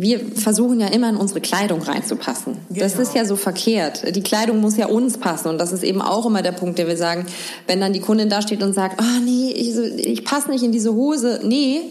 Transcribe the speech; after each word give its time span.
wir 0.00 0.20
versuchen 0.34 0.80
ja 0.80 0.88
immer 0.88 1.08
in 1.08 1.16
unsere 1.16 1.40
Kleidung 1.40 1.82
reinzupassen. 1.82 2.58
Genau. 2.68 2.80
Das 2.80 2.98
ist 2.98 3.14
ja 3.14 3.24
so 3.24 3.36
verkehrt. 3.36 4.14
Die 4.14 4.22
Kleidung 4.22 4.60
muss 4.60 4.76
ja 4.76 4.86
uns 4.86 5.18
passen 5.18 5.48
und 5.48 5.58
das 5.58 5.72
ist 5.72 5.82
eben 5.82 6.02
auch 6.02 6.26
immer 6.26 6.42
der 6.42 6.52
Punkt, 6.52 6.78
der 6.78 6.86
wir 6.86 6.96
sagen, 6.96 7.26
wenn 7.66 7.80
dann 7.80 7.92
die 7.92 8.00
Kundin 8.00 8.28
da 8.28 8.42
steht 8.42 8.62
und 8.62 8.72
sagt, 8.72 9.00
ah 9.00 9.04
oh, 9.04 9.20
nee, 9.24 9.50
ich, 9.52 9.76
ich 9.76 10.24
passe 10.24 10.50
nicht 10.50 10.64
in 10.64 10.72
diese 10.72 10.94
Hose. 10.94 11.40
Nee, 11.44 11.82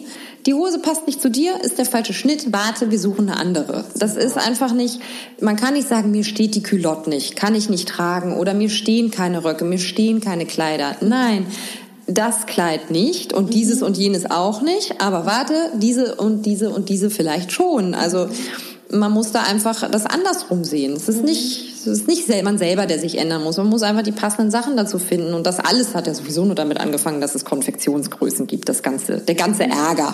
die 0.45 0.53
Hose 0.53 0.77
passt 0.77 1.07
nicht 1.07 1.21
zu 1.21 1.31
dir, 1.31 1.59
ist 1.63 1.79
der 1.79 1.85
falsche 1.85 2.13
Schnitt, 2.13 2.53
warte, 2.53 2.91
wir 2.91 2.99
suchen 2.99 3.29
eine 3.29 3.39
andere. 3.39 3.83
Das 3.97 4.15
ist 4.15 4.37
einfach 4.37 4.73
nicht, 4.73 4.99
man 5.41 5.55
kann 5.55 5.73
nicht 5.73 5.87
sagen, 5.87 6.11
mir 6.11 6.23
steht 6.23 6.53
die 6.53 6.61
Culotte 6.61 7.09
nicht, 7.09 7.35
kann 7.35 7.55
ich 7.55 7.67
nicht 7.69 7.87
tragen 7.87 8.35
oder 8.35 8.53
mir 8.53 8.69
stehen 8.69 9.09
keine 9.09 9.43
Röcke, 9.43 9.65
mir 9.65 9.79
stehen 9.79 10.21
keine 10.21 10.45
Kleider. 10.45 10.97
Nein, 11.01 11.47
das 12.07 12.45
Kleid 12.45 12.91
nicht 12.91 13.33
und 13.33 13.53
dieses 13.53 13.81
und 13.81 13.97
jenes 13.97 14.29
auch 14.29 14.61
nicht, 14.61 15.01
aber 15.01 15.25
warte, 15.25 15.71
diese 15.75 16.15
und 16.15 16.45
diese 16.45 16.69
und 16.69 16.89
diese 16.89 17.09
vielleicht 17.09 17.51
schon. 17.51 17.95
Also 17.95 18.27
man 18.91 19.11
muss 19.11 19.31
da 19.31 19.41
einfach 19.43 19.89
das 19.89 20.05
andersrum 20.05 20.63
sehen. 20.63 20.93
Es 20.93 21.09
ist 21.09 21.23
nicht, 21.23 21.73
es 21.79 21.87
ist 21.87 22.07
nicht 22.07 22.27
man 22.43 22.57
selber, 22.57 22.85
der 22.85 22.99
sich 22.99 23.17
ändern 23.17 23.43
muss. 23.43 23.57
Man 23.57 23.67
muss 23.67 23.83
einfach 23.83 24.03
die 24.03 24.11
passenden 24.11 24.51
Sachen 24.51 24.77
dazu 24.77 24.99
finden. 24.99 25.33
Und 25.33 25.47
das 25.47 25.59
alles 25.59 25.95
hat 25.95 26.07
ja 26.07 26.13
sowieso 26.13 26.45
nur 26.45 26.55
damit 26.55 26.79
angefangen, 26.79 27.21
dass 27.21 27.35
es 27.35 27.45
Konfektionsgrößen 27.45 28.47
gibt. 28.47 28.69
Das 28.69 28.83
ganze, 28.83 29.17
der 29.17 29.35
ganze 29.35 29.63
Ärger. 29.63 30.13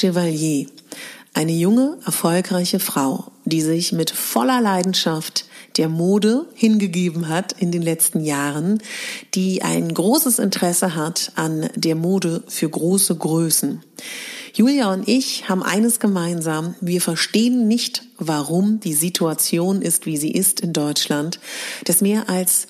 Chevalier, 0.00 0.66
eine 1.34 1.52
junge, 1.52 1.98
erfolgreiche 2.06 2.80
Frau, 2.80 3.32
die 3.44 3.60
sich 3.60 3.92
mit 3.92 4.10
voller 4.10 4.62
Leidenschaft 4.62 5.44
der 5.76 5.90
Mode 5.90 6.46
hingegeben 6.54 7.28
hat 7.28 7.52
in 7.60 7.70
den 7.70 7.82
letzten 7.82 8.24
Jahren, 8.24 8.82
die 9.34 9.60
ein 9.60 9.92
großes 9.92 10.38
Interesse 10.38 10.94
hat 10.94 11.32
an 11.34 11.68
der 11.74 11.96
Mode 11.96 12.42
für 12.48 12.70
große 12.70 13.14
Größen. 13.14 13.82
Julia 14.54 14.90
und 14.90 15.06
ich 15.06 15.50
haben 15.50 15.62
eines 15.62 16.00
gemeinsam. 16.00 16.76
Wir 16.80 17.02
verstehen 17.02 17.68
nicht, 17.68 18.02
warum 18.16 18.80
die 18.80 18.94
Situation 18.94 19.82
ist, 19.82 20.06
wie 20.06 20.16
sie 20.16 20.30
ist 20.30 20.60
in 20.60 20.72
Deutschland, 20.72 21.40
dass 21.84 22.00
mehr 22.00 22.30
als 22.30 22.68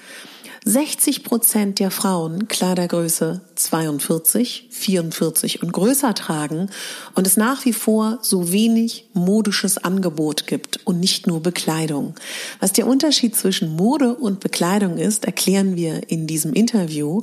60 0.65 1.23
Prozent 1.23 1.79
der 1.79 1.93
Frauen 1.93 2.49
Kleidergröße 2.49 3.41
42, 3.65 4.69
44 4.71 5.63
und 5.63 5.73
größer 5.73 6.15
tragen 6.15 6.71
und 7.15 7.27
es 7.27 7.37
nach 7.37 7.65
wie 7.65 7.73
vor 7.73 8.19
so 8.23 8.53
wenig 8.53 9.07
modisches 9.13 9.79
Angebot 9.79 10.47
gibt 10.47 10.87
und 10.87 11.01
nicht 11.01 11.27
nur 11.27 11.43
Bekleidung. 11.43 12.15
Was 12.61 12.73
der 12.73 12.87
Unterschied 12.87 13.37
zwischen 13.37 13.77
Mode 13.77 14.15
und 14.15 14.41
Bekleidung 14.41 14.97
ist, 14.97 15.25
erklären 15.25 15.77
wir 15.77 16.11
in 16.11 16.27
diesem 16.27 16.53
Interview, 16.53 17.23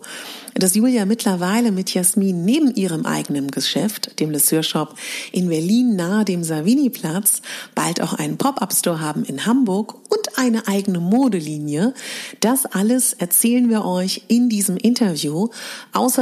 dass 0.54 0.76
Julia 0.76 1.06
mittlerweile 1.06 1.72
mit 1.72 1.94
Jasmin 1.94 2.44
neben 2.44 2.74
ihrem 2.74 3.06
eigenen 3.06 3.52
Geschäft, 3.52 4.20
dem 4.20 4.38
Shop 4.64 4.96
in 5.32 5.50
Berlin 5.50 5.96
nahe 5.96 6.26
dem 6.26 6.44
Savini-Platz, 6.44 7.42
bald 7.76 8.02
auch 8.02 8.14
einen 8.14 8.38
Pop-up-Store 8.38 9.00
haben 9.00 9.24
in 9.24 9.46
Hamburg 9.46 9.96
und 10.10 10.38
eine 10.38 10.68
eigene 10.68 11.00
Modelinie. 11.00 11.94
Das 12.40 12.66
alles 12.66 13.14
erzählen 13.14 13.70
wir 13.70 13.86
euch 13.86 14.24
in 14.28 14.50
diesem 14.50 14.78
Interview. 14.78 15.50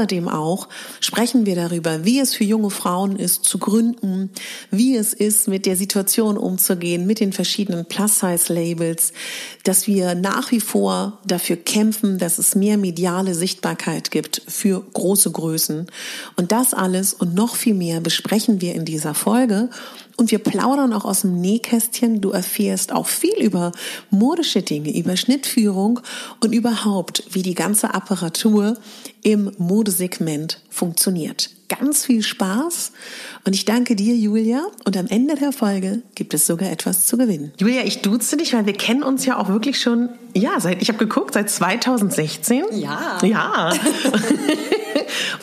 Außerdem 0.06 0.28
auch 0.28 0.68
sprechen 1.00 1.48
wir 1.48 1.56
darüber, 1.56 2.06
wie 2.06 2.20
es 2.20 2.36
für 2.36 2.44
junge 2.44 2.70
Frauen 2.70 3.16
ist 3.16 3.44
zu 3.44 3.58
gründen, 3.58 4.30
wie 4.70 4.96
es 4.96 5.16
ist, 5.16 5.48
mit 5.48 5.66
der 5.66 5.76
Situation 5.76 6.38
umzugehen, 6.38 7.08
mit 7.08 7.20
den 7.20 7.34
verschiedenen 7.34 7.86
Plus-Size-Labels, 7.86 9.14
dass 9.64 9.88
wir 9.88 10.14
nach 10.14 10.52
wie 10.52 10.60
vor 10.60 11.18
dafür 11.26 11.56
kämpfen, 11.56 12.20
dass 12.20 12.38
es 12.38 12.54
mehr 12.54 12.78
mediale 12.78 13.34
Sichtbarkeit 13.34 14.12
gibt 14.12 14.44
für 14.48 14.86
große 14.94 15.32
Größen. 15.32 15.88
Und 16.36 16.52
das 16.52 16.76
alles 16.76 17.16
und 17.16 17.34
noch 17.34 17.56
viel 17.56 17.74
mehr 17.74 18.00
besprechen 18.00 18.62
wir 18.62 18.76
in 18.76 18.86
dieser 18.86 19.16
Folge. 19.16 19.72
Und 20.18 20.32
wir 20.32 20.40
plaudern 20.40 20.94
auch 20.94 21.06
aus 21.06 21.22
dem 21.22 21.42
Nähkästchen. 21.42 22.22
Du 22.22 22.32
erfährst 22.32 22.94
auch 22.94 23.08
viel 23.08 23.36
über 23.36 23.72
modische 24.10 24.62
Dinge, 24.62 24.96
über 24.96 25.18
Schnittführung 25.18 26.00
und 26.42 26.54
überhaupt, 26.54 27.24
wie 27.32 27.42
die 27.42 27.56
ganze 27.56 27.94
Apparatur 27.94 28.78
im 29.24 29.52
Modesegment 29.58 30.62
funktioniert. 30.70 31.50
Ganz 31.68 32.06
viel 32.06 32.22
Spaß 32.22 32.92
und 33.44 33.54
ich 33.54 33.66
danke 33.66 33.96
dir, 33.96 34.16
Julia. 34.16 34.62
Und 34.86 34.96
am 34.98 35.08
Ende 35.08 35.36
der 35.36 35.52
Folge 35.52 36.04
gibt 36.14 36.34
es 36.34 36.46
sogar 36.46 36.72
etwas 36.72 37.08
zu 37.08 37.18
gewinnen. 37.18 37.52
Julia, 37.58 37.84
ich 37.84 38.02
duze 38.02 38.38
dich, 38.38 38.54
weil 38.54 38.68
wir 38.68 38.74
kennen 38.74 39.02
uns 39.02 39.26
ja 39.26 39.38
auch 39.38 39.50
wirklich 39.50 39.80
schon, 39.80 40.10
ja, 40.36 40.60
seit, 40.60 40.82
ich 40.82 40.90
habe 40.90 41.00
geguckt, 41.00 41.34
seit 41.34 41.50
2016. 41.50 42.66
Ja. 42.74 43.18
Ja. 43.24 43.74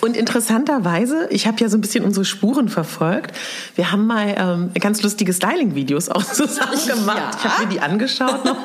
Und 0.00 0.17
interessanterweise, 0.17 1.28
ich 1.31 1.47
habe 1.47 1.59
ja 1.61 1.69
so 1.69 1.77
ein 1.77 1.81
bisschen 1.81 2.05
unsere 2.05 2.25
Spuren 2.25 2.69
verfolgt. 2.69 3.37
Wir 3.75 3.93
haben 3.93 4.06
mal 4.06 4.34
ähm, 4.37 4.71
ganz 4.81 5.03
lustige 5.03 5.33
Styling-Videos 5.33 6.09
auch 6.09 6.25
zusammen 6.33 6.78
gemacht. 6.87 7.19
Ja. 7.19 7.31
Ich 7.39 7.45
habe 7.45 7.62
mir 7.65 7.69
die 7.71 7.81
angeschaut 7.81 8.45
noch. 8.45 8.56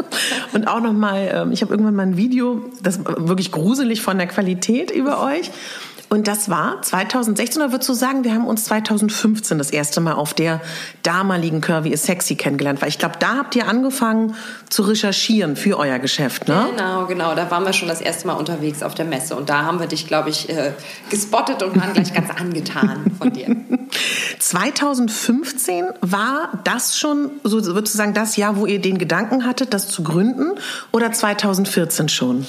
und 0.52 0.68
auch 0.68 0.80
noch 0.80 0.92
mal, 0.92 1.30
ähm, 1.32 1.52
ich 1.52 1.62
habe 1.62 1.72
irgendwann 1.72 1.94
mal 1.94 2.06
ein 2.06 2.16
Video, 2.16 2.64
das 2.82 3.00
wirklich 3.04 3.52
gruselig 3.52 4.02
von 4.02 4.18
der 4.18 4.26
Qualität 4.26 4.90
über 4.90 5.22
euch. 5.22 5.50
Und 6.10 6.26
das 6.26 6.50
war 6.50 6.82
2016, 6.82 7.62
oder 7.62 7.70
würdest 7.70 7.88
du 7.88 7.94
sagen, 7.94 8.24
wir 8.24 8.34
haben 8.34 8.48
uns 8.48 8.64
2015 8.64 9.58
das 9.58 9.70
erste 9.70 10.00
Mal 10.00 10.14
auf 10.14 10.34
der 10.34 10.60
damaligen 11.04 11.60
Curvy 11.60 11.90
is 11.90 12.02
Sexy 12.02 12.34
kennengelernt? 12.34 12.82
Weil 12.82 12.88
ich 12.88 12.98
glaube, 12.98 13.14
da 13.20 13.36
habt 13.36 13.54
ihr 13.54 13.68
angefangen 13.68 14.34
zu 14.68 14.82
recherchieren 14.82 15.54
für 15.54 15.78
euer 15.78 16.00
Geschäft, 16.00 16.48
ne? 16.48 16.66
Genau, 16.72 17.06
genau. 17.06 17.36
Da 17.36 17.48
waren 17.52 17.64
wir 17.64 17.72
schon 17.72 17.86
das 17.86 18.00
erste 18.00 18.26
Mal 18.26 18.32
unterwegs 18.32 18.82
auf 18.82 18.96
der 18.96 19.04
Messe. 19.04 19.36
Und 19.36 19.50
da 19.50 19.62
haben 19.62 19.78
wir 19.78 19.86
dich, 19.86 20.08
glaube 20.08 20.30
ich, 20.30 20.48
äh, 20.48 20.72
gespottet 21.10 21.62
und 21.62 21.80
waren 21.80 21.92
gleich 21.92 22.12
ganz 22.12 22.28
angetan 22.30 23.12
von 23.16 23.32
dir. 23.32 23.54
2015 24.40 25.84
war 26.00 26.60
das 26.64 26.98
schon, 26.98 27.30
so 27.44 27.64
würdest 27.66 27.94
du 27.94 27.98
sagen, 27.98 28.14
das 28.14 28.36
Jahr, 28.36 28.56
wo 28.56 28.66
ihr 28.66 28.80
den 28.80 28.98
Gedanken 28.98 29.46
hattet, 29.46 29.72
das 29.72 29.86
zu 29.86 30.02
gründen? 30.02 30.58
Oder 30.90 31.12
2014 31.12 32.08
schon? 32.08 32.46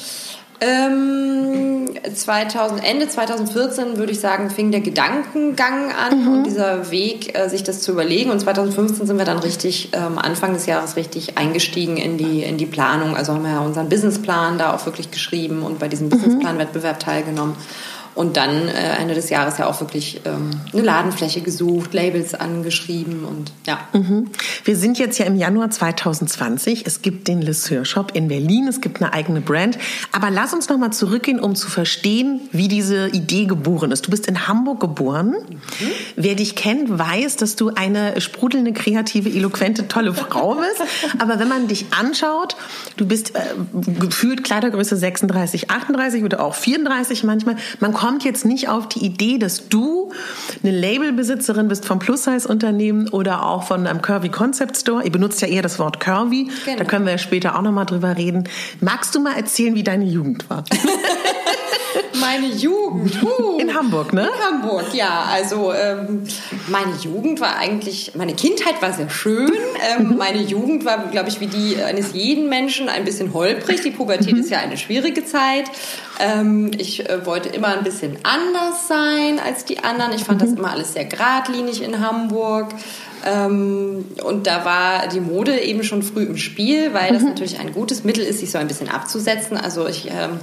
Ähm, 0.63 1.89
2000, 2.13 2.83
Ende 2.83 3.07
2014 3.07 3.97
würde 3.97 4.11
ich 4.11 4.19
sagen, 4.19 4.51
fing 4.51 4.69
der 4.69 4.81
Gedankengang 4.81 5.91
an 5.91 6.21
mhm. 6.21 6.27
und 6.27 6.43
dieser 6.43 6.91
Weg, 6.91 7.37
äh, 7.37 7.49
sich 7.49 7.63
das 7.63 7.81
zu 7.81 7.91
überlegen. 7.91 8.29
Und 8.29 8.39
2015 8.39 9.07
sind 9.07 9.17
wir 9.17 9.25
dann 9.25 9.39
richtig, 9.39 9.89
ähm, 9.93 10.19
Anfang 10.19 10.53
des 10.53 10.67
Jahres 10.67 10.95
richtig 10.95 11.37
eingestiegen 11.39 11.97
in 11.97 12.19
die, 12.19 12.43
in 12.43 12.57
die 12.57 12.67
Planung. 12.67 13.15
Also 13.15 13.33
haben 13.33 13.43
wir 13.43 13.51
ja 13.51 13.59
unseren 13.61 13.89
Businessplan 13.89 14.59
da 14.59 14.73
auch 14.75 14.85
wirklich 14.85 15.09
geschrieben 15.09 15.63
und 15.63 15.79
bei 15.79 15.87
diesem 15.87 16.07
mhm. 16.07 16.11
Businessplan-Wettbewerb 16.11 16.99
teilgenommen. 16.99 17.55
Und 18.13 18.35
dann 18.35 18.67
äh, 18.67 18.97
Ende 18.99 19.13
des 19.13 19.29
Jahres 19.29 19.57
ja 19.57 19.67
auch 19.67 19.79
wirklich 19.79 20.21
ähm, 20.25 20.51
eine 20.73 20.81
Ladenfläche 20.81 21.41
gesucht, 21.41 21.93
Labels 21.93 22.33
angeschrieben 22.33 23.23
und 23.23 23.51
ja. 23.65 23.79
Mhm. 23.93 24.27
Wir 24.65 24.75
sind 24.75 24.99
jetzt 24.99 25.17
ja 25.17 25.25
im 25.25 25.35
Januar 25.35 25.69
2020. 25.69 26.85
Es 26.85 27.01
gibt 27.01 27.27
den 27.27 27.41
Lesseur 27.41 27.85
Shop 27.85 28.11
in 28.13 28.27
Berlin. 28.27 28.67
Es 28.67 28.81
gibt 28.81 29.01
eine 29.01 29.13
eigene 29.13 29.39
Brand. 29.39 29.77
Aber 30.11 30.29
lass 30.29 30.53
uns 30.53 30.67
noch 30.67 30.77
mal 30.77 30.91
zurückgehen, 30.91 31.39
um 31.39 31.55
zu 31.55 31.69
verstehen, 31.69 32.41
wie 32.51 32.67
diese 32.67 33.07
Idee 33.07 33.45
geboren 33.45 33.91
ist. 33.91 34.05
Du 34.05 34.11
bist 34.11 34.27
in 34.27 34.47
Hamburg 34.47 34.81
geboren. 34.81 35.31
Mhm. 35.31 35.91
Wer 36.15 36.35
dich 36.35 36.55
kennt, 36.55 36.97
weiß, 36.97 37.37
dass 37.37 37.55
du 37.55 37.69
eine 37.69 38.19
sprudelnde, 38.19 38.73
kreative, 38.73 39.29
eloquente, 39.29 39.87
tolle 39.87 40.13
Frau 40.13 40.55
bist. 40.55 40.81
Aber 41.19 41.39
wenn 41.39 41.47
man 41.47 41.67
dich 41.67 41.85
anschaut, 41.91 42.57
du 42.97 43.05
bist 43.05 43.35
äh, 43.35 43.39
gefühlt 43.99 44.43
Kleidergröße 44.43 44.97
36, 44.97 45.69
38 45.69 46.23
oder 46.23 46.41
auch 46.41 46.55
34 46.55 47.23
manchmal. 47.23 47.55
Man 47.79 47.93
kommt 48.01 48.24
jetzt 48.24 48.45
nicht 48.45 48.68
auf 48.68 48.89
die 48.89 49.06
Idee, 49.06 49.38
dass 49.38 49.69
du 49.69 50.12
eine 50.63 50.71
Labelbesitzerin 50.71 51.68
bist 51.68 51.86
vom 51.86 52.00
Plus-Size-Unternehmen 52.00 53.09
oder 53.09 53.45
auch 53.45 53.62
von 53.62 53.86
einem 53.86 54.01
Curvy 54.01 54.30
Concept 54.30 54.75
Store. 54.75 55.03
Ihr 55.03 55.12
benutzt 55.12 55.39
ja 55.42 55.48
eher 55.48 55.62
das 55.62 55.77
Wort 55.77 56.00
Curvy. 56.00 56.50
Genau. 56.65 56.77
Da 56.80 56.83
können 56.86 57.06
wir 57.06 57.12
ja 57.12 57.19
später 57.19 57.56
auch 57.56 57.62
noch 57.62 57.71
mal 57.71 57.86
drüber 57.86 58.18
reden. 58.18 58.45
Magst 58.80 59.13
du 59.13 59.19
mal 59.19 59.36
erzählen, 59.36 59.75
wie 59.75 59.83
deine 59.83 60.06
Jugend 60.06 60.50
war? 60.50 60.63
meine 62.21 62.47
Jugend. 62.47 63.21
Uh, 63.23 63.57
in 63.59 63.73
Hamburg, 63.73 64.13
ne? 64.13 64.27
In 64.27 64.45
Hamburg, 64.45 64.94
ja. 64.94 65.25
Also 65.29 65.73
ähm, 65.73 66.23
meine 66.68 66.94
Jugend 67.01 67.41
war 67.41 67.57
eigentlich, 67.57 68.13
meine 68.15 68.33
Kindheit 68.33 68.81
war 68.81 68.94
sehr 68.94 69.09
schön. 69.09 69.51
Ähm, 69.97 70.09
mhm. 70.09 70.18
meine 70.18 70.41
Jugend 70.41 70.85
war, 70.85 71.07
glaube 71.07 71.29
ich, 71.29 71.41
wie 71.41 71.47
die 71.47 71.81
eines 71.81 72.13
jeden 72.13 72.47
Menschen 72.50 72.88
ein 72.88 73.03
bisschen 73.03 73.33
holprig. 73.33 73.81
Die 73.81 73.91
Pubertät 73.91 74.38
ist 74.38 74.50
ja 74.50 74.59
eine 74.59 74.77
schwierige 74.77 75.25
Zeit. 75.25 75.69
Ähm, 76.19 76.71
ich 76.77 77.09
äh, 77.09 77.25
wollte 77.25 77.50
immer 77.50 77.69
ein 77.69 77.83
bisschen 77.83 78.18
anders 78.23 78.88
sein 78.88 79.39
als 79.39 79.65
die 79.65 79.79
anderen. 79.83 80.13
Ich 80.13 80.23
fand 80.23 80.41
das 80.41 80.51
mhm. 80.51 80.57
immer 80.57 80.71
alles 80.71 80.94
sehr 80.94 81.06
geradlinig 81.06 81.81
in 81.81 82.00
Hamburg. 82.00 82.69
Ähm, 83.25 84.06
und 84.23 84.47
da 84.47 84.65
war 84.65 85.07
die 85.07 85.19
Mode 85.19 85.59
eben 85.59 85.83
schon 85.83 86.01
früh 86.01 86.23
im 86.23 86.38
Spiel, 86.38 86.94
weil 86.94 87.13
das 87.13 87.21
mhm. 87.21 87.29
natürlich 87.29 87.59
ein 87.59 87.73
gutes 87.73 88.03
Mittel 88.03 88.23
ist, 88.23 88.39
sich 88.39 88.51
so 88.51 88.57
ein 88.57 88.68
bisschen 88.68 88.89
abzusetzen. 88.89 89.57
Also 89.57 89.88
ich 89.88 90.07
ähm, 90.07 90.39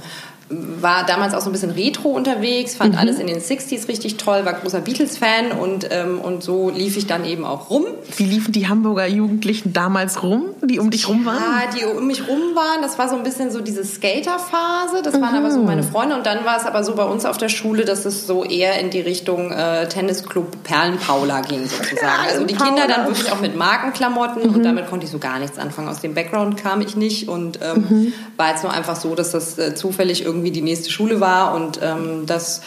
war 0.49 1.05
damals 1.05 1.35
auch 1.35 1.41
so 1.41 1.49
ein 1.49 1.51
bisschen 1.51 1.69
retro 1.69 2.09
unterwegs, 2.09 2.75
fand 2.75 2.93
mhm. 2.93 2.99
alles 2.99 3.19
in 3.19 3.27
den 3.27 3.39
60s 3.39 3.87
richtig 3.87 4.17
toll, 4.17 4.45
war 4.45 4.53
großer 4.53 4.81
Beatles-Fan 4.81 5.51
und, 5.51 5.87
ähm, 5.91 6.19
und 6.19 6.43
so 6.43 6.71
lief 6.71 6.97
ich 6.97 7.05
dann 7.05 7.23
eben 7.23 7.45
auch 7.45 7.69
rum. 7.69 7.85
Wie 8.17 8.23
liefen 8.23 8.51
die 8.51 8.67
Hamburger 8.67 9.05
Jugendlichen 9.05 9.73
damals 9.73 10.23
rum, 10.23 10.45
die 10.63 10.79
um 10.79 10.89
dich 10.89 11.07
rum 11.07 11.25
waren? 11.25 11.37
Ja, 11.37 11.69
die 11.77 11.85
um 11.85 12.07
mich 12.07 12.27
rum 12.27 12.55
waren, 12.55 12.81
das 12.81 12.97
war 12.97 13.09
so 13.09 13.15
ein 13.15 13.23
bisschen 13.23 13.51
so 13.51 13.61
diese 13.61 13.85
Skater-Phase, 13.85 15.03
das 15.03 15.13
mhm. 15.13 15.21
waren 15.21 15.35
aber 15.35 15.51
so 15.51 15.61
meine 15.61 15.83
Freunde 15.83 16.15
und 16.15 16.25
dann 16.25 16.43
war 16.45 16.57
es 16.57 16.65
aber 16.65 16.83
so 16.83 16.95
bei 16.95 17.05
uns 17.05 17.25
auf 17.25 17.37
der 17.37 17.49
Schule, 17.49 17.85
dass 17.85 18.05
es 18.05 18.25
so 18.25 18.43
eher 18.43 18.79
in 18.79 18.89
die 18.89 19.01
Richtung 19.01 19.51
äh, 19.51 19.87
Tennisclub 19.87 20.63
Perlenpaula 20.63 21.41
ging 21.41 21.67
sozusagen. 21.67 22.27
also 22.27 22.45
die 22.45 22.55
Kinder 22.55 22.87
dann 22.87 23.05
wirklich 23.05 23.31
auch 23.31 23.39
mit 23.39 23.55
Markenklamotten 23.55 24.49
mhm. 24.49 24.55
und 24.55 24.63
damit 24.63 24.89
konnte 24.89 25.05
ich 25.05 25.11
so 25.11 25.19
gar 25.19 25.37
nichts 25.37 25.59
anfangen. 25.59 25.89
Aus 25.89 26.01
dem 26.01 26.15
Background 26.15 26.57
kam 26.57 26.81
ich 26.81 26.95
nicht 26.95 27.27
und 27.27 27.59
ähm, 27.61 27.85
mhm. 27.87 28.13
war 28.35 28.49
jetzt 28.49 28.63
nur 28.63 28.73
einfach 28.73 28.95
so, 28.95 29.13
dass 29.13 29.31
das 29.31 29.59
äh, 29.59 29.75
zufällig 29.75 30.25
irgendwie 30.25 30.38
irgendwie 30.39 30.51
die 30.51 30.61
nächste 30.61 30.89
Schule 30.91 31.19
war 31.19 31.53
und 31.55 31.79
ähm, 31.81 32.25
das 32.25 32.61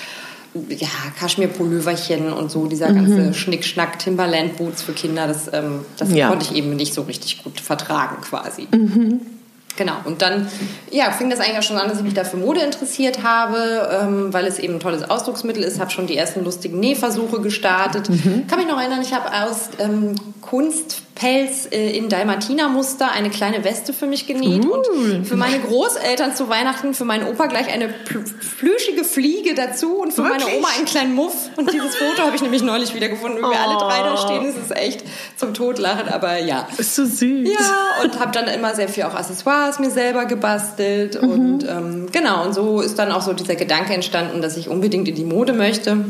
ja, 0.54 0.88
Kaschmirpulloverchen 1.18 2.32
und 2.32 2.50
so, 2.50 2.66
dieser 2.66 2.90
mhm. 2.90 2.94
ganze 2.94 3.34
Schnickschnack, 3.34 3.98
Timberland-Boots 3.98 4.82
für 4.82 4.92
Kinder, 4.92 5.26
das, 5.26 5.52
ähm, 5.52 5.84
das 5.96 6.12
ja. 6.12 6.28
konnte 6.28 6.46
ich 6.50 6.56
eben 6.56 6.76
nicht 6.76 6.92
so 6.92 7.02
richtig 7.02 7.42
gut 7.42 7.60
vertragen 7.60 8.16
quasi. 8.22 8.68
Mhm. 8.70 9.20
Genau, 9.76 9.94
und 10.04 10.20
dann 10.20 10.48
ja, 10.90 11.10
fing 11.12 11.30
das 11.30 11.40
eigentlich 11.40 11.58
auch 11.58 11.62
schon 11.62 11.78
an, 11.78 11.88
dass 11.88 11.96
ich 11.96 12.04
mich 12.04 12.12
da 12.12 12.24
für 12.24 12.36
Mode 12.36 12.60
interessiert 12.60 13.22
habe, 13.22 13.88
ähm, 14.02 14.32
weil 14.32 14.46
es 14.46 14.58
eben 14.58 14.74
ein 14.74 14.80
tolles 14.80 15.02
Ausdrucksmittel 15.08 15.62
ist. 15.62 15.80
Habe 15.80 15.90
schon 15.90 16.06
die 16.06 16.16
ersten 16.16 16.44
lustigen 16.44 16.78
Nähversuche 16.78 17.40
gestartet. 17.40 18.10
Mhm. 18.10 18.46
Kann 18.48 18.58
mich 18.58 18.68
noch 18.68 18.78
erinnern, 18.78 19.00
ich 19.00 19.14
habe 19.14 19.30
aus 19.32 19.70
ähm, 19.78 20.14
Kunstpelz 21.22 21.68
äh, 21.70 21.96
in 21.96 22.08
Dalmatiner-Muster 22.08 23.10
eine 23.12 23.30
kleine 23.30 23.64
Weste 23.64 23.92
für 23.92 24.06
mich 24.06 24.26
genäht 24.26 24.64
uh. 24.64 24.74
und 24.74 25.26
für 25.26 25.36
meine 25.36 25.58
Großeltern 25.60 26.34
zu 26.34 26.48
Weihnachten, 26.48 26.94
für 26.94 27.04
meinen 27.04 27.28
Opa 27.28 27.46
gleich 27.46 27.72
eine 27.72 27.88
plüschige 27.88 29.04
Fliege 29.04 29.54
dazu 29.54 29.96
und 29.96 30.12
für 30.12 30.24
Wirklich? 30.24 30.44
meine 30.44 30.58
Oma 30.58 30.68
einen 30.76 30.84
kleinen 30.84 31.14
Muff. 31.14 31.50
Und 31.56 31.72
dieses 31.72 31.96
Foto 31.96 32.22
habe 32.22 32.36
ich 32.36 32.42
nämlich 32.42 32.62
neulich 32.62 32.94
wieder 32.94 33.08
gefunden, 33.08 33.38
wie 33.38 33.42
wir 33.42 33.48
oh. 33.48 33.68
alle 33.68 33.78
drei 33.78 34.02
da 34.02 34.16
stehen. 34.16 34.46
Es 34.46 34.56
ist 34.56 34.76
echt 34.76 35.04
zum 35.36 35.54
Totlachen, 35.54 36.08
aber 36.08 36.38
ja. 36.38 36.66
Ist 36.78 36.96
so 36.96 37.04
süß. 37.04 37.48
Ja, 37.48 38.04
und 38.04 38.18
habe 38.18 38.32
dann 38.32 38.48
immer 38.48 38.74
sehr 38.74 38.88
viel 38.88 39.04
auch 39.04 39.14
Accessoires 39.14 39.78
mir 39.78 39.90
selber 39.90 40.24
gebastelt 40.24 41.20
mhm. 41.20 41.30
und 41.30 41.68
ähm, 41.68 42.08
genau, 42.10 42.44
und 42.44 42.54
so 42.54 42.80
ist 42.80 42.98
dann 42.98 43.12
auch 43.12 43.22
so 43.22 43.32
dieser 43.32 43.54
Gedanke 43.54 43.92
entstanden, 43.94 44.42
dass 44.42 44.56
ich 44.56 44.68
unbedingt 44.68 45.08
in 45.08 45.14
die 45.14 45.24
Mode 45.24 45.52
möchte 45.52 46.04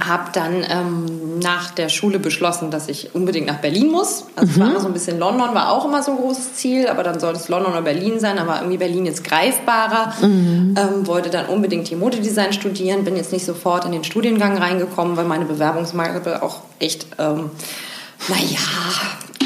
habe 0.00 0.30
dann 0.32 0.64
ähm, 0.68 1.38
nach 1.38 1.70
der 1.70 1.88
Schule 1.88 2.18
beschlossen, 2.18 2.70
dass 2.70 2.88
ich 2.88 3.14
unbedingt 3.14 3.46
nach 3.46 3.58
Berlin 3.58 3.90
muss. 3.90 4.24
Also 4.36 4.52
mhm. 4.52 4.60
war 4.60 4.70
immer 4.70 4.80
so 4.80 4.86
ein 4.86 4.92
bisschen 4.92 5.18
London, 5.18 5.54
war 5.54 5.70
auch 5.70 5.84
immer 5.84 6.02
so 6.02 6.12
ein 6.12 6.16
großes 6.16 6.54
Ziel, 6.54 6.88
aber 6.88 7.02
dann 7.02 7.20
sollte 7.20 7.40
es 7.40 7.48
London 7.48 7.72
oder 7.72 7.82
Berlin 7.82 8.18
sein, 8.18 8.38
aber 8.38 8.56
irgendwie 8.56 8.78
Berlin 8.78 9.04
jetzt 9.04 9.22
greifbarer. 9.24 10.14
Mhm. 10.22 10.74
Ähm, 10.78 11.06
wollte 11.06 11.30
dann 11.30 11.46
unbedingt 11.46 11.88
hier 11.88 11.98
Modedesign 11.98 12.52
studieren, 12.52 13.04
bin 13.04 13.16
jetzt 13.16 13.32
nicht 13.32 13.44
sofort 13.44 13.84
in 13.84 13.92
den 13.92 14.04
Studiengang 14.04 14.56
reingekommen, 14.56 15.16
weil 15.16 15.26
meine 15.26 15.44
Bewerbungsmappe 15.44 16.42
auch 16.42 16.62
echt, 16.78 17.06
ähm, 17.18 17.50
naja, 18.28 18.58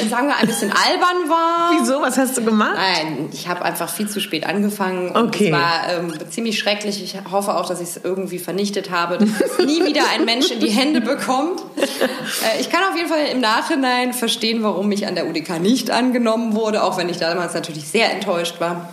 sagen 0.09 0.29
wir, 0.29 0.37
ein 0.37 0.47
bisschen 0.47 0.71
albern 0.71 1.29
war. 1.29 1.73
Wieso? 1.81 2.01
Was 2.01 2.19
hast 2.19 2.37
du 2.37 2.45
gemacht? 2.45 2.77
Nein, 2.77 3.29
ich 3.33 3.49
habe 3.49 3.65
einfach 3.65 3.89
viel 3.89 4.09
zu 4.09 4.21
spät 4.21 4.47
angefangen. 4.47 5.17
Okay. 5.17 5.47
Es 5.47 5.53
war 5.53 5.99
ähm, 5.99 6.13
ziemlich 6.31 6.59
schrecklich. 6.59 7.03
Ich 7.03 7.17
hoffe 7.31 7.55
auch, 7.55 7.67
dass 7.67 7.81
ich 7.81 7.89
es 7.89 8.01
irgendwie 8.03 8.39
vernichtet 8.39 8.91
habe, 8.91 9.19
dass 9.19 9.29
es 9.41 9.59
nie 9.67 9.85
wieder 9.85 10.03
ein 10.13 10.25
Mensch 10.25 10.51
in 10.51 10.61
die 10.61 10.71
Hände 10.71 11.01
bekommt. 11.01 11.61
Äh, 11.77 12.61
ich 12.61 12.71
kann 12.71 12.83
auf 12.91 12.97
jeden 12.97 13.09
Fall 13.09 13.27
im 13.33 13.41
Nachhinein 13.41 14.13
verstehen, 14.13 14.63
warum 14.63 14.91
ich 14.93 15.07
an 15.07 15.15
der 15.15 15.27
UDK 15.29 15.61
nicht 15.61 15.91
angenommen 15.91 16.55
wurde, 16.55 16.83
auch 16.83 16.99
wenn 16.99 17.09
ich 17.09 17.19
damals 17.19 17.55
natürlich 17.55 17.89
sehr 17.89 18.13
enttäuscht 18.13 18.61
war. 18.61 18.91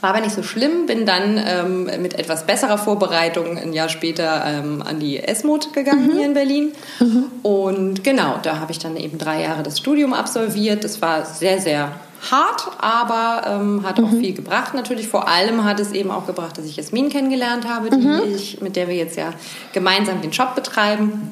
War 0.00 0.10
aber 0.10 0.20
nicht 0.20 0.34
so 0.34 0.42
schlimm, 0.42 0.86
bin 0.86 1.06
dann 1.06 1.40
ähm, 1.44 1.84
mit 2.00 2.18
etwas 2.18 2.46
besserer 2.46 2.78
Vorbereitung 2.78 3.58
ein 3.58 3.72
Jahr 3.72 3.88
später 3.88 4.44
ähm, 4.46 4.82
an 4.82 5.00
die 5.00 5.18
ESMOD 5.18 5.72
gegangen 5.72 6.06
mhm. 6.06 6.12
hier 6.12 6.26
in 6.26 6.34
Berlin. 6.34 6.72
Mhm. 7.00 7.24
Und 7.42 8.04
genau, 8.04 8.38
da 8.42 8.60
habe 8.60 8.70
ich 8.70 8.78
dann 8.78 8.96
eben 8.96 9.18
drei 9.18 9.42
Jahre 9.42 9.62
das 9.62 9.78
Studium 9.78 10.14
absolviert. 10.14 10.84
Das 10.84 11.02
war 11.02 11.24
sehr, 11.24 11.60
sehr 11.60 11.92
hart, 12.30 12.68
aber 12.78 13.60
ähm, 13.60 13.82
hat 13.84 13.98
auch 13.98 14.10
mhm. 14.10 14.20
viel 14.20 14.34
gebracht. 14.34 14.74
Natürlich 14.74 15.08
vor 15.08 15.28
allem 15.28 15.64
hat 15.64 15.80
es 15.80 15.92
eben 15.92 16.10
auch 16.10 16.26
gebracht, 16.26 16.58
dass 16.58 16.64
ich 16.64 16.76
Jasmin 16.76 17.08
kennengelernt 17.08 17.68
habe, 17.68 17.94
mhm. 17.94 18.22
ich, 18.34 18.60
mit 18.60 18.76
der 18.76 18.88
wir 18.88 18.94
jetzt 18.94 19.16
ja 19.16 19.32
gemeinsam 19.72 20.20
den 20.20 20.32
Shop 20.32 20.54
betreiben. 20.54 21.30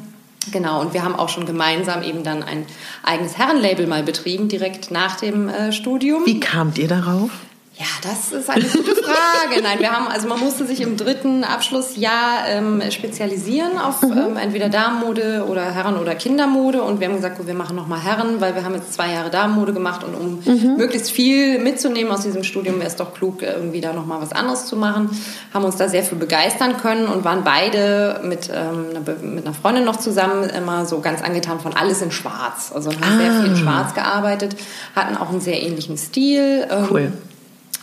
Genau, 0.53 0.81
und 0.81 0.95
wir 0.95 1.05
haben 1.05 1.17
auch 1.17 1.29
schon 1.29 1.45
gemeinsam 1.45 2.05
eben 2.05 2.23
dann 2.23 2.43
ein 2.43 2.67
eigenes 3.03 3.37
Herrenlabel 3.37 3.89
mal 3.89 4.05
betrieben, 4.05 4.49
direkt 4.49 4.93
nach 4.93 5.17
dem 5.17 5.49
äh, 5.49 5.73
Studium. 5.73 6.25
Wie 6.25 6.39
kamt 6.39 6.79
ihr 6.79 6.87
darauf? 6.87 7.31
Ja, 7.79 7.85
das 8.03 8.33
ist 8.33 8.49
eine 8.49 8.65
gute 8.65 8.95
Frage. 8.95 9.63
Nein, 9.63 9.81
wir 9.81 9.93
haben, 9.93 10.09
also 10.09 10.27
man 10.29 10.41
musste 10.41 10.65
sich 10.67 10.81
im 10.81 10.97
dritten 10.97 11.45
Abschlussjahr 11.45 12.49
ähm, 12.49 12.83
spezialisieren 12.91 13.77
auf 13.77 14.01
mhm. 14.01 14.13
ähm, 14.13 14.37
entweder 14.39 14.71
Damenmode 14.71 15.45
oder 15.47 15.63
Herren- 15.75 15.99
oder 15.99 16.15
Kindermode. 16.15 16.83
Und 16.83 17.01
wir 17.01 17.09
haben 17.09 17.17
gesagt, 17.17 17.37
gut, 17.37 17.47
wir 17.47 17.55
machen 17.55 17.77
nochmal 17.77 18.01
Herren, 18.01 18.41
weil 18.41 18.55
wir 18.55 18.65
haben 18.65 18.75
jetzt 18.75 18.95
zwei 18.95 19.13
Jahre 19.13 19.29
Damenmode 19.29 19.75
gemacht 19.75 20.03
und 20.05 20.15
um 20.15 20.41
mhm. 20.43 20.77
möglichst 20.79 21.11
viel 21.11 21.59
mitzunehmen 21.59 22.11
aus 22.11 22.23
diesem 22.23 22.45
Studium, 22.45 22.77
wäre 22.77 22.87
es 22.87 22.97
doch 22.97 23.13
klug, 23.13 23.43
irgendwie 23.43 23.83
da 23.83 23.93
nochmal 23.93 24.23
was 24.23 24.33
anderes 24.33 24.65
zu 24.65 24.77
machen. 24.77 25.11
Haben 25.53 25.67
uns 25.67 25.77
da 25.77 25.91
sehr 25.91 26.03
für 26.03 26.17
begeistern 26.17 26.79
können 26.79 27.07
und 27.09 27.25
waren 27.25 27.45
beide 27.45 28.23
mit, 28.25 28.51
ähm, 28.55 29.35
mit 29.35 29.45
einer 29.45 29.55
Freundin 29.55 29.85
noch 29.85 29.97
zusammen 29.97 30.49
immer 30.49 30.87
so 30.87 31.01
ganz 31.01 31.21
angetan 31.21 31.61
von 31.61 31.75
alles 31.75 32.01
in 32.01 32.11
Schwarz. 32.11 32.73
Also 32.75 32.91
haben 32.91 33.03
ah. 33.03 33.19
sehr 33.19 33.33
viel 33.33 33.51
in 33.51 33.57
Schwarz 33.59 33.93
gearbeitet, 33.93 34.57
hatten 34.95 35.19
auch 35.19 35.29
einen 35.29 35.43
sehr 35.43 35.63
ähnlichen 35.63 35.99
Stil. 35.99 36.67
Ähm, 36.71 36.87
cool 36.91 37.13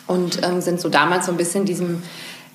und 0.07 0.43
ähm, 0.43 0.61
sind 0.61 0.81
so 0.81 0.89
damals 0.89 1.25
so 1.25 1.31
ein 1.31 1.37
bisschen 1.37 1.65
diesem 1.65 2.03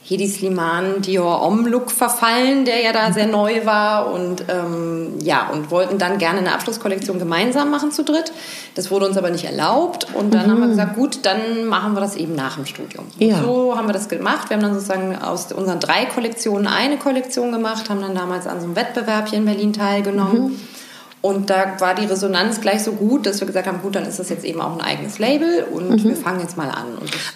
Hedi 0.09 0.27
Sliman 0.27 1.03
Dior 1.03 1.43
Om 1.43 1.67
Look 1.67 1.91
verfallen, 1.91 2.65
der 2.65 2.81
ja 2.81 2.93
da 2.93 3.13
sehr 3.13 3.27
neu 3.27 3.67
war 3.67 4.11
und 4.11 4.45
ähm, 4.49 5.19
ja 5.23 5.51
und 5.51 5.71
wollten 5.71 5.99
dann 5.99 6.17
gerne 6.17 6.39
eine 6.39 6.55
Abschlusskollektion 6.55 7.19
gemeinsam 7.19 7.71
machen 7.71 7.93
zu 7.93 8.05
dritt. 8.05 8.33
Das 8.75 8.91
wurde 8.91 9.07
uns 9.07 9.19
aber 9.19 9.29
nicht 9.29 9.45
erlaubt 9.45 10.07
und 10.15 10.33
dann 10.33 10.47
mhm. 10.47 10.51
haben 10.53 10.61
wir 10.61 10.69
gesagt, 10.69 10.95
gut, 10.95 11.19
dann 11.27 11.67
machen 11.67 11.93
wir 11.93 12.01
das 12.01 12.17
eben 12.17 12.35
nach 12.35 12.55
dem 12.55 12.65
Studium. 12.65 13.05
Ja. 13.19 13.43
so 13.43 13.77
haben 13.77 13.87
wir 13.87 13.93
das 13.93 14.09
gemacht. 14.09 14.49
Wir 14.49 14.57
haben 14.57 14.63
dann 14.63 14.75
sozusagen 14.75 15.15
aus 15.17 15.53
unseren 15.53 15.79
drei 15.79 16.07
Kollektionen 16.07 16.67
eine 16.67 16.97
Kollektion 16.97 17.53
gemacht, 17.53 17.91
haben 17.91 18.01
dann 18.01 18.15
damals 18.15 18.47
an 18.47 18.61
so 18.61 18.67
einem 18.67 18.77
Wettbewerb 18.77 19.29
hier 19.29 19.39
in 19.39 19.45
Berlin 19.45 19.75
teilgenommen. 19.75 20.53
Mhm 20.53 20.78
Und 21.21 21.51
da 21.51 21.81
war 21.81 21.95
die 21.95 22.07
Resonanz 22.07 22.61
gleich 22.61 22.85
so 22.85 22.93
gut, 22.93 23.27
dass 23.27 23.41
wir 23.41 23.47
gesagt 23.47 23.67
haben, 23.67 23.83
gut, 23.83 23.97
dann 23.97 24.05
ist 24.05 24.21
das 24.21 24.29
jetzt 24.29 24.45
eben 24.45 24.61
auch 24.61 24.73
ein 24.73 24.81
eigenes 24.81 25.19
Label 25.19 25.65
und 25.71 25.91
mhm. 25.91 26.05
wir 26.05 26.17
fangen 26.17 26.41
jetzt 26.41 26.57
mal 26.57 26.71
an. 26.71 26.87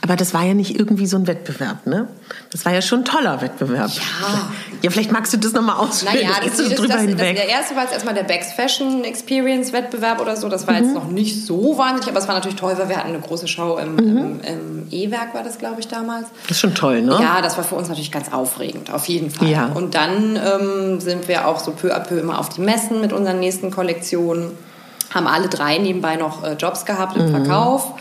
Aber 0.03 0.15
das 0.15 0.33
war 0.35 0.45
ja 0.45 0.55
nicht 0.55 0.79
irgendwie 0.79 1.07
so 1.07 1.17
ein 1.17 1.27
Wettbewerb, 1.27 1.87
ne? 1.87 2.07
Das 2.51 2.65
war 2.65 2.73
ja 2.73 2.81
schon 2.81 3.01
ein 3.01 3.05
toller 3.05 3.41
Wettbewerb. 3.41 3.91
Ja. 3.91 4.03
Ja, 4.83 4.91
vielleicht 4.91 5.13
magst 5.13 5.33
du 5.33 5.37
das 5.37 5.53
nochmal 5.53 5.77
ausführen. 5.77 6.15
Naja, 6.15 6.31
das, 6.45 6.57
das, 6.57 6.69
das, 6.69 6.79
drüber 6.79 6.95
das, 6.95 7.03
hinweg. 7.03 7.37
der 7.37 7.49
erste 7.49 7.77
war 7.77 7.83
jetzt 7.83 7.93
erstmal 7.93 8.15
der 8.15 8.25
Bex 8.25 8.53
Fashion 8.53 9.05
Experience 9.05 9.73
Wettbewerb 9.73 10.21
oder 10.21 10.37
so. 10.37 10.49
Das 10.49 10.67
war 10.67 10.75
mhm. 10.75 10.85
jetzt 10.85 10.95
noch 10.95 11.09
nicht 11.09 11.47
so 11.47 11.79
wahnsinnig, 11.79 12.09
aber 12.09 12.19
es 12.19 12.29
war 12.29 12.35
natürlich 12.35 12.57
toll, 12.57 12.75
weil 12.77 12.89
wir 12.89 12.97
hatten 12.97 13.11
eine 13.11 13.21
große 13.21 13.47
Show 13.49 13.79
im, 13.79 13.95
mhm. 13.95 14.19
im, 14.19 14.41
im 14.41 14.87
E-Werk, 14.91 15.35
war 15.35 15.43
das, 15.43 15.59
glaube 15.59 15.81
ich, 15.81 15.89
damals. 15.89 16.27
Das 16.49 16.57
ist 16.57 16.61
schon 16.61 16.75
toll, 16.75 17.03
ne? 17.03 17.19
Ja, 17.21 17.41
das 17.43 17.57
war 17.57 17.65
für 17.65 17.77
uns 17.77 17.89
natürlich 17.89 18.13
ganz 18.13 18.33
aufregend, 18.33 18.93
auf 18.93 19.07
jeden 19.07 19.31
Fall. 19.31 19.49
Ja. 19.49 19.67
Und 19.67 19.95
dann 19.95 20.37
ähm, 20.37 21.01
sind 21.01 21.29
wir 21.29 21.47
auch 21.47 21.61
so 21.61 21.73
peu 21.73 21.95
à 21.95 22.01
peu 22.01 22.19
immer 22.19 22.39
auf 22.39 22.49
die 22.49 22.61
Messen 22.61 23.01
mit 23.01 23.13
unseren 23.13 23.41
nächsten 23.41 23.71
Kollektionen 23.73 24.53
haben 25.13 25.27
alle 25.27 25.49
drei 25.49 25.79
nebenbei 25.79 26.17
noch 26.17 26.45
äh, 26.45 26.55
Jobs 26.55 26.85
gehabt 26.85 27.17
im 27.17 27.27
mhm. 27.27 27.31
Verkauf 27.31 27.95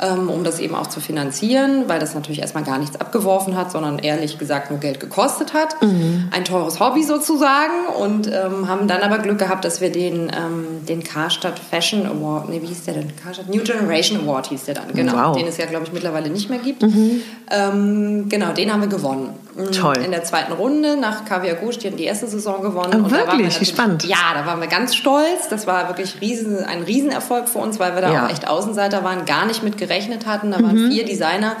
ähm, 0.00 0.28
um 0.28 0.44
das 0.44 0.60
eben 0.60 0.74
auch 0.74 0.88
zu 0.88 1.00
finanzieren, 1.00 1.84
weil 1.86 1.98
das 1.98 2.14
natürlich 2.14 2.40
erstmal 2.40 2.64
gar 2.64 2.78
nichts 2.78 3.00
abgeworfen 3.00 3.56
hat, 3.56 3.70
sondern 3.70 3.98
ehrlich 3.98 4.38
gesagt 4.38 4.70
nur 4.70 4.78
Geld 4.78 5.00
gekostet 5.00 5.54
hat. 5.54 5.80
Mhm. 5.82 6.28
Ein 6.30 6.44
teures 6.44 6.80
Hobby 6.80 7.02
sozusagen 7.02 7.86
und 7.98 8.26
ähm, 8.26 8.68
haben 8.68 8.88
dann 8.88 9.02
aber 9.02 9.18
Glück 9.18 9.38
gehabt, 9.38 9.64
dass 9.64 9.80
wir 9.80 9.90
den, 9.90 10.30
ähm, 10.30 10.84
den 10.86 11.02
Karstadt 11.02 11.58
Fashion 11.58 12.06
Award, 12.06 12.48
nee, 12.50 12.60
wie 12.60 12.66
hieß 12.66 12.84
der 12.84 12.94
denn? 12.94 13.16
Karstadt 13.16 13.48
New 13.48 13.62
Generation 13.62 14.20
Award 14.20 14.48
hieß 14.48 14.64
der 14.64 14.74
dann, 14.74 14.92
genau. 14.92 15.30
Wow. 15.30 15.36
Den 15.36 15.46
es 15.46 15.56
ja, 15.56 15.66
glaube 15.66 15.86
ich, 15.86 15.92
mittlerweile 15.92 16.28
nicht 16.28 16.50
mehr 16.50 16.58
gibt. 16.58 16.82
Mhm. 16.82 17.22
Ähm, 17.50 18.28
genau, 18.28 18.52
den 18.52 18.72
haben 18.72 18.82
wir 18.82 18.88
gewonnen. 18.88 19.30
Toll. 19.72 19.96
In 20.04 20.10
der 20.10 20.22
zweiten 20.22 20.52
Runde 20.52 20.96
nach 20.96 21.24
Kaviar 21.24 21.54
Gusch, 21.54 21.78
die 21.78 21.86
haben 21.86 21.96
die 21.96 22.04
erste 22.04 22.26
Saison 22.26 22.60
gewonnen. 22.60 23.04
Oh, 23.06 23.10
wirklich? 23.10 23.58
Wie 23.58 23.64
spannend. 23.64 24.04
Ja, 24.04 24.34
da 24.34 24.44
waren 24.44 24.60
wir 24.60 24.68
ganz 24.68 24.94
stolz. 24.94 25.48
Das 25.48 25.66
war 25.66 25.88
wirklich 25.88 26.20
riesen, 26.20 26.62
ein 26.64 26.82
Riesenerfolg 26.82 27.48
für 27.48 27.58
uns, 27.58 27.78
weil 27.78 27.94
wir 27.94 28.02
da 28.02 28.12
ja. 28.12 28.26
auch 28.26 28.30
echt 28.30 28.46
Außenseiter 28.46 29.02
waren, 29.02 29.24
gar 29.24 29.46
nicht 29.46 29.62
mit 29.62 29.78
gerechnet 29.78 30.26
hatten. 30.26 30.50
Da 30.50 30.62
waren 30.62 30.76
mhm. 30.76 30.90
vier 30.90 31.06
Designer, 31.06 31.56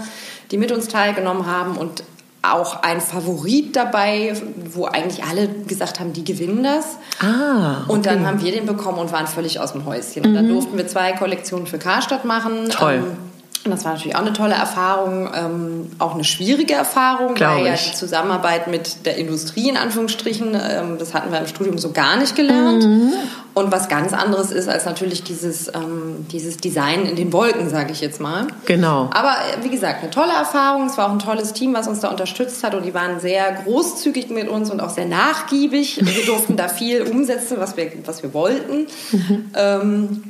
die 0.50 0.58
mit 0.58 0.72
uns 0.72 0.88
teilgenommen 0.88 1.46
haben 1.46 1.76
und 1.76 2.02
auch 2.42 2.82
ein 2.82 3.00
Favorit 3.00 3.74
dabei, 3.74 4.34
wo 4.72 4.84
eigentlich 4.84 5.24
alle 5.24 5.48
gesagt 5.66 5.98
haben, 5.98 6.12
die 6.12 6.24
gewinnen 6.24 6.62
das. 6.62 6.96
Ah, 7.20 7.82
okay. 7.82 7.92
Und 7.92 8.06
dann 8.06 8.26
haben 8.26 8.42
wir 8.42 8.52
den 8.52 8.66
bekommen 8.66 8.98
und 8.98 9.10
waren 9.10 9.26
völlig 9.26 9.58
aus 9.58 9.72
dem 9.72 9.84
Häuschen. 9.86 10.24
Und 10.24 10.34
dann 10.34 10.46
mhm. 10.46 10.50
durften 10.50 10.76
wir 10.76 10.86
zwei 10.86 11.12
Kollektionen 11.12 11.66
für 11.66 11.78
Karstadt 11.78 12.24
machen. 12.24 12.68
Toll. 12.68 12.94
Ähm, 12.94 13.16
und 13.66 13.72
das 13.72 13.84
war 13.84 13.92
natürlich 13.92 14.16
auch 14.16 14.20
eine 14.20 14.32
tolle 14.32 14.54
Erfahrung, 14.54 15.28
ähm, 15.34 15.90
auch 15.98 16.14
eine 16.14 16.24
schwierige 16.24 16.74
Erfahrung, 16.74 17.34
Glaube 17.34 17.56
weil 17.56 17.66
ja 17.66 17.74
die 17.74 17.94
Zusammenarbeit 17.94 18.68
mit 18.68 19.04
der 19.04 19.16
Industrie 19.16 19.68
in 19.68 19.76
Anführungsstrichen, 19.76 20.54
ähm, 20.54 20.96
das 20.98 21.14
hatten 21.14 21.32
wir 21.32 21.40
im 21.40 21.46
Studium 21.46 21.78
so 21.78 21.92
gar 21.92 22.16
nicht 22.16 22.34
gelernt. 22.36 22.84
Mhm. 22.84 23.12
Und 23.54 23.72
was 23.72 23.88
ganz 23.88 24.12
anderes 24.12 24.50
ist 24.50 24.68
als 24.68 24.84
natürlich 24.84 25.24
dieses, 25.24 25.68
ähm, 25.68 26.26
dieses 26.30 26.58
Design 26.58 27.06
in 27.06 27.16
den 27.16 27.32
Wolken, 27.32 27.70
sage 27.70 27.90
ich 27.90 28.02
jetzt 28.02 28.20
mal. 28.20 28.46
Genau. 28.66 29.08
Aber 29.12 29.30
äh, 29.30 29.64
wie 29.64 29.70
gesagt, 29.70 30.02
eine 30.02 30.10
tolle 30.10 30.32
Erfahrung. 30.32 30.86
Es 30.86 30.98
war 30.98 31.08
auch 31.08 31.12
ein 31.12 31.18
tolles 31.18 31.54
Team, 31.54 31.72
was 31.72 31.88
uns 31.88 32.00
da 32.00 32.10
unterstützt 32.10 32.62
hat 32.62 32.74
und 32.74 32.84
die 32.84 32.92
waren 32.92 33.18
sehr 33.18 33.50
großzügig 33.64 34.28
mit 34.28 34.48
uns 34.48 34.70
und 34.70 34.80
auch 34.80 34.90
sehr 34.90 35.06
nachgiebig. 35.06 36.04
Wir 36.04 36.26
durften 36.26 36.56
da 36.56 36.68
viel 36.68 37.02
umsetzen, 37.02 37.56
was 37.58 37.76
wir, 37.76 37.90
was 38.04 38.22
wir 38.22 38.34
wollten. 38.34 38.88
Mhm. 39.10 40.24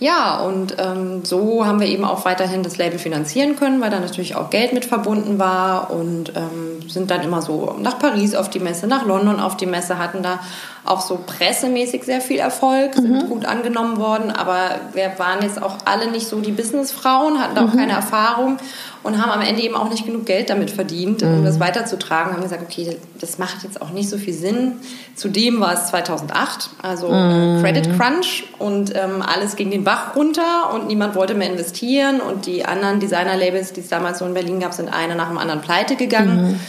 Ja, 0.00 0.38
und 0.38 0.76
ähm, 0.78 1.24
so 1.24 1.66
haben 1.66 1.80
wir 1.80 1.88
eben 1.88 2.04
auch 2.04 2.24
weiterhin 2.24 2.62
das 2.62 2.78
Label 2.78 3.00
finanzieren 3.00 3.56
können, 3.56 3.80
weil 3.80 3.90
da 3.90 3.98
natürlich 3.98 4.36
auch 4.36 4.48
Geld 4.48 4.72
mit 4.72 4.84
verbunden 4.84 5.40
war 5.40 5.90
und 5.90 6.32
ähm, 6.36 6.88
sind 6.88 7.10
dann 7.10 7.22
immer 7.22 7.42
so 7.42 7.74
nach 7.80 7.98
Paris 7.98 8.36
auf 8.36 8.48
die 8.48 8.60
Messe, 8.60 8.86
nach 8.86 9.04
London 9.04 9.40
auf 9.40 9.56
die 9.56 9.66
Messe, 9.66 9.98
hatten 9.98 10.22
da 10.22 10.38
auch 10.88 11.00
so 11.00 11.18
pressemäßig 11.24 12.04
sehr 12.04 12.20
viel 12.20 12.38
Erfolg, 12.38 12.94
sind 12.94 13.10
mhm. 13.10 13.28
gut 13.28 13.44
angenommen 13.44 13.98
worden, 13.98 14.30
aber 14.30 14.80
wir 14.94 15.12
waren 15.18 15.42
jetzt 15.42 15.62
auch 15.62 15.76
alle 15.84 16.10
nicht 16.10 16.26
so 16.26 16.40
die 16.40 16.52
Businessfrauen, 16.52 17.38
hatten 17.40 17.54
da 17.54 17.64
auch 17.64 17.74
mhm. 17.74 17.78
keine 17.78 17.92
Erfahrung 17.92 18.56
und 19.02 19.20
haben 19.20 19.30
am 19.30 19.42
Ende 19.42 19.62
eben 19.62 19.74
auch 19.74 19.90
nicht 19.90 20.06
genug 20.06 20.24
Geld 20.24 20.50
damit 20.50 20.70
verdient, 20.70 21.22
um 21.22 21.40
mhm. 21.40 21.44
das 21.44 21.60
weiterzutragen. 21.60 22.32
Haben 22.32 22.42
gesagt, 22.42 22.62
okay, 22.62 22.96
das 23.20 23.38
macht 23.38 23.62
jetzt 23.64 23.82
auch 23.82 23.90
nicht 23.90 24.08
so 24.08 24.16
viel 24.16 24.32
Sinn. 24.32 24.72
Zudem 25.14 25.60
war 25.60 25.74
es 25.74 25.88
2008, 25.88 26.70
also 26.82 27.08
äh, 27.08 27.60
Credit 27.60 27.96
Crunch 27.98 28.44
und 28.58 28.94
ähm, 28.96 29.22
alles 29.22 29.56
ging 29.56 29.70
den 29.70 29.84
Bach 29.84 30.16
runter 30.16 30.72
und 30.72 30.86
niemand 30.86 31.14
wollte 31.14 31.34
mehr 31.34 31.50
investieren 31.50 32.20
und 32.20 32.46
die 32.46 32.64
anderen 32.64 32.98
Designer-Labels, 32.98 33.74
die 33.74 33.80
es 33.80 33.88
damals 33.88 34.20
so 34.20 34.24
in 34.24 34.34
Berlin 34.34 34.60
gab, 34.60 34.72
sind 34.72 34.88
eine 34.88 35.14
nach 35.14 35.28
dem 35.28 35.38
anderen 35.38 35.60
pleite 35.60 35.96
gegangen. 35.96 36.36
Mhm. 36.36 36.60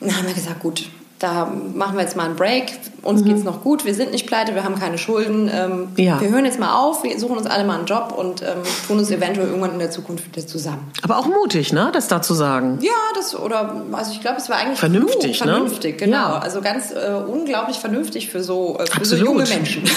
Und 0.00 0.10
dann 0.10 0.16
haben 0.16 0.26
wir 0.26 0.34
gesagt, 0.34 0.60
gut, 0.60 0.88
da 1.18 1.52
machen 1.74 1.96
wir 1.96 2.02
jetzt 2.02 2.16
mal 2.16 2.24
einen 2.26 2.36
Break. 2.36 2.78
Uns 3.02 3.22
mhm. 3.22 3.32
es 3.32 3.44
noch 3.44 3.62
gut, 3.62 3.84
wir 3.84 3.94
sind 3.94 4.12
nicht 4.12 4.26
pleite, 4.26 4.54
wir 4.54 4.64
haben 4.64 4.78
keine 4.78 4.98
Schulden. 4.98 5.50
Ähm, 5.52 5.88
ja. 5.96 6.20
Wir 6.20 6.30
hören 6.30 6.44
jetzt 6.44 6.60
mal 6.60 6.74
auf, 6.74 7.02
wir 7.02 7.18
suchen 7.18 7.36
uns 7.36 7.46
alle 7.46 7.64
mal 7.64 7.78
einen 7.78 7.86
Job 7.86 8.14
und 8.16 8.42
ähm, 8.42 8.62
tun 8.86 8.98
uns 8.98 9.10
eventuell 9.10 9.48
irgendwann 9.48 9.72
in 9.72 9.78
der 9.78 9.90
Zukunft 9.90 10.26
wieder 10.26 10.46
zusammen. 10.46 10.90
Aber 11.02 11.18
auch 11.18 11.26
mutig, 11.26 11.72
ne, 11.72 11.90
das 11.92 12.08
da 12.08 12.22
zu 12.22 12.34
sagen. 12.34 12.78
Ja, 12.82 12.92
das 13.14 13.38
oder 13.38 13.84
also 13.92 14.12
ich 14.12 14.20
glaube, 14.20 14.38
es 14.38 14.48
war 14.48 14.58
eigentlich 14.58 14.78
vernünftig, 14.78 15.38
klug, 15.38 15.50
vernünftig, 15.50 16.00
ne? 16.00 16.06
genau. 16.06 16.28
Ja. 16.30 16.38
Also 16.38 16.60
ganz 16.60 16.92
äh, 16.92 17.14
unglaublich 17.26 17.78
vernünftig 17.78 18.28
für 18.30 18.42
so, 18.42 18.78
äh, 18.78 18.86
für 18.86 19.04
so 19.04 19.16
junge 19.16 19.44
Menschen. 19.44 19.84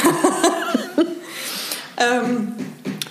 ähm, 1.97 2.53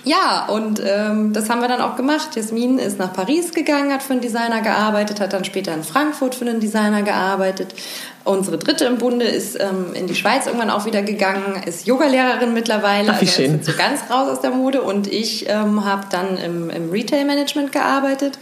ja, 0.03 0.47
und 0.47 0.81
ähm, 0.83 1.31
das 1.33 1.49
haben 1.49 1.61
wir 1.61 1.67
dann 1.67 1.81
auch 1.81 1.95
gemacht. 1.95 2.35
Jasmin 2.35 2.79
ist 2.79 2.97
nach 2.97 3.13
Paris 3.13 3.53
gegangen, 3.53 3.93
hat 3.93 4.01
für 4.01 4.13
einen 4.13 4.21
Designer 4.21 4.61
gearbeitet, 4.61 5.19
hat 5.19 5.33
dann 5.33 5.45
später 5.45 5.73
in 5.73 5.83
Frankfurt 5.83 6.35
für 6.35 6.45
einen 6.45 6.59
Designer 6.59 7.03
gearbeitet. 7.03 7.75
Unsere 8.23 8.57
dritte 8.57 8.85
im 8.85 8.97
Bunde 8.97 9.25
ist 9.25 9.59
ähm, 9.59 9.93
in 9.93 10.07
die 10.07 10.15
Schweiz 10.15 10.45
irgendwann 10.47 10.69
auch 10.69 10.85
wieder 10.85 11.01
gegangen, 11.01 11.61
ist 11.65 11.85
Yogalehrerin 11.85 12.53
mittlerweile, 12.53 13.11
Ach, 13.11 13.21
wie 13.21 13.25
also 13.25 13.41
schön. 13.41 13.63
so 13.63 13.73
ganz 13.73 14.01
raus 14.09 14.29
aus 14.29 14.41
der 14.41 14.51
Mode. 14.51 14.81
Und 14.81 15.07
ich 15.07 15.47
ähm, 15.49 15.85
habe 15.85 16.05
dann 16.09 16.37
im, 16.37 16.69
im 16.69 16.89
Retail-Management 16.89 17.71
gearbeitet 17.71 18.37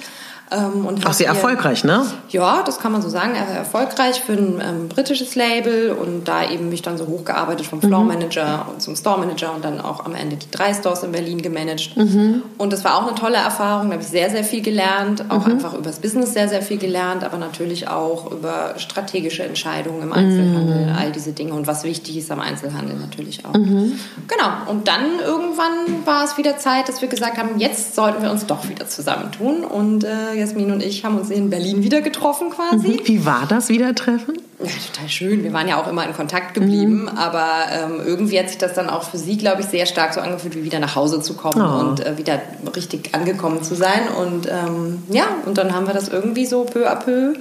ähm, 0.51 0.85
und 0.85 1.05
Auch 1.05 1.13
sehr 1.13 1.27
erfolgreich, 1.27 1.83
ne? 1.83 2.05
Ja, 2.29 2.63
das 2.63 2.79
kann 2.79 2.91
man 2.91 3.01
so 3.01 3.09
sagen. 3.09 3.33
Er 3.35 3.55
erfolgreich 3.55 4.21
für 4.21 4.33
ein 4.33 4.61
ähm, 4.61 4.87
britisches 4.89 5.35
Label 5.35 5.91
und 5.91 6.27
da 6.27 6.49
eben 6.49 6.69
mich 6.69 6.81
dann 6.81 6.97
so 6.97 7.07
hochgearbeitet 7.07 7.65
vom 7.67 7.81
Floor 7.81 8.03
Manager 8.03 8.65
mhm. 8.65 8.73
und 8.73 8.81
zum 8.81 8.95
Store 8.95 9.19
Manager 9.19 9.53
und 9.53 9.63
dann 9.63 9.79
auch 9.79 10.05
am 10.05 10.15
Ende 10.15 10.37
die 10.37 10.49
drei 10.49 10.73
Stores 10.73 11.03
in 11.03 11.11
Berlin 11.11 11.41
gemanagt. 11.41 11.95
Mhm. 11.95 12.43
Und 12.57 12.73
das 12.73 12.83
war 12.83 12.97
auch 12.97 13.07
eine 13.07 13.15
tolle 13.15 13.37
Erfahrung. 13.37 13.87
Da 13.87 13.93
habe 13.93 14.03
ich 14.03 14.09
sehr, 14.09 14.29
sehr 14.29 14.43
viel 14.43 14.61
gelernt. 14.61 15.25
Auch 15.29 15.45
mhm. 15.45 15.53
einfach 15.53 15.73
über 15.73 15.83
das 15.83 15.99
Business 15.99 16.33
sehr, 16.33 16.49
sehr 16.49 16.61
viel 16.61 16.77
gelernt, 16.77 17.23
aber 17.23 17.37
natürlich 17.37 17.87
auch 17.87 18.31
über 18.31 18.73
strategische 18.77 19.43
Entscheidungen 19.43 20.01
im 20.01 20.13
Einzelhandel, 20.13 20.87
mhm. 20.87 20.95
all 20.97 21.11
diese 21.11 21.33
Dinge 21.33 21.53
und 21.53 21.67
was 21.67 21.83
wichtig 21.83 22.17
ist 22.17 22.31
am 22.31 22.39
Einzelhandel 22.39 22.97
natürlich 22.97 23.45
auch. 23.45 23.53
Mhm. 23.53 23.99
Genau. 24.27 24.71
Und 24.71 24.87
dann 24.87 25.19
irgendwann 25.23 26.05
war 26.05 26.23
es 26.23 26.37
wieder 26.37 26.57
Zeit, 26.57 26.89
dass 26.89 27.01
wir 27.01 27.07
gesagt 27.07 27.37
haben, 27.37 27.59
jetzt 27.59 27.95
sollten 27.95 28.23
wir 28.23 28.31
uns 28.31 28.45
doch 28.45 28.67
wieder 28.67 28.87
zusammentun 28.87 29.63
und 29.63 30.03
äh, 30.03 30.38
Jasmin 30.39 30.71
und 30.71 30.83
ich 30.83 31.05
haben 31.05 31.17
uns 31.17 31.29
in 31.29 31.49
Berlin 31.49 31.83
wieder 31.83 32.01
getroffen 32.01 32.49
quasi. 32.49 32.87
Mhm. 32.87 32.99
Wie 33.03 33.25
war 33.25 33.45
das 33.47 33.69
Wiedertreffen? 33.69 34.35
Ja, 34.59 34.69
total 34.91 35.09
schön. 35.09 35.43
Wir 35.43 35.53
waren 35.53 35.67
ja 35.67 35.81
auch 35.81 35.87
immer 35.87 36.05
in 36.05 36.13
Kontakt 36.13 36.53
geblieben, 36.53 37.03
mhm. 37.03 37.07
aber 37.09 37.47
ähm, 37.71 38.01
irgendwie 38.05 38.39
hat 38.39 38.49
sich 38.49 38.57
das 38.57 38.73
dann 38.73 38.89
auch 38.89 39.03
für 39.03 39.17
sie, 39.17 39.37
glaube 39.37 39.61
ich, 39.61 39.67
sehr 39.67 39.85
stark 39.85 40.13
so 40.13 40.19
angefühlt, 40.19 40.55
wie 40.55 40.63
wieder 40.63 40.79
nach 40.79 40.95
Hause 40.95 41.21
zu 41.21 41.35
kommen 41.35 41.61
oh. 41.61 41.79
und 41.79 42.05
äh, 42.05 42.17
wieder 42.17 42.41
richtig 42.75 43.15
angekommen 43.15 43.63
zu 43.63 43.75
sein. 43.75 44.09
Und 44.19 44.47
ähm, 44.47 45.03
ja, 45.09 45.27
und 45.45 45.57
dann 45.57 45.73
haben 45.73 45.87
wir 45.87 45.93
das 45.93 46.09
irgendwie 46.09 46.45
so 46.45 46.63
peu 46.63 46.89
à 46.89 46.95
peu 46.95 47.35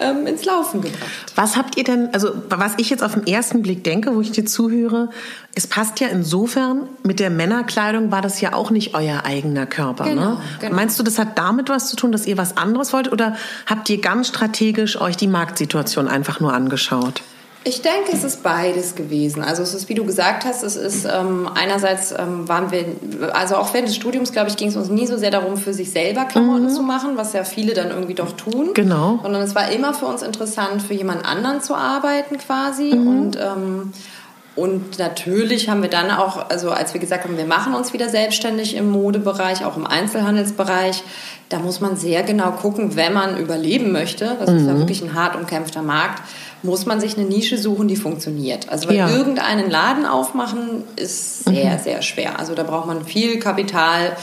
ähm, 0.00 0.26
ins 0.26 0.44
Laufen 0.44 0.80
gebracht. 0.80 1.10
Was 1.34 1.56
habt 1.56 1.76
ihr 1.76 1.84
denn, 1.84 2.12
also 2.12 2.30
was 2.48 2.74
ich 2.76 2.90
jetzt 2.90 3.02
auf 3.02 3.14
den 3.14 3.26
ersten 3.26 3.62
Blick 3.62 3.84
denke, 3.84 4.14
wo 4.14 4.20
ich 4.20 4.30
dir 4.30 4.44
zuhöre, 4.44 5.10
es 5.54 5.66
passt 5.66 6.00
ja 6.00 6.08
insofern, 6.08 6.82
mit 7.02 7.20
der 7.20 7.30
Männerkleidung 7.30 8.10
war 8.10 8.22
das 8.22 8.40
ja 8.40 8.52
auch 8.52 8.70
nicht 8.70 8.94
euer 8.94 9.24
eigener 9.24 9.66
Körper. 9.66 10.04
Genau, 10.04 10.32
ne? 10.32 10.40
genau. 10.60 10.74
Meinst 10.74 10.98
du, 10.98 11.02
das 11.02 11.18
hat 11.18 11.38
damit 11.38 11.68
was 11.68 11.88
zu 11.88 11.96
tun, 11.96 12.12
dass 12.12 12.26
ihr 12.26 12.38
was 12.38 12.56
anderes 12.56 12.92
wollt 12.92 13.10
oder 13.10 13.36
habt 13.66 13.90
ihr 13.90 14.00
ganz 14.00 14.28
strategisch 14.28 15.00
euch 15.00 15.16
die 15.16 15.28
Marktsituation 15.28 16.08
einfach 16.08 16.40
nur 16.40 16.52
angeschaut? 16.52 17.22
Ich 17.68 17.82
denke, 17.82 18.12
es 18.14 18.24
ist 18.24 18.42
beides 18.42 18.94
gewesen. 18.94 19.42
Also 19.42 19.62
es 19.62 19.74
ist, 19.74 19.90
wie 19.90 19.94
du 19.94 20.06
gesagt 20.06 20.46
hast, 20.46 20.62
es 20.62 20.74
ist 20.74 21.04
ähm, 21.04 21.46
einerseits 21.54 22.12
ähm, 22.12 22.48
waren 22.48 22.70
wir, 22.70 22.86
also 23.34 23.56
auch 23.56 23.74
während 23.74 23.88
des 23.88 23.96
Studiums, 23.96 24.32
glaube 24.32 24.48
ich, 24.48 24.56
ging 24.56 24.68
es 24.68 24.76
uns 24.76 24.88
nie 24.88 25.06
so 25.06 25.18
sehr 25.18 25.30
darum, 25.30 25.58
für 25.58 25.74
sich 25.74 25.90
selber 25.90 26.24
Klamotten 26.24 26.64
mhm. 26.64 26.70
zu 26.70 26.82
machen, 26.82 27.18
was 27.18 27.34
ja 27.34 27.44
viele 27.44 27.74
dann 27.74 27.90
irgendwie 27.90 28.14
doch 28.14 28.32
tun. 28.32 28.70
Genau. 28.72 29.18
Sondern 29.22 29.42
es 29.42 29.54
war 29.54 29.70
immer 29.70 29.92
für 29.92 30.06
uns 30.06 30.22
interessant, 30.22 30.80
für 30.80 30.94
jemand 30.94 31.26
anderen 31.26 31.60
zu 31.60 31.74
arbeiten 31.74 32.38
quasi 32.38 32.94
mhm. 32.94 33.06
und 33.06 33.36
ähm, 33.36 33.92
und 34.56 34.98
natürlich 34.98 35.68
haben 35.68 35.82
wir 35.82 35.88
dann 35.88 36.10
auch, 36.10 36.50
also 36.50 36.72
als 36.72 36.92
wir 36.92 37.00
gesagt 37.00 37.22
haben, 37.22 37.36
wir 37.36 37.46
machen 37.46 37.76
uns 37.76 37.92
wieder 37.92 38.08
selbstständig 38.08 38.74
im 38.74 38.90
Modebereich, 38.90 39.64
auch 39.64 39.76
im 39.76 39.86
Einzelhandelsbereich, 39.86 41.04
da 41.48 41.60
muss 41.60 41.80
man 41.80 41.96
sehr 41.96 42.24
genau 42.24 42.50
gucken, 42.50 42.96
wenn 42.96 43.12
man 43.12 43.38
überleben 43.38 43.92
möchte. 43.92 44.36
Das 44.40 44.50
mhm. 44.50 44.56
ist 44.56 44.66
ja 44.66 44.72
mhm. 44.72 44.78
wirklich 44.80 45.02
ein 45.02 45.14
hart 45.14 45.36
umkämpfter 45.36 45.82
Markt 45.82 46.22
muss 46.62 46.86
man 46.86 47.00
sich 47.00 47.16
eine 47.16 47.26
Nische 47.26 47.58
suchen, 47.58 47.88
die 47.88 47.96
funktioniert. 47.96 48.68
Also 48.68 48.88
weil 48.88 48.96
ja. 48.96 49.08
irgendeinen 49.08 49.70
Laden 49.70 50.06
aufmachen 50.06 50.84
ist 50.96 51.44
sehr, 51.44 51.74
mhm. 51.74 51.82
sehr 51.82 52.02
schwer. 52.02 52.38
Also 52.38 52.54
da 52.54 52.62
braucht 52.62 52.86
man 52.86 53.04
viel 53.04 53.38
Kapital 53.38 54.16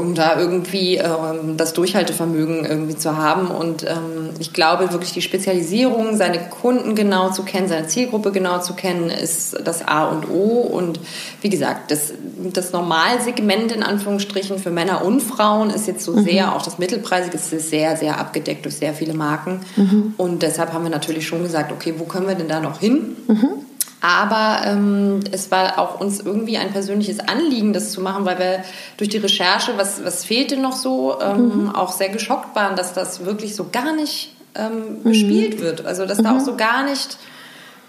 um 0.00 0.14
da 0.14 0.38
irgendwie 0.38 0.96
ähm, 0.96 1.56
das 1.56 1.72
Durchhaltevermögen 1.74 2.64
irgendwie 2.64 2.96
zu 2.96 3.16
haben. 3.16 3.48
Und 3.48 3.84
ähm, 3.84 4.30
ich 4.38 4.52
glaube 4.52 4.90
wirklich 4.92 5.12
die 5.12 5.22
Spezialisierung, 5.22 6.16
seine 6.16 6.38
Kunden 6.48 6.94
genau 6.94 7.30
zu 7.30 7.44
kennen, 7.44 7.68
seine 7.68 7.86
Zielgruppe 7.86 8.32
genau 8.32 8.58
zu 8.60 8.74
kennen, 8.74 9.10
ist 9.10 9.56
das 9.64 9.86
A 9.86 10.06
und 10.06 10.28
O. 10.28 10.60
Und 10.60 10.98
wie 11.42 11.50
gesagt, 11.50 11.90
das, 11.90 12.12
das 12.52 12.72
Normalsegment 12.72 13.72
in 13.72 13.82
Anführungsstrichen 13.82 14.58
für 14.58 14.70
Männer 14.70 15.04
und 15.04 15.20
Frauen 15.20 15.70
ist 15.70 15.86
jetzt 15.86 16.04
so 16.04 16.12
mhm. 16.12 16.24
sehr, 16.24 16.56
auch 16.56 16.62
das 16.62 16.78
Mittelpreisige 16.78 17.36
ist 17.36 17.50
sehr, 17.50 17.96
sehr 17.96 18.18
abgedeckt 18.18 18.64
durch 18.64 18.76
sehr 18.76 18.94
viele 18.94 19.14
Marken. 19.14 19.60
Mhm. 19.76 20.14
Und 20.16 20.42
deshalb 20.42 20.72
haben 20.72 20.84
wir 20.84 20.90
natürlich 20.90 21.26
schon 21.26 21.42
gesagt, 21.42 21.72
okay, 21.72 21.94
wo 21.98 22.04
können 22.04 22.26
wir 22.26 22.34
denn 22.34 22.48
da 22.48 22.60
noch 22.60 22.80
hin? 22.80 23.16
Mhm. 23.28 23.69
Aber 24.00 24.62
ähm, 24.64 25.20
es 25.30 25.50
war 25.50 25.78
auch 25.78 26.00
uns 26.00 26.20
irgendwie 26.20 26.56
ein 26.56 26.72
persönliches 26.72 27.20
Anliegen, 27.20 27.72
das 27.72 27.92
zu 27.92 28.00
machen, 28.00 28.24
weil 28.24 28.38
wir 28.38 28.64
durch 28.96 29.10
die 29.10 29.18
Recherche, 29.18 29.72
was, 29.76 30.04
was 30.04 30.24
fehlte 30.24 30.56
noch 30.56 30.72
so, 30.72 31.20
ähm, 31.20 31.64
mhm. 31.64 31.74
auch 31.74 31.92
sehr 31.92 32.08
geschockt 32.08 32.56
waren, 32.56 32.76
dass 32.76 32.94
das 32.94 33.24
wirklich 33.26 33.54
so 33.54 33.66
gar 33.70 33.94
nicht 33.94 34.34
ähm, 34.54 35.02
bespielt 35.04 35.58
mhm. 35.58 35.62
wird. 35.62 35.86
Also 35.86 36.06
dass 36.06 36.18
mhm. 36.18 36.24
da 36.24 36.36
auch 36.36 36.40
so 36.40 36.56
gar 36.56 36.84
nicht 36.84 37.18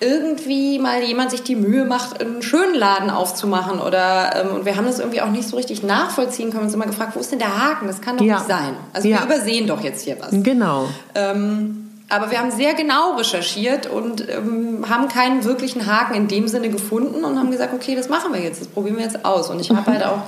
irgendwie 0.02 0.80
mal 0.80 1.04
jemand 1.04 1.30
sich 1.30 1.44
die 1.44 1.56
Mühe 1.56 1.86
macht, 1.86 2.22
einen 2.22 2.42
schönen 2.42 2.74
Laden 2.74 3.12
aufzumachen 3.12 3.80
oder 3.80 4.36
ähm, 4.36 4.56
und 4.56 4.66
wir 4.66 4.76
haben 4.76 4.86
das 4.86 5.00
irgendwie 5.00 5.22
auch 5.22 5.30
nicht 5.30 5.48
so 5.48 5.56
richtig 5.56 5.84
nachvollziehen 5.84 6.50
können. 6.50 6.64
Wir 6.64 6.66
uns 6.66 6.74
immer 6.74 6.88
gefragt, 6.88 7.16
wo 7.16 7.20
ist 7.20 7.32
denn 7.32 7.40
der 7.40 7.56
Haken? 7.56 7.88
Das 7.88 8.02
kann 8.02 8.18
doch 8.18 8.26
ja. 8.26 8.38
nicht 8.38 8.48
sein. 8.48 8.76
Also 8.94 9.08
ja. 9.08 9.20
wir 9.20 9.26
übersehen 9.26 9.68
doch 9.68 9.82
jetzt 9.82 10.04
hier 10.04 10.18
was. 10.20 10.32
Genau. 10.32 10.90
Ähm, 11.14 11.91
aber 12.12 12.30
wir 12.30 12.40
haben 12.40 12.52
sehr 12.52 12.74
genau 12.74 13.16
recherchiert 13.16 13.88
und 13.88 14.28
ähm, 14.30 14.86
haben 14.90 15.08
keinen 15.08 15.44
wirklichen 15.44 15.86
Haken 15.86 16.14
in 16.16 16.28
dem 16.28 16.48
Sinne 16.48 16.70
gefunden 16.70 17.24
und 17.24 17.40
haben 17.40 17.52
gesagt, 17.52 17.74
okay, 17.74 17.96
das 17.96 18.10
machen 18.10 18.34
wir 18.34 18.42
jetzt, 18.42 18.62
das 18.62 18.68
probieren 18.68 18.98
wir 18.98 19.04
jetzt 19.04 19.26
aus. 19.26 19.50
Und 19.50 19.60
ich 19.60 19.70
habe 19.70 19.92
halt 19.92 20.04
auch 20.04 20.20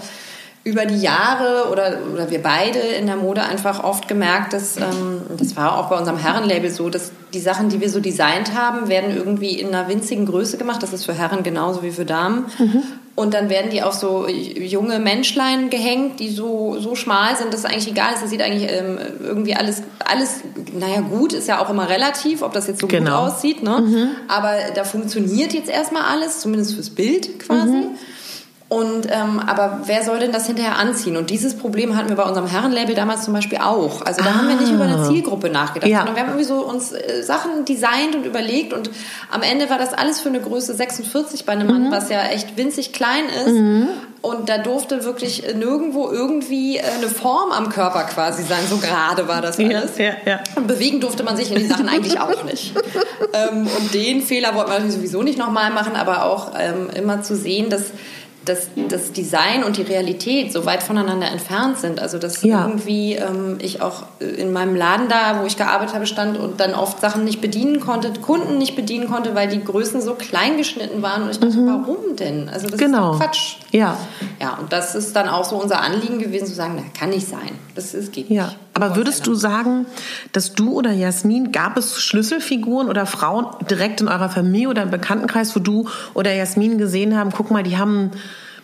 über 0.63 0.85
die 0.85 1.01
Jahre 1.01 1.69
oder, 1.69 1.97
oder 2.13 2.29
wir 2.29 2.41
beide 2.41 2.79
in 2.79 3.05
der 3.05 3.17
Mode 3.17 3.43
einfach 3.43 3.83
oft 3.83 4.07
gemerkt, 4.07 4.53
dass, 4.53 4.77
ähm, 4.77 5.21
das 5.37 5.57
war 5.57 5.77
auch 5.77 5.89
bei 5.89 5.97
unserem 5.97 6.17
Herrenlabel 6.17 6.69
so, 6.69 6.89
dass 6.89 7.11
die 7.33 7.41
Sachen, 7.41 7.67
die 7.67 7.81
wir 7.81 7.89
so 7.89 7.99
designt 7.99 8.55
haben, 8.55 8.87
werden 8.87 9.15
irgendwie 9.15 9.59
in 9.59 9.67
einer 9.67 9.89
winzigen 9.89 10.25
Größe 10.25 10.57
gemacht. 10.57 10.81
Das 10.81 10.93
ist 10.93 11.05
für 11.05 11.13
Herren 11.13 11.43
genauso 11.43 11.83
wie 11.83 11.91
für 11.91 12.05
Damen. 12.05 12.45
Mhm. 12.57 12.83
Und 13.15 13.35
dann 13.35 13.49
werden 13.49 13.69
die 13.69 13.83
auf 13.83 13.93
so 13.93 14.27
junge 14.27 14.97
Menschlein 14.97 15.69
gehängt, 15.69 16.19
die 16.19 16.29
so, 16.29 16.79
so 16.79 16.95
schmal 16.95 17.35
sind, 17.35 17.53
dass 17.53 17.59
es 17.59 17.65
eigentlich 17.65 17.87
egal 17.87 18.13
ist. 18.13 18.23
Das 18.23 18.31
sieht 18.31 18.41
eigentlich 18.41 18.71
ähm, 18.71 18.97
irgendwie 19.21 19.55
alles, 19.55 19.83
alles, 20.03 20.39
naja, 20.73 21.01
gut 21.01 21.31
ist 21.33 21.47
ja 21.47 21.63
auch 21.63 21.69
immer 21.69 21.89
relativ, 21.89 22.41
ob 22.41 22.53
das 22.53 22.65
jetzt 22.65 22.81
so 22.81 22.87
genau. 22.87 23.25
gut 23.25 23.33
aussieht. 23.33 23.61
Ne? 23.61 23.81
Mhm. 23.81 24.09
Aber 24.27 24.53
da 24.73 24.83
funktioniert 24.83 25.53
jetzt 25.53 25.69
erstmal 25.69 26.03
alles, 26.03 26.39
zumindest 26.39 26.73
fürs 26.73 26.89
Bild 26.89 27.39
quasi. 27.39 27.71
Mhm. 27.71 27.87
Und 28.69 29.07
ähm, 29.11 29.39
aber 29.39 29.81
wer 29.85 30.03
soll 30.03 30.19
denn 30.19 30.31
das 30.31 30.47
hinterher 30.47 30.77
anziehen? 30.77 31.15
Und 31.15 31.29
dieses 31.29 31.55
Problem 31.55 31.95
hatten 31.95 32.09
wir 32.09 32.15
bei 32.15 32.23
unserem 32.23 32.47
Herrenlabel 32.47 32.95
damals 32.95 33.23
zum 33.23 33.33
Beispiel 33.33 33.59
auch. 33.59 34.01
Also 34.01 34.23
da 34.23 34.31
ah. 34.31 34.33
haben 34.35 34.47
wir 34.47 34.55
nicht 34.55 34.71
über 34.71 34.85
eine 34.85 34.97
ah. 34.97 35.07
Zielgruppe 35.07 35.49
nachgedacht, 35.49 35.91
ja. 35.91 35.99
sondern 35.99 36.15
wir 36.15 36.23
haben 36.23 36.29
irgendwie 36.29 36.45
so 36.45 36.65
uns 36.65 36.91
äh, 36.91 37.21
Sachen 37.21 37.65
designt 37.65 38.15
und 38.15 38.25
überlegt 38.25 38.73
und 38.73 38.89
am 39.29 39.43
Ende 39.43 39.69
war 39.69 39.77
das 39.77 39.93
alles 39.93 40.21
für 40.21 40.29
eine 40.29 40.39
Größe 40.39 40.73
46 40.73 41.45
bei 41.45 41.53
einem 41.53 41.67
mhm. 41.67 41.83
Mann, 41.83 41.91
was 41.91 42.09
ja 42.09 42.23
echt 42.25 42.57
winzig 42.57 42.93
klein 42.93 43.25
ist. 43.45 43.53
Mhm. 43.53 43.89
Und 44.23 44.47
da 44.47 44.57
durfte 44.57 45.03
wirklich 45.03 45.43
nirgendwo 45.53 46.09
irgendwie 46.09 46.77
äh, 46.77 46.83
eine 46.97 47.09
Form 47.09 47.51
am 47.51 47.69
Körper 47.69 48.03
quasi 48.05 48.43
sein. 48.43 48.61
So 48.69 48.77
gerade 48.77 49.27
war 49.27 49.41
das 49.41 49.59
alles. 49.59 49.97
Ja, 49.97 50.05
ja, 50.05 50.13
ja. 50.25 50.39
Und 50.55 50.65
bewegen 50.65 51.01
durfte 51.01 51.23
man 51.23 51.35
sich 51.35 51.51
in 51.51 51.59
den 51.59 51.67
Sachen 51.67 51.89
eigentlich 51.89 52.19
auch 52.19 52.43
nicht. 52.45 52.73
ähm, 53.33 53.67
und 53.67 53.93
den 53.93 54.21
Fehler 54.21 54.55
wollte 54.55 54.71
man 54.71 54.89
sowieso 54.89 55.21
nicht 55.21 55.37
nochmal 55.37 55.71
machen, 55.71 55.95
aber 55.95 56.23
auch 56.23 56.53
ähm, 56.57 56.89
immer 56.95 57.21
zu 57.21 57.35
sehen, 57.35 57.69
dass 57.69 57.91
dass 58.45 58.67
das 58.89 59.11
Design 59.11 59.63
und 59.63 59.77
die 59.77 59.81
Realität 59.81 60.51
so 60.51 60.65
weit 60.65 60.83
voneinander 60.83 61.27
entfernt 61.27 61.77
sind. 61.77 61.99
Also 61.99 62.17
dass 62.17 62.43
ja. 62.43 62.65
irgendwie 62.65 63.13
ähm, 63.13 63.57
ich 63.59 63.81
auch 63.81 64.03
in 64.19 64.51
meinem 64.51 64.75
Laden 64.75 65.07
da, 65.07 65.41
wo 65.41 65.45
ich 65.45 65.57
gearbeitet 65.57 65.95
habe, 65.95 66.05
stand 66.05 66.37
und 66.37 66.59
dann 66.59 66.73
oft 66.73 66.99
Sachen 66.99 67.23
nicht 67.23 67.41
bedienen 67.41 67.79
konnte, 67.79 68.11
Kunden 68.21 68.57
nicht 68.57 68.75
bedienen 68.75 69.09
konnte, 69.09 69.35
weil 69.35 69.47
die 69.47 69.63
Größen 69.63 70.01
so 70.01 70.15
klein 70.15 70.57
geschnitten 70.57 71.01
waren. 71.01 71.23
Und 71.23 71.31
ich 71.31 71.39
dachte, 71.39 71.57
mhm. 71.57 71.67
warum 71.67 72.15
denn? 72.15 72.49
Also 72.49 72.67
das 72.67 72.79
genau. 72.79 73.13
ist 73.13 73.19
Quatsch. 73.19 73.55
Ja. 73.71 73.97
Ja, 74.41 74.57
und 74.59 74.73
das 74.73 74.95
ist 74.95 75.15
dann 75.15 75.29
auch 75.29 75.45
so 75.45 75.55
unser 75.55 75.81
Anliegen 75.81 76.19
gewesen, 76.19 76.47
zu 76.47 76.53
sagen, 76.53 76.73
na, 76.75 76.83
kann 76.97 77.09
nicht 77.09 77.27
sein. 77.27 77.57
Das 77.75 77.93
ist, 77.93 78.11
geht 78.11 78.29
ja. 78.29 78.45
nicht. 78.45 78.57
Aber 78.73 78.95
würdest 78.95 79.27
du 79.27 79.35
sagen, 79.35 79.85
dass 80.31 80.53
du 80.53 80.73
oder 80.73 80.91
Jasmin, 80.91 81.51
gab 81.51 81.77
es 81.77 82.01
Schlüsselfiguren 82.01 82.89
oder 82.89 83.05
Frauen 83.05 83.45
direkt 83.69 84.01
in 84.01 84.07
eurer 84.07 84.29
Familie 84.29 84.69
oder 84.69 84.83
im 84.83 84.89
Bekanntenkreis, 84.89 85.55
wo 85.55 85.59
du 85.59 85.89
oder 86.13 86.33
Jasmin 86.33 86.77
gesehen 86.77 87.15
haben, 87.15 87.31
guck 87.31 87.51
mal, 87.51 87.63
die 87.63 87.77
haben 87.77 88.11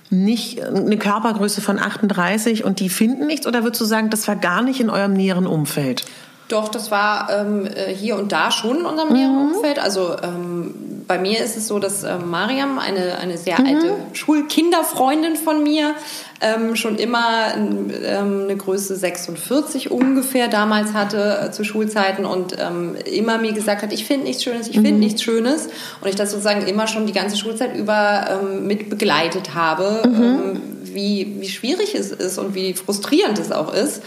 nicht 0.10 0.64
eine 0.64 0.98
Körpergröße 0.98 1.62
von 1.62 1.78
38 1.78 2.64
und 2.64 2.80
die 2.80 2.90
finden 2.90 3.28
nichts? 3.28 3.46
Oder 3.46 3.64
würdest 3.64 3.82
du 3.82 3.86
sagen, 3.86 4.10
das 4.10 4.28
war 4.28 4.36
gar 4.36 4.64
nicht 4.64 4.80
in 4.80 4.90
eurem 4.90 5.14
näheren 5.14 5.46
Umfeld? 5.46 6.06
Doch, 6.50 6.68
das 6.68 6.90
war 6.90 7.30
ähm, 7.30 7.68
äh, 7.68 7.94
hier 7.94 8.18
und 8.18 8.32
da 8.32 8.50
schon 8.52 8.80
in 8.80 8.86
unserem 8.86 9.14
näheren 9.14 9.50
mhm. 9.50 9.56
Umfeld. 9.56 9.78
Also 9.78 10.16
ähm, 10.22 10.74
bei 11.08 11.20
mir 11.20 11.44
ist 11.44 11.58
es 11.58 11.68
so, 11.68 11.78
dass 11.78 12.04
äh, 12.04 12.18
Mariam, 12.18 12.80
eine, 12.80 13.20
eine 13.20 13.38
sehr 13.38 13.60
mhm. 13.62 13.68
alte 13.68 13.96
Schulkinderfreundin 14.14 15.36
von 15.36 15.62
mir, 15.62 15.94
ähm, 16.42 16.76
schon 16.76 16.98
immer 16.98 17.54
ähm, 17.56 18.42
eine 18.46 18.58
Größe 18.58 18.96
46 18.96 19.92
ungefähr 19.92 20.48
damals 20.48 20.94
hatte 20.94 21.40
äh, 21.46 21.52
zu 21.52 21.64
Schulzeiten 21.64 22.26
und 22.26 22.56
ähm, 22.60 22.96
immer 23.06 23.38
mir 23.38 23.54
gesagt 23.54 23.84
hat, 23.84 23.94
ich 23.94 24.06
finde 24.06 24.26
nichts 24.26 24.44
Schönes, 24.44 24.68
ich 24.68 24.76
finde 24.76 24.94
mhm. 24.94 25.00
nichts 25.00 25.22
Schönes. 25.22 25.68
Und 26.02 26.08
ich 26.08 26.16
das 26.16 26.32
sozusagen 26.32 26.66
immer 26.66 26.88
schon 26.88 27.06
die 27.06 27.14
ganze 27.14 27.38
Schulzeit 27.38 27.76
über 27.76 28.40
ähm, 28.42 28.66
mit 28.66 28.90
begleitet 28.90 29.54
habe, 29.54 30.02
mhm. 30.08 30.20
Ähm, 30.20 30.62
wie, 30.84 31.38
wie 31.40 31.50
schwierig 31.50 31.94
es 31.94 32.12
ist 32.12 32.40
und 32.40 32.56
wie 32.56 32.74
frustrierend 32.74 33.38
es 33.38 33.52
auch 33.52 33.72
ist. 33.72 34.02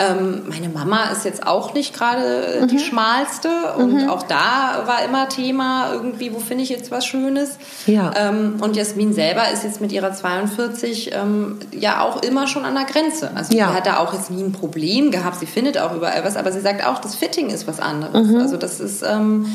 Ähm, 0.00 0.42
meine 0.48 0.68
Mama 0.68 1.10
ist 1.10 1.24
jetzt 1.24 1.44
auch 1.44 1.74
nicht 1.74 1.92
gerade 1.92 2.60
mhm. 2.60 2.68
die 2.68 2.78
schmalste 2.78 3.48
und 3.76 4.04
mhm. 4.04 4.08
auch 4.08 4.22
da 4.22 4.84
war 4.86 5.04
immer 5.04 5.28
Thema 5.28 5.92
irgendwie, 5.92 6.32
wo 6.32 6.38
finde 6.38 6.62
ich 6.62 6.70
jetzt 6.70 6.92
was 6.92 7.04
Schönes. 7.04 7.58
Ja. 7.86 8.12
Ähm, 8.16 8.58
und 8.60 8.76
Jasmin 8.76 9.12
selber 9.12 9.50
ist 9.52 9.64
jetzt 9.64 9.80
mit 9.80 9.90
ihrer 9.90 10.12
42 10.12 11.10
ähm, 11.14 11.58
ja 11.72 12.02
auch 12.02 12.22
immer 12.22 12.46
schon 12.46 12.64
an 12.64 12.74
der 12.74 12.84
Grenze. 12.84 13.32
Also 13.34 13.56
ja. 13.56 13.68
sie 13.68 13.74
hat 13.74 13.86
da 13.86 13.98
auch 13.98 14.12
jetzt 14.12 14.30
nie 14.30 14.42
ein 14.42 14.52
Problem 14.52 15.10
gehabt. 15.10 15.40
Sie 15.40 15.46
findet 15.46 15.78
auch 15.78 15.92
überall 15.92 16.24
was, 16.24 16.36
aber 16.36 16.52
sie 16.52 16.60
sagt 16.60 16.86
auch, 16.86 17.00
das 17.00 17.16
Fitting 17.16 17.50
ist 17.50 17.66
was 17.66 17.80
anderes. 17.80 18.28
Mhm. 18.28 18.36
Also 18.36 18.56
das 18.56 18.78
ist 18.78 19.02
ähm, 19.02 19.46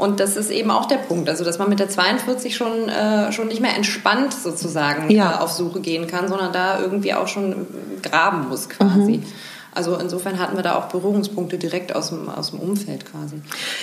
und 0.00 0.18
das 0.18 0.38
ist 0.38 0.50
eben 0.50 0.70
auch 0.70 0.86
der 0.86 0.96
Punkt, 0.96 1.28
also 1.28 1.44
dass 1.44 1.58
man 1.58 1.68
mit 1.68 1.78
der 1.78 1.90
42 1.90 2.56
schon, 2.56 2.88
äh, 2.88 3.32
schon 3.32 3.48
nicht 3.48 3.60
mehr 3.60 3.76
entspannt 3.76 4.32
sozusagen 4.32 5.10
ja. 5.10 5.32
äh, 5.32 5.42
auf 5.42 5.52
Suche 5.52 5.80
gehen 5.80 6.06
kann, 6.06 6.26
sondern 6.26 6.54
da 6.54 6.80
irgendwie 6.80 7.12
auch 7.12 7.28
schon 7.28 7.66
graben 8.02 8.48
muss 8.48 8.70
quasi. 8.70 9.18
Mhm. 9.18 9.24
Also 9.72 9.96
insofern 9.96 10.38
hatten 10.38 10.56
wir 10.56 10.62
da 10.62 10.74
auch 10.74 10.86
Berührungspunkte 10.86 11.58
direkt 11.58 11.94
aus 11.94 12.08
dem, 12.08 12.28
aus 12.28 12.50
dem 12.50 12.60
Umfeld 12.60 13.06
quasi. 13.06 13.36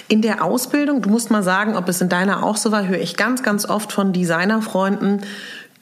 In 0.08 0.22
der 0.22 0.44
Ausbildung, 0.44 1.02
du 1.02 1.10
musst 1.10 1.32
mal 1.32 1.44
sagen, 1.44 1.76
ob 1.76 1.88
es 1.88 2.02
in 2.02 2.10
deiner 2.10 2.44
auch 2.44 2.58
so 2.58 2.72
war, 2.72 2.88
höre 2.88 3.00
ich 3.00 3.16
ganz, 3.16 3.44
ganz 3.44 3.66
oft 3.66 3.92
von 3.92 4.12
Designerfreunden, 4.14 5.22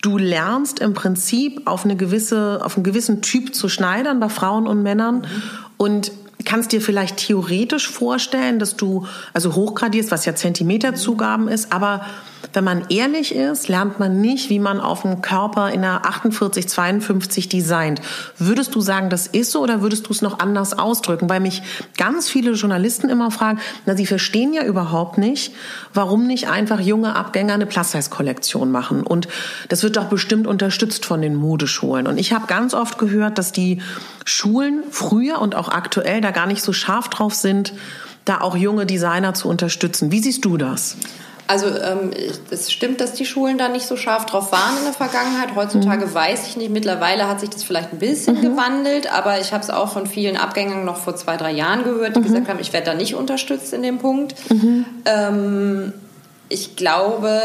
du 0.02 0.18
lernst 0.18 0.80
im 0.80 0.94
Prinzip 0.94 1.64
auf 1.66 1.84
eine 1.84 1.96
gewisse, 1.96 2.62
auf 2.64 2.76
einen 2.76 2.84
gewissen 2.84 3.22
Typ 3.22 3.56
zu 3.56 3.70
schneidern 3.70 4.20
bei 4.20 4.30
Frauen 4.30 4.68
und 4.68 4.84
Männern 4.84 5.18
mhm. 5.18 5.44
und 5.78 6.12
kannst 6.46 6.72
dir 6.72 6.82
vielleicht 6.82 7.18
theoretisch 7.18 7.90
vorstellen, 7.90 8.60
dass 8.60 8.76
du 8.76 9.08
also 9.34 9.56
hochgradierst, 9.56 10.12
was 10.12 10.26
ja 10.26 10.36
Zentimeterzugaben 10.36 11.48
ist, 11.48 11.74
aber 11.74 12.06
wenn 12.54 12.64
man 12.64 12.86
ehrlich 12.90 13.36
ist, 13.36 13.68
lernt 13.68 14.00
man 14.00 14.22
nicht, 14.22 14.50
wie 14.50 14.60
man 14.60 14.80
auf 14.80 15.02
dem 15.02 15.22
Körper 15.22 15.72
in 15.72 15.82
der 15.82 16.06
48, 16.06 16.68
52 16.68 17.50
designt. 17.50 18.02
Würdest 18.38 18.76
du 18.76 18.82
sagen, 18.82 19.10
das 19.10 19.28
ist 19.28 19.52
so 19.52 19.62
oder 19.62 19.82
würdest 19.82 20.08
du 20.08 20.12
es 20.12 20.22
noch 20.22 20.40
anders 20.40 20.78
ausdrücken? 20.78 21.30
Weil 21.30 21.40
mich 21.40 21.62
ganz 21.98 22.30
viele 22.30 22.52
Journalisten 22.52 23.10
immer 23.10 23.32
fragen, 23.32 23.60
na, 23.86 23.96
sie 23.96 24.06
verstehen 24.06 24.54
ja 24.54 24.64
überhaupt 24.64 25.18
nicht, 25.18 25.54
warum 25.94 26.28
nicht 26.28 26.50
einfach 26.50 26.80
junge 26.80 27.16
Abgänger 27.16 27.54
eine 27.54 27.66
Plus-Size-Kollektion 27.66 28.72
machen. 28.72 29.04
Und 29.04 29.28
das 29.70 29.84
wird 29.84 29.98
doch 29.98 30.06
bestimmt 30.06 30.48
unterstützt 30.48 31.06
von 31.06 31.22
den 31.22 31.36
Modeschulen. 31.36 32.08
Und 32.08 32.18
ich 32.18 32.34
habe 32.34 32.48
ganz 32.48 32.74
oft 32.74 32.98
gehört, 32.98 33.38
dass 33.38 33.52
die 33.52 33.82
Schulen 34.26 34.84
früher 34.90 35.40
und 35.40 35.56
auch 35.56 35.70
aktuell 35.70 36.22
da 36.22 36.32
gar 36.32 36.48
nicht 36.48 36.62
so 36.62 36.74
scharf 36.74 37.10
drauf 37.10 37.34
sind, 37.34 37.74
da 38.26 38.42
auch 38.42 38.58
junge 38.58 38.86
Designer 38.86 39.34
zu 39.34 39.48
unterstützen. 39.48 40.12
Wie 40.12 40.20
siehst 40.20 40.44
du 40.46 40.58
das? 40.58 40.98
Also 41.48 41.68
ähm, 41.68 42.12
es 42.50 42.72
stimmt, 42.72 43.02
dass 43.02 43.14
die 43.14 43.26
Schulen 43.26 43.58
da 43.58 43.70
nicht 43.70 43.86
so 43.86 43.98
scharf 43.98 44.26
drauf 44.26 44.52
waren 44.52 44.78
in 44.80 44.84
der 44.84 44.94
Vergangenheit. 44.94 45.56
Heutzutage 45.56 46.08
mhm. 46.08 46.14
weiß 46.14 46.48
ich 46.48 46.58
nicht. 46.58 46.72
Mittlerweile 46.72 47.28
hat 47.28 47.40
sich 47.40 47.50
das 47.50 47.64
vielleicht 47.64 47.94
ein 47.94 48.00
bisschen 48.00 48.38
mhm. 48.38 48.42
gewandelt, 48.42 49.14
aber 49.14 49.40
ich 49.40 49.54
habe 49.54 49.64
es 49.64 49.70
auch 49.70 49.92
von 49.92 50.08
vielen 50.08 50.38
Abgängern 50.38 50.86
noch 50.86 50.98
vor 50.98 51.16
zwei, 51.16 51.38
drei 51.38 51.52
Jahren 51.52 51.84
gehört, 51.84 52.16
die 52.16 52.20
mhm. 52.22 52.24
gesagt 52.24 52.50
haben, 52.50 52.60
ich 52.60 52.74
werde 52.74 52.88
da 52.88 52.94
nicht 52.96 53.14
unterstützt 53.14 53.74
in 53.74 53.84
dem 53.84 54.00
Punkt. 54.00 54.34
Mhm. 54.50 54.86
Ähm, 55.06 55.94
ich 56.50 56.76
glaube, 56.76 57.40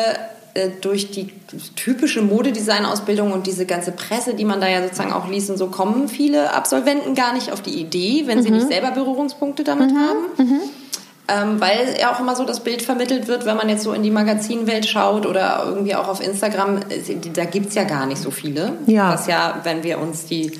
äh, 0.55 0.71
durch 0.81 1.11
die 1.11 1.33
typische 1.77 2.23
Modedesign-Ausbildung 2.23 3.33
und 3.33 3.47
diese 3.47 3.67
ganze 3.67 3.93
Presse, 3.93 4.33
die 4.33 4.47
man 4.47 4.63
da 4.63 4.69
ja 4.69 4.83
sozusagen 4.83 5.13
auch 5.13 5.29
liest, 5.29 5.51
und 5.51 5.59
so 5.59 5.67
kommen 5.67 6.09
viele 6.09 6.55
Absolventen 6.55 7.15
gar 7.15 7.35
nicht 7.35 7.53
auf 7.53 7.61
die 7.61 7.79
Idee, 7.79 8.23
wenn 8.27 8.43
sie 8.43 8.49
mhm. 8.49 8.57
nicht 8.57 8.69
selber 8.69 8.93
Berührungspunkte 8.93 9.63
damit 9.63 9.91
mhm. 9.91 9.99
haben 9.99 10.71
ähm, 11.31 11.61
weil 11.61 11.97
ja 12.01 12.13
auch 12.13 12.21
immer 12.21 12.35
so 12.35 12.45
das 12.45 12.61
Bild 12.61 12.83
vermittelt 12.83 13.29
wird, 13.29 13.47
wenn 13.47 13.57
man 13.57 13.69
jetzt 13.69 13.83
so 13.83 13.93
in 13.93 14.03
die 14.03 14.11
Magazinwelt 14.11 14.87
schaut 14.87 15.27
oder 15.27 15.63
irgendwie 15.67 15.95
auch 15.95 16.09
auf 16.09 16.21
Instagram, 16.21 16.81
da 17.35 17.45
gibt's 17.45 17.75
ja 17.75 17.85
gar 17.85 18.07
nicht 18.07 18.21
so 18.21 18.31
viele. 18.31 18.73
Ja. 18.87 19.13
Was 19.13 19.27
ja, 19.27 19.61
wenn 19.63 19.83
wir 19.83 19.99
uns 19.99 20.27
die 20.27 20.53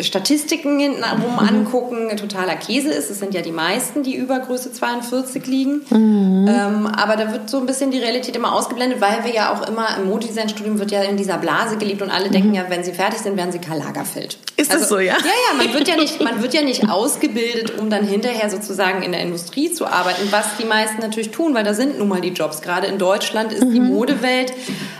Statistiken 0.00 0.78
hintenrum 0.78 1.32
mhm. 1.32 1.38
angucken, 1.38 2.16
totaler 2.16 2.56
Käse 2.56 2.90
ist. 2.90 3.10
Es 3.10 3.18
sind 3.18 3.34
ja 3.34 3.42
die 3.42 3.52
meisten, 3.52 4.02
die 4.02 4.14
über 4.14 4.38
Größe 4.38 4.72
42 4.72 5.46
liegen. 5.46 5.82
Mhm. 5.90 6.48
Ähm, 6.48 6.86
aber 6.86 7.16
da 7.16 7.32
wird 7.32 7.50
so 7.50 7.58
ein 7.58 7.66
bisschen 7.66 7.90
die 7.90 7.98
Realität 7.98 8.36
immer 8.36 8.52
ausgeblendet, 8.54 9.00
weil 9.00 9.24
wir 9.24 9.32
ja 9.32 9.52
auch 9.52 9.66
immer 9.68 9.96
im 9.98 10.08
Modedesign-Studium 10.08 10.78
wird 10.78 10.90
ja 10.90 11.02
in 11.02 11.16
dieser 11.16 11.38
Blase 11.38 11.76
gelebt 11.76 12.02
und 12.02 12.10
alle 12.10 12.28
mhm. 12.28 12.32
denken 12.32 12.54
ja, 12.54 12.64
wenn 12.68 12.84
sie 12.84 12.92
fertig 12.92 13.20
sind, 13.20 13.36
werden 13.36 13.52
sie 13.52 13.58
Karl 13.58 13.78
Lagerfeld. 13.78 14.38
Ist 14.56 14.70
also, 14.70 14.80
das 14.80 14.88
so, 14.88 14.98
ja? 14.98 15.16
Ja, 15.18 15.18
ja, 15.18 15.64
man 15.64 15.74
wird 15.74 15.88
ja 15.88 15.96
nicht, 15.96 16.22
man 16.22 16.42
wird 16.42 16.54
ja 16.54 16.62
nicht 16.62 16.88
ausgebildet, 16.88 17.78
um 17.78 17.90
dann 17.90 18.06
hinterher 18.06 18.48
sozusagen 18.48 19.02
in 19.02 19.12
der 19.12 19.20
Industrie 19.20 19.70
zu 19.72 19.86
arbeiten, 19.86 20.28
was 20.30 20.56
die 20.58 20.64
meisten 20.64 21.00
natürlich 21.00 21.30
tun, 21.30 21.54
weil 21.54 21.64
da 21.64 21.74
sind 21.74 21.98
nun 21.98 22.08
mal 22.08 22.20
die 22.20 22.30
Jobs. 22.30 22.62
Gerade 22.62 22.86
in 22.86 22.98
Deutschland 22.98 23.52
ist 23.52 23.64
die 23.64 23.80
mhm. 23.80 23.88
Modewelt 23.88 24.52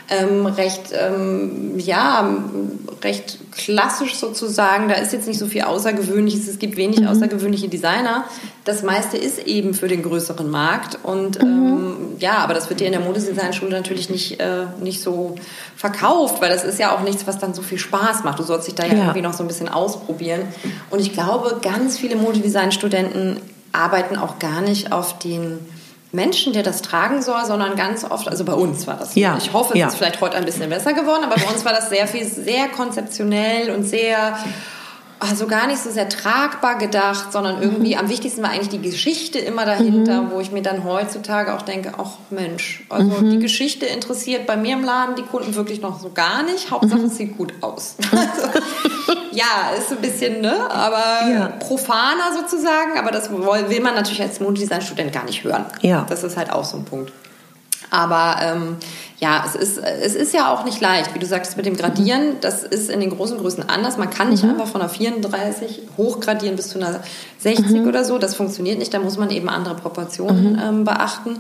ähm, 0.08 0.46
recht, 0.46 0.92
ähm, 0.92 1.78
ja, 1.78 2.28
recht 3.02 3.38
klassisch 3.52 4.14
sozusagen. 4.14 4.88
Da 4.88 4.94
ist 4.94 5.12
jetzt 5.12 5.26
nicht 5.26 5.38
so 5.38 5.46
viel 5.46 5.62
Außergewöhnliches. 5.62 6.46
Es 6.48 6.58
gibt 6.58 6.76
wenig 6.76 7.00
mhm. 7.00 7.08
außergewöhnliche 7.08 7.68
Designer. 7.68 8.24
Das 8.64 8.82
meiste 8.82 9.16
ist 9.16 9.38
eben 9.46 9.74
für 9.74 9.88
den 9.88 10.02
größeren 10.02 10.48
Markt. 10.48 10.98
Und 11.02 11.42
mhm. 11.42 11.48
ähm, 11.48 11.96
ja, 12.18 12.38
aber 12.38 12.54
das 12.54 12.68
wird 12.68 12.80
dir 12.80 12.86
in 12.86 12.92
der 12.92 13.00
Modedesignschule 13.00 13.70
natürlich 13.70 14.08
nicht, 14.08 14.40
äh, 14.40 14.66
nicht 14.80 15.02
so 15.02 15.34
verkauft, 15.76 16.40
weil 16.40 16.50
das 16.50 16.64
ist 16.64 16.78
ja 16.78 16.94
auch 16.94 17.02
nichts, 17.02 17.26
was 17.26 17.38
dann 17.38 17.54
so 17.54 17.62
viel 17.62 17.78
Spaß 17.78 18.24
macht. 18.24 18.38
Du 18.38 18.42
sollst 18.42 18.68
dich 18.68 18.74
da 18.74 18.84
ja, 18.84 18.92
ja. 18.92 18.98
irgendwie 19.00 19.22
noch 19.22 19.34
so 19.34 19.42
ein 19.42 19.48
bisschen 19.48 19.68
ausprobieren. 19.68 20.42
Und 20.90 21.00
ich 21.00 21.12
glaube, 21.12 21.58
ganz 21.62 21.98
viele 21.98 22.16
Modedesignstudenten 22.16 23.38
arbeiten 23.72 24.16
auch 24.16 24.38
gar 24.38 24.60
nicht 24.60 24.92
auf 24.92 25.18
den 25.18 25.58
Menschen, 26.16 26.52
der 26.52 26.64
das 26.64 26.82
tragen 26.82 27.22
soll, 27.22 27.44
sondern 27.44 27.76
ganz 27.76 28.02
oft, 28.04 28.28
also 28.28 28.44
bei 28.44 28.54
uns 28.54 28.86
war 28.88 28.96
das. 28.96 29.14
Ja. 29.14 29.36
Ich 29.38 29.52
hoffe, 29.52 29.74
es 29.74 29.78
ja. 29.78 29.86
ist 29.86 29.96
vielleicht 29.96 30.20
heute 30.20 30.36
ein 30.36 30.44
bisschen 30.44 30.68
besser 30.68 30.94
geworden, 30.94 31.22
aber 31.22 31.36
bei 31.36 31.46
uns 31.52 31.64
war 31.64 31.72
das 31.72 31.90
sehr 31.90 32.08
viel, 32.08 32.26
sehr 32.26 32.68
konzeptionell 32.68 33.70
und 33.70 33.84
sehr 33.84 34.36
also 35.18 35.46
gar 35.46 35.66
nicht 35.66 35.78
so 35.78 35.90
sehr 35.90 36.08
tragbar 36.08 36.76
gedacht, 36.76 37.32
sondern 37.32 37.62
irgendwie 37.62 37.94
mhm. 37.94 38.00
am 38.00 38.08
wichtigsten 38.08 38.42
war 38.42 38.50
eigentlich 38.50 38.68
die 38.68 38.80
Geschichte 38.80 39.38
immer 39.38 39.64
dahinter, 39.64 40.22
mhm. 40.22 40.30
wo 40.30 40.40
ich 40.40 40.52
mir 40.52 40.62
dann 40.62 40.84
heutzutage 40.84 41.54
auch 41.54 41.62
denke, 41.62 41.92
ach 41.98 42.12
Mensch, 42.30 42.84
also 42.88 43.20
mhm. 43.20 43.30
die 43.30 43.38
Geschichte 43.38 43.86
interessiert 43.86 44.46
bei 44.46 44.56
mir 44.56 44.74
im 44.74 44.84
Laden 44.84 45.14
die 45.16 45.22
Kunden 45.22 45.54
wirklich 45.54 45.80
noch 45.80 46.00
so 46.00 46.10
gar 46.10 46.42
nicht. 46.42 46.70
Hauptsache 46.70 47.00
mhm. 47.00 47.06
es 47.06 47.16
sieht 47.16 47.36
gut 47.36 47.54
aus. 47.60 47.96
Also, 48.16 49.20
ja, 49.32 49.76
ist 49.78 49.92
ein 49.92 49.98
bisschen, 49.98 50.40
ne, 50.40 50.70
aber 50.70 51.30
ja. 51.30 51.48
profaner 51.60 52.32
sozusagen, 52.34 52.98
aber 52.98 53.10
das 53.10 53.30
will 53.30 53.80
man 53.80 53.94
natürlich 53.94 54.20
als 54.22 54.40
Modedesign-Student 54.40 55.12
gar 55.12 55.24
nicht 55.24 55.44
hören. 55.44 55.66
Ja. 55.82 56.06
Das 56.08 56.24
ist 56.24 56.36
halt 56.36 56.50
auch 56.50 56.64
so 56.64 56.78
ein 56.78 56.84
Punkt. 56.84 57.12
Aber 57.90 58.36
ähm, 58.42 58.76
ja, 59.18 59.44
es 59.46 59.54
ist, 59.54 59.78
es 59.78 60.14
ist 60.14 60.34
ja 60.34 60.52
auch 60.52 60.64
nicht 60.64 60.80
leicht, 60.80 61.14
wie 61.14 61.18
du 61.18 61.26
sagst, 61.26 61.56
mit 61.56 61.66
dem 61.66 61.76
Gradieren. 61.76 62.36
Das 62.40 62.64
ist 62.64 62.90
in 62.90 63.00
den 63.00 63.10
großen 63.10 63.38
Größen 63.38 63.68
anders. 63.68 63.96
Man 63.96 64.10
kann 64.10 64.30
nicht 64.30 64.44
mhm. 64.44 64.50
einfach 64.50 64.66
von 64.66 64.80
einer 64.80 64.90
34 64.90 65.82
hochgradieren 65.96 66.56
bis 66.56 66.68
zu 66.68 66.78
einer 66.78 67.00
60 67.38 67.82
mhm. 67.82 67.88
oder 67.88 68.04
so. 68.04 68.18
Das 68.18 68.34
funktioniert 68.34 68.78
nicht. 68.78 68.92
Da 68.92 68.98
muss 68.98 69.16
man 69.16 69.30
eben 69.30 69.48
andere 69.48 69.74
Proportionen 69.74 70.52
mhm. 70.52 70.62
ähm, 70.62 70.84
beachten. 70.84 71.38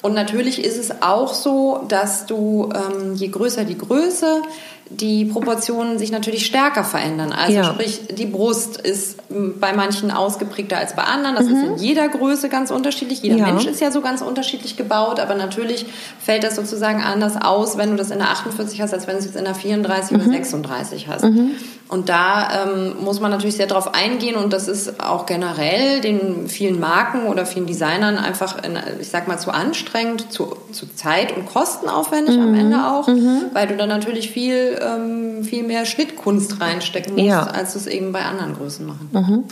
Und 0.00 0.14
natürlich 0.14 0.64
ist 0.64 0.78
es 0.78 1.02
auch 1.02 1.34
so, 1.34 1.84
dass 1.88 2.26
du, 2.26 2.70
ähm, 2.72 3.14
je 3.14 3.28
größer 3.28 3.64
die 3.64 3.76
Größe, 3.76 4.42
die 4.90 5.26
Proportionen 5.26 5.98
sich 5.98 6.10
natürlich 6.10 6.46
stärker 6.46 6.82
verändern. 6.82 7.32
Also 7.32 7.52
ja. 7.52 7.64
sprich, 7.64 8.00
die 8.10 8.26
Brust 8.26 8.78
ist 8.78 9.18
bei 9.28 9.72
manchen 9.72 10.10
ausgeprägter 10.10 10.78
als 10.78 10.96
bei 10.96 11.02
anderen. 11.02 11.36
Das 11.36 11.46
mhm. 11.46 11.54
ist 11.54 11.62
in 11.64 11.76
jeder 11.76 12.08
Größe 12.08 12.48
ganz 12.48 12.70
unterschiedlich. 12.70 13.22
Jeder 13.22 13.36
ja. 13.36 13.46
Mensch 13.46 13.66
ist 13.66 13.80
ja 13.80 13.90
so 13.90 14.00
ganz 14.00 14.22
unterschiedlich 14.22 14.76
gebaut, 14.76 15.20
aber 15.20 15.34
natürlich 15.34 15.86
fällt 16.18 16.44
das 16.44 16.56
sozusagen 16.56 17.02
anders 17.02 17.36
aus, 17.36 17.76
wenn 17.76 17.90
du 17.90 17.96
das 17.96 18.10
in 18.10 18.18
der 18.18 18.30
48 18.30 18.80
hast, 18.80 18.94
als 18.94 19.06
wenn 19.06 19.14
du 19.14 19.20
es 19.20 19.26
jetzt 19.26 19.36
in 19.36 19.44
der 19.44 19.54
34 19.54 20.16
mhm. 20.16 20.22
oder 20.22 20.30
36 20.30 21.08
hast. 21.08 21.24
Mhm. 21.24 21.50
Und 21.88 22.08
da 22.08 22.64
ähm, 22.64 22.96
muss 23.00 23.20
man 23.20 23.30
natürlich 23.30 23.56
sehr 23.56 23.66
drauf 23.66 23.94
eingehen 23.94 24.36
und 24.36 24.52
das 24.52 24.68
ist 24.68 25.00
auch 25.00 25.24
generell 25.24 26.00
den 26.00 26.46
vielen 26.48 26.78
Marken 26.78 27.26
oder 27.26 27.46
vielen 27.46 27.66
Designern 27.66 28.18
einfach, 28.18 28.62
in, 28.62 28.78
ich 29.00 29.08
sag 29.08 29.26
mal, 29.26 29.38
zu 29.38 29.50
anstrengend, 29.50 30.30
zu, 30.30 30.54
zu 30.70 30.86
Zeit- 30.94 31.34
und 31.34 31.46
kostenaufwendig 31.46 32.36
am 32.36 32.52
mhm. 32.52 32.58
Ende 32.58 32.86
auch, 32.86 33.08
mhm. 33.08 33.46
weil 33.54 33.68
du 33.68 33.76
dann 33.76 33.88
natürlich 33.88 34.30
viel 34.30 34.78
ähm, 34.82 35.44
viel 35.44 35.62
mehr 35.62 35.86
Schnittkunst 35.86 36.60
reinstecken 36.60 37.14
musst, 37.14 37.24
ja. 37.24 37.42
als 37.42 37.72
du 37.72 37.78
es 37.78 37.86
eben 37.86 38.12
bei 38.12 38.24
anderen 38.24 38.54
Größen 38.54 38.86
machen. 38.86 39.08
Mhm. 39.12 39.44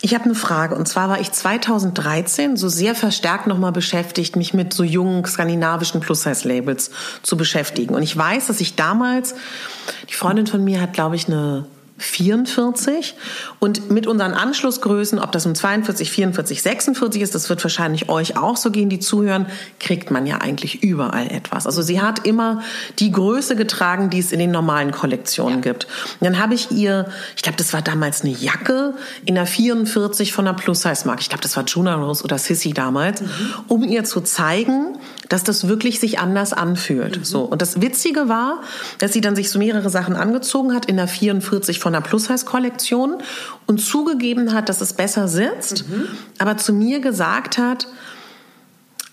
Ich 0.00 0.14
habe 0.14 0.24
eine 0.24 0.34
Frage 0.34 0.74
und 0.74 0.86
zwar 0.88 1.08
war 1.08 1.20
ich 1.20 1.32
2013 1.32 2.56
so 2.56 2.68
sehr 2.68 2.94
verstärkt 2.94 3.46
nochmal 3.46 3.72
beschäftigt, 3.72 4.36
mich 4.36 4.54
mit 4.54 4.72
so 4.72 4.84
jungen 4.84 5.24
skandinavischen 5.24 6.00
Plus-Size-Labels 6.00 6.90
zu 7.22 7.36
beschäftigen. 7.36 7.94
Und 7.94 8.02
ich 8.02 8.16
weiß, 8.16 8.46
dass 8.46 8.60
ich 8.60 8.74
damals, 8.74 9.34
die 10.08 10.14
Freundin 10.14 10.46
von 10.46 10.64
mir 10.64 10.80
hat, 10.80 10.92
glaube 10.92 11.16
ich, 11.16 11.26
eine 11.28 11.66
44 11.96 13.14
und 13.60 13.90
mit 13.90 14.08
unseren 14.08 14.32
Anschlussgrößen, 14.34 15.20
ob 15.20 15.30
das 15.30 15.46
um 15.46 15.54
42, 15.54 16.10
44, 16.10 16.60
46 16.60 17.22
ist, 17.22 17.34
das 17.36 17.48
wird 17.48 17.62
wahrscheinlich 17.62 18.08
euch 18.08 18.36
auch 18.36 18.56
so 18.56 18.72
gehen, 18.72 18.88
die 18.88 18.98
zuhören, 18.98 19.46
kriegt 19.78 20.10
man 20.10 20.26
ja 20.26 20.38
eigentlich 20.38 20.82
überall 20.82 21.30
etwas. 21.30 21.66
Also 21.66 21.82
sie 21.82 22.00
hat 22.00 22.26
immer 22.26 22.62
die 22.98 23.12
Größe 23.12 23.54
getragen, 23.54 24.10
die 24.10 24.18
es 24.18 24.32
in 24.32 24.40
den 24.40 24.50
normalen 24.50 24.90
Kollektionen 24.90 25.62
ja. 25.62 25.72
gibt. 25.72 25.84
Und 26.20 26.24
dann 26.24 26.38
habe 26.40 26.54
ich 26.54 26.72
ihr, 26.72 27.06
ich 27.36 27.42
glaube, 27.42 27.58
das 27.58 27.72
war 27.72 27.80
damals 27.80 28.22
eine 28.22 28.32
Jacke 28.32 28.94
in 29.24 29.36
der 29.36 29.46
44 29.46 30.32
von 30.32 30.46
der 30.46 30.54
Plus-Size-Marke. 30.54 31.20
Ich 31.20 31.28
glaube, 31.28 31.42
das 31.42 31.56
war 31.56 31.64
Juna 31.64 31.94
Rose 31.94 32.24
oder 32.24 32.38
Sissy 32.38 32.72
damals, 32.72 33.20
mhm. 33.20 33.28
um 33.68 33.84
ihr 33.84 34.02
zu 34.02 34.20
zeigen, 34.20 34.98
dass 35.28 35.44
das 35.44 35.68
wirklich 35.68 36.00
sich 36.00 36.18
anders 36.18 36.52
anfühlt. 36.52 37.18
Mhm. 37.18 37.24
So. 37.24 37.42
Und 37.42 37.62
das 37.62 37.80
Witzige 37.80 38.28
war, 38.28 38.62
dass 38.98 39.12
sie 39.12 39.20
dann 39.20 39.36
sich 39.36 39.50
so 39.50 39.58
mehrere 39.58 39.90
Sachen 39.90 40.16
angezogen 40.16 40.74
hat 40.74 40.86
in 40.86 40.96
der 40.96 41.08
44 41.08 41.78
von 41.78 41.92
der 41.92 42.00
Plus-Size-Kollektion 42.00 43.22
und 43.66 43.80
zugegeben 43.80 44.52
hat, 44.52 44.68
dass 44.68 44.80
es 44.80 44.92
besser 44.92 45.28
sitzt, 45.28 45.88
mhm. 45.88 46.08
aber 46.38 46.56
zu 46.56 46.72
mir 46.72 47.00
gesagt 47.00 47.58
hat, 47.58 47.88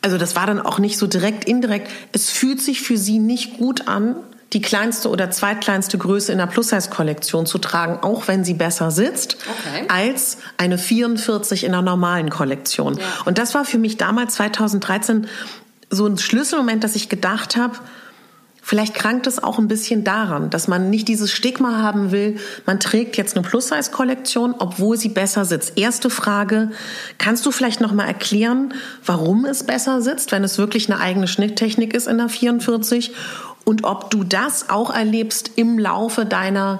also 0.01 0.17
das 0.17 0.35
war 0.35 0.47
dann 0.47 0.59
auch 0.59 0.79
nicht 0.79 0.97
so 0.97 1.07
direkt, 1.07 1.45
indirekt, 1.45 1.89
es 2.11 2.29
fühlt 2.29 2.61
sich 2.61 2.81
für 2.81 2.97
sie 2.97 3.19
nicht 3.19 3.57
gut 3.57 3.87
an, 3.87 4.15
die 4.53 4.61
kleinste 4.61 5.09
oder 5.09 5.31
zweitkleinste 5.31 5.97
Größe 5.97 6.31
in 6.31 6.37
der 6.37 6.47
Plus-Size-Kollektion 6.47 7.45
zu 7.45 7.57
tragen, 7.57 7.99
auch 8.01 8.27
wenn 8.27 8.43
sie 8.43 8.53
besser 8.53 8.91
sitzt, 8.91 9.37
okay. 9.49 9.85
als 9.87 10.39
eine 10.57 10.77
44 10.77 11.63
in 11.63 11.71
der 11.71 11.81
normalen 11.81 12.29
Kollektion. 12.29 12.97
Ja. 12.97 13.03
Und 13.25 13.37
das 13.37 13.53
war 13.53 13.63
für 13.63 13.77
mich 13.77 13.95
damals 13.95 14.35
2013 14.35 15.27
so 15.91 16.07
ein 16.07 16.17
Schlüsselmoment, 16.17 16.83
dass 16.83 16.95
ich 16.95 17.09
gedacht 17.09 17.55
habe, 17.55 17.77
Vielleicht 18.63 18.93
krankt 18.93 19.25
es 19.25 19.43
auch 19.43 19.57
ein 19.57 19.67
bisschen 19.67 20.03
daran, 20.03 20.51
dass 20.51 20.67
man 20.67 20.91
nicht 20.91 21.07
dieses 21.07 21.31
Stigma 21.31 21.81
haben 21.81 22.11
will, 22.11 22.37
man 22.67 22.79
trägt 22.79 23.17
jetzt 23.17 23.35
eine 23.35 23.45
Plus-Size-Kollektion, 23.45 24.53
obwohl 24.59 24.97
sie 24.97 25.09
besser 25.09 25.45
sitzt. 25.45 25.79
Erste 25.79 26.11
Frage, 26.11 26.69
kannst 27.17 27.45
du 27.45 27.51
vielleicht 27.51 27.81
noch 27.81 27.91
mal 27.91 28.05
erklären, 28.05 28.75
warum 29.03 29.45
es 29.45 29.65
besser 29.65 30.03
sitzt, 30.03 30.31
wenn 30.31 30.43
es 30.43 30.59
wirklich 30.59 30.91
eine 30.91 31.01
eigene 31.01 31.27
Schnitttechnik 31.27 31.95
ist 31.95 32.07
in 32.07 32.19
der 32.19 32.29
44 32.29 33.13
und 33.65 33.83
ob 33.83 34.11
du 34.11 34.23
das 34.23 34.69
auch 34.69 34.93
erlebst 34.93 35.51
im 35.55 35.79
Laufe 35.79 36.25
deiner 36.25 36.79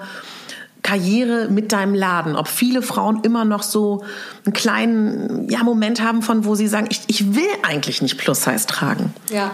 Karriere 0.84 1.48
mit 1.50 1.72
deinem 1.72 1.94
Laden, 1.94 2.36
ob 2.36 2.48
viele 2.48 2.82
Frauen 2.82 3.22
immer 3.24 3.46
noch 3.46 3.64
so 3.64 4.04
einen 4.46 4.54
kleinen 4.54 5.48
ja, 5.50 5.64
Moment 5.64 6.02
haben 6.02 6.22
von, 6.22 6.46
wo 6.46 6.56
sie 6.56 6.68
sagen, 6.68 6.88
ich, 6.90 7.02
ich 7.08 7.36
will 7.36 7.44
eigentlich 7.64 8.02
nicht 8.02 8.18
Plus-Size 8.18 8.66
tragen. 8.68 9.14
Ja, 9.30 9.52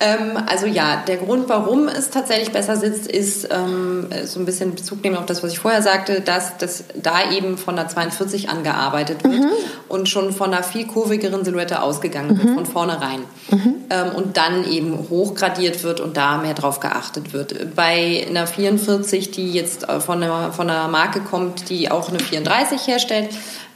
ähm, 0.00 0.38
also 0.46 0.66
ja, 0.66 1.02
der 1.06 1.18
Grund, 1.18 1.48
warum 1.48 1.86
es 1.88 2.08
tatsächlich 2.08 2.50
besser 2.52 2.76
sitzt, 2.76 3.06
ist 3.06 3.48
ähm, 3.50 4.06
so 4.24 4.40
ein 4.40 4.46
bisschen 4.46 4.74
Bezug 4.74 5.04
nehmen 5.04 5.16
auf 5.16 5.26
das, 5.26 5.42
was 5.42 5.52
ich 5.52 5.58
vorher 5.58 5.82
sagte, 5.82 6.22
dass 6.22 6.56
das 6.56 6.84
da 6.94 7.30
eben 7.30 7.58
von 7.58 7.76
der 7.76 7.88
42 7.88 8.48
angearbeitet 8.48 9.22
wird 9.22 9.34
mhm. 9.34 9.50
und 9.88 10.08
schon 10.08 10.32
von 10.32 10.54
einer 10.54 10.62
viel 10.62 10.86
kurvigeren 10.86 11.44
Silhouette 11.44 11.82
ausgegangen 11.82 12.34
mhm. 12.34 12.38
wird, 12.38 12.54
von 12.54 12.66
vornherein. 12.66 13.20
Mhm. 13.50 13.74
Ähm, 13.90 14.12
und 14.16 14.38
dann 14.38 14.64
eben 14.70 14.98
hochgradiert 15.10 15.84
wird 15.84 16.00
und 16.00 16.16
da 16.16 16.38
mehr 16.38 16.54
drauf 16.54 16.80
geachtet 16.80 17.34
wird. 17.34 17.74
Bei 17.76 18.24
einer 18.26 18.46
44, 18.46 19.30
die 19.32 19.52
jetzt 19.52 19.86
äh, 19.86 20.00
von 20.00 20.22
einer, 20.22 20.52
von 20.60 20.68
einer 20.68 20.88
Marke 20.88 21.20
kommt, 21.20 21.70
die 21.70 21.90
auch 21.90 22.10
eine 22.10 22.18
34 22.18 22.86
herstellt, 22.86 23.30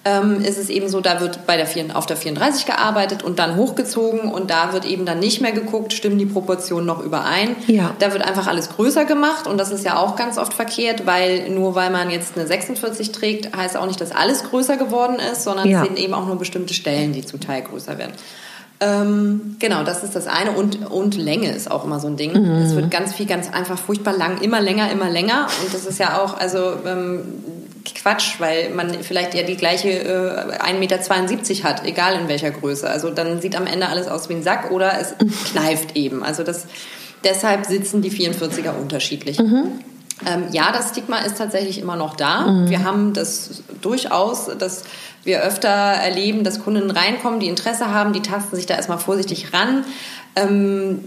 ähm, 0.04 0.42
ist 0.42 0.58
es 0.58 0.68
eben 0.68 0.86
so, 0.90 1.00
da 1.00 1.18
wird 1.22 1.46
bei 1.46 1.56
der 1.56 1.66
4, 1.66 1.96
auf 1.96 2.04
der 2.04 2.18
34 2.18 2.66
gearbeitet 2.66 3.22
und 3.22 3.38
dann 3.38 3.56
hochgezogen 3.56 4.30
und 4.30 4.50
da 4.50 4.74
wird 4.74 4.84
eben 4.84 5.06
dann 5.06 5.18
nicht 5.18 5.40
mehr 5.40 5.52
geguckt, 5.52 5.94
stimmen 5.94 6.18
die 6.18 6.26
Proportionen 6.26 6.84
noch 6.84 7.02
überein. 7.02 7.56
Ja. 7.68 7.96
Da 8.00 8.12
wird 8.12 8.22
einfach 8.22 8.48
alles 8.48 8.68
größer 8.68 9.06
gemacht 9.06 9.46
und 9.46 9.56
das 9.56 9.70
ist 9.70 9.82
ja 9.82 9.96
auch 9.96 10.14
ganz 10.14 10.36
oft 10.36 10.52
verkehrt, 10.52 11.06
weil 11.06 11.48
nur 11.48 11.74
weil 11.74 11.88
man 11.88 12.10
jetzt 12.10 12.36
eine 12.36 12.46
46 12.46 13.12
trägt, 13.12 13.56
heißt 13.56 13.78
auch 13.78 13.86
nicht, 13.86 14.02
dass 14.02 14.12
alles 14.12 14.44
größer 14.44 14.76
geworden 14.76 15.16
ist, 15.32 15.42
sondern 15.42 15.66
ja. 15.66 15.80
es 15.80 15.88
sind 15.88 15.98
eben 15.98 16.12
auch 16.12 16.26
nur 16.26 16.36
bestimmte 16.36 16.74
Stellen, 16.74 17.14
die 17.14 17.24
zum 17.24 17.40
Teil 17.40 17.62
größer 17.62 17.96
werden. 17.96 18.12
Ähm, 18.80 19.56
genau, 19.58 19.84
das 19.84 20.02
ist 20.02 20.16
das 20.16 20.26
eine. 20.26 20.52
Und, 20.52 20.90
und 20.90 21.16
Länge 21.16 21.50
ist 21.50 21.70
auch 21.70 21.84
immer 21.84 22.00
so 22.00 22.08
ein 22.08 22.16
Ding. 22.16 22.32
Mhm. 22.32 22.62
Es 22.62 22.74
wird 22.74 22.90
ganz 22.90 23.14
viel, 23.14 23.26
ganz 23.26 23.52
einfach 23.52 23.78
furchtbar 23.78 24.16
lang, 24.16 24.40
immer 24.40 24.60
länger, 24.60 24.90
immer 24.90 25.10
länger. 25.10 25.46
Und 25.62 25.72
das 25.72 25.86
ist 25.86 25.98
ja 25.98 26.20
auch, 26.20 26.36
also 26.36 26.74
ähm, 26.86 27.22
Quatsch, 27.94 28.40
weil 28.40 28.70
man 28.70 28.92
vielleicht 29.02 29.34
ja 29.34 29.42
die 29.42 29.56
gleiche 29.56 29.90
äh, 29.90 30.58
1,72 30.58 30.78
Meter 30.78 31.68
hat, 31.68 31.86
egal 31.86 32.18
in 32.20 32.28
welcher 32.28 32.50
Größe. 32.50 32.88
Also 32.88 33.10
dann 33.10 33.40
sieht 33.40 33.56
am 33.56 33.66
Ende 33.66 33.88
alles 33.88 34.08
aus 34.08 34.28
wie 34.28 34.34
ein 34.34 34.42
Sack 34.42 34.70
oder 34.70 34.98
es 34.98 35.14
kneift 35.52 35.96
eben. 35.96 36.22
Also 36.22 36.42
das, 36.42 36.66
deshalb 37.22 37.66
sitzen 37.66 38.02
die 38.02 38.10
44er 38.10 38.76
unterschiedlich. 38.80 39.38
Mhm. 39.38 39.80
Ähm, 40.26 40.44
ja, 40.52 40.70
das 40.72 40.90
Stigma 40.90 41.18
ist 41.18 41.38
tatsächlich 41.38 41.78
immer 41.78 41.96
noch 41.96 42.16
da. 42.16 42.46
Mhm. 42.46 42.70
Wir 42.70 42.84
haben 42.84 43.12
das 43.12 43.62
durchaus, 43.82 44.46
dass 44.58 44.84
wir 45.24 45.42
öfter 45.42 45.68
erleben, 45.68 46.44
dass 46.44 46.62
Kunden 46.62 46.90
reinkommen, 46.90 47.40
die 47.40 47.48
Interesse 47.48 47.90
haben, 47.90 48.12
die 48.12 48.22
tasten 48.22 48.56
sich 48.56 48.66
da 48.66 48.74
erstmal 48.74 48.98
vorsichtig 48.98 49.52
ran. 49.52 49.84
Ähm, 50.36 51.04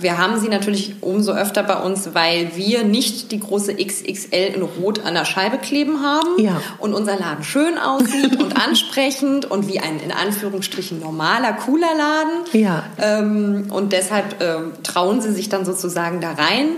wir 0.00 0.16
haben 0.16 0.40
sie 0.40 0.48
natürlich 0.48 0.94
umso 1.02 1.32
öfter 1.32 1.62
bei 1.62 1.76
uns, 1.76 2.14
weil 2.14 2.56
wir 2.56 2.84
nicht 2.84 3.30
die 3.30 3.38
große 3.38 3.74
XXL 3.74 4.54
in 4.54 4.62
Rot 4.62 5.04
an 5.04 5.12
der 5.12 5.26
Scheibe 5.26 5.58
kleben 5.58 6.02
haben 6.02 6.38
ja. 6.38 6.60
und 6.78 6.94
unser 6.94 7.18
Laden 7.18 7.44
schön 7.44 7.76
aussieht 7.76 8.40
und 8.40 8.56
ansprechend 8.64 9.50
und 9.50 9.68
wie 9.68 9.78
ein 9.78 10.00
in 10.00 10.10
Anführungsstrichen 10.10 11.00
normaler, 11.00 11.52
cooler 11.52 11.94
Laden. 11.94 12.62
Ja. 12.62 12.84
Ähm, 12.98 13.66
und 13.68 13.92
deshalb 13.92 14.42
ähm, 14.42 14.72
trauen 14.82 15.20
sie 15.20 15.32
sich 15.32 15.50
dann 15.50 15.66
sozusagen 15.66 16.22
da 16.22 16.32
rein. 16.32 16.68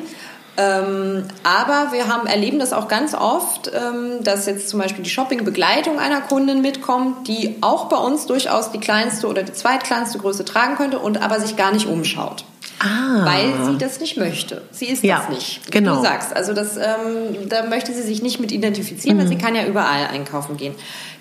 Ähm, 0.56 1.24
aber 1.42 1.92
wir 1.92 2.08
haben, 2.08 2.26
erleben 2.26 2.58
das 2.58 2.72
auch 2.72 2.86
ganz 2.86 3.14
oft, 3.14 3.70
ähm, 3.74 4.22
dass 4.22 4.46
jetzt 4.46 4.68
zum 4.68 4.78
Beispiel 4.78 5.02
die 5.02 5.10
Shoppingbegleitung 5.10 5.98
einer 5.98 6.20
Kundin 6.20 6.60
mitkommt, 6.60 7.26
die 7.26 7.56
auch 7.60 7.88
bei 7.88 7.96
uns 7.96 8.26
durchaus 8.26 8.70
die 8.70 8.78
kleinste 8.78 9.26
oder 9.26 9.42
die 9.42 9.52
zweitkleinste 9.52 10.18
Größe 10.18 10.44
tragen 10.44 10.76
könnte 10.76 11.00
und 11.00 11.20
aber 11.20 11.40
sich 11.40 11.56
gar 11.56 11.72
nicht 11.72 11.86
umschaut. 11.86 12.44
Ah. 12.84 13.24
Weil 13.24 13.52
sie 13.72 13.78
das 13.78 13.98
nicht 13.98 14.16
möchte. 14.18 14.60
Sie 14.70 14.86
ist 14.86 15.02
Ja, 15.02 15.24
das 15.26 15.28
nicht. 15.34 15.60
Wie 15.66 15.70
genau. 15.70 15.96
Du 15.96 16.02
sagst, 16.02 16.36
also 16.36 16.52
das, 16.52 16.76
ähm, 16.76 17.48
da 17.48 17.64
möchte 17.64 17.94
sie 17.94 18.02
sich 18.02 18.20
nicht 18.22 18.40
mit 18.40 18.52
identifizieren, 18.52 19.16
Mhm. 19.16 19.22
weil 19.22 19.28
sie 19.28 19.38
kann 19.38 19.54
ja 19.54 19.64
überall 19.64 20.06
einkaufen 20.12 20.56
gehen. 20.58 20.74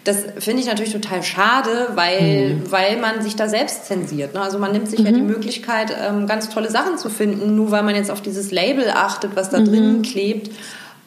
Das 0.04 0.18
finde 0.40 0.62
ich 0.62 0.68
natürlich 0.68 0.92
total 0.92 1.24
schade, 1.24 1.92
weil, 1.96 2.56
Mhm. 2.56 2.72
weil 2.72 2.98
man 2.98 3.22
sich 3.22 3.38
da 3.38 3.48
selbst 3.48 3.86
zensiert. 3.86 4.34
Ne? 4.34 4.42
Also 4.42 4.60
man 4.60 4.74
nimmt 4.74 4.90
sich 4.90 5.00
ja 5.00 5.12
die 5.14 5.22
Möglichkeit, 5.22 5.96
ähm, 5.98 6.28
ganz 6.28 6.50
tolle 6.50 6.70
Sachen 6.70 6.98
zu 6.98 7.10
finden, 7.10 7.56
nur 7.56 7.72
weil 7.72 7.84
man 7.84 7.96
jetzt 7.96 8.12
auf 8.12 8.22
dieses 8.22 8.52
Label 8.52 8.90
achtet, 8.90 9.38
was 9.38 9.50
da 9.50 9.60
Mhm. 9.60 9.66
drin 9.66 10.02
klebt 10.02 10.52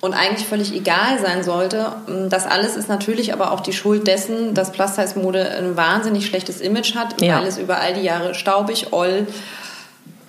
und 0.01 0.15
eigentlich 0.15 0.47
völlig 0.47 0.75
egal 0.75 1.19
sein 1.23 1.43
sollte. 1.43 1.93
Das 2.31 2.47
alles 2.47 2.77
ist 2.77 2.89
natürlich 2.89 3.35
aber 3.35 3.53
auch 3.53 3.61
die 3.61 3.75
Schuld 3.75 4.07
dessen, 4.07 4.55
dass 4.55 4.73
Plus-Size-Mode 4.73 5.51
ein 5.59 5.77
wahnsinnig 5.77 6.25
schlechtes 6.25 6.63
Image 6.63 6.95
hat, 6.95 7.21
Ja. 7.21 7.41
weil 7.41 7.47
es 7.47 7.59
über 7.59 7.79
all 7.81 7.93
die 7.93 8.03
Jahre 8.03 8.35
staubig, 8.35 8.93
oll, 8.93 9.27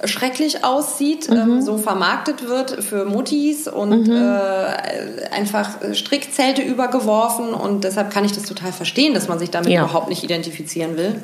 schrecklich 0.06 0.64
aussieht, 0.64 1.30
Mhm. 1.30 1.38
ähm, 1.38 1.62
so 1.62 1.78
vermarktet 1.78 2.48
wird 2.48 2.84
für 2.84 3.06
Muttis 3.06 3.68
und 3.68 4.08
äh, 4.10 5.28
einfach 5.32 5.70
Strickzelte 5.94 6.62
übergeworfen 6.62 7.54
und 7.54 7.84
deshalb 7.84 8.12
kann 8.12 8.24
ich 8.26 8.32
das 8.32 8.44
total 8.44 8.72
verstehen, 8.72 9.14
dass 9.14 9.28
man 9.28 9.40
sich 9.40 9.50
damit 9.50 9.72
Ja. 9.72 9.82
überhaupt 9.84 10.10
nicht 10.10 10.24
identifizieren 10.24 10.98
will. 10.98 11.16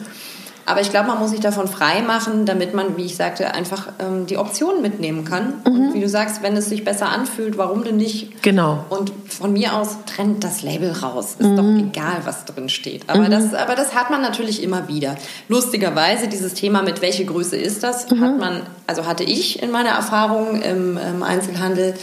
Aber 0.65 0.79
ich 0.81 0.89
glaube, 0.91 1.07
man 1.07 1.19
muss 1.19 1.31
sich 1.31 1.39
davon 1.41 1.67
frei 1.67 2.01
machen, 2.01 2.45
damit 2.45 2.73
man, 2.73 2.95
wie 2.97 3.03
ich 3.05 3.15
sagte, 3.17 3.53
einfach 3.53 3.89
ähm, 3.99 4.25
die 4.27 4.37
Optionen 4.37 4.81
mitnehmen 4.81 5.25
kann. 5.25 5.55
Mhm. 5.65 5.71
Und 5.87 5.93
wie 5.93 5.99
du 6.01 6.07
sagst, 6.07 6.41
wenn 6.41 6.55
es 6.55 6.67
sich 6.69 6.83
besser 6.85 7.09
anfühlt, 7.09 7.57
warum 7.57 7.83
denn 7.83 7.97
nicht? 7.97 8.41
Genau. 8.43 8.85
Und 8.89 9.11
von 9.27 9.51
mir 9.53 9.75
aus 9.75 9.97
trennt 10.05 10.43
das 10.43 10.61
Label 10.63 10.91
raus. 10.91 11.35
Ist 11.39 11.47
Mhm. 11.49 11.57
doch 11.57 11.89
egal, 11.89 12.17
was 12.23 12.45
drin 12.45 12.69
steht. 12.69 13.09
Aber, 13.09 13.27
das, 13.29 13.53
aber 13.53 13.75
das 13.75 13.93
hat 13.93 14.09
man 14.09 14.21
natürlich 14.21 14.63
immer 14.63 14.87
wieder. 14.87 15.15
Lustigerweise, 15.49 16.27
dieses 16.27 16.53
Thema 16.53 16.81
mit 16.81 17.01
welche 17.01 17.25
Größe 17.25 17.57
ist 17.57 17.83
das, 17.83 18.09
Mhm. 18.09 18.21
hat 18.21 18.39
man, 18.39 18.61
also 18.87 19.05
hatte 19.05 19.23
ich 19.23 19.61
in 19.61 19.71
meiner 19.71 19.89
Erfahrung 19.89 20.61
im, 20.61 20.97
im 20.97 21.23
Einzelhandel 21.23 21.93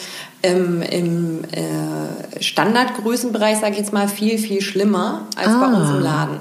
im, 0.42 0.80
im 0.82 1.44
äh, 1.52 2.42
Standardgrößenbereich, 2.42 3.58
sage 3.58 3.72
ich 3.72 3.78
jetzt 3.78 3.92
mal, 3.92 4.08
viel, 4.08 4.38
viel 4.38 4.60
schlimmer 4.60 5.22
als 5.36 5.48
bei 5.48 5.66
Ah. 5.66 5.76
uns 5.76 5.90
im 5.90 6.00
Laden. 6.00 6.36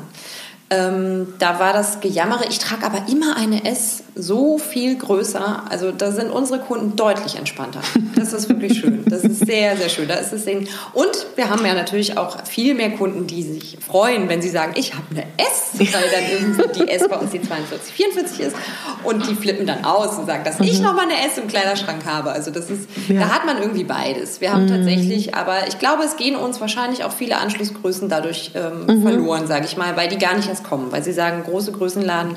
Ähm, 0.71 1.33
da 1.39 1.59
war 1.59 1.73
das 1.73 1.99
Gejammere. 1.99 2.45
Ich 2.49 2.59
trage 2.59 2.85
aber 2.85 3.03
immer 3.09 3.35
eine 3.37 3.65
S 3.65 4.03
so 4.15 4.57
viel 4.59 4.95
größer. 4.97 5.63
Also 5.69 5.91
da 5.91 6.11
sind 6.11 6.29
unsere 6.29 6.59
Kunden 6.59 6.95
deutlich 6.95 7.37
entspannter. 7.37 7.79
Das 8.15 8.33
ist 8.33 8.49
wirklich 8.49 8.79
schön. 8.79 9.03
Das 9.07 9.23
ist 9.23 9.45
sehr, 9.45 9.77
sehr 9.77 9.89
schön. 9.89 10.07
Da 10.07 10.15
ist 10.15 10.31
es 10.33 10.43
sehen. 10.43 10.67
Und 10.93 11.25
wir 11.35 11.49
haben 11.49 11.65
ja 11.65 11.73
natürlich 11.73 12.17
auch 12.17 12.45
viel 12.45 12.75
mehr 12.75 12.91
Kunden, 12.91 13.25
die 13.25 13.41
sich 13.43 13.77
freuen, 13.85 14.29
wenn 14.29 14.41
sie 14.41 14.49
sagen, 14.49 14.73
ich 14.75 14.93
habe 14.93 15.05
eine 15.11 15.23
S, 15.37 15.79
weil 15.79 15.87
dann 15.87 16.23
irgendwie 16.31 16.79
die 16.83 16.89
S 16.89 17.07
bei 17.07 17.15
uns 17.17 17.31
die 17.31 17.41
42, 17.41 17.93
44 17.93 18.39
ist. 18.41 18.55
Und 19.03 19.27
die 19.27 19.35
flippen 19.35 19.65
dann 19.65 19.85
aus 19.85 20.17
und 20.17 20.27
sagen, 20.27 20.43
dass 20.43 20.59
ich 20.59 20.81
noch 20.81 20.93
mal 20.93 21.03
eine 21.03 21.25
S 21.25 21.37
im 21.37 21.47
Kleiderschrank 21.47 22.05
habe. 22.05 22.31
Also 22.31 22.51
das 22.51 22.69
ist, 22.69 22.87
Ja. 23.07 23.21
da 23.21 23.29
hat 23.29 23.45
man 23.45 23.57
irgendwie 23.57 23.85
beides. 23.85 24.39
Wir 24.41 24.53
haben 24.53 24.67
tatsächlich, 24.67 25.33
aber 25.33 25.67
ich 25.67 25.79
glaube, 25.79 26.03
es 26.03 26.15
gehen 26.17 26.35
uns 26.35 26.61
wahrscheinlich 26.61 27.03
auch 27.05 27.11
viele 27.13 27.37
Anschlussgrößen 27.37 28.07
dadurch 28.09 28.51
ähm, 28.53 29.01
verloren, 29.01 29.47
sage 29.47 29.65
ich 29.65 29.77
mal, 29.77 29.95
weil 29.97 30.09
die 30.09 30.17
gar 30.17 30.35
nicht 30.35 30.47
erst 30.49 30.58
kommen, 30.63 30.91
weil 30.91 31.03
sie 31.03 31.13
sagen, 31.13 31.43
große 31.43 31.71
Größenladen 31.71 32.35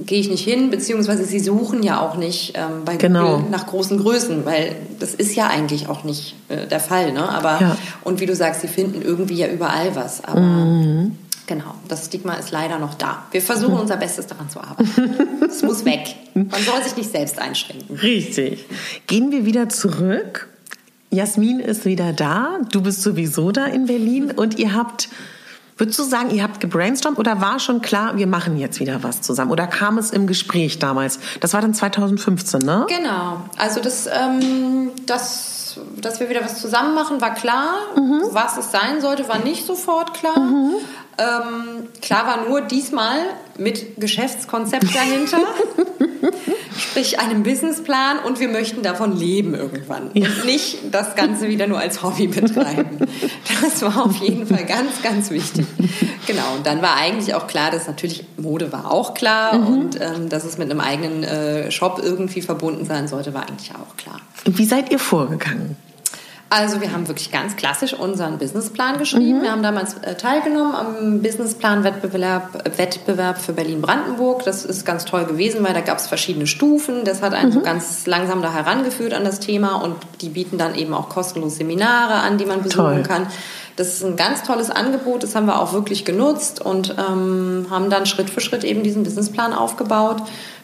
gehe 0.00 0.20
ich 0.20 0.28
nicht 0.30 0.44
hin, 0.44 0.70
beziehungsweise 0.70 1.24
sie 1.24 1.40
suchen 1.40 1.82
ja 1.82 2.00
auch 2.00 2.16
nicht 2.16 2.52
ähm, 2.56 2.84
bei 2.84 2.96
Genau. 2.96 3.36
Google 3.38 3.50
nach 3.50 3.66
großen 3.66 3.98
Größen, 3.98 4.46
weil 4.46 4.76
das 5.00 5.12
ist 5.14 5.34
ja 5.34 5.48
eigentlich 5.48 5.88
auch 5.88 6.04
nicht 6.04 6.36
äh, 6.48 6.68
der 6.68 6.78
Fall, 6.78 7.12
ne? 7.12 7.28
Aber 7.28 7.58
Ja. 7.60 7.76
und 8.04 8.20
wie 8.20 8.26
du 8.26 8.36
sagst, 8.36 8.60
sie 8.60 8.68
finden 8.68 9.02
irgendwie 9.02 9.34
ja 9.34 9.48
überall 9.48 9.96
was, 9.96 10.22
aber 10.22 10.40
genau, 11.48 11.74
das 11.88 12.06
Stigma 12.06 12.34
ist 12.34 12.52
leider 12.52 12.78
noch 12.78 12.94
da. 12.94 13.24
Wir 13.32 13.42
versuchen 13.42 13.74
unser 13.80 13.96
Bestes 13.96 14.28
daran 14.28 14.48
zu 14.48 14.60
arbeiten. 14.60 14.90
Es 15.48 15.62
muss 15.62 15.84
weg. 15.84 16.14
Man 16.34 16.48
soll 16.62 16.80
sich 16.84 16.96
nicht 16.96 17.10
selbst 17.10 17.40
einschränken. 17.40 17.96
Richtig. 17.96 18.66
Gehen 19.08 19.32
wir 19.32 19.44
wieder 19.46 19.68
zurück. 19.68 20.48
Jasmin 21.10 21.58
ist 21.58 21.86
wieder 21.86 22.12
da. 22.12 22.58
Du 22.70 22.82
bist 22.82 23.02
sowieso 23.02 23.50
da 23.50 23.64
in 23.64 23.86
Berlin 23.86 24.30
und 24.30 24.58
ihr 24.60 24.74
habt, 24.74 25.08
würdest 25.78 25.98
du 25.98 26.02
sagen, 26.02 26.30
ihr 26.30 26.42
habt 26.42 26.60
gebrainstormt 26.60 27.18
oder 27.18 27.40
war 27.40 27.58
schon 27.60 27.80
klar, 27.80 28.16
wir 28.16 28.26
machen 28.26 28.56
jetzt 28.56 28.80
wieder 28.80 29.02
was 29.02 29.22
zusammen? 29.22 29.50
Oder 29.50 29.66
kam 29.66 29.96
es 29.98 30.10
im 30.10 30.26
Gespräch 30.26 30.78
damals? 30.78 31.20
Das 31.40 31.54
war 31.54 31.60
dann 31.60 31.72
2015, 31.72 32.60
ne? 32.60 32.86
Genau. 32.88 33.42
Also 33.56 33.80
das, 33.80 34.06
ähm, 34.06 34.90
das, 35.06 35.78
dass 35.96 36.20
wir 36.20 36.28
wieder 36.28 36.44
was 36.44 36.60
zusammen 36.60 36.94
machen, 36.94 37.20
war 37.20 37.34
klar. 37.34 37.74
Was 38.32 38.58
es 38.58 38.70
sein 38.72 39.00
sollte, 39.00 39.28
war 39.28 39.38
nicht 39.38 39.66
sofort 39.66 40.14
klar. 40.14 40.36
Ähm, 41.18 41.88
klar 42.00 42.26
war 42.26 42.48
nur 42.48 42.60
diesmal 42.60 43.18
mit 43.58 44.00
Geschäftskonzept 44.00 44.94
dahinter. 44.94 45.38
Sprich 46.78 47.18
einem 47.18 47.42
Businessplan 47.42 48.20
und 48.20 48.38
wir 48.38 48.48
möchten 48.48 48.82
davon 48.82 49.16
leben 49.16 49.54
irgendwann. 49.54 50.08
Und 50.08 50.44
nicht 50.44 50.78
das 50.92 51.16
Ganze 51.16 51.48
wieder 51.48 51.66
nur 51.66 51.78
als 51.80 52.02
Hobby 52.04 52.28
betreiben. 52.28 52.98
Das 53.62 53.82
war 53.82 54.06
auf 54.06 54.16
jeden 54.16 54.46
Fall 54.46 54.64
ganz, 54.64 55.02
ganz 55.02 55.30
wichtig. 55.30 55.66
Genau, 56.28 56.54
und 56.56 56.66
dann 56.66 56.82
war 56.82 56.96
eigentlich 56.96 57.34
auch 57.34 57.48
klar, 57.48 57.72
dass 57.72 57.88
natürlich 57.88 58.24
Mode 58.36 58.72
war 58.72 58.90
auch 58.90 59.14
klar 59.14 59.54
und 59.54 60.00
ähm, 60.00 60.28
dass 60.28 60.44
es 60.44 60.58
mit 60.58 60.70
einem 60.70 60.80
eigenen 60.80 61.24
äh, 61.24 61.70
Shop 61.72 62.00
irgendwie 62.02 62.42
verbunden 62.42 62.84
sein 62.84 63.08
sollte, 63.08 63.34
war 63.34 63.48
eigentlich 63.48 63.72
auch 63.72 63.96
klar. 63.96 64.20
Und 64.44 64.58
wie 64.58 64.64
seid 64.64 64.92
ihr 64.92 65.00
vorgegangen? 65.00 65.76
Also 66.50 66.80
wir 66.80 66.92
haben 66.92 67.06
wirklich 67.08 67.30
ganz 67.30 67.56
klassisch 67.56 67.92
unseren 67.92 68.38
Businessplan 68.38 68.96
geschrieben. 68.98 69.42
Wir 69.42 69.52
haben 69.52 69.62
damals 69.62 69.94
äh, 69.98 70.14
teilgenommen 70.14 70.74
am 70.74 71.20
Businessplan-Wettbewerb 71.20 72.66
äh, 72.66 72.78
Wettbewerb 72.78 73.38
für 73.38 73.52
Berlin-Brandenburg. 73.52 74.44
Das 74.44 74.64
ist 74.64 74.86
ganz 74.86 75.04
toll 75.04 75.26
gewesen, 75.26 75.62
weil 75.62 75.74
da 75.74 75.82
gab 75.82 75.98
es 75.98 76.06
verschiedene 76.06 76.46
Stufen. 76.46 77.04
Das 77.04 77.20
hat 77.20 77.34
einen 77.34 77.52
so 77.52 77.60
ganz 77.60 78.06
langsam 78.06 78.40
da 78.40 78.52
herangeführt 78.52 79.12
an 79.12 79.24
das 79.24 79.40
Thema 79.40 79.76
und 79.82 79.96
die 80.22 80.30
bieten 80.30 80.56
dann 80.56 80.74
eben 80.74 80.94
auch 80.94 81.10
kostenlos 81.10 81.56
Seminare 81.56 82.14
an, 82.14 82.38
die 82.38 82.46
man 82.46 82.62
besuchen 82.62 82.78
Toll. 82.78 83.02
kann. 83.02 83.26
Das 83.76 83.88
ist 83.88 84.04
ein 84.04 84.16
ganz 84.16 84.42
tolles 84.42 84.70
Angebot, 84.70 85.22
das 85.22 85.36
haben 85.36 85.46
wir 85.46 85.60
auch 85.60 85.72
wirklich 85.72 86.04
genutzt 86.04 86.60
und 86.60 86.96
ähm, 86.98 87.66
haben 87.70 87.90
dann 87.90 88.06
Schritt 88.06 88.28
für 88.28 88.40
Schritt 88.40 88.64
eben 88.64 88.82
diesen 88.82 89.04
Businessplan 89.04 89.52
aufgebaut, 89.52 90.16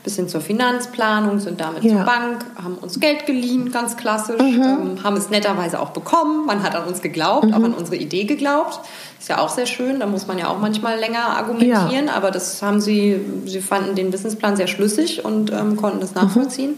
bis 0.05 0.17
hin 0.17 0.29
zur 0.29 0.43
Finanzplanung, 0.43 1.41
sind 1.41 1.61
damit 1.61 1.83
Ja. 1.83 1.97
zur 1.97 2.05
Bank, 2.05 2.45
haben 2.63 2.75
uns 2.77 3.01
Geld 3.01 3.25
geliehen, 3.27 3.73
ganz 3.73 3.97
klassisch, 3.97 4.37
ähm, 4.39 5.03
haben 5.03 5.17
es 5.17 5.31
netterweise 5.31 5.81
auch 5.81 5.91
bekommen. 5.91 6.45
Man 6.47 6.63
hat 6.63 6.77
an 6.77 6.85
uns 6.87 7.01
geglaubt, 7.01 7.53
auch 7.53 7.63
an 7.63 7.73
unsere 7.75 7.97
Idee 7.97 8.25
geglaubt. 8.25 8.81
Ist 9.19 9.31
ja 9.31 9.39
auch 9.39 9.49
sehr 9.49 9.65
schön, 9.65 10.01
da 10.01 10.07
muss 10.07 10.27
man 10.27 10.37
ja 10.37 10.49
auch 10.49 10.59
manchmal 10.59 10.99
länger 10.99 11.21
argumentieren, 11.39 12.11
aber 12.11 12.31
das 12.31 12.61
haben 12.61 12.83
sie, 12.83 13.19
sie 13.47 13.63
fanden 13.63 13.95
den 13.95 14.11
Businessplan 14.11 14.57
sehr 14.57 14.67
schlüssig 14.67 15.25
und 15.25 15.51
ähm, 15.51 15.77
konnten 15.77 16.01
das 16.01 16.15
nachvollziehen. 16.15 16.75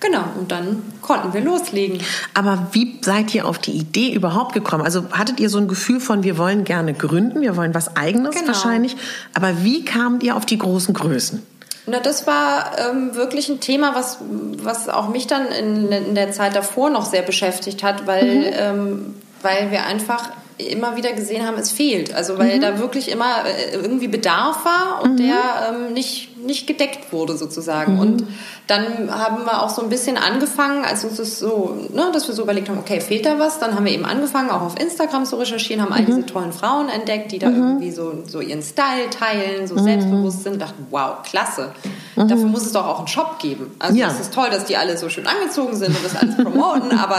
Genau, 0.00 0.24
und 0.40 0.50
dann 0.50 0.82
konnten 1.02 1.34
wir 1.34 1.42
loslegen. 1.42 1.98
Aber 2.32 2.68
wie 2.72 2.98
seid 3.02 3.34
ihr 3.34 3.46
auf 3.46 3.58
die 3.58 3.72
Idee 3.72 4.14
überhaupt 4.14 4.54
gekommen? 4.54 4.82
Also 4.82 5.04
hattet 5.12 5.38
ihr 5.38 5.50
so 5.50 5.58
ein 5.58 5.68
Gefühl 5.68 6.00
von, 6.00 6.22
wir 6.24 6.38
wollen 6.38 6.64
gerne 6.64 6.94
gründen, 6.94 7.42
wir 7.42 7.56
wollen 7.58 7.74
was 7.74 7.94
Eigenes 7.96 8.34
Genau. 8.34 8.46
wahrscheinlich. 8.48 8.96
Aber 9.34 9.62
wie 9.62 9.84
kamt 9.84 10.22
ihr 10.22 10.34
auf 10.36 10.46
die 10.46 10.56
großen 10.58 10.94
Größen? 10.94 11.42
Na, 11.86 11.98
das 11.98 12.26
war 12.26 12.78
ähm, 12.78 13.14
wirklich 13.14 13.48
ein 13.48 13.60
Thema, 13.60 13.94
was, 13.94 14.18
was 14.20 14.88
auch 14.88 15.08
mich 15.08 15.26
dann 15.26 15.46
in, 15.46 15.90
in 15.90 16.14
der 16.14 16.30
Zeit 16.30 16.54
davor 16.54 16.90
noch 16.90 17.04
sehr 17.04 17.22
beschäftigt 17.22 17.82
hat, 17.82 18.06
weil, 18.06 18.52
ähm, 18.56 19.16
weil 19.42 19.72
wir 19.72 19.84
einfach 19.84 20.30
immer 20.58 20.96
wieder 20.96 21.12
gesehen 21.12 21.46
haben, 21.46 21.58
es 21.58 21.72
fehlt. 21.72 22.14
Also 22.14 22.38
weil 22.38 22.60
da 22.60 22.78
wirklich 22.78 23.10
immer 23.10 23.44
äh, 23.44 23.74
irgendwie 23.74 24.06
Bedarf 24.08 24.64
war 24.64 25.02
und 25.02 25.18
der 25.18 25.70
ähm, 25.70 25.92
nicht, 25.92 26.31
nicht 26.44 26.66
gedeckt 26.66 27.12
wurde 27.12 27.36
sozusagen. 27.36 27.94
Mhm. 27.94 28.00
Und 28.00 28.24
dann 28.66 29.10
haben 29.10 29.44
wir 29.44 29.62
auch 29.62 29.68
so 29.68 29.82
ein 29.82 29.88
bisschen 29.88 30.16
angefangen, 30.16 30.84
als 30.84 31.04
uns 31.04 31.16
das 31.16 31.38
so, 31.38 31.76
ne, 31.92 32.10
dass 32.12 32.28
wir 32.28 32.34
so 32.34 32.42
überlegt 32.42 32.68
haben, 32.68 32.78
okay, 32.78 33.00
fehlt 33.00 33.26
da 33.26 33.38
was? 33.38 33.58
Dann 33.58 33.74
haben 33.74 33.84
wir 33.84 33.92
eben 33.92 34.04
angefangen, 34.04 34.50
auch 34.50 34.62
auf 34.62 34.78
Instagram 34.78 35.24
zu 35.24 35.36
recherchieren, 35.36 35.82
haben 35.82 35.92
all 35.92 36.04
diese 36.04 36.18
mhm. 36.18 36.26
tollen 36.26 36.52
Frauen 36.52 36.88
entdeckt, 36.88 37.32
die 37.32 37.38
da 37.38 37.48
mhm. 37.48 37.56
irgendwie 37.56 37.90
so, 37.90 38.22
so 38.26 38.40
ihren 38.40 38.62
Style 38.62 39.10
teilen, 39.10 39.66
so 39.66 39.74
mhm. 39.74 39.84
selbstbewusst 39.84 40.42
sind, 40.42 40.60
dachten, 40.60 40.86
wow, 40.90 41.22
klasse. 41.22 41.72
Mhm. 42.16 42.28
Dafür 42.28 42.46
muss 42.46 42.66
es 42.66 42.72
doch 42.72 42.86
auch 42.86 42.98
einen 42.98 43.08
Shop 43.08 43.38
geben. 43.38 43.74
Also 43.78 43.96
ja. 43.96 44.08
es 44.08 44.20
ist 44.20 44.34
toll, 44.34 44.48
dass 44.50 44.64
die 44.64 44.76
alle 44.76 44.96
so 44.96 45.08
schön 45.08 45.26
angezogen 45.26 45.76
sind 45.76 45.96
und 45.96 46.04
das 46.04 46.16
alles 46.16 46.36
promoten, 46.36 46.98
aber 46.98 47.18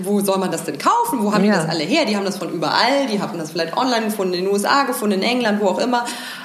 wo 0.00 0.20
soll 0.20 0.38
man 0.38 0.50
das 0.50 0.64
denn 0.64 0.78
kaufen? 0.78 1.22
Wo 1.22 1.32
haben 1.32 1.44
ja. 1.44 1.54
die 1.54 1.58
das 1.60 1.68
alle 1.68 1.84
her? 1.84 2.04
Die 2.04 2.16
haben 2.16 2.24
das 2.24 2.38
von 2.38 2.50
überall, 2.52 3.06
die 3.10 3.20
haben 3.20 3.38
das 3.38 3.50
vielleicht 3.50 3.76
online 3.76 4.06
gefunden, 4.06 4.34
in 4.34 4.44
den 4.44 4.52
USA 4.52 4.84
gefunden, 4.84 5.20
in 5.20 5.22
England, 5.22 5.60
wo 5.60 5.68
auch 5.68 5.78
immer. 5.78 6.04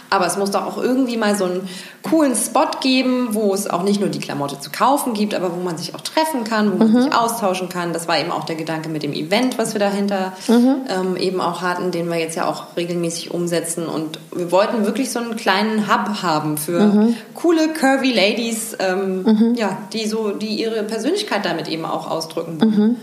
Aber 0.09 0.25
es 0.25 0.37
muss 0.37 0.51
doch 0.51 0.65
auch 0.65 0.77
irgendwie 0.81 1.17
mal 1.17 1.35
so 1.35 1.45
einen 1.45 1.69
coolen 2.01 2.35
Spot 2.35 2.69
geben, 2.81 3.29
wo 3.31 3.53
es 3.53 3.69
auch 3.69 3.83
nicht 3.83 3.99
nur 3.99 4.09
die 4.09 4.19
Klamotte 4.19 4.59
zu 4.59 4.71
kaufen 4.71 5.13
gibt, 5.13 5.35
aber 5.35 5.55
wo 5.55 5.61
man 5.61 5.77
sich 5.77 5.93
auch 5.93 6.01
treffen 6.01 6.43
kann, 6.43 6.71
wo 6.71 6.77
man 6.77 6.91
mhm. 6.91 7.03
sich 7.03 7.13
austauschen 7.13 7.69
kann. 7.69 7.93
Das 7.93 8.07
war 8.07 8.19
eben 8.19 8.31
auch 8.31 8.45
der 8.45 8.55
Gedanke 8.55 8.89
mit 8.89 9.03
dem 9.03 9.13
Event, 9.13 9.57
was 9.57 9.73
wir 9.73 9.79
dahinter 9.79 10.33
mhm. 10.47 10.77
ähm, 10.89 11.17
eben 11.17 11.41
auch 11.41 11.61
hatten, 11.61 11.91
den 11.91 12.09
wir 12.09 12.17
jetzt 12.17 12.35
ja 12.35 12.47
auch 12.47 12.75
regelmäßig 12.75 13.31
umsetzen. 13.31 13.85
Und 13.85 14.19
wir 14.33 14.51
wollten 14.51 14.85
wirklich 14.85 15.11
so 15.11 15.19
einen 15.19 15.35
kleinen 15.35 15.87
Hub 15.87 16.23
haben 16.23 16.57
für 16.57 16.79
mhm. 16.79 17.15
coole, 17.35 17.69
curvy 17.73 18.11
Ladies, 18.11 18.75
ähm, 18.79 19.23
mhm. 19.23 19.55
ja, 19.55 19.77
die 19.93 20.07
so, 20.07 20.31
die 20.31 20.59
ihre 20.59 20.83
Persönlichkeit 20.83 21.45
damit 21.45 21.67
eben 21.67 21.85
auch 21.85 22.09
ausdrücken 22.09 22.59
wollen. 22.59 22.71
Mhm. 22.71 22.95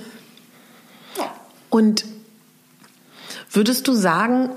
Ja. 1.18 1.30
Und 1.70 2.04
würdest 3.52 3.86
du 3.86 3.92
sagen, 3.92 4.50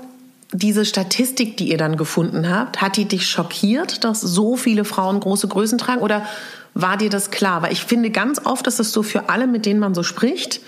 diese 0.52 0.84
Statistik, 0.84 1.56
die 1.56 1.70
ihr 1.70 1.78
dann 1.78 1.96
gefunden 1.96 2.50
habt, 2.50 2.80
hat 2.80 2.96
die 2.96 3.04
dich 3.04 3.26
schockiert, 3.28 4.04
dass 4.04 4.20
so 4.20 4.56
viele 4.56 4.84
Frauen 4.84 5.20
große 5.20 5.48
Größen 5.48 5.78
tragen? 5.78 6.00
Oder 6.00 6.26
war 6.74 6.96
dir 6.96 7.10
das 7.10 7.30
klar? 7.30 7.62
Weil 7.62 7.72
ich 7.72 7.84
finde 7.84 8.10
ganz 8.10 8.44
oft, 8.44 8.66
dass 8.66 8.78
es 8.78 8.92
so 8.92 9.02
für 9.02 9.28
alle, 9.28 9.46
mit 9.46 9.66
denen 9.66 9.80
man 9.80 9.94
so 9.94 10.02
spricht, 10.02 10.60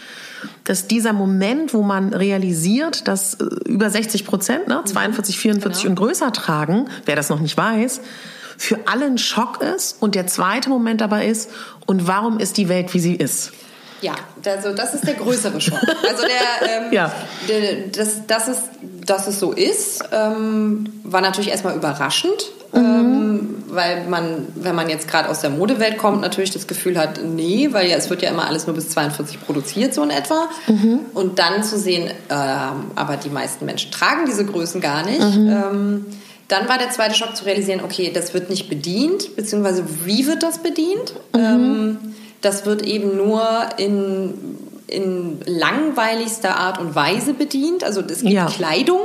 dass 0.64 0.86
dieser 0.86 1.12
Moment, 1.12 1.74
wo 1.74 1.82
man 1.82 2.12
realisiert, 2.14 3.06
dass 3.08 3.34
äh, 3.34 3.44
über 3.66 3.90
60 3.90 4.24
Prozent, 4.24 4.68
ne, 4.68 4.82
42, 4.84 5.38
44 5.38 5.82
genau. 5.82 5.90
und 5.90 5.96
größer 5.96 6.32
tragen, 6.32 6.88
wer 7.04 7.16
das 7.16 7.28
noch 7.28 7.40
nicht 7.40 7.56
weiß, 7.56 8.00
für 8.58 8.78
alle 8.86 9.06
ein 9.06 9.18
Schock 9.18 9.62
ist. 9.62 10.00
Und 10.00 10.14
der 10.14 10.26
zweite 10.26 10.68
Moment 10.68 11.00
dabei 11.00 11.26
ist, 11.26 11.50
und 11.86 12.06
warum 12.06 12.38
ist 12.38 12.56
die 12.56 12.68
Welt, 12.68 12.94
wie 12.94 13.00
sie 13.00 13.14
ist? 13.14 13.52
Ja, 14.02 14.14
also 14.44 14.74
das 14.74 14.94
ist 14.94 15.06
der 15.06 15.14
größere 15.14 15.60
Schock. 15.60 15.80
Also 16.08 16.22
der, 16.22 16.68
ähm, 16.86 16.92
ja. 16.92 17.12
der, 17.48 17.86
das, 17.92 18.26
das 18.26 18.48
ist, 18.48 18.62
dass 19.06 19.28
es 19.28 19.38
so 19.38 19.52
ist, 19.52 20.04
ähm, 20.12 20.92
war 21.04 21.20
natürlich 21.20 21.50
erstmal 21.50 21.76
überraschend, 21.76 22.50
mhm. 22.72 22.78
ähm, 22.80 23.64
weil 23.68 24.04
man, 24.08 24.48
wenn 24.56 24.74
man 24.74 24.90
jetzt 24.90 25.06
gerade 25.06 25.28
aus 25.28 25.40
der 25.40 25.50
Modewelt 25.50 25.98
kommt, 25.98 26.20
natürlich 26.20 26.50
das 26.50 26.66
Gefühl 26.66 26.98
hat, 26.98 27.20
nee, 27.22 27.68
weil 27.70 27.88
ja 27.88 27.96
es 27.96 28.10
wird 28.10 28.22
ja 28.22 28.30
immer 28.30 28.46
alles 28.46 28.66
nur 28.66 28.74
bis 28.74 28.88
42 28.90 29.40
produziert 29.40 29.94
so 29.94 30.02
in 30.02 30.10
etwa. 30.10 30.48
Mhm. 30.66 31.00
Und 31.14 31.38
dann 31.38 31.62
zu 31.62 31.78
sehen, 31.78 32.08
äh, 32.08 32.34
aber 32.34 33.16
die 33.16 33.30
meisten 33.30 33.64
Menschen 33.66 33.92
tragen 33.92 34.26
diese 34.26 34.44
Größen 34.44 34.80
gar 34.80 35.04
nicht. 35.04 35.20
Mhm. 35.20 35.48
Ähm, 35.48 36.06
dann 36.48 36.68
war 36.68 36.76
der 36.76 36.90
zweite 36.90 37.14
Schock 37.14 37.36
zu 37.36 37.44
realisieren, 37.44 37.80
okay, 37.82 38.10
das 38.12 38.34
wird 38.34 38.50
nicht 38.50 38.68
bedient, 38.68 39.36
beziehungsweise 39.36 39.84
wie 40.04 40.26
wird 40.26 40.42
das 40.42 40.58
bedient? 40.58 41.14
Das 42.42 42.66
wird 42.66 42.82
eben 42.82 43.16
nur 43.16 43.42
in, 43.78 44.34
in 44.88 45.40
langweiligster 45.46 46.56
Art 46.56 46.78
und 46.78 46.94
Weise 46.94 47.34
bedient. 47.34 47.84
Also 47.84 48.02
es 48.02 48.20
gibt 48.20 48.32
ja. 48.32 48.46
Kleidung, 48.46 49.00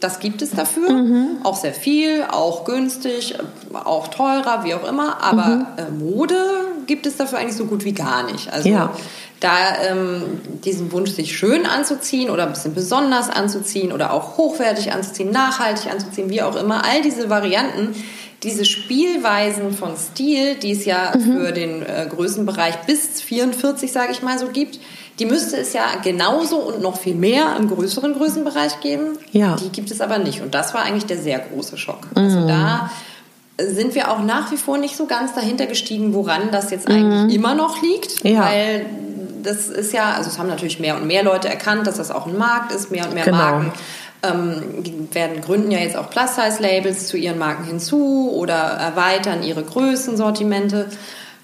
das 0.00 0.18
gibt 0.18 0.40
es 0.40 0.50
dafür. 0.50 0.90
Mhm. 0.90 1.26
Auch 1.44 1.56
sehr 1.56 1.74
viel, 1.74 2.24
auch 2.30 2.64
günstig, 2.64 3.36
auch 3.72 4.08
teurer, 4.08 4.64
wie 4.64 4.74
auch 4.74 4.88
immer. 4.88 5.22
Aber 5.22 5.46
mhm. 5.46 5.66
äh, 5.76 5.90
Mode 5.90 6.36
gibt 6.86 7.06
es 7.06 7.16
dafür 7.16 7.38
eigentlich 7.38 7.56
so 7.56 7.66
gut 7.66 7.84
wie 7.84 7.92
gar 7.92 8.30
nicht. 8.32 8.50
Also 8.52 8.68
ja. 8.68 8.94
da 9.40 9.56
ähm, 9.88 10.40
diesen 10.64 10.90
Wunsch, 10.92 11.10
sich 11.10 11.36
schön 11.36 11.66
anzuziehen 11.66 12.30
oder 12.30 12.44
ein 12.44 12.52
bisschen 12.52 12.74
besonders 12.74 13.28
anzuziehen 13.28 13.92
oder 13.92 14.12
auch 14.12 14.38
hochwertig 14.38 14.90
anzuziehen, 14.90 15.30
nachhaltig 15.30 15.92
anzuziehen, 15.92 16.30
wie 16.30 16.42
auch 16.42 16.56
immer, 16.56 16.84
all 16.84 17.02
diese 17.02 17.28
Varianten 17.28 17.94
diese 18.42 18.64
Spielweisen 18.64 19.72
von 19.72 19.96
Stil, 19.96 20.54
die 20.56 20.72
es 20.72 20.84
ja 20.84 21.12
mhm. 21.14 21.20
für 21.20 21.52
den 21.52 21.82
äh, 21.82 22.06
Größenbereich 22.08 22.82
bis 22.86 23.20
44, 23.20 23.92
sage 23.92 24.12
ich 24.12 24.22
mal, 24.22 24.38
so 24.38 24.48
gibt, 24.48 24.80
die 25.18 25.26
müsste 25.26 25.58
es 25.58 25.74
ja 25.74 25.84
genauso 26.02 26.56
und 26.56 26.80
noch 26.80 26.98
viel 26.98 27.14
mehr 27.14 27.54
im 27.58 27.68
größeren 27.68 28.14
Größenbereich 28.14 28.80
geben. 28.80 29.18
Ja. 29.32 29.56
Die 29.56 29.68
gibt 29.68 29.90
es 29.90 30.00
aber 30.00 30.18
nicht. 30.18 30.40
Und 30.40 30.54
das 30.54 30.72
war 30.72 30.82
eigentlich 30.82 31.04
der 31.04 31.18
sehr 31.18 31.38
große 31.38 31.76
Schock. 31.76 32.06
Mhm. 32.14 32.22
Also 32.22 32.46
da 32.48 32.90
sind 33.58 33.94
wir 33.94 34.10
auch 34.10 34.22
nach 34.22 34.50
wie 34.50 34.56
vor 34.56 34.78
nicht 34.78 34.96
so 34.96 35.04
ganz 35.04 35.34
dahinter 35.34 35.66
gestiegen, 35.66 36.14
woran 36.14 36.50
das 36.50 36.70
jetzt 36.70 36.88
eigentlich 36.88 37.24
mhm. 37.24 37.30
immer 37.30 37.54
noch 37.54 37.82
liegt. 37.82 38.24
Ja. 38.24 38.46
Weil 38.46 38.86
das 39.42 39.68
ist 39.68 39.92
ja, 39.92 40.14
also 40.14 40.30
es 40.30 40.38
haben 40.38 40.48
natürlich 40.48 40.80
mehr 40.80 40.96
und 40.96 41.06
mehr 41.06 41.22
Leute 41.22 41.48
erkannt, 41.48 41.86
dass 41.86 41.96
das 41.96 42.10
auch 42.10 42.26
ein 42.26 42.38
Markt 42.38 42.72
ist, 42.72 42.90
mehr 42.90 43.04
und 43.06 43.12
mehr 43.12 43.24
genau. 43.24 43.36
Marken 43.36 43.72
ähm, 44.22 44.84
werden 45.12 45.40
gründen 45.40 45.70
ja 45.70 45.78
jetzt 45.78 45.96
auch 45.96 46.10
Plus-Size-Labels 46.10 47.08
zu 47.08 47.16
ihren 47.16 47.38
Marken 47.38 47.64
hinzu 47.64 48.30
oder 48.32 48.54
erweitern 48.54 49.42
ihre 49.42 49.62
Größensortimente. 49.62 50.86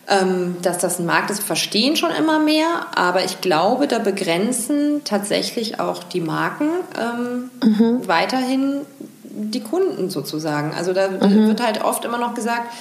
Ähm, 0.09 0.59
dass 0.63 0.79
das 0.79 1.01
ein 1.01 1.07
Markt 1.07 1.31
ist, 1.31 1.43
verstehen 1.43 1.97
schon 1.97 2.13
immer 2.13 2.39
mehr, 2.39 2.87
aber 2.95 3.25
ich 3.25 3.41
glaube, 3.41 3.89
da 3.89 3.99
begrenzen 3.99 5.03
tatsächlich 5.03 5.81
auch 5.81 6.05
die 6.05 6.21
Marken 6.21 6.69
ähm, 6.97 7.51
mhm. 7.61 8.07
weiterhin 8.07 8.83
die 9.25 9.61
Kunden 9.61 10.09
sozusagen. 10.09 10.73
Also 10.77 10.93
da 10.93 11.09
mhm. 11.09 11.49
wird 11.49 11.61
halt 11.61 11.83
oft 11.83 12.05
immer 12.05 12.19
noch 12.19 12.35
gesagt, 12.35 12.73